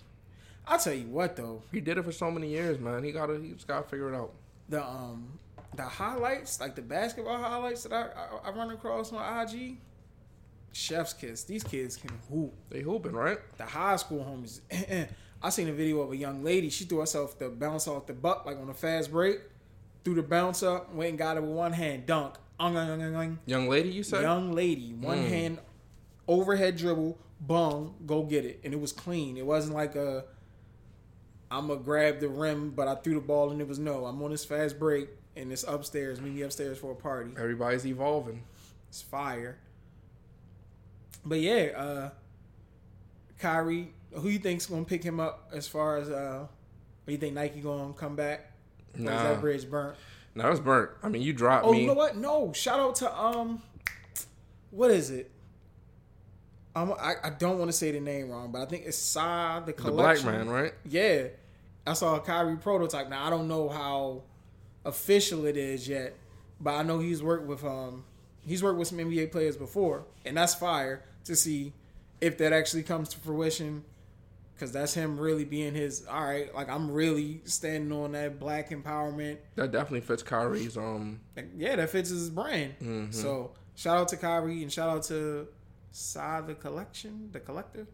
I'll 0.68 0.78
tell 0.80 0.94
you 0.94 1.08
what 1.08 1.36
though, 1.36 1.64
He 1.72 1.82
did 1.82 1.98
it 1.98 2.04
for 2.04 2.12
so 2.12 2.30
many 2.30 2.50
years, 2.50 2.78
man. 2.80 3.04
He 3.04 3.12
gotta 3.12 3.40
he 3.40 3.52
just 3.54 3.68
gotta 3.68 3.88
figure 3.88 4.14
it 4.14 4.16
out. 4.16 4.34
the 4.68 4.84
um 4.84 5.40
the 5.76 5.84
highlights, 5.84 6.60
like 6.60 6.76
the 6.76 6.82
basketball 6.82 7.38
highlights 7.38 7.84
that 7.84 7.94
I 7.94 8.10
I, 8.46 8.50
I 8.50 8.52
run 8.52 8.70
across 8.72 9.12
on 9.14 9.48
IG, 9.48 9.78
chef's 10.72 11.14
kiss. 11.14 11.44
These 11.44 11.64
kids 11.64 11.96
can 11.98 12.12
hoop. 12.30 12.54
They 12.70 12.82
hooping, 12.82 13.14
right? 13.14 13.40
The 13.58 13.66
high 13.66 13.96
school 13.98 14.24
homies. 14.24 14.62
I 15.42 15.50
seen 15.50 15.70
a 15.70 15.74
video 15.74 16.02
of 16.02 16.12
a 16.12 16.18
young 16.18 16.44
lady. 16.44 16.70
She 16.70 16.84
threw 16.86 17.00
herself 17.00 17.40
the 17.40 17.50
bounce 17.50 17.88
off 17.88 18.08
the 18.08 18.14
buck 18.14 18.46
like 18.46 18.58
on 18.60 18.70
a 18.70 18.74
fast 18.74 19.12
break. 19.12 19.40
Threw 20.04 20.16
the 20.16 20.24
bounce 20.24 20.64
up, 20.64 20.94
went 20.94 21.10
and 21.10 21.18
got 21.18 21.38
it 21.38 21.42
with 21.42 21.52
one 21.52 21.74
hand, 21.74 22.06
dunk. 22.06 22.36
Ung, 22.60 22.76
ung, 22.76 22.90
ung, 22.90 23.02
ung, 23.02 23.16
ung. 23.16 23.40
Young 23.46 23.70
lady, 23.70 23.90
you 23.90 24.04
said? 24.04 24.22
Young 24.22 24.54
lady, 24.54 24.94
one 24.94 25.18
Mm. 25.20 25.28
hand 25.30 25.60
overhead 26.28 26.78
dribble, 26.78 27.18
bung, 27.42 27.96
go 28.06 28.24
get 28.24 28.46
it. 28.46 28.60
And 28.64 28.74
it 28.74 28.80
was 28.80 28.92
clean. 28.92 29.38
It 29.38 29.46
wasn't 29.46 29.76
like 29.76 29.96
a 29.96 30.26
I'm 31.52 31.68
gonna 31.68 31.80
grab 31.80 32.20
the 32.20 32.30
rim, 32.30 32.72
but 32.72 32.88
I 32.88 32.96
threw 32.96 33.16
the 33.16 33.22
ball 33.22 33.50
and 33.50 33.60
it 33.60 33.68
was 33.68 33.80
no. 33.80 34.06
I'm 34.06 34.22
on 34.22 34.32
this 34.32 34.46
fast 34.46 34.78
break 34.78 35.10
and 35.36 35.52
it's 35.52 35.64
upstairs. 35.64 36.22
Meet 36.22 36.34
me 36.34 36.42
upstairs 36.44 36.78
for 36.78 36.92
a 36.92 36.96
party. 36.96 37.32
Everybody's 37.38 37.86
evolving. 37.88 38.44
It's 38.90 39.02
fire. 39.02 39.58
But 41.26 41.40
yeah, 41.40 41.64
uh 41.76 42.10
Kyrie, 43.40 43.94
who 44.14 44.30
you 44.30 44.40
think's 44.40 44.66
gonna 44.66 44.84
pick 44.86 45.04
him 45.04 45.20
up 45.20 45.50
as 45.54 45.68
far 45.68 45.98
as 45.98 46.10
uh 46.10 46.48
you 47.08 47.18
think 47.18 47.34
Nike 47.34 47.60
gonna 47.62 47.94
come 47.94 48.16
back? 48.16 48.52
Or 48.96 49.00
is 49.02 49.06
that 49.06 49.42
bridge 49.42 49.70
burnt? 49.70 49.96
no, 50.36 50.50
it's 50.52 50.60
burnt. 50.60 50.92
I 51.04 51.10
mean, 51.10 51.22
you 51.22 51.34
dropped 51.34 51.66
Oh, 51.66 51.72
me. 51.72 51.82
you 51.82 51.88
know 51.88 51.94
what? 51.94 52.16
No, 52.18 52.54
shout 52.54 52.80
out 52.80 52.96
to 52.98 53.20
um, 53.20 53.62
what 54.72 54.92
is 54.92 55.10
it? 55.10 55.32
Um, 56.76 56.94
I, 57.00 57.14
I 57.24 57.30
don't 57.32 57.58
want 57.58 57.70
to 57.72 57.76
say 57.76 57.92
the 57.92 58.00
name 58.00 58.30
wrong, 58.30 58.52
but 58.52 58.62
I 58.62 58.66
think 58.66 58.84
it's 58.86 58.98
Sa 58.98 59.60
the 59.60 59.74
the 59.74 59.92
black 59.92 60.24
man, 60.24 60.48
right? 60.50 60.74
Yeah, 60.86 61.28
I 61.86 61.94
saw 61.94 62.16
a 62.16 62.20
Kyrie 62.20 62.58
prototype. 62.58 63.10
Now 63.10 63.26
I 63.26 63.30
don't 63.32 63.48
know 63.48 63.70
how 63.70 64.22
official 64.86 65.46
it 65.46 65.58
is 65.58 65.88
yet, 65.88 66.14
but 66.62 66.76
I 66.76 66.84
know 66.84 67.00
he's 67.00 67.24
worked 67.24 67.48
with 67.48 67.64
um, 67.64 68.06
he's 68.46 68.62
worked 68.62 68.78
with 68.78 68.88
some 68.88 69.00
NBA 69.00 69.32
players 69.32 69.58
before, 69.58 70.06
and 70.26 70.38
that's 70.38 70.54
fire 70.54 71.04
to 71.30 71.36
see 71.36 71.74
if 72.22 72.38
that 72.40 72.52
actually 72.54 72.84
comes 72.84 73.10
to 73.10 73.20
fruition. 73.20 73.84
Cause 74.60 74.74
that's 74.74 74.94
him 74.94 75.18
really 75.18 75.46
being 75.46 75.74
his 75.74 76.06
all 76.06 76.22
right. 76.26 76.54
Like 76.54 76.68
I'm 76.68 76.92
really 76.92 77.40
standing 77.46 77.94
on 77.98 78.12
that 78.12 78.42
black 78.42 78.72
empowerment 78.72 79.38
That 79.56 79.72
definitely 79.72 80.02
fits 80.02 80.22
Kyrie's 80.22 80.76
um 80.76 81.22
yeah, 81.56 81.78
that 81.78 81.90
fits 81.90 82.10
his 82.10 82.30
brand. 82.30 82.76
Mhm. 82.82 83.14
So 83.14 83.52
shout 83.76 83.98
out 83.98 84.10
to 84.10 84.18
Kyrie 84.18 84.62
and 84.62 84.70
shout 84.70 84.90
out 84.90 85.04
to 85.04 85.48
Sa 85.92 86.42
the 86.42 86.56
collection, 86.56 87.30
the 87.32 87.40
collective, 87.40 87.88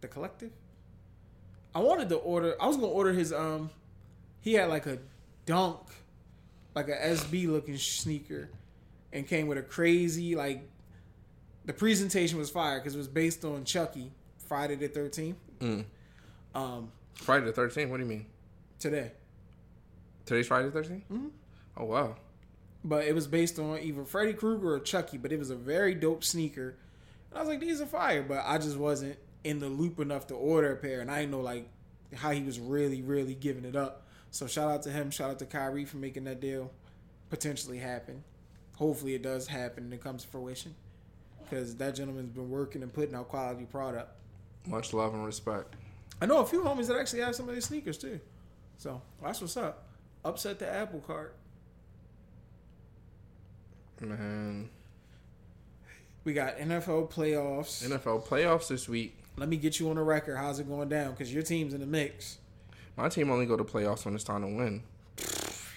the 0.00 0.08
collective. 0.08 0.50
I 1.74 1.80
wanted 1.80 2.08
to 2.08 2.16
order. 2.16 2.56
I 2.58 2.66
was 2.66 2.76
gonna 2.76 2.88
order 2.88 3.12
his 3.12 3.30
um. 3.30 3.68
He 4.40 4.54
had 4.54 4.70
like 4.70 4.86
a 4.86 4.98
dunk, 5.44 5.80
like 6.74 6.88
a 6.88 6.96
SB 6.96 7.48
looking 7.48 7.76
sneaker, 7.76 8.48
and 9.12 9.26
came 9.28 9.46
with 9.46 9.58
a 9.58 9.62
crazy 9.62 10.34
like. 10.34 10.66
The 11.68 11.74
presentation 11.74 12.38
was 12.38 12.48
fire 12.48 12.78
because 12.78 12.94
it 12.94 12.98
was 12.98 13.08
based 13.08 13.44
on 13.44 13.62
Chucky, 13.64 14.10
Friday 14.38 14.74
the 14.74 14.88
Thirteenth. 14.88 15.36
mm. 15.60 15.84
Um, 16.54 16.90
Friday 17.12 17.44
the 17.44 17.52
thirteenth. 17.52 17.90
What 17.90 17.98
do 17.98 18.04
you 18.04 18.08
mean? 18.08 18.24
today. 18.78 19.12
Today's 20.24 20.46
Friday 20.46 20.70
the 20.70 20.80
13th 20.80 21.02
Mhm. 21.12 21.30
Oh 21.76 21.84
wow. 21.84 22.16
But 22.82 23.04
it 23.04 23.14
was 23.14 23.26
based 23.26 23.58
on 23.58 23.78
either 23.80 24.04
Freddy 24.06 24.32
Krueger 24.32 24.72
or 24.72 24.80
Chucky, 24.80 25.18
but 25.18 25.30
it 25.30 25.38
was 25.38 25.50
a 25.50 25.56
very 25.56 25.94
dope 25.94 26.24
sneaker. 26.24 26.76
And 27.30 27.36
I 27.38 27.40
was 27.40 27.48
like, 27.50 27.60
these 27.60 27.82
are 27.82 27.86
fire, 27.86 28.22
but 28.22 28.44
I 28.46 28.56
just 28.56 28.78
wasn't 28.78 29.18
in 29.44 29.58
the 29.58 29.68
loop 29.68 30.00
enough 30.00 30.26
to 30.28 30.34
order 30.34 30.72
a 30.72 30.76
pair, 30.76 31.02
and 31.02 31.10
I 31.10 31.20
didn't 31.20 31.32
know 31.32 31.40
like 31.40 31.68
how 32.14 32.30
he 32.30 32.42
was 32.42 32.58
really, 32.58 33.02
really 33.02 33.34
giving 33.34 33.66
it 33.66 33.76
up. 33.76 34.06
So 34.30 34.46
shout 34.46 34.70
out 34.70 34.82
to 34.84 34.90
him, 34.90 35.10
shout 35.10 35.30
out 35.32 35.38
to 35.40 35.44
Kyrie 35.46 35.84
for 35.84 35.98
making 35.98 36.24
that 36.24 36.40
deal 36.40 36.70
potentially 37.28 37.76
happen. 37.78 38.24
Hopefully 38.76 39.14
it 39.14 39.22
does 39.22 39.48
happen 39.48 39.84
and 39.84 39.92
it 39.92 40.02
comes 40.02 40.22
to 40.22 40.28
fruition. 40.28 40.74
Because 41.48 41.74
that 41.76 41.94
gentleman's 41.94 42.30
been 42.30 42.50
working 42.50 42.82
and 42.82 42.92
putting 42.92 43.14
out 43.14 43.28
quality 43.28 43.64
product. 43.64 44.10
Much 44.66 44.92
love 44.92 45.14
and 45.14 45.24
respect. 45.24 45.74
I 46.20 46.26
know 46.26 46.38
a 46.38 46.46
few 46.46 46.62
homies 46.62 46.88
that 46.88 46.96
actually 46.98 47.20
have 47.22 47.34
some 47.34 47.48
of 47.48 47.54
these 47.54 47.64
sneakers 47.66 47.96
too. 47.96 48.20
So 48.76 49.00
that's 49.22 49.40
what's 49.40 49.56
up. 49.56 49.84
Upset 50.24 50.58
the 50.58 50.68
apple 50.68 51.00
cart. 51.06 51.34
Man, 54.00 54.68
We 56.24 56.32
got 56.32 56.58
NFL 56.58 57.10
playoffs. 57.10 57.82
NFL 57.88 58.26
playoffs 58.26 58.68
this 58.68 58.88
week. 58.88 59.16
Let 59.36 59.48
me 59.48 59.56
get 59.56 59.80
you 59.80 59.88
on 59.90 59.96
the 59.96 60.02
record. 60.02 60.36
How's 60.36 60.58
it 60.60 60.68
going 60.68 60.88
down? 60.88 61.12
Because 61.12 61.32
your 61.32 61.42
team's 61.42 61.74
in 61.74 61.80
the 61.80 61.86
mix. 61.86 62.38
My 62.96 63.08
team 63.08 63.30
only 63.30 63.46
go 63.46 63.56
to 63.56 63.64
playoffs 63.64 64.04
when 64.04 64.14
it's 64.14 64.24
time 64.24 64.42
to 64.42 64.48
win. 64.48 64.82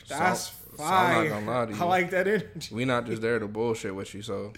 That's 0.10 0.42
So- 0.48 0.54
so. 0.78 0.84
I'm 0.84 1.28
not 1.30 1.30
gonna 1.30 1.52
lie 1.52 1.66
to 1.68 1.74
you. 1.74 1.82
I 1.82 1.86
like 1.86 2.10
that 2.12 2.28
energy. 2.28 2.74
We 2.76 2.86
not 2.86 3.06
just 3.06 3.22
there 3.22 3.40
to 3.40 3.48
bullshit 3.48 3.94
with 3.96 4.14
you, 4.14 4.22
so 4.22 4.54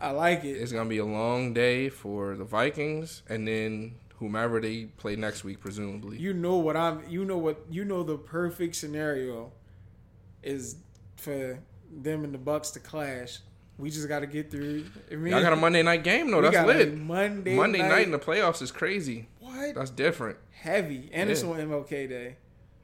I 0.00 0.10
like 0.10 0.44
it. 0.44 0.52
it's 0.52 0.72
gonna 0.72 0.88
be 0.88 0.98
a 0.98 1.04
long 1.04 1.52
day 1.54 1.88
for 1.88 2.36
the 2.36 2.44
Vikings, 2.44 3.22
and 3.28 3.46
then 3.48 3.96
whomever 4.16 4.60
they 4.60 4.84
play 4.96 5.16
next 5.16 5.44
week, 5.44 5.60
presumably. 5.60 6.18
You 6.18 6.32
know 6.34 6.56
what 6.56 6.76
I'm. 6.76 7.02
You 7.08 7.24
know 7.24 7.38
what. 7.38 7.64
You 7.70 7.84
know 7.84 8.02
the 8.02 8.16
perfect 8.16 8.76
scenario 8.76 9.52
is 10.42 10.76
for 11.16 11.58
them 11.90 12.24
and 12.24 12.32
the 12.34 12.38
Bucs 12.38 12.72
to 12.74 12.80
clash. 12.80 13.40
We 13.76 13.90
just 13.90 14.08
got 14.08 14.20
to 14.20 14.26
get 14.26 14.50
through. 14.50 14.86
I 15.10 15.14
mean, 15.14 15.32
Y'all 15.32 15.42
got 15.42 15.52
a 15.52 15.56
Monday 15.56 15.82
night 15.82 16.02
game 16.02 16.30
though. 16.30 16.42
That's 16.42 16.66
lit. 16.66 16.96
Monday, 16.96 17.54
Monday 17.54 17.78
night, 17.80 17.88
night 17.88 18.06
in 18.06 18.10
the 18.12 18.18
playoffs 18.18 18.60
is 18.60 18.72
crazy. 18.72 19.28
what 19.40 19.74
That's 19.74 19.90
different. 19.90 20.36
heavy, 20.50 21.08
and 21.12 21.30
it's 21.30 21.42
Yeah. 21.42 21.50
on 21.50 21.60
MLK 21.60 22.06
Day. 22.08 22.36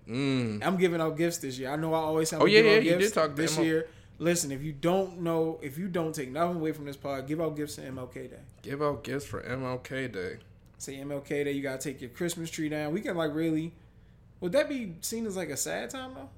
Mm. 0.09 0.65
I'm 0.65 0.77
giving 0.77 1.01
out 1.01 1.17
gifts 1.17 1.39
this 1.39 1.59
year. 1.59 1.71
I 1.71 1.77
know 1.77 1.95
I 1.95 1.99
always 1.99 2.31
have 2.31 2.43
Oh, 2.43 2.45
yeah, 2.45 2.61
yeah, 2.61 2.75
you 2.77 2.83
gifts 2.91 3.05
did 3.07 3.15
talk 3.15 3.35
this 3.35 3.57
ML 3.57 3.65
year. 3.65 3.87
Listen, 4.25 4.51
if 4.51 4.62
you 4.62 4.72
don't 4.72 5.20
know, 5.20 5.59
if 5.61 5.77
you 5.77 5.87
don't 5.87 6.14
take 6.14 6.31
nothing 6.31 6.57
away 6.57 6.72
from 6.72 6.87
this 6.87 6.97
pod, 6.97 7.27
give 7.27 7.43
out 7.43 7.57
gifts 7.57 7.75
to 7.75 7.83
MLK 7.83 8.31
Day. 8.31 8.41
Give 8.62 8.81
out 8.81 9.05
gifts 9.05 9.27
for 9.27 9.43
MLK 9.43 10.11
Day. 10.11 10.39
Say 10.79 10.97
MLK 10.97 11.45
Day, 11.45 11.53
you 11.53 11.62
gotta 11.62 11.77
take 11.77 12.01
your 12.01 12.09
Christmas 12.09 12.49
tree 12.49 12.70
down. 12.70 12.95
We 12.95 13.03
can 13.03 13.18
like 13.18 13.35
really. 13.35 13.75
Would 14.41 14.53
that 14.53 14.66
be 14.66 14.95
seen 15.03 15.27
as 15.27 15.37
like 15.37 15.51
a 15.51 15.59
sad 15.59 15.91
time 15.91 16.14
though? 16.14 16.31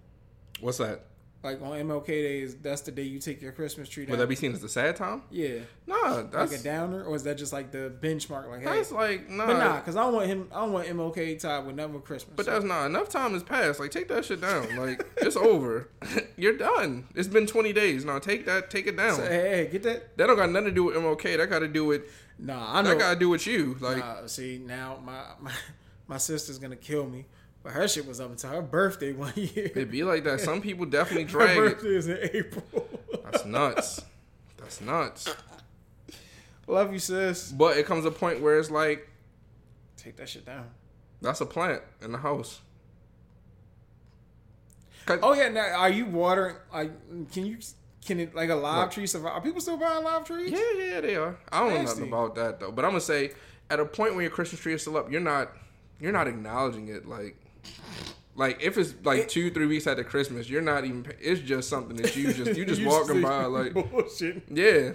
What's 0.58 0.78
that? 0.78 1.04
Like 1.46 1.62
on 1.62 1.70
MLK 1.70 2.06
days, 2.06 2.56
that's 2.56 2.80
the 2.80 2.90
day 2.90 3.04
you 3.04 3.20
take 3.20 3.40
your 3.40 3.52
Christmas 3.52 3.88
tree 3.88 4.04
down? 4.04 4.10
Would 4.10 4.20
that 4.20 4.28
be 4.28 4.34
seen 4.34 4.52
as 4.52 4.64
a 4.64 4.68
sad 4.68 4.96
time? 4.96 5.22
yeah, 5.30 5.60
Nah, 5.86 6.24
like 6.32 6.50
a 6.50 6.58
downer, 6.58 7.04
or 7.04 7.14
is 7.14 7.22
that 7.22 7.38
just 7.38 7.52
like 7.52 7.70
the 7.70 7.92
benchmark? 8.02 8.50
Like, 8.50 8.62
hey, 8.62 8.64
that's 8.64 8.90
like 8.90 9.30
nah. 9.30 9.46
but 9.46 9.58
nah, 9.58 9.76
because 9.76 9.94
I 9.94 10.02
don't 10.02 10.14
want 10.14 10.26
him. 10.26 10.48
I 10.52 10.62
don't 10.62 10.72
want 10.72 10.88
MLK 10.88 11.38
tied 11.38 11.64
with 11.64 11.76
nothing 11.76 11.94
with 11.94 12.04
Christmas. 12.04 12.34
But 12.34 12.46
that's 12.46 12.64
not 12.64 12.86
enough 12.86 13.08
time 13.08 13.32
has 13.34 13.44
passed. 13.44 13.78
Like 13.78 13.92
take 13.92 14.08
that 14.08 14.24
shit 14.24 14.40
down. 14.40 14.76
Like 14.76 15.06
it's 15.18 15.36
over. 15.36 15.88
You're 16.36 16.56
done. 16.58 17.06
It's 17.14 17.28
been 17.28 17.46
20 17.46 17.72
days. 17.72 18.04
Now 18.04 18.18
take 18.18 18.44
that. 18.46 18.68
Take 18.68 18.88
it 18.88 18.96
down. 18.96 19.14
So, 19.14 19.22
hey, 19.22 19.48
hey, 19.64 19.68
get 19.70 19.84
that. 19.84 20.16
That 20.16 20.26
don't 20.26 20.36
got 20.36 20.50
nothing 20.50 20.70
to 20.70 20.74
do 20.74 20.84
with 20.84 20.96
MLK. 20.96 21.36
That 21.36 21.48
got 21.48 21.60
to 21.60 21.68
do 21.68 21.84
with 21.84 22.02
Nah, 22.40 22.74
I 22.74 22.82
know. 22.82 22.88
that 22.88 22.98
got 22.98 23.14
to 23.14 23.20
do 23.20 23.28
with 23.28 23.46
you. 23.46 23.76
Like 23.80 23.98
Nah, 23.98 24.26
see 24.26 24.58
now 24.58 24.98
my, 25.04 25.22
my 25.40 25.52
my 26.08 26.18
sister's 26.18 26.58
gonna 26.58 26.74
kill 26.74 27.06
me. 27.06 27.26
But 27.66 27.74
her 27.74 27.88
shit 27.88 28.06
was 28.06 28.20
up 28.20 28.30
until 28.30 28.50
her 28.50 28.62
birthday 28.62 29.12
one 29.12 29.32
year. 29.36 29.64
It'd 29.74 29.90
be 29.90 30.04
like 30.04 30.22
that. 30.22 30.40
Some 30.40 30.60
people 30.62 30.86
definitely 30.86 31.24
drag 31.32 31.56
it. 31.56 31.60
birthday 31.60 31.96
is 31.96 32.06
in 32.06 32.18
April. 32.32 32.86
That's 33.24 33.44
nuts. 33.44 34.02
That's 34.56 34.80
nuts. 34.80 35.34
Love 36.68 36.92
you, 36.92 37.00
sis. 37.00 37.50
But 37.50 37.76
it 37.76 37.84
comes 37.84 38.04
a 38.04 38.12
point 38.12 38.40
where 38.40 38.56
it's 38.60 38.70
like 38.70 39.10
Take 39.96 40.14
that 40.18 40.28
shit 40.28 40.46
down. 40.46 40.66
that's 41.20 41.40
a 41.40 41.46
plant 41.46 41.82
in 42.00 42.12
the 42.12 42.18
house. 42.18 42.60
Oh 45.08 45.32
yeah, 45.34 45.48
now 45.48 45.66
are 45.76 45.90
you 45.90 46.06
watering? 46.06 46.54
Like, 46.72 46.92
can 47.32 47.46
you? 47.46 47.58
Can 48.06 48.20
it 48.20 48.32
like 48.36 48.50
a 48.50 48.54
live 48.54 48.76
What? 48.76 48.92
tree 48.92 49.08
survive? 49.08 49.32
Are 49.32 49.40
people 49.40 49.60
still 49.60 49.76
buying 49.76 50.04
live 50.04 50.24
trees? 50.24 50.52
Yeah, 50.52 50.60
yeah, 50.84 51.00
they 51.00 51.16
are. 51.16 51.36
I 51.50 51.58
don't 51.64 51.74
know 51.74 51.82
nothing 51.82 52.06
about 52.06 52.36
that 52.36 52.60
though. 52.60 52.70
But 52.70 52.84
I'm 52.84 52.92
gonna 52.92 53.00
say, 53.00 53.32
at 53.70 53.80
a 53.80 53.84
point 53.84 54.12
where 54.14 54.22
your 54.22 54.30
Christmas 54.30 54.60
tree 54.60 54.74
is 54.74 54.82
still 54.82 54.96
up, 54.96 55.10
you're 55.10 55.20
not, 55.20 55.50
you're 55.98 56.12
not 56.12 56.28
acknowledging 56.28 56.86
it. 56.86 57.08
Like, 57.08 57.36
like 58.34 58.62
if 58.62 58.76
it's 58.78 58.94
like 59.04 59.20
It- 59.20 59.28
two, 59.28 59.50
three 59.50 59.66
weeks 59.66 59.86
after 59.86 60.04
Christmas, 60.04 60.48
you're 60.48 60.62
not 60.62 60.84
even. 60.84 61.06
It's 61.20 61.40
just 61.40 61.68
something 61.68 61.96
that 61.96 62.14
you 62.16 62.32
just 62.32 62.56
you 62.58 62.64
just 62.64 62.80
You 62.82 62.88
walking 62.88 63.22
by 63.22 63.44
like, 63.46 63.72
bullshit. 63.90 64.42
yeah, 64.50 64.92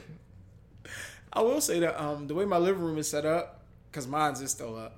I 1.33 1.41
will 1.41 1.61
say 1.61 1.79
that 1.79 2.01
um 2.01 2.27
the 2.27 2.33
way 2.35 2.45
my 2.45 2.57
living 2.57 2.83
room 2.83 2.97
is 2.97 3.09
set 3.09 3.25
up, 3.25 3.61
because 3.89 4.07
mine's 4.07 4.41
is 4.41 4.51
still 4.51 4.77
up. 4.77 4.97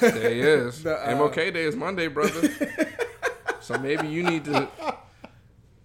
there 0.00 0.30
he 0.34 0.40
is. 0.40 0.82
The, 0.84 0.96
uh, 0.96 1.14
MLK 1.14 1.52
Day 1.52 1.64
is 1.64 1.76
Monday, 1.76 2.08
brother. 2.08 2.48
so 3.60 3.78
maybe 3.78 4.08
you 4.08 4.22
need 4.22 4.44
to. 4.46 4.68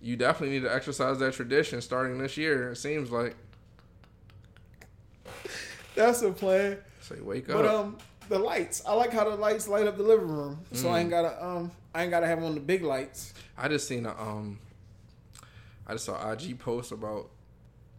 You 0.03 0.15
definitely 0.15 0.55
need 0.57 0.63
to 0.65 0.73
exercise 0.73 1.19
that 1.19 1.33
tradition 1.35 1.79
starting 1.81 2.17
this 2.17 2.35
year. 2.35 2.71
It 2.71 2.77
seems 2.77 3.11
like. 3.11 3.35
That's 5.95 6.21
a 6.21 6.31
plan. 6.31 6.77
Say, 7.01 7.19
wake 7.21 7.49
up. 7.49 7.57
But 7.57 7.65
um, 7.65 7.97
the 8.29 8.39
lights. 8.39 8.81
I 8.85 8.93
like 8.93 9.11
how 9.11 9.23
the 9.23 9.35
lights 9.35 9.67
light 9.67 9.87
up 9.87 9.97
the 9.97 10.03
living 10.03 10.27
room, 10.27 10.59
so 10.73 10.89
I 10.89 10.99
ain't 10.99 11.09
gotta 11.09 11.43
um, 11.43 11.71
I 11.93 12.03
ain't 12.03 12.11
gotta 12.11 12.27
have 12.27 12.43
on 12.43 12.53
the 12.53 12.61
big 12.61 12.83
lights. 12.83 13.33
I 13.57 13.67
just 13.67 13.87
seen 13.87 14.05
a 14.05 14.11
um 14.11 14.59
I 15.87 15.93
just 15.93 16.05
saw 16.05 16.31
IG 16.31 16.59
post 16.59 16.91
about 16.91 17.29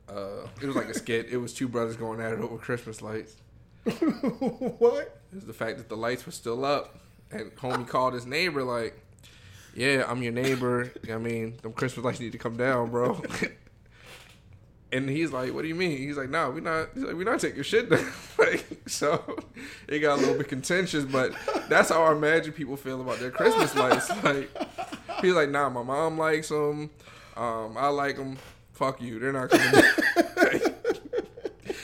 uh 0.09 0.47
it 0.61 0.67
was 0.67 0.77
like 0.77 0.89
a 0.89 0.95
skit. 0.95 1.29
It 1.31 1.37
was 1.37 1.53
two 1.53 1.69
brothers 1.69 1.97
going 1.97 2.21
at 2.21 2.33
it 2.33 2.41
over 2.41 2.57
Christmas 2.59 3.03
lights. 3.03 3.37
what? 3.85 5.21
It 5.33 5.35
was 5.35 5.45
the 5.45 5.53
fact 5.53 5.79
that 5.79 5.89
the 5.89 5.97
lights 5.97 6.25
were 6.25 6.33
still 6.33 6.65
up 6.65 6.99
and 7.31 7.55
homie 7.57 7.87
called 7.87 8.15
his 8.15 8.27
neighbor 8.27 8.63
like, 8.63 9.01
Yeah, 9.75 10.05
I'm 10.07 10.23
your 10.23 10.33
neighbor. 10.33 10.93
I 11.11 11.19
mean, 11.19 11.57
them 11.63 11.73
Christmas 11.73 12.05
lights 12.05 12.21
need 12.21 12.33
to 12.33 12.39
come 12.39 12.57
down, 12.57 12.91
bro. 12.91 13.21
and 14.93 15.09
he's 15.09 15.33
like, 15.33 15.55
What 15.55 15.63
do 15.63 15.69
you 15.69 15.75
mean? 15.75 15.99
He's 15.99 16.17
like, 16.17 16.29
No, 16.29 16.51
we're 16.51 16.61
not 16.61 16.91
he's 16.95 17.05
like, 17.05 17.17
we 17.17 17.25
not 17.25 17.41
taking 17.41 17.63
shit 17.63 17.91
down. 17.91 18.07
like 18.39 18.65
so 18.87 19.39
it 19.89 20.01
got 20.01 20.19
a 20.19 20.21
little 20.21 20.37
bit 20.37 20.49
contentious, 20.49 21.05
but 21.05 21.35
that's 21.69 21.89
how 21.89 22.03
I 22.05 22.13
imagine 22.13 22.53
people 22.53 22.77
feel 22.77 23.01
about 23.01 23.19
their 23.19 23.31
Christmas 23.31 23.75
lights. 23.75 24.11
Like 24.23 24.51
He's 25.21 25.35
like, 25.35 25.51
nah, 25.51 25.69
my 25.69 25.83
mom 25.83 26.19
likes 26.19 26.49
them. 26.49 26.91
Um, 27.37 27.77
I 27.77 27.89
like 27.89 28.17
them. 28.17 28.37
Fuck 28.73 29.01
you. 29.01 29.19
They're 29.19 29.33
not 29.33 29.51
coming. 29.51 29.85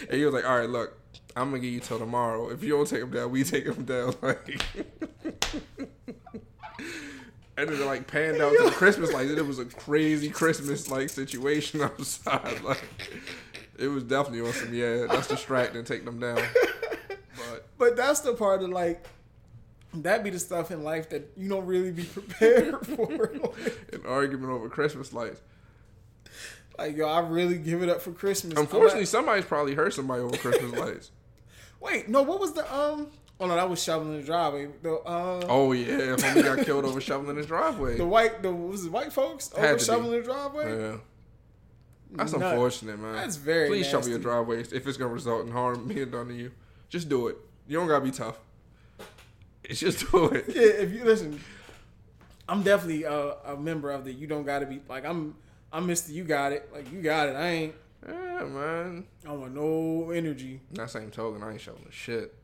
and 0.09 0.13
he 0.13 0.25
was 0.25 0.35
like, 0.35 0.45
all 0.45 0.59
right, 0.59 0.69
look, 0.69 0.99
I'm 1.37 1.51
gonna 1.51 1.63
give 1.63 1.73
you 1.73 1.81
till 1.81 1.99
tomorrow. 1.99 2.51
If 2.51 2.65
you 2.65 2.71
don't 2.71 2.89
take 2.89 3.01
them 3.01 3.11
down, 3.11 3.31
we 3.31 3.45
take 3.45 3.65
them 3.65 3.85
down. 3.85 4.15
Like, 4.23 4.61
and 7.59 7.71
it 7.71 7.85
like 7.85 8.07
panned 8.07 8.41
out 8.41 8.53
to 8.57 8.65
the 8.65 8.71
Christmas 8.71 9.13
Like 9.13 9.27
It 9.29 9.43
was 9.47 9.59
a 9.59 9.65
crazy 9.67 10.31
Christmas 10.31 10.91
like 10.91 11.09
situation 11.11 11.81
outside. 11.83 12.63
Like, 12.63 12.83
it 13.79 13.89
was 13.89 14.05
definitely 14.05 14.47
on 14.47 14.53
some 14.55 14.73
yeah. 14.73 15.07
That's 15.09 15.27
distracting. 15.29 15.85
Take 15.85 16.05
them 16.05 16.21
down. 16.21 16.41
But 17.37 17.67
But 17.79 17.97
that's 17.97 18.21
the 18.21 18.35
part 18.35 18.63
of 18.63 18.71
like 18.71 19.05
that 19.95 20.23
be 20.23 20.31
the 20.31 20.39
stuff 20.39 20.71
in 20.71 20.85
life 20.85 21.09
that 21.11 21.31
you 21.37 21.49
don't 21.49 21.65
really 21.67 21.91
be 21.93 22.05
prepared 22.19 22.87
for. 22.87 23.25
an 23.93 24.03
argument 24.07 24.53
over 24.53 24.69
Christmas 24.69 25.13
lights. 25.13 25.41
like 26.79 26.97
yo, 26.97 27.09
I 27.09 27.21
really 27.21 27.59
give 27.59 27.83
it 27.83 27.89
up 27.89 28.01
for 28.03 28.13
Christmas. 28.13 28.59
Unfortunately, 28.59 29.01
like- 29.01 29.09
somebody's 29.09 29.45
probably 29.47 29.75
hurt 29.75 29.95
somebody 29.95 30.23
over 30.23 30.37
Christmas 30.37 30.73
lights. 30.79 31.11
wait, 31.81 32.09
no, 32.09 32.23
what 32.23 32.39
was 32.41 32.53
the 32.53 32.73
um? 32.75 33.09
Oh 33.41 33.47
no, 33.47 33.55
that 33.55 33.69
was 33.71 33.83
shoveling 33.83 34.17
the 34.19 34.23
driveway. 34.27 34.69
The 34.83 34.95
uh, 34.95 35.47
Oh 35.49 35.73
yeah, 35.73 36.17
homie 36.17 36.43
got 36.43 36.65
killed 36.67 36.85
over 36.85 37.01
shoveling 37.01 37.37
his 37.37 37.47
driveway. 37.47 37.97
the 37.97 38.07
white, 38.07 38.43
the 38.43 38.53
was 38.53 38.85
it 38.87 38.93
white 38.93 39.13
folks 39.13 39.51
Had 39.53 39.59
over 39.59 39.69
to 39.69 39.79
be. 39.79 39.85
shoveling 39.85 40.11
the 40.21 40.23
driveway. 40.25 40.79
Yeah. 40.81 40.97
That's 42.13 42.33
Nut. 42.33 42.43
unfortunate, 42.53 42.99
man. 42.99 43.13
That's 43.15 43.37
very 43.37 43.69
Please 43.69 43.85
shovel 43.85 43.99
nasty. 44.01 44.11
your 44.13 44.21
driveway 44.21 44.61
if 44.63 44.87
it's 44.87 44.97
gonna 44.97 45.13
result 45.13 45.47
in 45.47 45.53
harm 45.53 45.87
being 45.89 46.11
done 46.11 46.29
to 46.29 46.35
you. 46.35 46.51
Just 46.89 47.09
do 47.09 47.29
it. 47.29 47.37
You 47.69 47.79
don't 47.79 47.87
gotta 47.87 48.05
be 48.05 48.11
tough. 48.11 48.39
It's 49.63 49.79
just 49.81 50.11
do 50.11 50.27
it. 50.31 50.47
Yeah, 50.49 50.63
if 50.63 50.93
you 50.93 51.05
listen, 51.05 51.39
I'm 52.49 52.63
definitely 52.63 53.05
a, 53.05 53.35
a 53.45 53.57
member 53.57 53.91
of 53.91 54.05
the. 54.05 54.13
You 54.13 54.27
don't 54.27 54.45
got 54.45 54.61
to 54.61 54.67
be 54.67 54.81
like 54.89 55.05
I'm. 55.05 55.35
I'm 55.71 55.87
Mister. 55.87 56.13
You 56.13 56.25
got 56.25 56.53
it. 56.53 56.71
Like 56.73 56.91
you 56.91 57.03
got 57.03 57.29
it. 57.29 57.37
I 57.37 57.49
ain't. 57.49 57.75
Yeah, 58.09 58.45
man. 58.45 59.05
I 59.29 59.33
want 59.33 59.55
no 59.55 60.11
energy. 60.13 60.61
That 60.73 60.89
same 60.89 61.11
token, 61.11 61.43
I 61.43 61.53
ain't 61.53 61.61
shoveling 61.61 61.89
shit. 61.91 62.35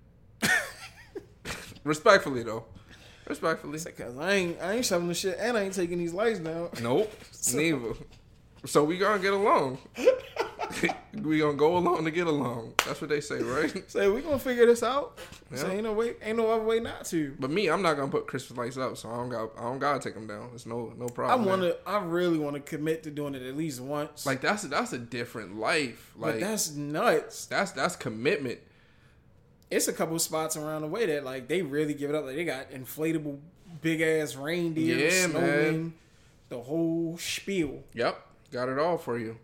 Respectfully 1.84 2.42
though. 2.42 2.64
Respectfully. 3.26 3.78
Cause 3.78 4.18
I 4.18 4.32
ain't. 4.32 4.60
I 4.60 4.72
ain't 4.74 4.84
shoving 4.84 5.12
shoveling 5.12 5.14
shit, 5.14 5.36
and 5.38 5.56
I 5.56 5.62
ain't 5.62 5.74
taking 5.74 5.98
these 5.98 6.12
lights 6.12 6.40
down. 6.40 6.70
Nope. 6.82 7.12
So- 7.30 7.58
Neither. 7.58 7.94
So 8.66 8.82
we 8.84 8.96
gonna 8.96 9.18
get 9.20 9.34
along. 9.34 9.76
we 11.22 11.38
gonna 11.38 11.56
go 11.56 11.76
along 11.76 12.04
to 12.06 12.10
get 12.10 12.26
along. 12.26 12.72
That's 12.86 12.98
what 13.00 13.10
they 13.10 13.20
say, 13.20 13.42
right? 13.42 13.90
Say 13.90 14.08
we 14.08 14.22
gonna 14.22 14.38
figure 14.38 14.64
this 14.64 14.82
out. 14.82 15.18
Yeah. 15.50 15.58
So 15.58 15.68
ain't 15.68 15.82
no 15.82 15.92
way, 15.92 16.14
ain't 16.22 16.38
no 16.38 16.50
other 16.50 16.64
way 16.64 16.80
not 16.80 17.04
to. 17.06 17.36
But 17.38 17.50
me, 17.50 17.68
I'm 17.68 17.82
not 17.82 17.94
gonna 17.94 18.10
put 18.10 18.26
Christmas 18.26 18.56
lights 18.56 18.78
up, 18.78 18.96
so 18.96 19.10
I 19.10 19.16
don't 19.16 19.28
got 19.28 19.50
I 19.58 19.64
don't 19.64 19.78
gotta 19.78 20.00
take 20.00 20.14
them 20.14 20.26
down. 20.26 20.50
It's 20.54 20.64
no 20.64 20.94
no 20.96 21.08
problem. 21.08 21.42
I 21.42 21.46
want 21.46 21.62
man. 21.62 21.72
I 21.86 21.98
really 21.98 22.38
want 22.38 22.56
to 22.56 22.60
commit 22.62 23.02
to 23.02 23.10
doing 23.10 23.34
it 23.34 23.42
at 23.42 23.56
least 23.56 23.80
once. 23.80 24.24
like 24.24 24.40
that's 24.40 24.62
that's 24.62 24.94
a 24.94 24.98
different 24.98 25.58
life. 25.58 26.12
Like 26.16 26.34
but 26.34 26.40
that's 26.40 26.74
nuts. 26.74 27.46
that's 27.46 27.72
that's 27.72 27.96
commitment. 27.96 28.60
It's 29.70 29.88
a 29.88 29.92
couple 29.92 30.18
spots 30.18 30.56
around 30.56 30.82
the 30.82 30.88
way 30.88 31.06
that 31.06 31.24
like 31.24 31.48
they 31.48 31.62
really 31.62 31.94
give 31.94 32.10
it 32.10 32.16
up. 32.16 32.24
Like 32.24 32.36
they 32.36 32.44
got 32.44 32.70
inflatable 32.70 33.38
big 33.82 34.00
ass 34.00 34.36
reindeer, 34.36 34.96
Yeah, 34.96 35.10
snowmen, 35.26 35.32
man. 35.32 35.94
the 36.48 36.60
whole 36.60 37.16
spiel. 37.18 37.82
Yep, 37.94 38.20
got 38.52 38.68
it 38.68 38.78
all 38.78 38.98
for 38.98 39.18
you. 39.18 39.36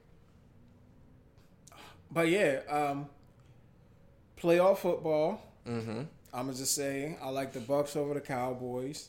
But 2.11 2.29
yeah, 2.29 2.61
um, 2.69 3.07
playoff 4.41 4.79
football. 4.79 5.43
Mm-hmm. 5.67 6.01
I'm 6.33 6.47
gonna 6.47 6.57
just 6.57 6.75
say 6.75 7.17
I 7.23 7.31
like 7.31 7.53
the 7.53 7.61
Bucs 7.61 7.97
over 7.97 8.15
the 8.15 8.21
Cowboys. 8.21 9.09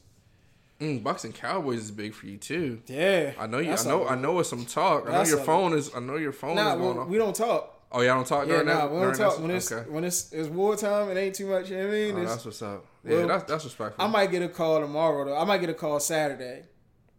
Mm, 0.80 1.04
Bucs 1.04 1.24
and 1.26 1.34
Cowboys 1.36 1.80
is 1.80 1.92
big 1.92 2.14
for 2.14 2.26
you 2.26 2.38
too. 2.38 2.82
Yeah, 2.88 3.34
I 3.40 3.46
know 3.48 3.60
you. 3.60 3.72
I 3.74 3.84
know. 3.84 4.04
a- 4.06 4.10
I 4.10 4.16
know 4.16 4.40
it's 4.40 4.50
some 4.50 4.66
talk. 4.66 5.08
I 5.08 5.12
know 5.24 5.30
your 5.30 5.40
a- 5.40 5.44
phone 5.44 5.74
is. 5.74 5.92
I 5.96 6.00
know 6.00 6.16
your 6.18 6.32
phone 6.32 6.56
Nah, 6.56 6.74
is 6.74 6.80
going 6.80 6.96
we, 6.96 7.02
off. 7.02 7.08
we 7.10 7.18
don't 7.18 7.36
talk. 7.36 7.78
Oh, 7.94 8.02
y'all 8.02 8.16
don't 8.16 8.28
talk 8.28 8.48
Yeah, 8.48 8.54
during 8.54 8.68
nah, 8.68 8.74
that. 8.88 8.92
we 8.92 9.00
don't 9.02 9.16
talk 9.16 9.40
when 9.40 9.52
it's 9.52 9.72
okay. 9.72 9.90
when 9.90 10.04
it's 10.06 10.32
it's 10.32 10.48
wartime. 10.50 11.10
It 11.10 11.18
ain't 11.18 11.36
too 11.36 11.48
much. 11.48 11.70
You 11.70 11.78
know 11.78 11.84
what 11.88 11.90
I 11.90 11.98
mean, 11.98 12.16
Oh, 12.18 12.26
that's 12.26 12.46
what's 12.46 12.62
up. 12.62 12.86
Yeah, 13.04 13.18
Well, 13.18 13.28
that's 13.28 13.44
that's 13.52 13.64
respectful. 13.66 14.04
I 14.04 14.08
might 14.08 14.32
get 14.32 14.42
a 14.42 14.48
call 14.50 14.80
tomorrow 14.80 15.26
though. 15.26 15.38
I 15.38 15.44
might 15.44 15.58
get 15.60 15.70
a 15.70 15.74
call 15.74 16.00
Saturday. 16.00 16.64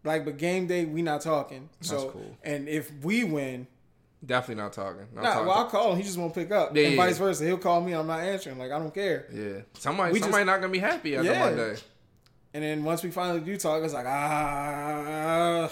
Like, 0.05 0.25
but 0.25 0.37
game 0.39 0.67
day 0.67 0.85
we 0.85 1.03
not 1.03 1.21
talking. 1.21 1.69
So, 1.81 1.95
That's 2.01 2.13
cool. 2.13 2.37
and 2.43 2.69
if 2.69 2.91
we 3.05 3.23
win, 3.25 3.67
Definitely 4.25 4.63
not 4.63 4.73
talking. 4.73 5.07
Not 5.15 5.23
nah, 5.25 5.31
talking. 5.33 5.47
well, 5.49 5.59
I'll 5.59 5.67
call 5.67 5.91
him. 5.93 5.97
He 5.99 6.05
just 6.05 6.17
won't 6.17 6.33
pick 6.33 6.51
up, 6.53 6.77
Yeah, 6.77 6.87
and 6.89 6.97
vice 6.97 7.19
versa. 7.19 7.45
He'll 7.45 7.59
call 7.59 7.81
me. 7.81 7.93
I'm 7.93 8.07
not 8.07 8.21
answering. 8.21 8.57
Like, 8.57 8.71
I 8.71 8.79
don't 8.79 8.95
care. 8.95 9.27
yeah, 9.33 9.63
somebody 9.75 10.13
We 10.13 10.21
just- 10.21 10.31
somebody 10.31 10.45
not 10.45 10.61
gonna 10.61 10.73
be 10.73 10.79
happy 10.79 11.17
after 11.17 11.31
Yeah. 11.33 11.39
Monday. 11.41 11.77
And 12.55 12.63
then 12.65 12.85
once 12.85 13.03
we 13.03 13.11
finally 13.11 13.41
do 13.41 13.57
talk, 13.57 13.83
it's 13.83 13.95
like 13.95 14.07
ah. 14.07 15.71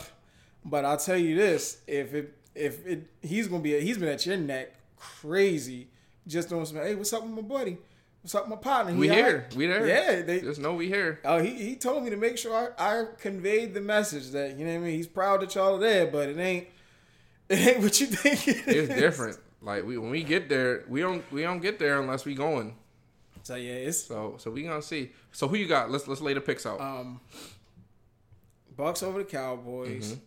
But 0.64 0.84
I'll 0.84 0.96
tell 0.96 1.16
you 1.16 1.36
this: 1.36 1.78
if 1.86 2.12
it 2.14 2.34
if 2.54 2.86
it 2.86 3.06
he's 3.22 3.48
gonna 3.48 3.62
be 3.62 3.78
he's 3.80 3.98
been 3.98 4.08
at 4.08 4.24
your 4.26 4.36
neck 4.36 4.72
crazy, 5.00 5.88
just 6.26 6.48
doing 6.48 6.64
some. 6.66 6.76
Hey, 6.76 6.94
what's 6.94 7.12
up 7.12 7.22
with 7.22 7.32
my 7.32 7.42
buddy? 7.42 7.78
What's 8.22 8.34
up 8.34 8.42
with 8.44 8.50
my 8.50 8.56
partner? 8.62 8.92
He 8.92 8.98
We 8.98 9.08
here. 9.08 9.38
right?" 9.48 9.56
We 9.56 9.66
there. 9.66 9.86
Yeah, 9.86 10.22
they, 10.22 10.40
Just 10.42 10.60
know 10.60 10.74
we 10.74 10.88
here. 10.88 11.20
Oh, 11.24 11.38
he, 11.38 11.50
he 11.54 11.76
told 11.76 12.04
me 12.04 12.10
to 12.10 12.16
make 12.16 12.36
sure 12.36 12.74
I, 12.78 13.00
I 13.00 13.06
conveyed 13.18 13.72
the 13.74 13.80
message 13.80 14.30
that 14.32 14.58
you 14.58 14.66
know 14.66 14.72
what 14.72 14.80
I 14.80 14.84
mean. 14.84 14.94
He's 14.94 15.06
proud 15.06 15.40
that 15.40 15.54
y'all 15.54 15.76
are 15.76 15.78
there, 15.80 16.06
but 16.06 16.28
it 16.28 16.38
ain't 16.38 16.68
it 17.48 17.58
ain't 17.58 17.80
what 17.80 17.98
you 18.00 18.06
think 18.06 18.46
it 18.46 18.58
It's 18.68 18.90
is. 18.90 19.00
different. 19.00 19.38
Like 19.62 19.84
we 19.86 19.96
when 19.98 20.10
we 20.10 20.22
get 20.22 20.48
there, 20.48 20.84
we 20.88 21.00
don't 21.00 21.24
we 21.32 21.42
don't 21.42 21.60
get 21.60 21.78
there 21.78 21.98
unless 22.00 22.24
we 22.26 22.34
going. 22.34 22.76
So 23.42 23.54
yeah, 23.54 23.72
it's 23.72 24.02
So 24.04 24.34
so 24.38 24.50
we 24.50 24.64
gonna 24.64 24.82
see. 24.82 25.12
So 25.32 25.48
who 25.48 25.56
you 25.56 25.66
got? 25.66 25.90
Let's 25.90 26.06
let's 26.06 26.20
lay 26.20 26.34
the 26.34 26.40
picks 26.42 26.66
out. 26.66 26.80
um 26.80 27.20
Bucs 28.76 29.02
over 29.02 29.18
the 29.18 29.24
Cowboys. 29.24 30.12
Mm-hmm. 30.12 30.20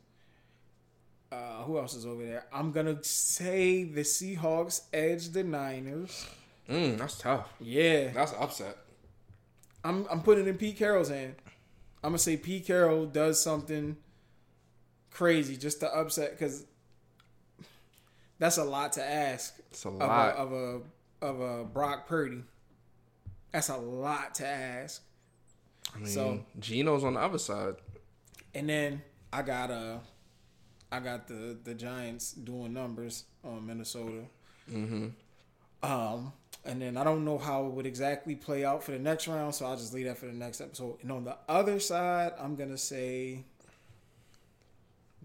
Uh, 1.33 1.63
who 1.63 1.77
else 1.79 1.95
is 1.95 2.05
over 2.05 2.23
there? 2.25 2.45
I'm 2.53 2.71
gonna 2.71 3.03
say 3.03 3.83
the 3.85 4.01
Seahawks 4.01 4.81
edge 4.93 5.29
the 5.29 5.43
Niners. 5.43 6.27
Mm, 6.69 6.97
that's 6.97 7.17
tough. 7.17 7.49
Yeah, 7.59 8.09
That's 8.11 8.33
upset. 8.33 8.77
I'm 9.83 10.05
I'm 10.09 10.21
putting 10.21 10.45
it 10.45 10.49
in 10.49 10.57
Pete 10.57 10.77
Carroll's 10.77 11.09
hand. 11.09 11.35
I'm 12.03 12.11
gonna 12.11 12.19
say 12.19 12.37
Pete 12.37 12.65
Carroll 12.67 13.05
does 13.05 13.41
something 13.41 13.97
crazy 15.11 15.57
just 15.57 15.79
to 15.81 15.87
upset 15.93 16.31
because 16.31 16.65
that's 18.39 18.57
a 18.57 18.63
lot 18.63 18.93
to 18.93 19.03
ask 19.03 19.55
It's 19.71 19.85
a 19.85 19.89
of 19.89 19.95
lot. 19.95 20.35
a, 20.35 20.37
of 20.37 20.51
a 20.53 20.81
of 21.25 21.39
a 21.41 21.63
Brock 21.65 22.07
Purdy. 22.07 22.43
That's 23.51 23.69
a 23.69 23.77
lot 23.77 24.35
to 24.35 24.47
ask. 24.47 25.01
I 25.93 25.97
mean, 25.99 26.07
so- 26.07 26.45
Gino's 26.59 27.03
on 27.03 27.13
the 27.15 27.19
other 27.19 27.37
side. 27.37 27.75
And 28.55 28.69
then 28.69 29.01
I 29.31 29.41
got 29.41 29.69
uh 29.71 29.97
I 30.95 30.99
got 30.99 31.27
the 31.27 31.57
the 31.63 31.73
Giants 31.73 32.33
doing 32.33 32.73
numbers 32.73 33.25
on 33.43 33.65
Minnesota. 33.65 34.23
Mm-hmm. 34.71 35.07
Um, 35.81 36.31
and 36.63 36.81
then 36.81 36.95
I 36.95 37.03
don't 37.03 37.25
know 37.25 37.37
how 37.37 37.65
it 37.65 37.71
would 37.73 37.85
exactly 37.85 38.35
play 38.35 38.63
out 38.63 38.83
for 38.83 38.91
the 38.91 38.99
next 38.99 39.27
round, 39.27 39.53
so 39.55 39.65
I'll 39.65 39.75
just 39.75 39.93
leave 39.93 40.05
that 40.05 40.17
for 40.17 40.27
the 40.27 40.33
next 40.33 40.61
episode. 40.61 40.97
And 41.01 41.11
on 41.11 41.25
the 41.25 41.35
other 41.49 41.79
side, 41.79 42.33
I'm 42.39 42.55
gonna 42.55 42.77
say 42.77 43.43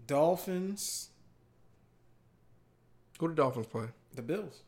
Dolphins, 0.07 1.09
Who 3.19 3.27
the 3.29 3.35
Dolphins 3.35 3.67
play? 3.67 3.85
the 4.15 4.21
Bills. 4.21 4.63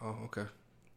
Oh, 0.00 0.16
okay. 0.26 0.44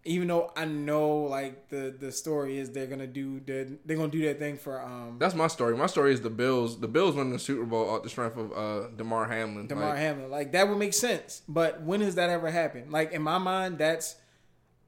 Even 0.07 0.27
though 0.27 0.51
I 0.55 0.65
know 0.65 1.17
like 1.21 1.69
the 1.69 1.95
the 1.99 2.11
story 2.11 2.59
is 2.59 2.71
they're 2.71 2.85
gonna 2.85 3.07
do 3.07 3.39
their, 3.39 3.65
they're 3.85 3.97
gonna 3.97 4.11
do 4.11 4.21
their 4.21 4.35
thing 4.35 4.55
for 4.57 4.79
um 4.81 5.17
That's 5.17 5.33
my 5.33 5.47
story. 5.47 5.75
My 5.75 5.87
story 5.87 6.13
is 6.13 6.21
the 6.21 6.29
Bills. 6.29 6.79
The 6.79 6.87
Bills 6.87 7.15
won 7.15 7.31
the 7.31 7.39
Super 7.39 7.65
Bowl 7.65 7.89
off 7.89 8.03
the 8.03 8.09
strength 8.09 8.37
of 8.37 8.51
uh, 8.53 8.87
Damar 8.95 9.27
Hamlin. 9.27 9.65
Damar 9.67 9.89
Like, 9.89 9.97
Hamlin. 9.97 10.29
Like 10.29 10.51
that 10.51 10.69
would 10.69 10.77
make 10.77 10.93
sense. 10.93 11.41
But 11.47 11.81
when 11.81 12.01
has 12.01 12.15
that 12.15 12.29
ever 12.29 12.51
happened? 12.51 12.91
Like 12.91 13.13
in 13.13 13.23
my 13.23 13.39
mind, 13.39 13.79
that's 13.79 14.15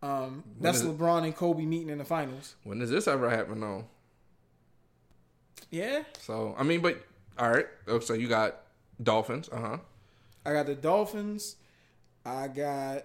um 0.03 0.43
that's 0.61 0.81
it? 0.81 0.85
LeBron 0.95 1.23
and 1.23 1.35
Kobe 1.35 1.65
meeting 1.65 1.89
in 1.89 1.97
the 1.97 2.05
finals. 2.05 2.53
when 2.63 2.77
does 2.77 2.91
this 2.91 3.07
ever 3.07 3.29
happen? 3.31 3.59
though? 3.59 3.85
Yeah. 5.71 6.03
So 6.19 6.55
I 6.57 6.63
mean, 6.63 6.81
but 6.81 7.03
all 7.39 7.49
right. 7.49 7.65
Oh, 7.87 7.99
so 7.99 8.13
you 8.13 8.27
got 8.27 8.61
Dolphins. 9.01 9.49
Uh 9.51 9.59
huh. 9.59 9.77
I 10.45 10.53
got 10.53 10.65
the 10.67 10.75
Dolphins. 10.75 11.55
I 12.25 12.47
got 12.47 13.03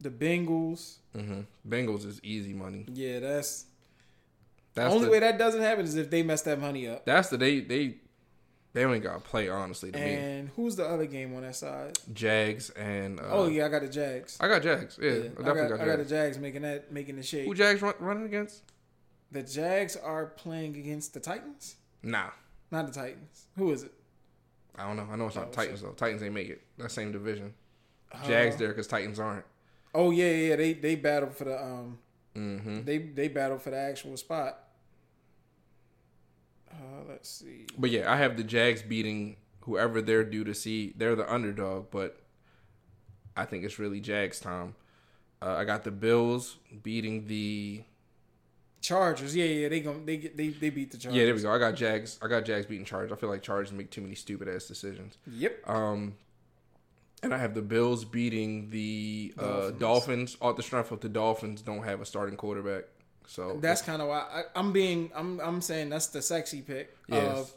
the 0.00 0.10
Bengals. 0.10 0.96
Mm-hmm. 1.16 1.40
Bengals 1.68 2.04
is 2.06 2.20
easy 2.22 2.52
money. 2.52 2.84
Yeah, 2.92 3.20
that's, 3.20 3.64
That's 4.74 4.88
the 4.90 4.94
only 4.94 5.06
the, 5.06 5.12
way 5.12 5.20
that 5.20 5.38
doesn't 5.38 5.62
happen 5.62 5.84
is 5.84 5.96
if 5.96 6.10
they 6.10 6.22
mess 6.22 6.42
that 6.42 6.60
money 6.60 6.88
up. 6.88 7.04
That's 7.06 7.28
the 7.30 7.36
they 7.36 7.60
they 7.60 7.96
they 8.74 8.84
only 8.84 9.00
got 9.00 9.14
to 9.14 9.20
play 9.20 9.48
honestly 9.48 9.90
to 9.92 9.98
me. 9.98 10.04
And 10.14 10.50
who's 10.54 10.76
the 10.76 10.84
other 10.86 11.06
game 11.06 11.34
on 11.34 11.42
that 11.42 11.56
side? 11.56 11.98
Jags 12.12 12.68
and 12.70 13.18
uh, 13.20 13.24
oh 13.30 13.48
yeah, 13.48 13.64
I 13.64 13.68
got 13.68 13.80
the 13.82 13.88
Jags. 13.88 14.36
I 14.38 14.48
got 14.48 14.62
Jags. 14.62 14.98
Yeah, 15.00 15.10
Yeah, 15.10 15.16
I 15.16 15.18
I 15.18 15.20
definitely 15.22 15.54
got, 15.54 15.68
got, 15.68 15.80
I 15.80 15.86
got 15.86 15.96
the 15.98 16.04
Jags. 16.04 16.10
Jags 16.10 16.38
making 16.38 16.62
that 16.62 16.92
making 16.92 17.16
the 17.16 17.22
shake. 17.22 17.46
Who 17.46 17.54
Jags 17.54 17.80
run, 17.80 17.94
running 18.00 18.24
against? 18.26 18.62
The 19.32 19.42
Jags 19.42 19.96
are 19.96 20.26
playing 20.26 20.76
against 20.76 21.14
the 21.14 21.20
Titans. 21.20 21.76
Nah, 22.02 22.28
Not 22.70 22.86
the 22.86 22.92
Titans. 22.92 23.46
Who 23.56 23.72
is 23.72 23.82
it? 23.82 23.92
I 24.78 24.86
don't 24.86 24.96
know. 24.96 25.08
I 25.10 25.16
know 25.16 25.26
it's 25.26 25.36
not 25.36 25.48
Oh, 25.48 25.52
Titans 25.52 25.80
though. 25.80 25.92
Titans 25.92 26.22
ain't 26.22 26.34
make 26.34 26.50
it. 26.50 26.62
That 26.76 26.90
same 26.92 27.10
division. 27.12 27.54
Uh, 28.12 28.24
Jags 28.26 28.56
there 28.56 28.68
because 28.68 28.86
Titans 28.86 29.18
aren't. 29.18 29.44
Oh 29.96 30.10
yeah, 30.10 30.30
yeah. 30.30 30.56
They 30.56 30.74
they 30.74 30.94
battle 30.94 31.30
for 31.30 31.44
the 31.44 31.60
um. 31.60 31.98
Mm-hmm. 32.36 32.84
They 32.84 32.98
they 32.98 33.28
battle 33.28 33.58
for 33.58 33.70
the 33.70 33.78
actual 33.78 34.16
spot. 34.18 34.58
Uh, 36.70 37.04
let's 37.08 37.30
see. 37.30 37.66
But 37.78 37.90
yeah, 37.90 38.12
I 38.12 38.16
have 38.16 38.36
the 38.36 38.44
Jags 38.44 38.82
beating 38.82 39.36
whoever 39.60 40.02
they're 40.02 40.22
due 40.22 40.44
to 40.44 40.54
see. 40.54 40.92
They're 40.98 41.16
the 41.16 41.32
underdog, 41.32 41.90
but 41.90 42.20
I 43.34 43.46
think 43.46 43.64
it's 43.64 43.78
really 43.78 44.00
Jags 44.00 44.38
time. 44.38 44.74
Uh, 45.40 45.54
I 45.54 45.64
got 45.64 45.84
the 45.84 45.90
Bills 45.90 46.58
beating 46.82 47.26
the. 47.26 47.82
Chargers. 48.82 49.34
Yeah, 49.34 49.46
yeah. 49.46 49.68
They 49.68 49.80
going 49.80 50.04
they 50.04 50.18
get 50.18 50.36
they 50.36 50.48
they 50.48 50.68
beat 50.68 50.90
the 50.90 50.98
Chargers. 50.98 51.18
Yeah, 51.18 51.24
there 51.24 51.34
we 51.34 51.40
go. 51.40 51.50
I 51.50 51.58
got 51.58 51.74
Jags. 51.74 52.18
I 52.20 52.28
got 52.28 52.44
Jags 52.44 52.66
beating 52.66 52.84
Chargers. 52.84 53.12
I 53.12 53.16
feel 53.16 53.30
like 53.30 53.42
Chargers 53.42 53.72
make 53.72 53.90
too 53.90 54.02
many 54.02 54.14
stupid 54.14 54.46
ass 54.46 54.66
decisions. 54.66 55.16
Yep. 55.26 55.68
Um, 55.68 56.14
and 57.22 57.32
I 57.34 57.38
have 57.38 57.54
the 57.54 57.62
Bills 57.62 58.04
beating 58.04 58.70
the 58.70 59.34
uh, 59.38 59.42
Dolphins. 59.42 59.78
Dolphins. 59.78 60.36
Off 60.40 60.56
the 60.56 60.62
strength 60.62 60.90
of 60.92 61.00
the 61.00 61.08
Dolphins 61.08 61.62
don't 61.62 61.82
have 61.82 62.00
a 62.00 62.04
starting 62.06 62.36
quarterback, 62.36 62.84
so 63.26 63.58
That's 63.60 63.82
kind 63.82 64.00
of 64.02 64.08
why 64.08 64.18
I, 64.18 64.42
I'm 64.54 64.72
being 64.72 65.10
I'm 65.14 65.40
I'm 65.40 65.60
saying 65.60 65.88
that's 65.88 66.08
the 66.08 66.22
sexy 66.22 66.62
pick 66.62 66.96
Yes. 67.08 67.36
of 67.38 67.52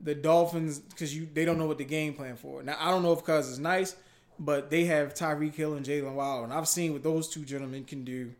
the 0.00 0.14
Dolphins 0.14 0.78
because 0.78 1.16
you 1.16 1.28
they 1.32 1.44
don't 1.44 1.58
know 1.58 1.66
what 1.66 1.78
the 1.78 1.84
game 1.84 2.14
plan 2.14 2.36
for. 2.36 2.62
Now 2.62 2.76
I 2.78 2.90
don't 2.90 3.02
know 3.02 3.12
if 3.12 3.24
Cuz 3.24 3.48
is 3.48 3.58
nice, 3.58 3.96
but 4.38 4.70
they 4.70 4.84
have 4.84 5.14
Tyreek 5.14 5.54
Hill 5.54 5.74
and 5.74 5.86
Jaylen 5.86 6.14
Waddle, 6.14 6.44
and 6.44 6.52
I've 6.52 6.68
seen 6.68 6.92
what 6.92 7.02
those 7.02 7.28
two 7.28 7.44
gentlemen 7.44 7.84
can 7.84 8.04
do. 8.04 8.32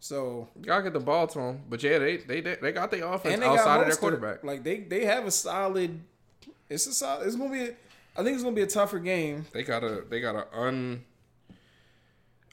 So 0.00 0.48
y'all 0.62 0.80
get 0.82 0.92
the 0.92 1.00
ball 1.00 1.26
to 1.28 1.38
them. 1.38 1.60
But 1.68 1.82
yeah, 1.82 1.98
they 1.98 2.18
they 2.18 2.40
they, 2.40 2.72
got 2.72 2.90
their 2.90 3.04
offense 3.04 3.34
and 3.34 3.42
they 3.42 3.46
outside 3.46 3.64
got 3.64 3.80
of 3.80 3.86
their 3.88 3.96
quarterback. 3.96 4.44
Like 4.44 4.62
they 4.62 4.78
they 4.80 5.04
have 5.06 5.26
a 5.26 5.30
solid. 5.30 6.00
It's 6.68 6.86
a 6.86 6.92
solid. 6.92 7.26
It's 7.26 7.36
gonna 7.36 7.50
be. 7.50 7.62
A, 7.62 7.74
I 8.18 8.24
think 8.24 8.34
it's 8.34 8.42
gonna 8.42 8.56
be 8.56 8.62
a 8.62 8.66
tougher 8.66 8.98
game. 8.98 9.46
They 9.52 9.62
got 9.62 9.84
a 9.84 10.02
they 10.08 10.20
got 10.20 10.34
a 10.34 10.46
un 10.52 11.04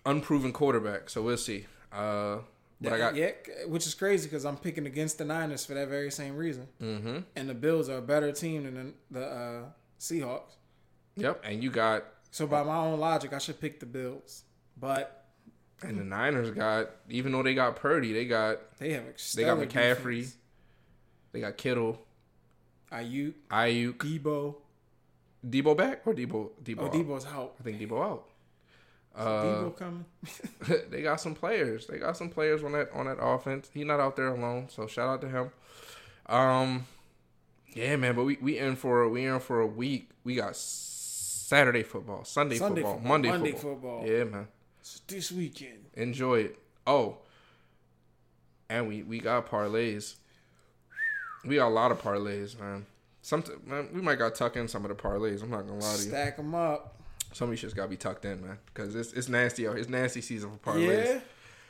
unproven 0.06 0.54
quarterback, 0.54 1.10
so 1.10 1.24
we'll 1.24 1.38
see. 1.38 1.66
Uh, 1.92 2.38
but 2.80 2.94
I 2.94 2.98
got 3.00 3.16
yeah, 3.16 3.32
which 3.68 3.88
is 3.88 3.96
crazy 3.96 4.30
because 4.30 4.46
I'm 4.46 4.58
picking 4.58 4.86
against 4.86 5.18
the 5.18 5.26
Niners 5.26 5.66
for 5.66 5.74
that 5.74 5.88
very 5.88 6.12
same 6.12 6.36
reason. 6.36 6.68
mm-hmm. 6.80 7.20
And 7.36 7.50
the 7.50 7.56
Bills 7.56 7.90
are 7.90 7.98
a 7.98 8.02
better 8.02 8.32
team 8.32 8.66
than 8.66 8.94
the, 9.10 9.20
the 9.20 9.26
uh, 9.26 9.64
Seahawks. 10.00 10.54
Yep, 11.16 11.42
and 11.44 11.64
you 11.64 11.72
got 11.72 12.06
So 12.30 12.46
by 12.46 12.62
my 12.62 12.78
own 12.78 13.00
logic, 13.00 13.34
I 13.34 13.40
should 13.40 13.60
pick 13.60 13.80
the 13.80 13.88
Bills. 13.88 14.44
But 14.78 15.26
and 15.82 15.98
the 15.98 16.04
Niners 16.04 16.52
got 16.52 16.92
even 17.10 17.32
though 17.32 17.42
they 17.42 17.56
got 17.56 17.76
Purdy, 17.76 18.14
they 18.14 18.26
got 18.26 18.60
they 18.78 18.94
have 18.94 19.06
they 19.36 19.46
got 19.46 19.58
McCaffrey, 19.58 20.20
defense. 20.20 20.38
they 21.32 21.40
got 21.40 21.58
Kittle, 21.58 22.06
Aiyuk, 22.92 23.34
Aiyuk, 23.50 23.96
Deebo. 23.96 24.58
Deebo 25.48 25.78
back 25.78 26.02
or 26.06 26.14
Deebo 26.14 26.52
Deebo. 26.64 26.80
Oh, 26.80 26.86
out? 26.86 26.94
Deebo's 26.94 27.26
out. 27.26 27.56
I 27.60 27.64
think 27.64 27.80
Deebo 27.80 28.04
out. 28.04 28.26
Uh, 29.16 29.44
Deebo 29.44 29.78
coming. 29.78 30.06
they 30.90 31.02
got 31.02 31.22
some 31.22 31.36
players. 31.36 31.88
They 31.88 31.98
got 31.98 32.18
some 32.18 32.30
players 32.30 32.64
on 32.64 32.74
that 32.74 32.92
on 32.94 33.06
that 33.06 33.18
offense. 33.22 33.70
He's 33.74 33.86
not 33.86 34.00
out 34.00 34.16
there 34.16 34.30
alone, 34.30 34.68
so 34.70 34.88
shout 34.88 35.08
out 35.08 35.22
to 35.22 35.30
him. 35.30 35.52
Um, 36.28 36.88
yeah, 37.74 37.96
man. 37.96 38.16
But 38.16 38.24
we 38.24 38.38
we 38.42 38.58
in 38.58 38.76
for 38.76 39.08
we 39.10 39.26
in 39.26 39.40
for 39.40 39.62
a 39.62 39.68
week. 39.68 40.10
We 40.24 40.36
got 40.36 40.56
Saturday 40.56 41.84
football, 41.84 42.24
Sunday, 42.24 42.58
Sunday 42.58 42.82
football, 42.82 42.94
football, 42.96 43.10
Monday, 43.10 43.30
Monday 43.30 43.52
football. 43.52 44.00
football. 44.00 44.08
Yeah, 44.08 44.24
man. 44.24 44.48
It's 44.80 45.02
this 45.08 45.32
weekend. 45.32 45.86
Enjoy 45.94 46.40
it. 46.40 46.60
Oh, 46.88 47.18
and 48.70 48.88
we 48.88 49.04
we 49.04 49.20
got 49.20 49.50
parlays. 49.50 50.16
We 51.46 51.56
got 51.58 51.68
a 51.68 51.70
lot 51.70 51.92
of 51.92 52.02
parlays, 52.02 52.60
man. 52.60 52.88
Some 53.26 53.44
man, 53.66 53.90
we 53.92 54.02
might 54.02 54.20
got 54.20 54.36
tuck 54.36 54.56
in 54.56 54.68
some 54.68 54.86
of 54.86 54.90
the 54.90 54.96
parlays. 54.96 55.42
I'm 55.42 55.50
not 55.50 55.62
gonna 55.66 55.80
lie 55.80 55.96
to 55.96 56.04
you. 56.04 56.10
Stack 56.10 56.38
them 56.38 56.54
up. 56.54 57.00
Some 57.34 57.50
of 57.50 57.60
these 57.60 57.64
shits 57.64 57.76
gotta 57.76 57.88
be 57.88 57.98
tucked 57.98 58.24
in, 58.24 58.40
man, 58.46 58.60
because 58.68 58.96
it's 58.96 59.14
it's 59.14 59.28
nasty 59.28 59.68
out. 59.68 59.80
It's 59.80 59.90
nasty 59.90 60.22
season 60.22 60.52
for 60.64 60.74
parlays. 60.74 61.06
Yeah, 61.08 61.20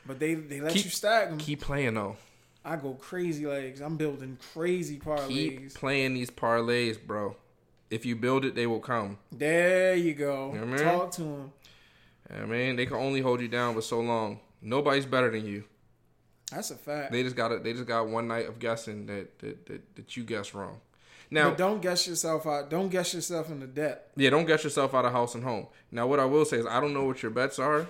but 0.05 0.19
they 0.19 0.33
they 0.33 0.59
let 0.59 0.73
Keep- 0.73 0.83
you 0.83 0.91
stack 0.91 1.29
them. 1.29 1.37
Keep 1.37 1.61
playing 1.61 1.93
though. 1.93 2.17
I 2.65 2.75
go 2.75 2.95
crazy 2.95 3.45
legs. 3.45 3.79
I'm 3.79 3.95
building 3.95 4.37
crazy 4.53 4.95
Keep 4.95 5.03
parlays. 5.05 5.73
playing 5.75 6.13
these 6.13 6.29
parlays, 6.29 7.01
bro. 7.01 7.37
If 7.89 8.05
you 8.05 8.17
build 8.17 8.43
it, 8.43 8.53
they 8.53 8.67
will 8.67 8.81
come. 8.81 9.17
There 9.31 9.95
you 9.95 10.13
go. 10.13 10.51
Yeah, 10.53 10.65
man. 10.65 10.79
Talk 10.79 11.11
to 11.11 11.21
them. 11.21 11.53
I 12.35 12.43
mean, 12.43 12.75
they 12.75 12.85
can 12.85 12.97
only 12.97 13.21
hold 13.21 13.39
you 13.39 13.47
down 13.47 13.75
for 13.75 13.81
so 13.81 14.01
long. 14.01 14.41
Nobody's 14.61 15.05
better 15.05 15.31
than 15.31 15.45
you. 15.45 15.63
That's 16.51 16.69
a 16.71 16.75
fact. 16.75 17.13
They 17.13 17.23
just 17.23 17.37
got 17.37 17.53
it. 17.53 17.63
They 17.63 17.71
just 17.71 17.85
got 17.85 18.09
one 18.09 18.27
night 18.27 18.49
of 18.49 18.59
guessing 18.59 19.05
that 19.05 19.39
that 19.39 19.65
that, 19.67 19.95
that 19.95 20.17
you 20.17 20.25
guessed 20.25 20.53
wrong. 20.53 20.81
Now, 21.31 21.49
but 21.49 21.57
don't 21.57 21.81
guess 21.81 22.07
yourself 22.07 22.45
out. 22.45 22.69
Don't 22.69 22.89
guess 22.89 23.13
yourself 23.13 23.49
into 23.49 23.67
debt. 23.67 24.09
yeah, 24.15 24.29
don't 24.29 24.45
guess 24.45 24.63
yourself 24.63 24.93
out 24.93 25.05
of 25.05 25.11
house 25.11 25.35
and 25.35 25.43
home. 25.43 25.67
Now, 25.91 26.07
what 26.07 26.19
I 26.19 26.25
will 26.25 26.45
say 26.45 26.57
is, 26.57 26.65
I 26.65 26.79
don't 26.79 26.93
know 26.93 27.03
what 27.05 27.21
your 27.23 27.31
bets 27.31 27.57
are, 27.59 27.87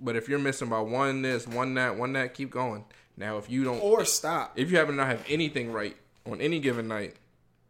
but 0.00 0.16
if 0.16 0.28
you're 0.28 0.38
missing 0.38 0.68
by 0.68 0.80
one 0.80 1.22
this, 1.22 1.46
one 1.46 1.74
that, 1.74 1.96
one 1.96 2.12
that, 2.14 2.34
keep 2.34 2.50
going. 2.50 2.84
Now, 3.16 3.36
if 3.38 3.50
you 3.50 3.62
don't, 3.64 3.78
Or 3.80 4.04
stop. 4.04 4.52
if 4.56 4.70
you 4.70 4.78
happen 4.78 4.94
to 4.94 5.02
not 5.02 5.08
have 5.08 5.24
anything 5.28 5.70
right 5.72 5.96
on 6.30 6.40
any 6.40 6.60
given 6.60 6.88
night, 6.88 7.16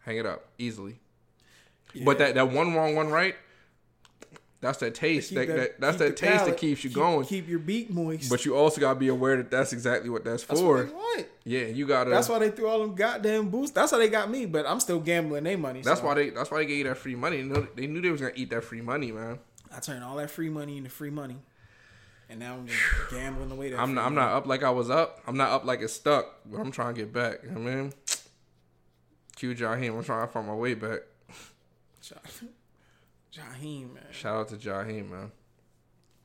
hang 0.00 0.16
it 0.18 0.26
up 0.26 0.46
easily. 0.59 0.98
But 2.05 2.18
that 2.18 2.34
that 2.36 2.50
one 2.50 2.74
wrong, 2.74 2.94
one 2.94 3.09
right, 3.11 3.34
that's 4.62 4.78
that 4.78 4.94
taste. 4.94 5.30
Keep 5.30 5.38
That, 5.38 5.48
that, 5.48 5.80
that's 5.80 5.96
that 5.98 6.16
taste 6.16 6.46
that 6.46 6.56
keeps 6.56 6.84
you 6.84 6.90
keep- 6.90 6.94
going. 6.96 7.26
Keep 7.26 7.48
your 7.48 7.58
beak 7.58 7.90
moist. 7.90 8.30
But 8.30 8.44
you 8.44 8.56
also 8.56 8.80
gotta 8.80 8.98
be 8.98 9.08
aware 9.08 9.36
that 9.36 9.50
that's 9.50 9.72
exactly 9.72 10.08
what 10.08 10.24
that's, 10.24 10.44
that's 10.44 10.60
for. 10.60 10.84
what 10.84 11.28
yeah, 11.44 11.66
you 11.66 11.84
gotta. 11.84 12.10
That's 12.10 12.28
why 12.28 12.38
they 12.38 12.50
threw 12.50 12.68
all 12.68 12.78
them 12.78 12.94
goddamn 12.94 13.50
boosts. 13.50 13.74
That's 13.74 13.90
how 13.90 13.98
they 13.98 14.08
got 14.08 14.30
me. 14.30 14.46
But 14.46 14.64
I'm 14.64 14.78
still 14.78 15.00
gambling 15.00 15.42
their 15.42 15.58
money. 15.58 15.82
That's 15.82 15.98
so 16.00 16.06
why 16.06 16.14
they. 16.14 16.30
That's 16.30 16.48
why 16.50 16.58
they 16.58 16.66
gave 16.66 16.78
you 16.78 16.84
that 16.84 16.96
free 16.98 17.16
money. 17.16 17.38
They 17.38 17.42
knew, 17.42 17.68
they 17.74 17.86
knew 17.88 18.00
they 18.00 18.10
was 18.10 18.20
gonna 18.20 18.32
eat 18.36 18.50
that 18.50 18.62
free 18.62 18.80
money, 18.80 19.10
man. 19.10 19.40
I 19.74 19.80
turned 19.80 20.04
all 20.04 20.16
that 20.16 20.30
free 20.30 20.48
money 20.48 20.76
into 20.78 20.90
free 20.90 21.10
money, 21.10 21.38
and 22.30 22.38
now 22.38 22.54
I'm 22.54 22.68
just 22.68 22.80
gambling 23.10 23.50
away 23.50 23.70
that. 23.70 23.80
I'm 23.80 23.94
not. 23.94 24.06
I'm 24.06 24.14
money. 24.14 24.28
not 24.28 24.36
up 24.36 24.46
like 24.46 24.62
I 24.62 24.70
was 24.70 24.90
up. 24.90 25.20
I'm 25.26 25.36
not 25.36 25.50
up 25.50 25.64
like 25.64 25.80
it's 25.80 25.92
stuck. 25.92 26.26
But 26.46 26.60
I'm 26.60 26.70
trying 26.70 26.94
to 26.94 27.00
get 27.00 27.12
back. 27.12 27.42
You 27.42 27.50
know 27.50 27.60
what 27.60 27.72
I 27.72 27.74
mean, 27.74 27.92
Q 29.34 29.54
Jaheim. 29.56 29.96
I'm 29.96 30.04
trying 30.04 30.24
to 30.24 30.32
find 30.32 30.46
my 30.46 30.54
way 30.54 30.74
back. 30.74 31.00
Ja- 33.32 33.42
Jaheim, 33.42 33.94
man. 33.94 34.02
Shout 34.10 34.36
out 34.36 34.48
to 34.48 34.56
Jaheim, 34.56 35.10
man. 35.10 35.32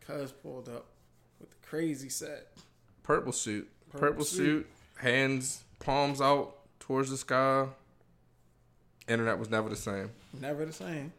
Cuz 0.05 0.31
pulled 0.31 0.69
up 0.69 0.85
with 1.39 1.49
the 1.49 1.55
crazy 1.67 2.09
set. 2.09 2.47
Purple 3.03 3.31
suit. 3.31 3.69
Purple 3.89 4.07
Purple, 4.09 4.25
suit. 4.25 4.35
suit. 4.37 4.67
Hands, 4.97 5.63
palms 5.79 6.21
out 6.21 6.55
towards 6.79 7.09
the 7.09 7.17
sky. 7.17 7.67
Internet 9.07 9.39
was 9.39 9.49
never 9.49 9.69
the 9.69 9.75
same. 9.75 10.11
Never 10.39 10.65
the 10.65 10.73
same. 10.73 11.13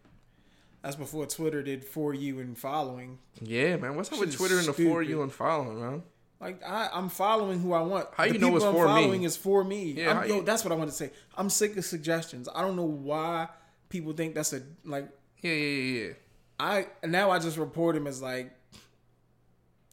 That's 0.83 0.97
before 0.97 1.27
Twitter 1.27 1.63
did 1.63 1.85
for 1.85 2.15
you 2.15 2.39
and 2.41 2.57
following. 2.57 3.19
Yeah, 3.41 3.77
man. 3.77 3.97
What's 3.97 4.13
up 4.13 4.21
with 4.21 4.35
Twitter 4.37 4.59
and 4.59 4.67
the 4.69 4.73
for 4.73 5.03
you 5.03 5.23
and 5.23 5.33
following, 5.33 5.81
man? 5.81 6.03
Like 6.41 6.63
I, 6.65 6.89
I'm 6.93 7.09
following 7.09 7.61
who 7.61 7.73
I 7.73 7.81
want. 7.81 8.09
How 8.15 8.27
The 8.27 8.35
you 8.35 8.39
know 8.39 8.55
it's 8.55 8.65
I'm 8.65 8.73
for 8.75 8.85
me? 8.87 8.91
following 9.03 9.23
is 9.25 9.37
for 9.37 9.65
me. 9.65 9.93
Yeah, 9.93 10.09
I'm- 10.09 10.17
how 10.19 10.23
yo, 10.25 10.37
you- 10.37 10.43
that's 10.45 10.63
what 10.65 10.73
I 10.73 10.77
want 10.77 10.89
to 10.91 10.97
say. 10.97 11.11
I'm 11.37 11.51
sick 11.51 11.77
of 11.77 11.85
suggestions. 11.85 12.49
I 12.55 12.61
don't 12.61 12.77
know 12.77 12.85
why 12.85 13.49
people 13.89 14.13
think 14.13 14.35
that's 14.35 14.53
a 14.53 14.63
like. 14.85 15.09
Yeah, 15.43 15.53
yeah, 15.53 15.83
yeah, 15.83 16.07
yeah. 16.07 16.13
I 16.61 16.87
now 17.07 17.31
I 17.31 17.39
just 17.39 17.57
report 17.57 17.95
him 17.97 18.07
as 18.07 18.21
like 18.21 18.53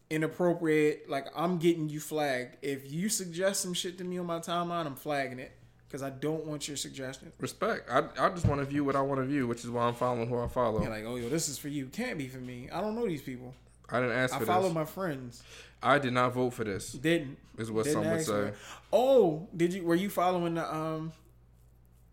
inappropriate. 0.10 1.10
Like 1.10 1.28
I'm 1.36 1.58
getting 1.58 1.90
you 1.90 2.00
flagged. 2.00 2.58
If 2.62 2.92
you 2.92 3.10
suggest 3.10 3.62
some 3.62 3.74
shit 3.74 3.98
to 4.00 4.04
me 4.04 4.18
on 4.18 4.26
my 4.26 4.40
timeline, 4.40 4.86
I'm 4.86 4.96
flagging 4.96 5.40
it 5.40 5.52
because 5.88 6.02
I 6.02 6.10
don't 6.10 6.46
want 6.46 6.68
your 6.68 6.78
suggestion. 6.78 7.32
Respect. 7.40 7.90
I, 7.90 8.04
I 8.20 8.30
just 8.30 8.46
want 8.46 8.62
to 8.62 8.66
view 8.66 8.84
what 8.84 8.96
I 8.96 9.02
want 9.02 9.22
to 9.22 9.26
view, 9.26 9.48
which 9.48 9.64
is 9.64 9.70
why 9.70 9.84
I'm 9.84 9.94
following 9.94 10.28
who 10.28 10.40
I 10.40 10.48
follow. 10.48 10.82
You're 10.82 10.90
like, 10.90 11.06
oh 11.06 11.16
yo, 11.16 11.30
this 11.30 11.48
is 11.48 11.58
for 11.58 11.68
you. 11.68 11.88
Can't 11.88 12.18
be 12.18 12.28
for 12.28 12.40
me. 12.40 12.70
I 12.72 12.82
don't 12.82 12.96
know 12.96 13.06
these 13.06 13.22
people. 13.22 13.54
I 13.90 14.00
didn't 14.00 14.18
ask 14.18 14.34
I 14.34 14.40
for 14.40 14.46
follow 14.46 14.64
this. 14.64 14.74
my 14.74 14.86
friends. 14.86 15.44
I 15.84 16.00
did 16.00 16.14
not 16.14 16.34
vote 16.34 16.52
for 16.52 16.64
this. 16.64 16.94
Didn't. 16.94 17.38
Is 17.58 17.72
what 17.72 17.84
Didn't 17.86 18.04
some 18.04 18.12
would 18.12 18.26
say. 18.26 18.52
Oh, 18.92 19.48
did 19.56 19.74
you? 19.74 19.84
Were 19.84 19.96
you 19.96 20.10
following 20.10 20.56
the 20.56 20.76
um, 20.76 21.14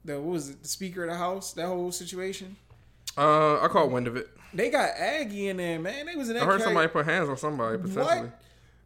the 0.04 0.20
what 0.20 0.32
was 0.32 0.50
it? 0.50 0.62
The 0.62 0.68
Speaker 0.68 1.04
of 1.04 1.10
the 1.10 1.16
House. 1.16 1.54
That 1.54 1.66
whole 1.66 1.90
situation. 1.90 2.56
Uh, 3.16 3.60
I 3.60 3.68
caught 3.68 3.90
wind 3.90 4.06
of 4.06 4.16
it. 4.16 4.28
They 4.54 4.70
got 4.70 4.90
Aggie 4.90 5.48
in 5.48 5.56
there, 5.56 5.78
man. 5.78 6.06
They 6.06 6.14
was 6.14 6.28
in 6.28 6.34
that. 6.34 6.42
I 6.42 6.46
heard 6.46 6.56
crack- 6.56 6.64
somebody 6.64 6.88
put 6.88 7.06
hands 7.06 7.28
on 7.28 7.36
somebody 7.36 7.78
potentially. 7.78 8.04
What, 8.04 8.40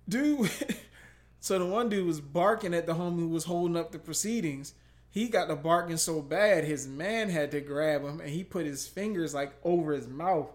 dude? 0.08 0.50
so 1.40 1.58
the 1.58 1.66
one 1.66 1.88
dude 1.88 2.06
was 2.06 2.20
barking 2.20 2.74
at 2.74 2.86
the 2.86 2.94
homie 2.94 3.20
who 3.20 3.28
was 3.28 3.44
holding 3.44 3.76
up 3.76 3.92
the 3.92 3.98
proceedings. 3.98 4.74
He 5.10 5.28
got 5.28 5.48
the 5.48 5.56
barking 5.56 5.96
so 5.96 6.20
bad, 6.20 6.64
his 6.64 6.86
man 6.86 7.30
had 7.30 7.50
to 7.52 7.60
grab 7.60 8.02
him, 8.02 8.20
and 8.20 8.28
he 8.28 8.44
put 8.44 8.66
his 8.66 8.86
fingers 8.86 9.32
like 9.34 9.54
over 9.64 9.92
his 9.92 10.06
mouth, 10.06 10.50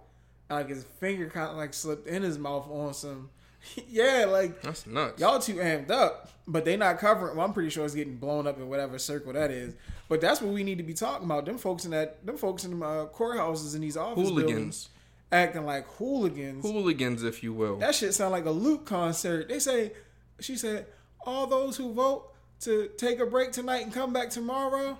like 0.49 0.69
his 0.69 0.83
finger 0.83 1.29
kind 1.29 1.49
of 1.49 1.57
like 1.57 1.73
slipped 1.73 2.07
in 2.07 2.21
his 2.21 2.37
mouth 2.37 2.69
on 2.69 2.93
some. 2.93 3.31
yeah, 3.89 4.25
like 4.27 4.61
That's 4.61 4.87
nuts. 4.87 5.19
y'all 5.19 5.39
too 5.39 5.55
amped 5.55 5.91
up, 5.91 6.29
but 6.47 6.65
they 6.65 6.77
not 6.77 6.99
covering. 6.99 7.37
Well, 7.37 7.45
I'm 7.45 7.53
pretty 7.53 7.69
sure 7.69 7.85
it's 7.85 7.95
getting 7.95 8.17
blown 8.17 8.47
up 8.47 8.57
in 8.57 8.67
whatever 8.69 8.97
circle 8.99 9.33
that 9.33 9.51
is. 9.51 9.75
But 10.09 10.21
that's 10.21 10.41
what 10.41 10.53
we 10.53 10.63
need 10.63 10.77
to 10.77 10.83
be 10.83 10.93
talking 10.93 11.25
about. 11.25 11.45
Them 11.45 11.57
folks 11.57 11.85
in 11.85 11.91
that, 11.91 12.25
them 12.25 12.37
folks 12.37 12.65
in 12.65 12.79
the 12.79 12.85
uh, 12.85 13.07
courthouses 13.07 13.75
in 13.75 13.81
these 13.81 13.97
office 13.97 14.29
buildings 14.29 14.89
acting 15.31 15.65
like 15.65 15.87
hooligans. 15.97 16.63
Hooligans, 16.63 17.23
if 17.23 17.41
you 17.43 17.53
will. 17.53 17.77
That 17.77 17.95
shit 17.95 18.13
sound 18.13 18.31
like 18.31 18.45
a 18.45 18.51
Luke 18.51 18.85
concert. 18.85 19.47
They 19.49 19.59
say, 19.59 19.93
she 20.39 20.55
said, 20.57 20.85
all 21.25 21.47
those 21.47 21.77
who 21.77 21.93
vote 21.93 22.33
to 22.61 22.89
take 22.97 23.19
a 23.19 23.25
break 23.25 23.51
tonight 23.51 23.83
and 23.83 23.93
come 23.93 24.13
back 24.13 24.29
tomorrow, 24.29 24.99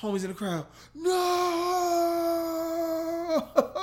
homies 0.00 0.22
in 0.24 0.28
the 0.28 0.34
crowd, 0.34 0.66
no. 0.94 1.10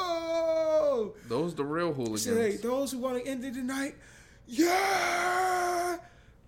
Those 1.31 1.55
the 1.55 1.63
real 1.63 1.93
hooligans. 1.93 2.23
said, 2.23 2.37
hey, 2.37 2.57
those 2.57 2.91
who 2.91 2.97
want 2.97 3.23
to 3.23 3.25
end 3.25 3.45
it 3.45 3.53
tonight, 3.53 3.95
yeah. 4.47 5.97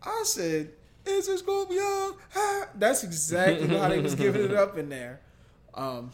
I 0.03 0.21
said, 0.25 0.71
is 1.05 1.41
be 1.41 1.49
on? 1.49 2.15
Ah. 2.35 2.67
That's 2.75 3.05
exactly 3.05 3.69
how 3.77 3.87
they 3.87 3.99
was 3.99 4.13
giving 4.13 4.43
it 4.43 4.53
up 4.53 4.77
in 4.77 4.89
there. 4.89 5.21
Um, 5.73 6.11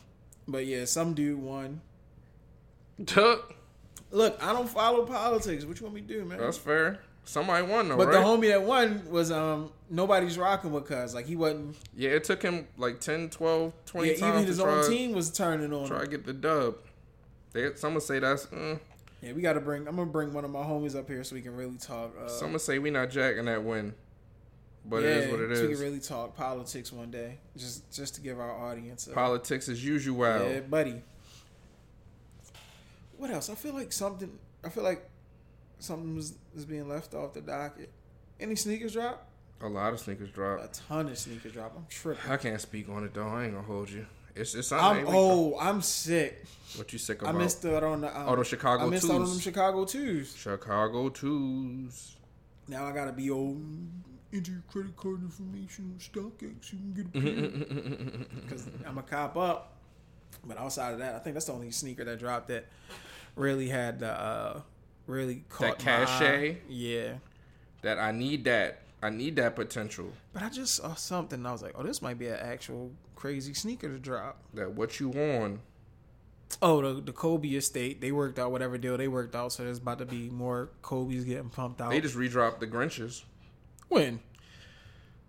but 0.47 0.67
yeah, 0.67 0.85
some 0.85 1.15
dude 1.15 1.41
won. 1.41 1.81
Tuck. 3.07 3.55
Look, 4.11 4.37
I 4.39 4.53
don't 4.53 4.69
follow 4.69 5.03
politics. 5.03 5.65
What 5.65 5.79
you 5.79 5.87
want 5.87 5.95
me 5.95 6.01
to 6.01 6.07
do, 6.07 6.23
man? 6.25 6.37
That's 6.37 6.59
fair. 6.59 6.99
Somebody 7.25 7.65
won 7.65 7.89
though, 7.89 7.95
right? 7.95 8.05
But 8.05 8.13
right? 8.13 8.23
the 8.23 8.47
homie 8.47 8.49
that 8.49 8.63
won 8.63 9.03
was 9.09 9.31
um 9.31 9.71
nobody's 9.89 10.37
rocking 10.37 10.71
with 10.71 10.85
cuz 10.85 11.15
like 11.15 11.25
he 11.25 11.35
wasn't 11.35 11.75
yeah, 11.95 12.11
it 12.11 12.23
took 12.23 12.41
him 12.41 12.67
like 12.77 12.99
10, 12.99 13.29
12, 13.29 13.73
20 13.85 14.07
yeah, 14.07 14.15
times 14.15 14.33
even 14.35 14.47
his 14.47 14.57
to 14.57 14.63
try, 14.63 14.73
own 14.73 14.89
team 14.89 15.13
was 15.13 15.31
turning 15.31 15.73
on 15.73 15.87
try 15.87 15.99
him. 15.99 16.05
to 16.05 16.09
get 16.09 16.25
the 16.25 16.33
dub. 16.33 16.75
They, 17.53 17.73
some 17.75 17.93
would 17.95 18.03
say 18.03 18.19
that's. 18.19 18.51
Uh, 18.51 18.77
Yeah, 19.21 19.33
we 19.33 19.41
got 19.41 19.53
to 19.53 19.59
bring 19.59 19.87
I'm 19.87 19.97
to 19.97 20.05
bring 20.05 20.33
one 20.33 20.45
of 20.45 20.51
my 20.51 20.61
homies 20.63 20.97
up 20.97 21.07
here 21.07 21.23
so 21.23 21.35
we 21.35 21.41
can 21.41 21.55
really 21.55 21.77
talk 21.77 22.13
uh 22.23 22.27
some 22.29 22.51
would 22.53 22.61
say 22.61 22.79
we 22.79 22.89
not 22.89 23.09
jacking 23.09 23.45
that 23.45 23.63
win, 23.63 23.93
but 24.85 25.03
yeah, 25.03 25.09
it 25.09 25.17
is 25.25 25.31
what 25.31 25.39
it 25.41 25.55
so 25.57 25.67
we 25.67 25.73
can 25.73 25.81
really 25.81 25.99
talk 25.99 26.35
politics 26.37 26.93
one 26.93 27.11
day 27.11 27.37
just 27.57 27.91
just 27.91 28.15
to 28.15 28.21
give 28.21 28.39
our 28.39 28.51
audience 28.51 29.07
a, 29.07 29.11
Politics 29.11 29.67
as 29.67 29.83
usual. 29.83 30.25
Yeah, 30.25 30.59
buddy. 30.61 31.01
What 33.17 33.29
else? 33.31 33.49
I 33.49 33.55
feel 33.55 33.73
like 33.73 33.91
something 33.91 34.39
I 34.63 34.69
feel 34.69 34.83
like 34.83 35.09
something 35.79 36.15
was 36.15 36.35
is 36.55 36.65
being 36.65 36.87
left 36.87 37.13
off 37.13 37.33
the 37.33 37.41
docket. 37.41 37.89
Any 38.39 38.55
sneakers 38.55 38.93
drop? 38.93 39.25
A 39.61 39.67
lot 39.67 39.91
of 39.91 39.99
sneakers 39.99 40.29
drop. 40.31 40.63
A 40.63 40.69
ton 40.69 41.09
of 41.09 41.17
sneakers 41.17 41.51
drop. 41.51 41.73
I'm 41.75 41.85
tripping. 41.89 42.31
I 42.31 42.37
can't 42.37 42.61
speak 42.61 42.87
on 42.87 43.03
it 43.03 43.13
though. 43.13 43.27
I 43.27 43.43
ain't 43.45 43.53
gonna 43.53 43.67
hold 43.67 43.89
you. 43.89 44.05
It's 44.35 44.55
it's 44.55 44.71
I'm 44.71 44.79
something. 44.97 45.05
oh, 45.09 45.57
I'm 45.59 45.81
sick. 45.81 46.43
What 46.75 46.93
you 46.93 46.99
sick 46.99 47.21
about? 47.21 47.35
I 47.35 47.37
missed 47.37 47.65
out 47.65 47.83
on 47.83 48.01
the 48.01 48.15
um, 48.17 48.29
Oh, 48.29 48.35
the 48.35 48.43
Chicago 48.43 48.85
I 48.85 48.89
missed 48.89 49.05
out 49.09 49.21
on 49.21 49.25
them 49.29 49.39
Chicago 49.39 49.85
twos. 49.85 50.35
Chicago 50.35 51.09
twos. 51.09 52.15
Now 52.67 52.85
I 52.85 52.91
gotta 52.91 53.11
be 53.11 53.29
old. 53.29 53.61
Enter 54.31 54.51
your 54.51 54.61
credit 54.71 54.95
card 54.95 55.23
information 55.23 55.93
on 55.95 55.99
StockX. 55.99 56.71
You 56.71 56.79
can 56.79 56.93
get 56.93 57.15
a. 57.15 58.25
Because 58.41 58.67
I'm 58.85 58.97
a 58.99 59.03
cop 59.03 59.35
up. 59.35 59.73
But 60.45 60.57
outside 60.59 60.93
of 60.93 60.99
that, 60.99 61.15
I 61.15 61.19
think 61.19 61.33
that's 61.33 61.47
the 61.47 61.53
only 61.53 61.71
sneaker 61.71 62.03
that 62.05 62.19
dropped 62.19 62.47
that 62.49 62.67
really 63.35 63.67
had 63.67 63.99
the 63.99 64.11
uh, 64.11 64.61
really 65.07 65.43
caught 65.49 65.81
eye. 65.81 65.83
cachet? 65.83 66.57
Yeah. 66.69 67.13
that 67.81 67.97
I 67.97 68.11
need 68.11 68.43
that. 68.45 68.83
I 69.01 69.09
need 69.09 69.35
that 69.37 69.55
potential. 69.55 70.11
But 70.33 70.43
I 70.43 70.49
just 70.49 70.75
saw 70.75 70.93
something. 70.95 71.39
And 71.39 71.47
I 71.47 71.51
was 71.51 71.61
like, 71.61 71.73
oh, 71.75 71.83
this 71.83 72.01
might 72.01 72.19
be 72.19 72.27
an 72.27 72.39
actual 72.39 72.91
crazy 73.15 73.53
sneaker 73.53 73.87
to 73.87 73.97
drop. 73.97 74.41
That 74.53 74.71
what 74.73 74.99
you 74.99 75.11
on. 75.11 75.59
Oh, 76.61 76.81
the 76.81 77.01
the 77.01 77.13
Kobe 77.13 77.49
estate. 77.49 78.01
They 78.01 78.11
worked 78.11 78.39
out 78.39 78.51
whatever 78.51 78.77
deal 78.77 78.97
they 78.97 79.07
worked 79.07 79.35
out. 79.35 79.53
So 79.53 79.63
there's 79.63 79.77
about 79.77 79.99
to 79.99 80.05
be 80.05 80.29
more 80.29 80.69
Kobe's 80.81 81.23
getting 81.23 81.49
pumped 81.49 81.79
out. 81.79 81.91
They 81.91 82.01
just 82.01 82.15
redropped 82.17 82.59
the 82.59 82.67
Grinches 82.67 83.23
when 83.87 84.19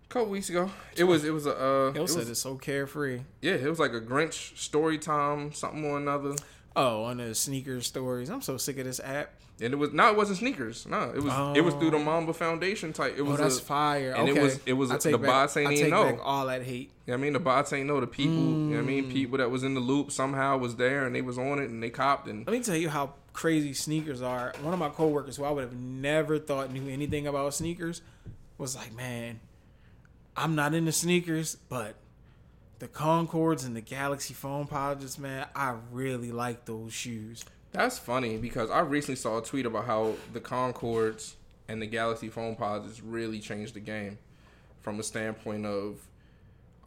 a 0.05 0.07
couple 0.09 0.29
weeks 0.29 0.49
ago. 0.49 0.71
It 0.95 1.03
was 1.03 1.23
it 1.23 1.31
was 1.31 1.45
a 1.45 1.55
uh, 1.55 1.91
Yo 1.93 2.03
it 2.03 2.09
said 2.09 2.19
was, 2.19 2.29
it's 2.29 2.41
so 2.41 2.55
carefree. 2.55 3.21
yeah, 3.41 3.53
it 3.53 3.69
was 3.69 3.79
like 3.79 3.93
a 3.93 4.01
Grinch 4.01 4.57
story 4.57 4.97
time, 4.97 5.53
something 5.53 5.85
or 5.85 5.97
another. 5.97 6.35
Oh, 6.75 7.03
on 7.03 7.17
the 7.17 7.35
sneaker 7.35 7.81
stories. 7.81 8.29
I'm 8.29 8.41
so 8.41 8.57
sick 8.57 8.77
of 8.77 8.85
this 8.85 8.99
app. 9.01 9.31
And 9.59 9.73
it 9.73 9.75
was 9.75 9.91
no, 9.93 10.09
it 10.09 10.15
wasn't 10.17 10.39
sneakers. 10.39 10.87
No, 10.87 11.11
it 11.15 11.21
was 11.21 11.55
it 11.57 11.61
was 11.61 11.75
through 11.75 11.91
the 11.91 11.99
Mamba 11.99 12.33
Foundation 12.33 12.93
type. 12.93 13.13
It 13.15 13.21
Oh, 13.21 13.25
was 13.25 13.37
that's 13.39 13.59
a, 13.59 13.61
fire. 13.61 14.11
and 14.17 14.27
it 14.27 14.31
okay. 14.31 14.41
was- 14.41 14.59
it 14.65 14.73
was 14.73 14.89
I 14.89 14.95
a- 14.95 14.97
take 14.99 15.11
the 15.11 15.17
back, 15.19 15.27
bots 15.27 15.57
ain't 15.57 15.69
I 15.69 15.73
even 15.73 15.89
know. 15.91 16.19
all 16.21 16.47
that 16.47 16.63
hate. 16.63 16.91
I 17.07 17.17
mean, 17.17 17.33
the 17.33 17.39
bots 17.39 17.71
ain't 17.73 17.85
know 17.87 17.99
the 17.99 18.07
people. 18.07 18.33
You 18.33 18.39
know 18.41 18.75
what 18.77 18.79
I 18.79 18.81
Mm. 18.83 18.85
mean, 18.87 19.11
people 19.11 19.37
that 19.37 19.51
was 19.51 19.63
in 19.63 19.75
the 19.75 19.79
loop 19.81 20.11
somehow 20.11 20.57
was 20.57 20.77
there 20.77 21.05
and 21.05 21.13
they 21.15 21.21
was 21.21 21.37
on 21.37 21.59
it 21.59 21.69
and 21.69 21.83
they 21.83 21.89
copped 21.91 22.27
and 22.27 22.47
Let 22.47 22.53
me 22.53 22.63
tell 22.63 22.75
you 22.77 22.89
how 22.89 23.13
crazy 23.33 23.73
sneakers 23.73 24.21
are. 24.23 24.53
One 24.63 24.73
of 24.73 24.79
my 24.79 24.89
coworkers, 24.89 25.35
who 25.37 25.43
I 25.43 25.51
would 25.51 25.63
have 25.65 25.73
never 25.75 26.39
thought 26.39 26.71
knew 26.71 26.87
anything 26.91 27.27
about 27.27 27.53
sneakers, 27.53 28.01
was 28.57 28.75
like, 28.75 28.95
"Man, 28.95 29.41
I'm 30.35 30.55
not 30.55 30.73
into 30.73 30.91
sneakers, 30.91 31.57
but 31.69 31.95
the 32.81 32.87
Concords 32.87 33.63
and 33.63 33.75
the 33.75 33.81
Galaxy 33.81 34.33
Foam 34.33 34.65
Pods, 34.65 35.19
man, 35.19 35.45
I 35.55 35.75
really 35.91 36.31
like 36.31 36.65
those 36.65 36.91
shoes." 36.91 37.45
That's 37.71 37.99
funny 37.99 38.37
because 38.37 38.71
I 38.71 38.79
recently 38.79 39.17
saw 39.17 39.37
a 39.37 39.43
tweet 39.43 39.67
about 39.67 39.85
how 39.85 40.15
the 40.33 40.39
Concords 40.39 41.35
and 41.67 41.79
the 41.79 41.85
Galaxy 41.85 42.27
Foam 42.27 42.55
Pods 42.55 42.87
has 42.87 42.99
really 42.99 43.39
changed 43.39 43.75
the 43.75 43.79
game 43.79 44.17
from 44.81 44.99
a 44.99 45.03
standpoint 45.03 45.67
of 45.67 46.07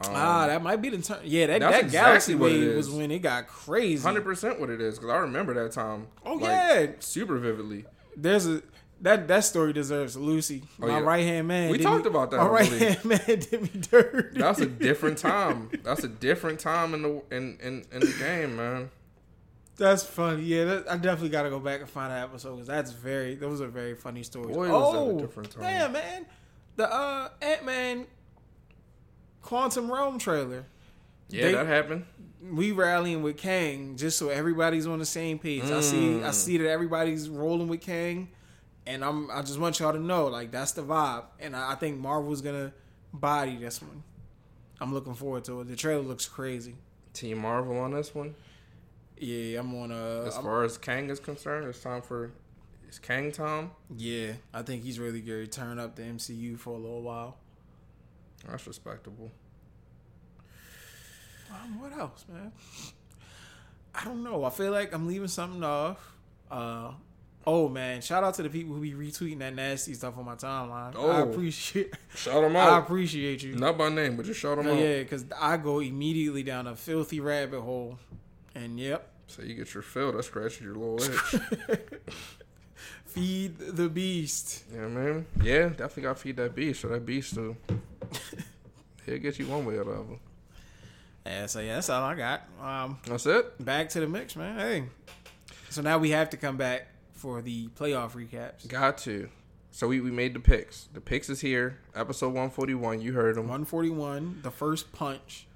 um, 0.01 0.11
ah, 0.17 0.47
that 0.49 0.65
might 0.65 0.83
be 0.83 0.91
the 0.91 1.01
turn. 1.01 1.21
Yeah, 1.23 1.47
that, 1.47 1.61
that 1.61 1.85
exactly 1.85 1.91
Galaxy 1.91 2.35
wave 2.35 2.77
was 2.77 2.91
when 2.91 3.13
it 3.13 3.21
got 3.21 3.47
crazy. 3.47 4.03
hundred 4.03 4.25
percent 4.25 4.59
what 4.59 4.71
it 4.71 4.81
is 4.81 4.99
because 4.99 5.11
I 5.11 5.19
remember 5.19 5.55
that 5.55 5.71
time. 5.71 6.09
Oh, 6.27 6.35
like, 6.35 6.43
yeah. 6.43 6.87
super 6.99 7.39
vividly. 7.39 7.85
There's 8.17 8.49
a 8.49 8.63
that 9.03 9.29
that 9.29 9.45
story 9.45 9.73
deserves 9.73 10.17
Lucy, 10.17 10.63
Oh, 10.81 10.87
my 10.87 10.99
yeah. 10.99 11.05
right 11.05 11.25
hand 11.25 11.49
man. 11.49 11.71
We 11.71 11.79
talked 11.79 12.05
me- 12.05 12.11
about 12.11 12.31
that, 12.31 12.39
My 12.39 12.47
right 12.49 12.73
hand 12.73 13.05
man 13.05 13.21
did 13.27 13.61
me 13.63 13.71
dirty. 13.91 14.39
That's 14.39 14.61
a 14.61 14.67
different 14.67 15.19
time. 15.19 15.71
That's 15.83 16.05
a 16.05 16.09
different 16.09 16.61
time 16.61 16.95
in 16.95 17.03
the 17.03 17.23
in 17.31 17.59
in, 17.63 17.85
in 17.93 18.01
the 18.01 18.15
game, 18.19 18.57
man. 18.57 18.91
That's 19.77 20.05
funny. 20.05 20.43
Yeah, 20.45 20.65
that, 20.67 20.85
I 20.91 20.97
definitely 20.97 21.31
got 21.31 21.43
to 21.43 21.51
go 21.51 21.59
back 21.59 21.81
and 21.81 21.89
find 21.91 22.13
that 22.13 22.23
episode 22.23 22.53
because 22.53 22.69
that's 22.69 22.93
very. 22.93 23.35
Those 23.35 23.61
are 23.61 23.67
very 23.67 23.95
funny 23.97 24.23
stories. 24.23 24.55
Boy, 24.55 24.71
was 24.71 24.93
that 24.93 24.99
a 24.99 25.61
oh, 25.61 25.61
damn 25.61 25.93
man, 25.93 26.27
the 26.77 26.93
uh, 26.93 27.29
Ant 27.43 27.65
Man 27.65 28.07
Quantum 29.43 29.91
Realm 29.91 30.19
trailer. 30.19 30.65
Yeah, 31.29 31.47
They- 31.47 31.53
that 31.55 31.67
happened. 31.67 32.07
We 32.43 32.73
rallying 32.73 33.23
with 33.23 33.39
Kang 33.39 33.97
just 33.97 34.19
so 34.19 34.29
everybody's 34.29 34.87
on 34.87 34.99
the 34.99 35.07
same 35.07 35.39
page. 35.39 35.65
I 35.65 35.81
see. 35.81 36.17
I 36.23 36.29
Mm. 36.29 36.35
see 36.35 36.59
that 36.59 36.69
everybody's 36.69 37.27
rolling 37.29 37.69
with 37.69 37.81
Kang, 37.81 38.29
and 38.87 39.05
I'm. 39.05 39.31
I 39.31 39.43
just 39.43 39.59
want 39.59 39.79
y'all 39.81 39.93
to 39.93 39.99
know, 39.99 40.27
like 40.27 40.51
that's 40.51 40.73
the 40.73 40.83
vibe, 40.83 41.25
and 41.41 41.55
I, 41.57 41.73
I 41.73 41.75
think 41.75 41.99
Marvel's 41.99 42.41
gonna 42.41 42.73
body 43.13 43.57
this 43.57 43.81
one. 43.81 44.03
I'm 44.81 44.93
looking 44.93 45.15
forward 45.15 45.45
to 45.45 45.61
it. 45.61 45.69
The 45.69 45.77
trailer 45.77 46.03
looks 46.03 46.27
crazy. 46.27 46.75
Team 47.13 47.39
Marvel 47.39 47.79
on 47.79 47.93
this 47.93 48.15
one. 48.15 48.35
Yeah, 49.17 49.61
I'm 49.61 49.75
on 49.75 49.91
a. 49.91 50.27
As 50.27 50.35
I'm- 50.35 50.43
far 50.45 50.65
as 50.65 50.77
Kang 50.79 51.09
is 51.11 51.21
concerned, 51.21 51.67
it's 51.67 51.81
time 51.81 52.03
for 52.03 52.33
it's 52.89 52.99
Kang 52.99 53.33
time. 53.33 53.71
Yeah, 53.97 54.33
I 54.53 54.63
think 54.63 54.85
he's 54.85 54.99
really 54.99 55.21
going 55.21 55.41
to 55.43 55.47
turn 55.49 55.79
up 55.79 55.97
the 55.97 56.03
MCU 56.03 56.59
for 56.59 56.71
a 56.71 56.79
little 56.79 57.03
while. 57.03 57.37
That's 58.49 58.67
respectable. 58.67 59.31
Um, 61.51 61.81
what 61.81 61.93
else, 61.93 62.25
man? 62.29 62.53
I 63.95 64.05
don't 64.05 64.23
know. 64.25 64.45
I 64.45 64.51
feel 64.51 64.73
like 64.73 64.93
I'm 64.93 65.07
leaving 65.07 65.29
something 65.29 65.63
off. 65.63 66.15
Uh, 66.51 66.93
oh 67.47 67.69
man, 67.69 68.01
shout 68.01 68.25
out 68.25 68.35
to 68.35 68.43
the 68.43 68.49
people 68.51 68.75
who 68.75 68.81
be 68.81 68.93
retweeting 68.93 69.39
that 69.41 69.55
nasty 69.55 69.95
stuff 69.95 70.17
on 70.19 70.25
my 70.25 70.35
timeline. 70.35 70.93
Oh, 70.97 71.11
I 71.11 71.21
appreciate. 71.21 71.95
Shout 72.15 72.43
them 72.43 72.57
out. 72.57 72.73
I 72.73 72.79
appreciate 72.79 73.43
you. 73.43 73.55
Not 73.57 73.77
by 73.79 73.89
name, 73.89 74.17
but 74.17 74.27
just 74.27 74.41
shout 74.41 74.57
them 74.57 74.67
No, 74.67 74.73
out. 74.73 74.79
yeah, 74.79 74.99
because 75.03 75.25
I 75.41 75.57
go 75.57 75.81
immediately 75.81 76.43
down 76.43 76.67
a 76.67 76.77
filthy 76.77 77.21
rabbit 77.21 77.61
hole, 77.61 77.99
and 78.55 78.79
yep, 78.79 79.09
So 79.27 79.43
you 79.43 79.55
get 79.55 79.73
your 79.75 79.83
fill. 79.83 80.13
That 80.13 80.25
scratches 80.25 80.61
your 80.61 80.75
little 80.75 81.03
itch. 81.03 81.81
feed 83.07 83.59
the 83.59 83.89
beast. 83.89 84.65
Yeah, 84.73 84.89
know 84.89 84.89
what 84.89 85.01
I 85.11 85.13
mean? 85.13 85.27
Yeah, 85.43 85.69
definitely 85.69 86.03
got 86.05 86.17
to 86.17 86.23
feed 86.23 86.37
that 86.37 86.55
beast. 86.55 86.81
So 86.81 86.89
that 86.89 87.07
beast 87.07 87.35
too. 87.35 87.57
He'll 89.07 89.19
get 89.19 89.39
you 89.39 89.47
one 89.47 89.65
way 89.67 89.75
or 89.77 89.85
the 89.85 89.91
other. 89.93 90.05
Yeah, 91.27 91.47
so 91.47 91.61
yeah, 91.61 91.75
that's 91.77 91.89
all 91.91 92.03
I 92.03 92.15
got. 92.15 92.43
Um, 92.63 92.99
That's 93.07 93.25
it. 93.27 93.65
back 93.65 93.89
to 93.91 94.01
the 94.01 94.07
mix, 94.07 94.37
man. 94.37 94.59
Hey, 94.59 94.85
so 95.71 95.81
now 95.81 95.97
we 95.99 96.11
have 96.11 96.29
to 96.31 96.37
come 96.37 96.57
back 96.59 96.87
for 97.25 97.41
the 97.41 97.69
playoff 97.69 98.11
recaps. 98.11 98.69
Got 98.69 98.99
to. 98.99 99.31
So 99.71 99.89
we, 99.89 99.99
we 99.99 100.11
made 100.11 100.35
the 100.35 100.41
picks. 100.41 100.89
The 100.93 101.01
picks 101.01 101.31
is 101.31 101.41
here. 101.41 101.79
Episode 101.97 102.29
141. 102.29 103.01
You 103.01 103.15
heard 103.15 103.37
them. 103.37 103.45
141, 103.45 104.41
the 104.43 104.51
first 104.51 104.93
punch, 104.93 105.47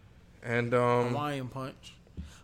And 0.42 0.72
um, 0.72 1.10
Hawaiian 1.10 1.48
punch. 1.48 1.92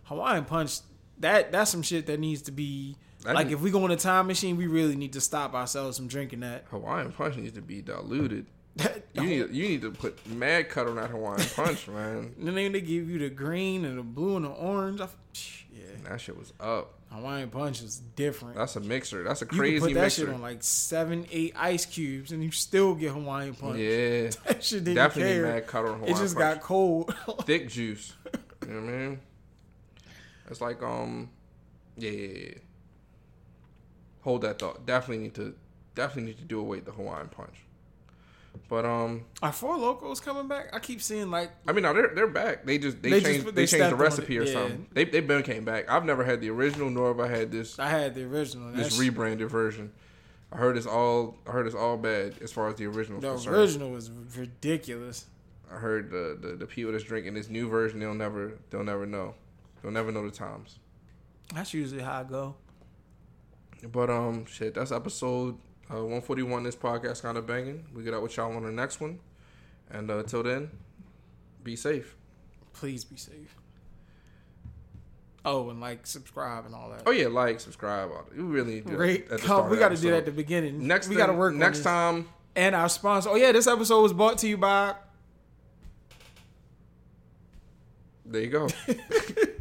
Hawaiian 0.03 0.45
punch, 0.45 0.77
that 1.17 1.51
that's 1.51 1.71
some 1.71 1.81
shit 1.81 2.05
that 2.05 2.19
needs 2.19 2.43
to 2.43 2.51
be 2.51 2.97
like 3.25 3.49
if 3.49 3.61
we 3.61 3.71
go 3.71 3.83
in 3.85 3.89
a 3.89 3.95
time 3.95 4.27
machine, 4.27 4.57
we 4.57 4.67
really 4.67 4.95
need 4.95 5.13
to 5.13 5.21
stop 5.21 5.55
ourselves 5.55 5.97
from 5.97 6.07
drinking 6.07 6.41
that. 6.41 6.65
Hawaiian 6.69 7.11
punch 7.11 7.35
needs 7.35 7.53
to 7.53 7.61
be 7.61 7.81
diluted. 7.81 8.45
You 9.15 9.23
need 9.23 9.55
you 9.55 9.69
need 9.69 9.81
to 9.83 9.91
put 9.91 10.27
mad 10.27 10.67
cut 10.67 10.87
on 10.87 10.97
that 10.97 11.09
Hawaiian 11.09 11.47
punch, 11.55 11.87
man. 11.87 12.35
and 12.37 12.47
then 12.49 12.73
they 12.73 12.81
give 12.81 13.09
you 13.09 13.17
the 13.17 13.29
green 13.29 13.85
and 13.85 13.97
the 13.97 14.03
blue 14.03 14.35
and 14.35 14.43
the 14.43 14.49
orange. 14.49 14.99
I, 14.99 15.07
yeah, 15.73 15.83
That 16.09 16.19
shit 16.19 16.37
was 16.37 16.51
up. 16.59 16.94
Hawaiian 17.15 17.49
punch 17.49 17.81
is 17.81 17.97
different. 18.15 18.55
That's 18.55 18.75
a 18.75 18.79
mixer. 18.79 19.23
That's 19.23 19.41
a 19.41 19.45
you 19.45 19.49
can 19.49 19.57
crazy 19.57 19.79
put 19.79 19.93
that 19.95 20.01
mixer. 20.01 20.25
shit 20.25 20.33
on 20.33 20.41
like 20.41 20.63
seven, 20.63 21.25
eight 21.31 21.53
ice 21.57 21.85
cubes, 21.85 22.31
and 22.31 22.43
you 22.43 22.51
still 22.51 22.95
get 22.95 23.11
Hawaiian 23.11 23.53
punch. 23.55 23.77
yeah, 23.79 24.29
that 24.47 24.63
shit 24.63 24.83
didn't 24.83 24.95
definitely 24.95 25.33
care. 25.33 25.43
mad 25.43 25.67
cut 25.67 25.85
on 25.85 25.99
Hawaiian 25.99 26.15
It 26.15 26.19
just 26.19 26.35
punch. 26.35 26.55
got 26.55 26.61
cold. 26.61 27.15
thick 27.45 27.69
juice. 27.69 28.13
You 28.67 28.73
know 28.73 28.81
what 28.81 28.93
I 28.93 28.97
mean? 28.97 29.19
It's 30.49 30.61
like 30.61 30.81
um, 30.83 31.29
yeah, 31.97 32.11
yeah, 32.11 32.27
yeah. 32.47 32.53
Hold 34.21 34.41
that 34.41 34.59
thought. 34.59 34.85
Definitely 34.85 35.23
need 35.23 35.35
to, 35.35 35.55
definitely 35.93 36.31
need 36.31 36.37
to 36.39 36.45
do 36.45 36.59
away 36.59 36.77
with 36.77 36.85
the 36.85 36.91
Hawaiian 36.91 37.27
punch. 37.29 37.55
But 38.69 38.85
um, 38.85 39.25
Are 39.41 39.51
Four 39.51 39.75
Lokos 39.77 40.21
coming 40.21 40.47
back? 40.47 40.69
I 40.73 40.79
keep 40.79 41.01
seeing 41.01 41.29
like 41.31 41.51
I 41.67 41.71
mean, 41.73 41.83
no, 41.83 41.93
they're 41.93 42.11
they're 42.15 42.27
back. 42.27 42.65
They 42.65 42.77
just 42.77 43.01
they, 43.01 43.09
They 43.11 43.19
just- 43.19 43.31
changed 43.31 43.45
they 43.47 43.51
they, 43.51 43.65
changed 43.67 43.91
the 43.91 43.95
recipe 43.95 44.37
or 44.39 44.43
yeah. 44.43 44.53
something. 44.53 44.87
They 44.93 45.05
they 45.05 45.19
been 45.21 45.43
came 45.43 45.65
back. 45.65 45.89
I've 45.89 46.05
never 46.05 46.23
had 46.23 46.41
the 46.41 46.49
original, 46.49 46.89
nor 46.89 47.07
have 47.09 47.19
I 47.19 47.27
had 47.27 47.51
this 47.51 47.77
I 47.79 47.89
had 47.89 48.15
the 48.15 48.23
original. 48.23 48.67
this 48.69 48.77
That's- 48.77 48.99
rebranded 48.99 49.49
version. 49.49 49.91
I 50.51 50.57
heard 50.57 50.77
it's 50.77 50.87
all 50.87 51.37
I 51.47 51.51
heard 51.51 51.65
it's 51.67 51.75
all 51.75 51.97
bad 51.97 52.35
as 52.41 52.51
far 52.51 52.69
as 52.69 52.75
the 52.75 52.85
original. 52.85 53.19
The 53.19 53.31
concerned. 53.31 53.55
original 53.55 53.89
was 53.91 54.09
ridiculous. 54.37 55.25
I 55.71 55.75
heard 55.75 56.11
the, 56.11 56.37
the 56.39 56.55
the 56.55 56.65
people 56.67 56.91
that's 56.91 57.03
drinking 57.03 57.33
this 57.33 57.49
new 57.49 57.67
version, 57.67 57.99
they'll 57.99 58.13
never 58.13 58.53
they'll 58.69 58.83
never 58.83 59.05
know, 59.05 59.33
they'll 59.81 59.91
never 59.91 60.11
know 60.11 60.23
the 60.23 60.35
times. 60.35 60.79
That's 61.53 61.73
usually 61.73 62.01
how 62.03 62.19
I 62.21 62.23
go. 62.23 62.55
But 63.91 64.09
um, 64.09 64.45
shit, 64.45 64.73
that's 64.75 64.91
episode 64.91 65.57
uh, 65.91 65.95
141. 65.95 66.63
This 66.63 66.75
podcast 66.75 67.21
kind 67.21 67.37
of 67.37 67.45
banging. 67.45 67.85
We 67.93 68.03
get 68.03 68.13
out 68.13 68.23
with 68.23 68.35
y'all 68.37 68.55
on 68.55 68.63
the 68.63 68.71
next 68.71 68.99
one, 68.99 69.19
and 69.89 70.09
uh, 70.09 70.23
till 70.23 70.43
then, 70.43 70.71
be 71.63 71.75
safe. 71.75 72.15
Please 72.73 73.03
be 73.03 73.17
safe. 73.17 73.55
Oh, 75.43 75.69
and 75.69 75.79
like, 75.79 76.07
subscribe 76.07 76.65
and 76.65 76.73
all 76.73 76.89
that. 76.89 77.03
Oh 77.05 77.11
yeah, 77.11 77.27
like, 77.27 77.59
subscribe. 77.59 78.09
all 78.09 78.23
that. 78.23 78.35
We 78.35 78.43
really 78.43 78.81
do 78.81 78.99
at 79.01 79.29
the 79.41 79.67
we 79.69 79.77
got 79.77 79.89
to 79.89 79.97
do 79.97 80.09
that 80.09 80.17
at 80.17 80.25
the 80.25 80.31
beginning. 80.31 80.87
Next, 80.87 81.07
we 81.07 81.15
got 81.15 81.27
to 81.27 81.33
work 81.33 81.53
next 81.53 81.83
time. 81.83 82.27
And 82.55 82.73
our 82.73 82.89
sponsor. 82.89 83.29
Oh 83.29 83.35
yeah, 83.35 83.51
this 83.51 83.67
episode 83.67 84.01
was 84.01 84.13
brought 84.13 84.37
to 84.39 84.47
you 84.47 84.57
by. 84.57 84.95
There 88.25 88.41
you 88.41 88.49
go. 88.49 88.67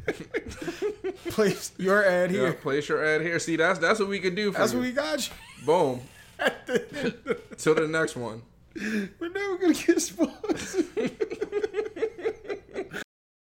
Place 1.31 1.73
your 1.79 2.05
ad 2.05 2.31
yeah, 2.31 2.41
here. 2.41 2.53
place 2.53 2.89
your 2.89 3.05
ad 3.05 3.21
here. 3.21 3.39
See, 3.39 3.57
that's 3.57 3.79
that's 3.79 3.99
what 3.99 4.09
we 4.09 4.21
can 4.21 4.35
do 4.35 4.53
for 4.53 4.59
That's 4.59 4.73
you. 4.73 4.79
what 4.79 4.87
we 4.87 4.93
got 4.93 5.27
you. 5.27 5.35
Boom. 5.67 6.01
Till 7.59 7.75
the 7.75 7.89
next 7.89 8.17
one. 8.17 8.43
We're 8.77 9.29
never 9.29 9.59
gonna 9.59 9.75
get 9.75 10.01
sponsored. 10.01 10.87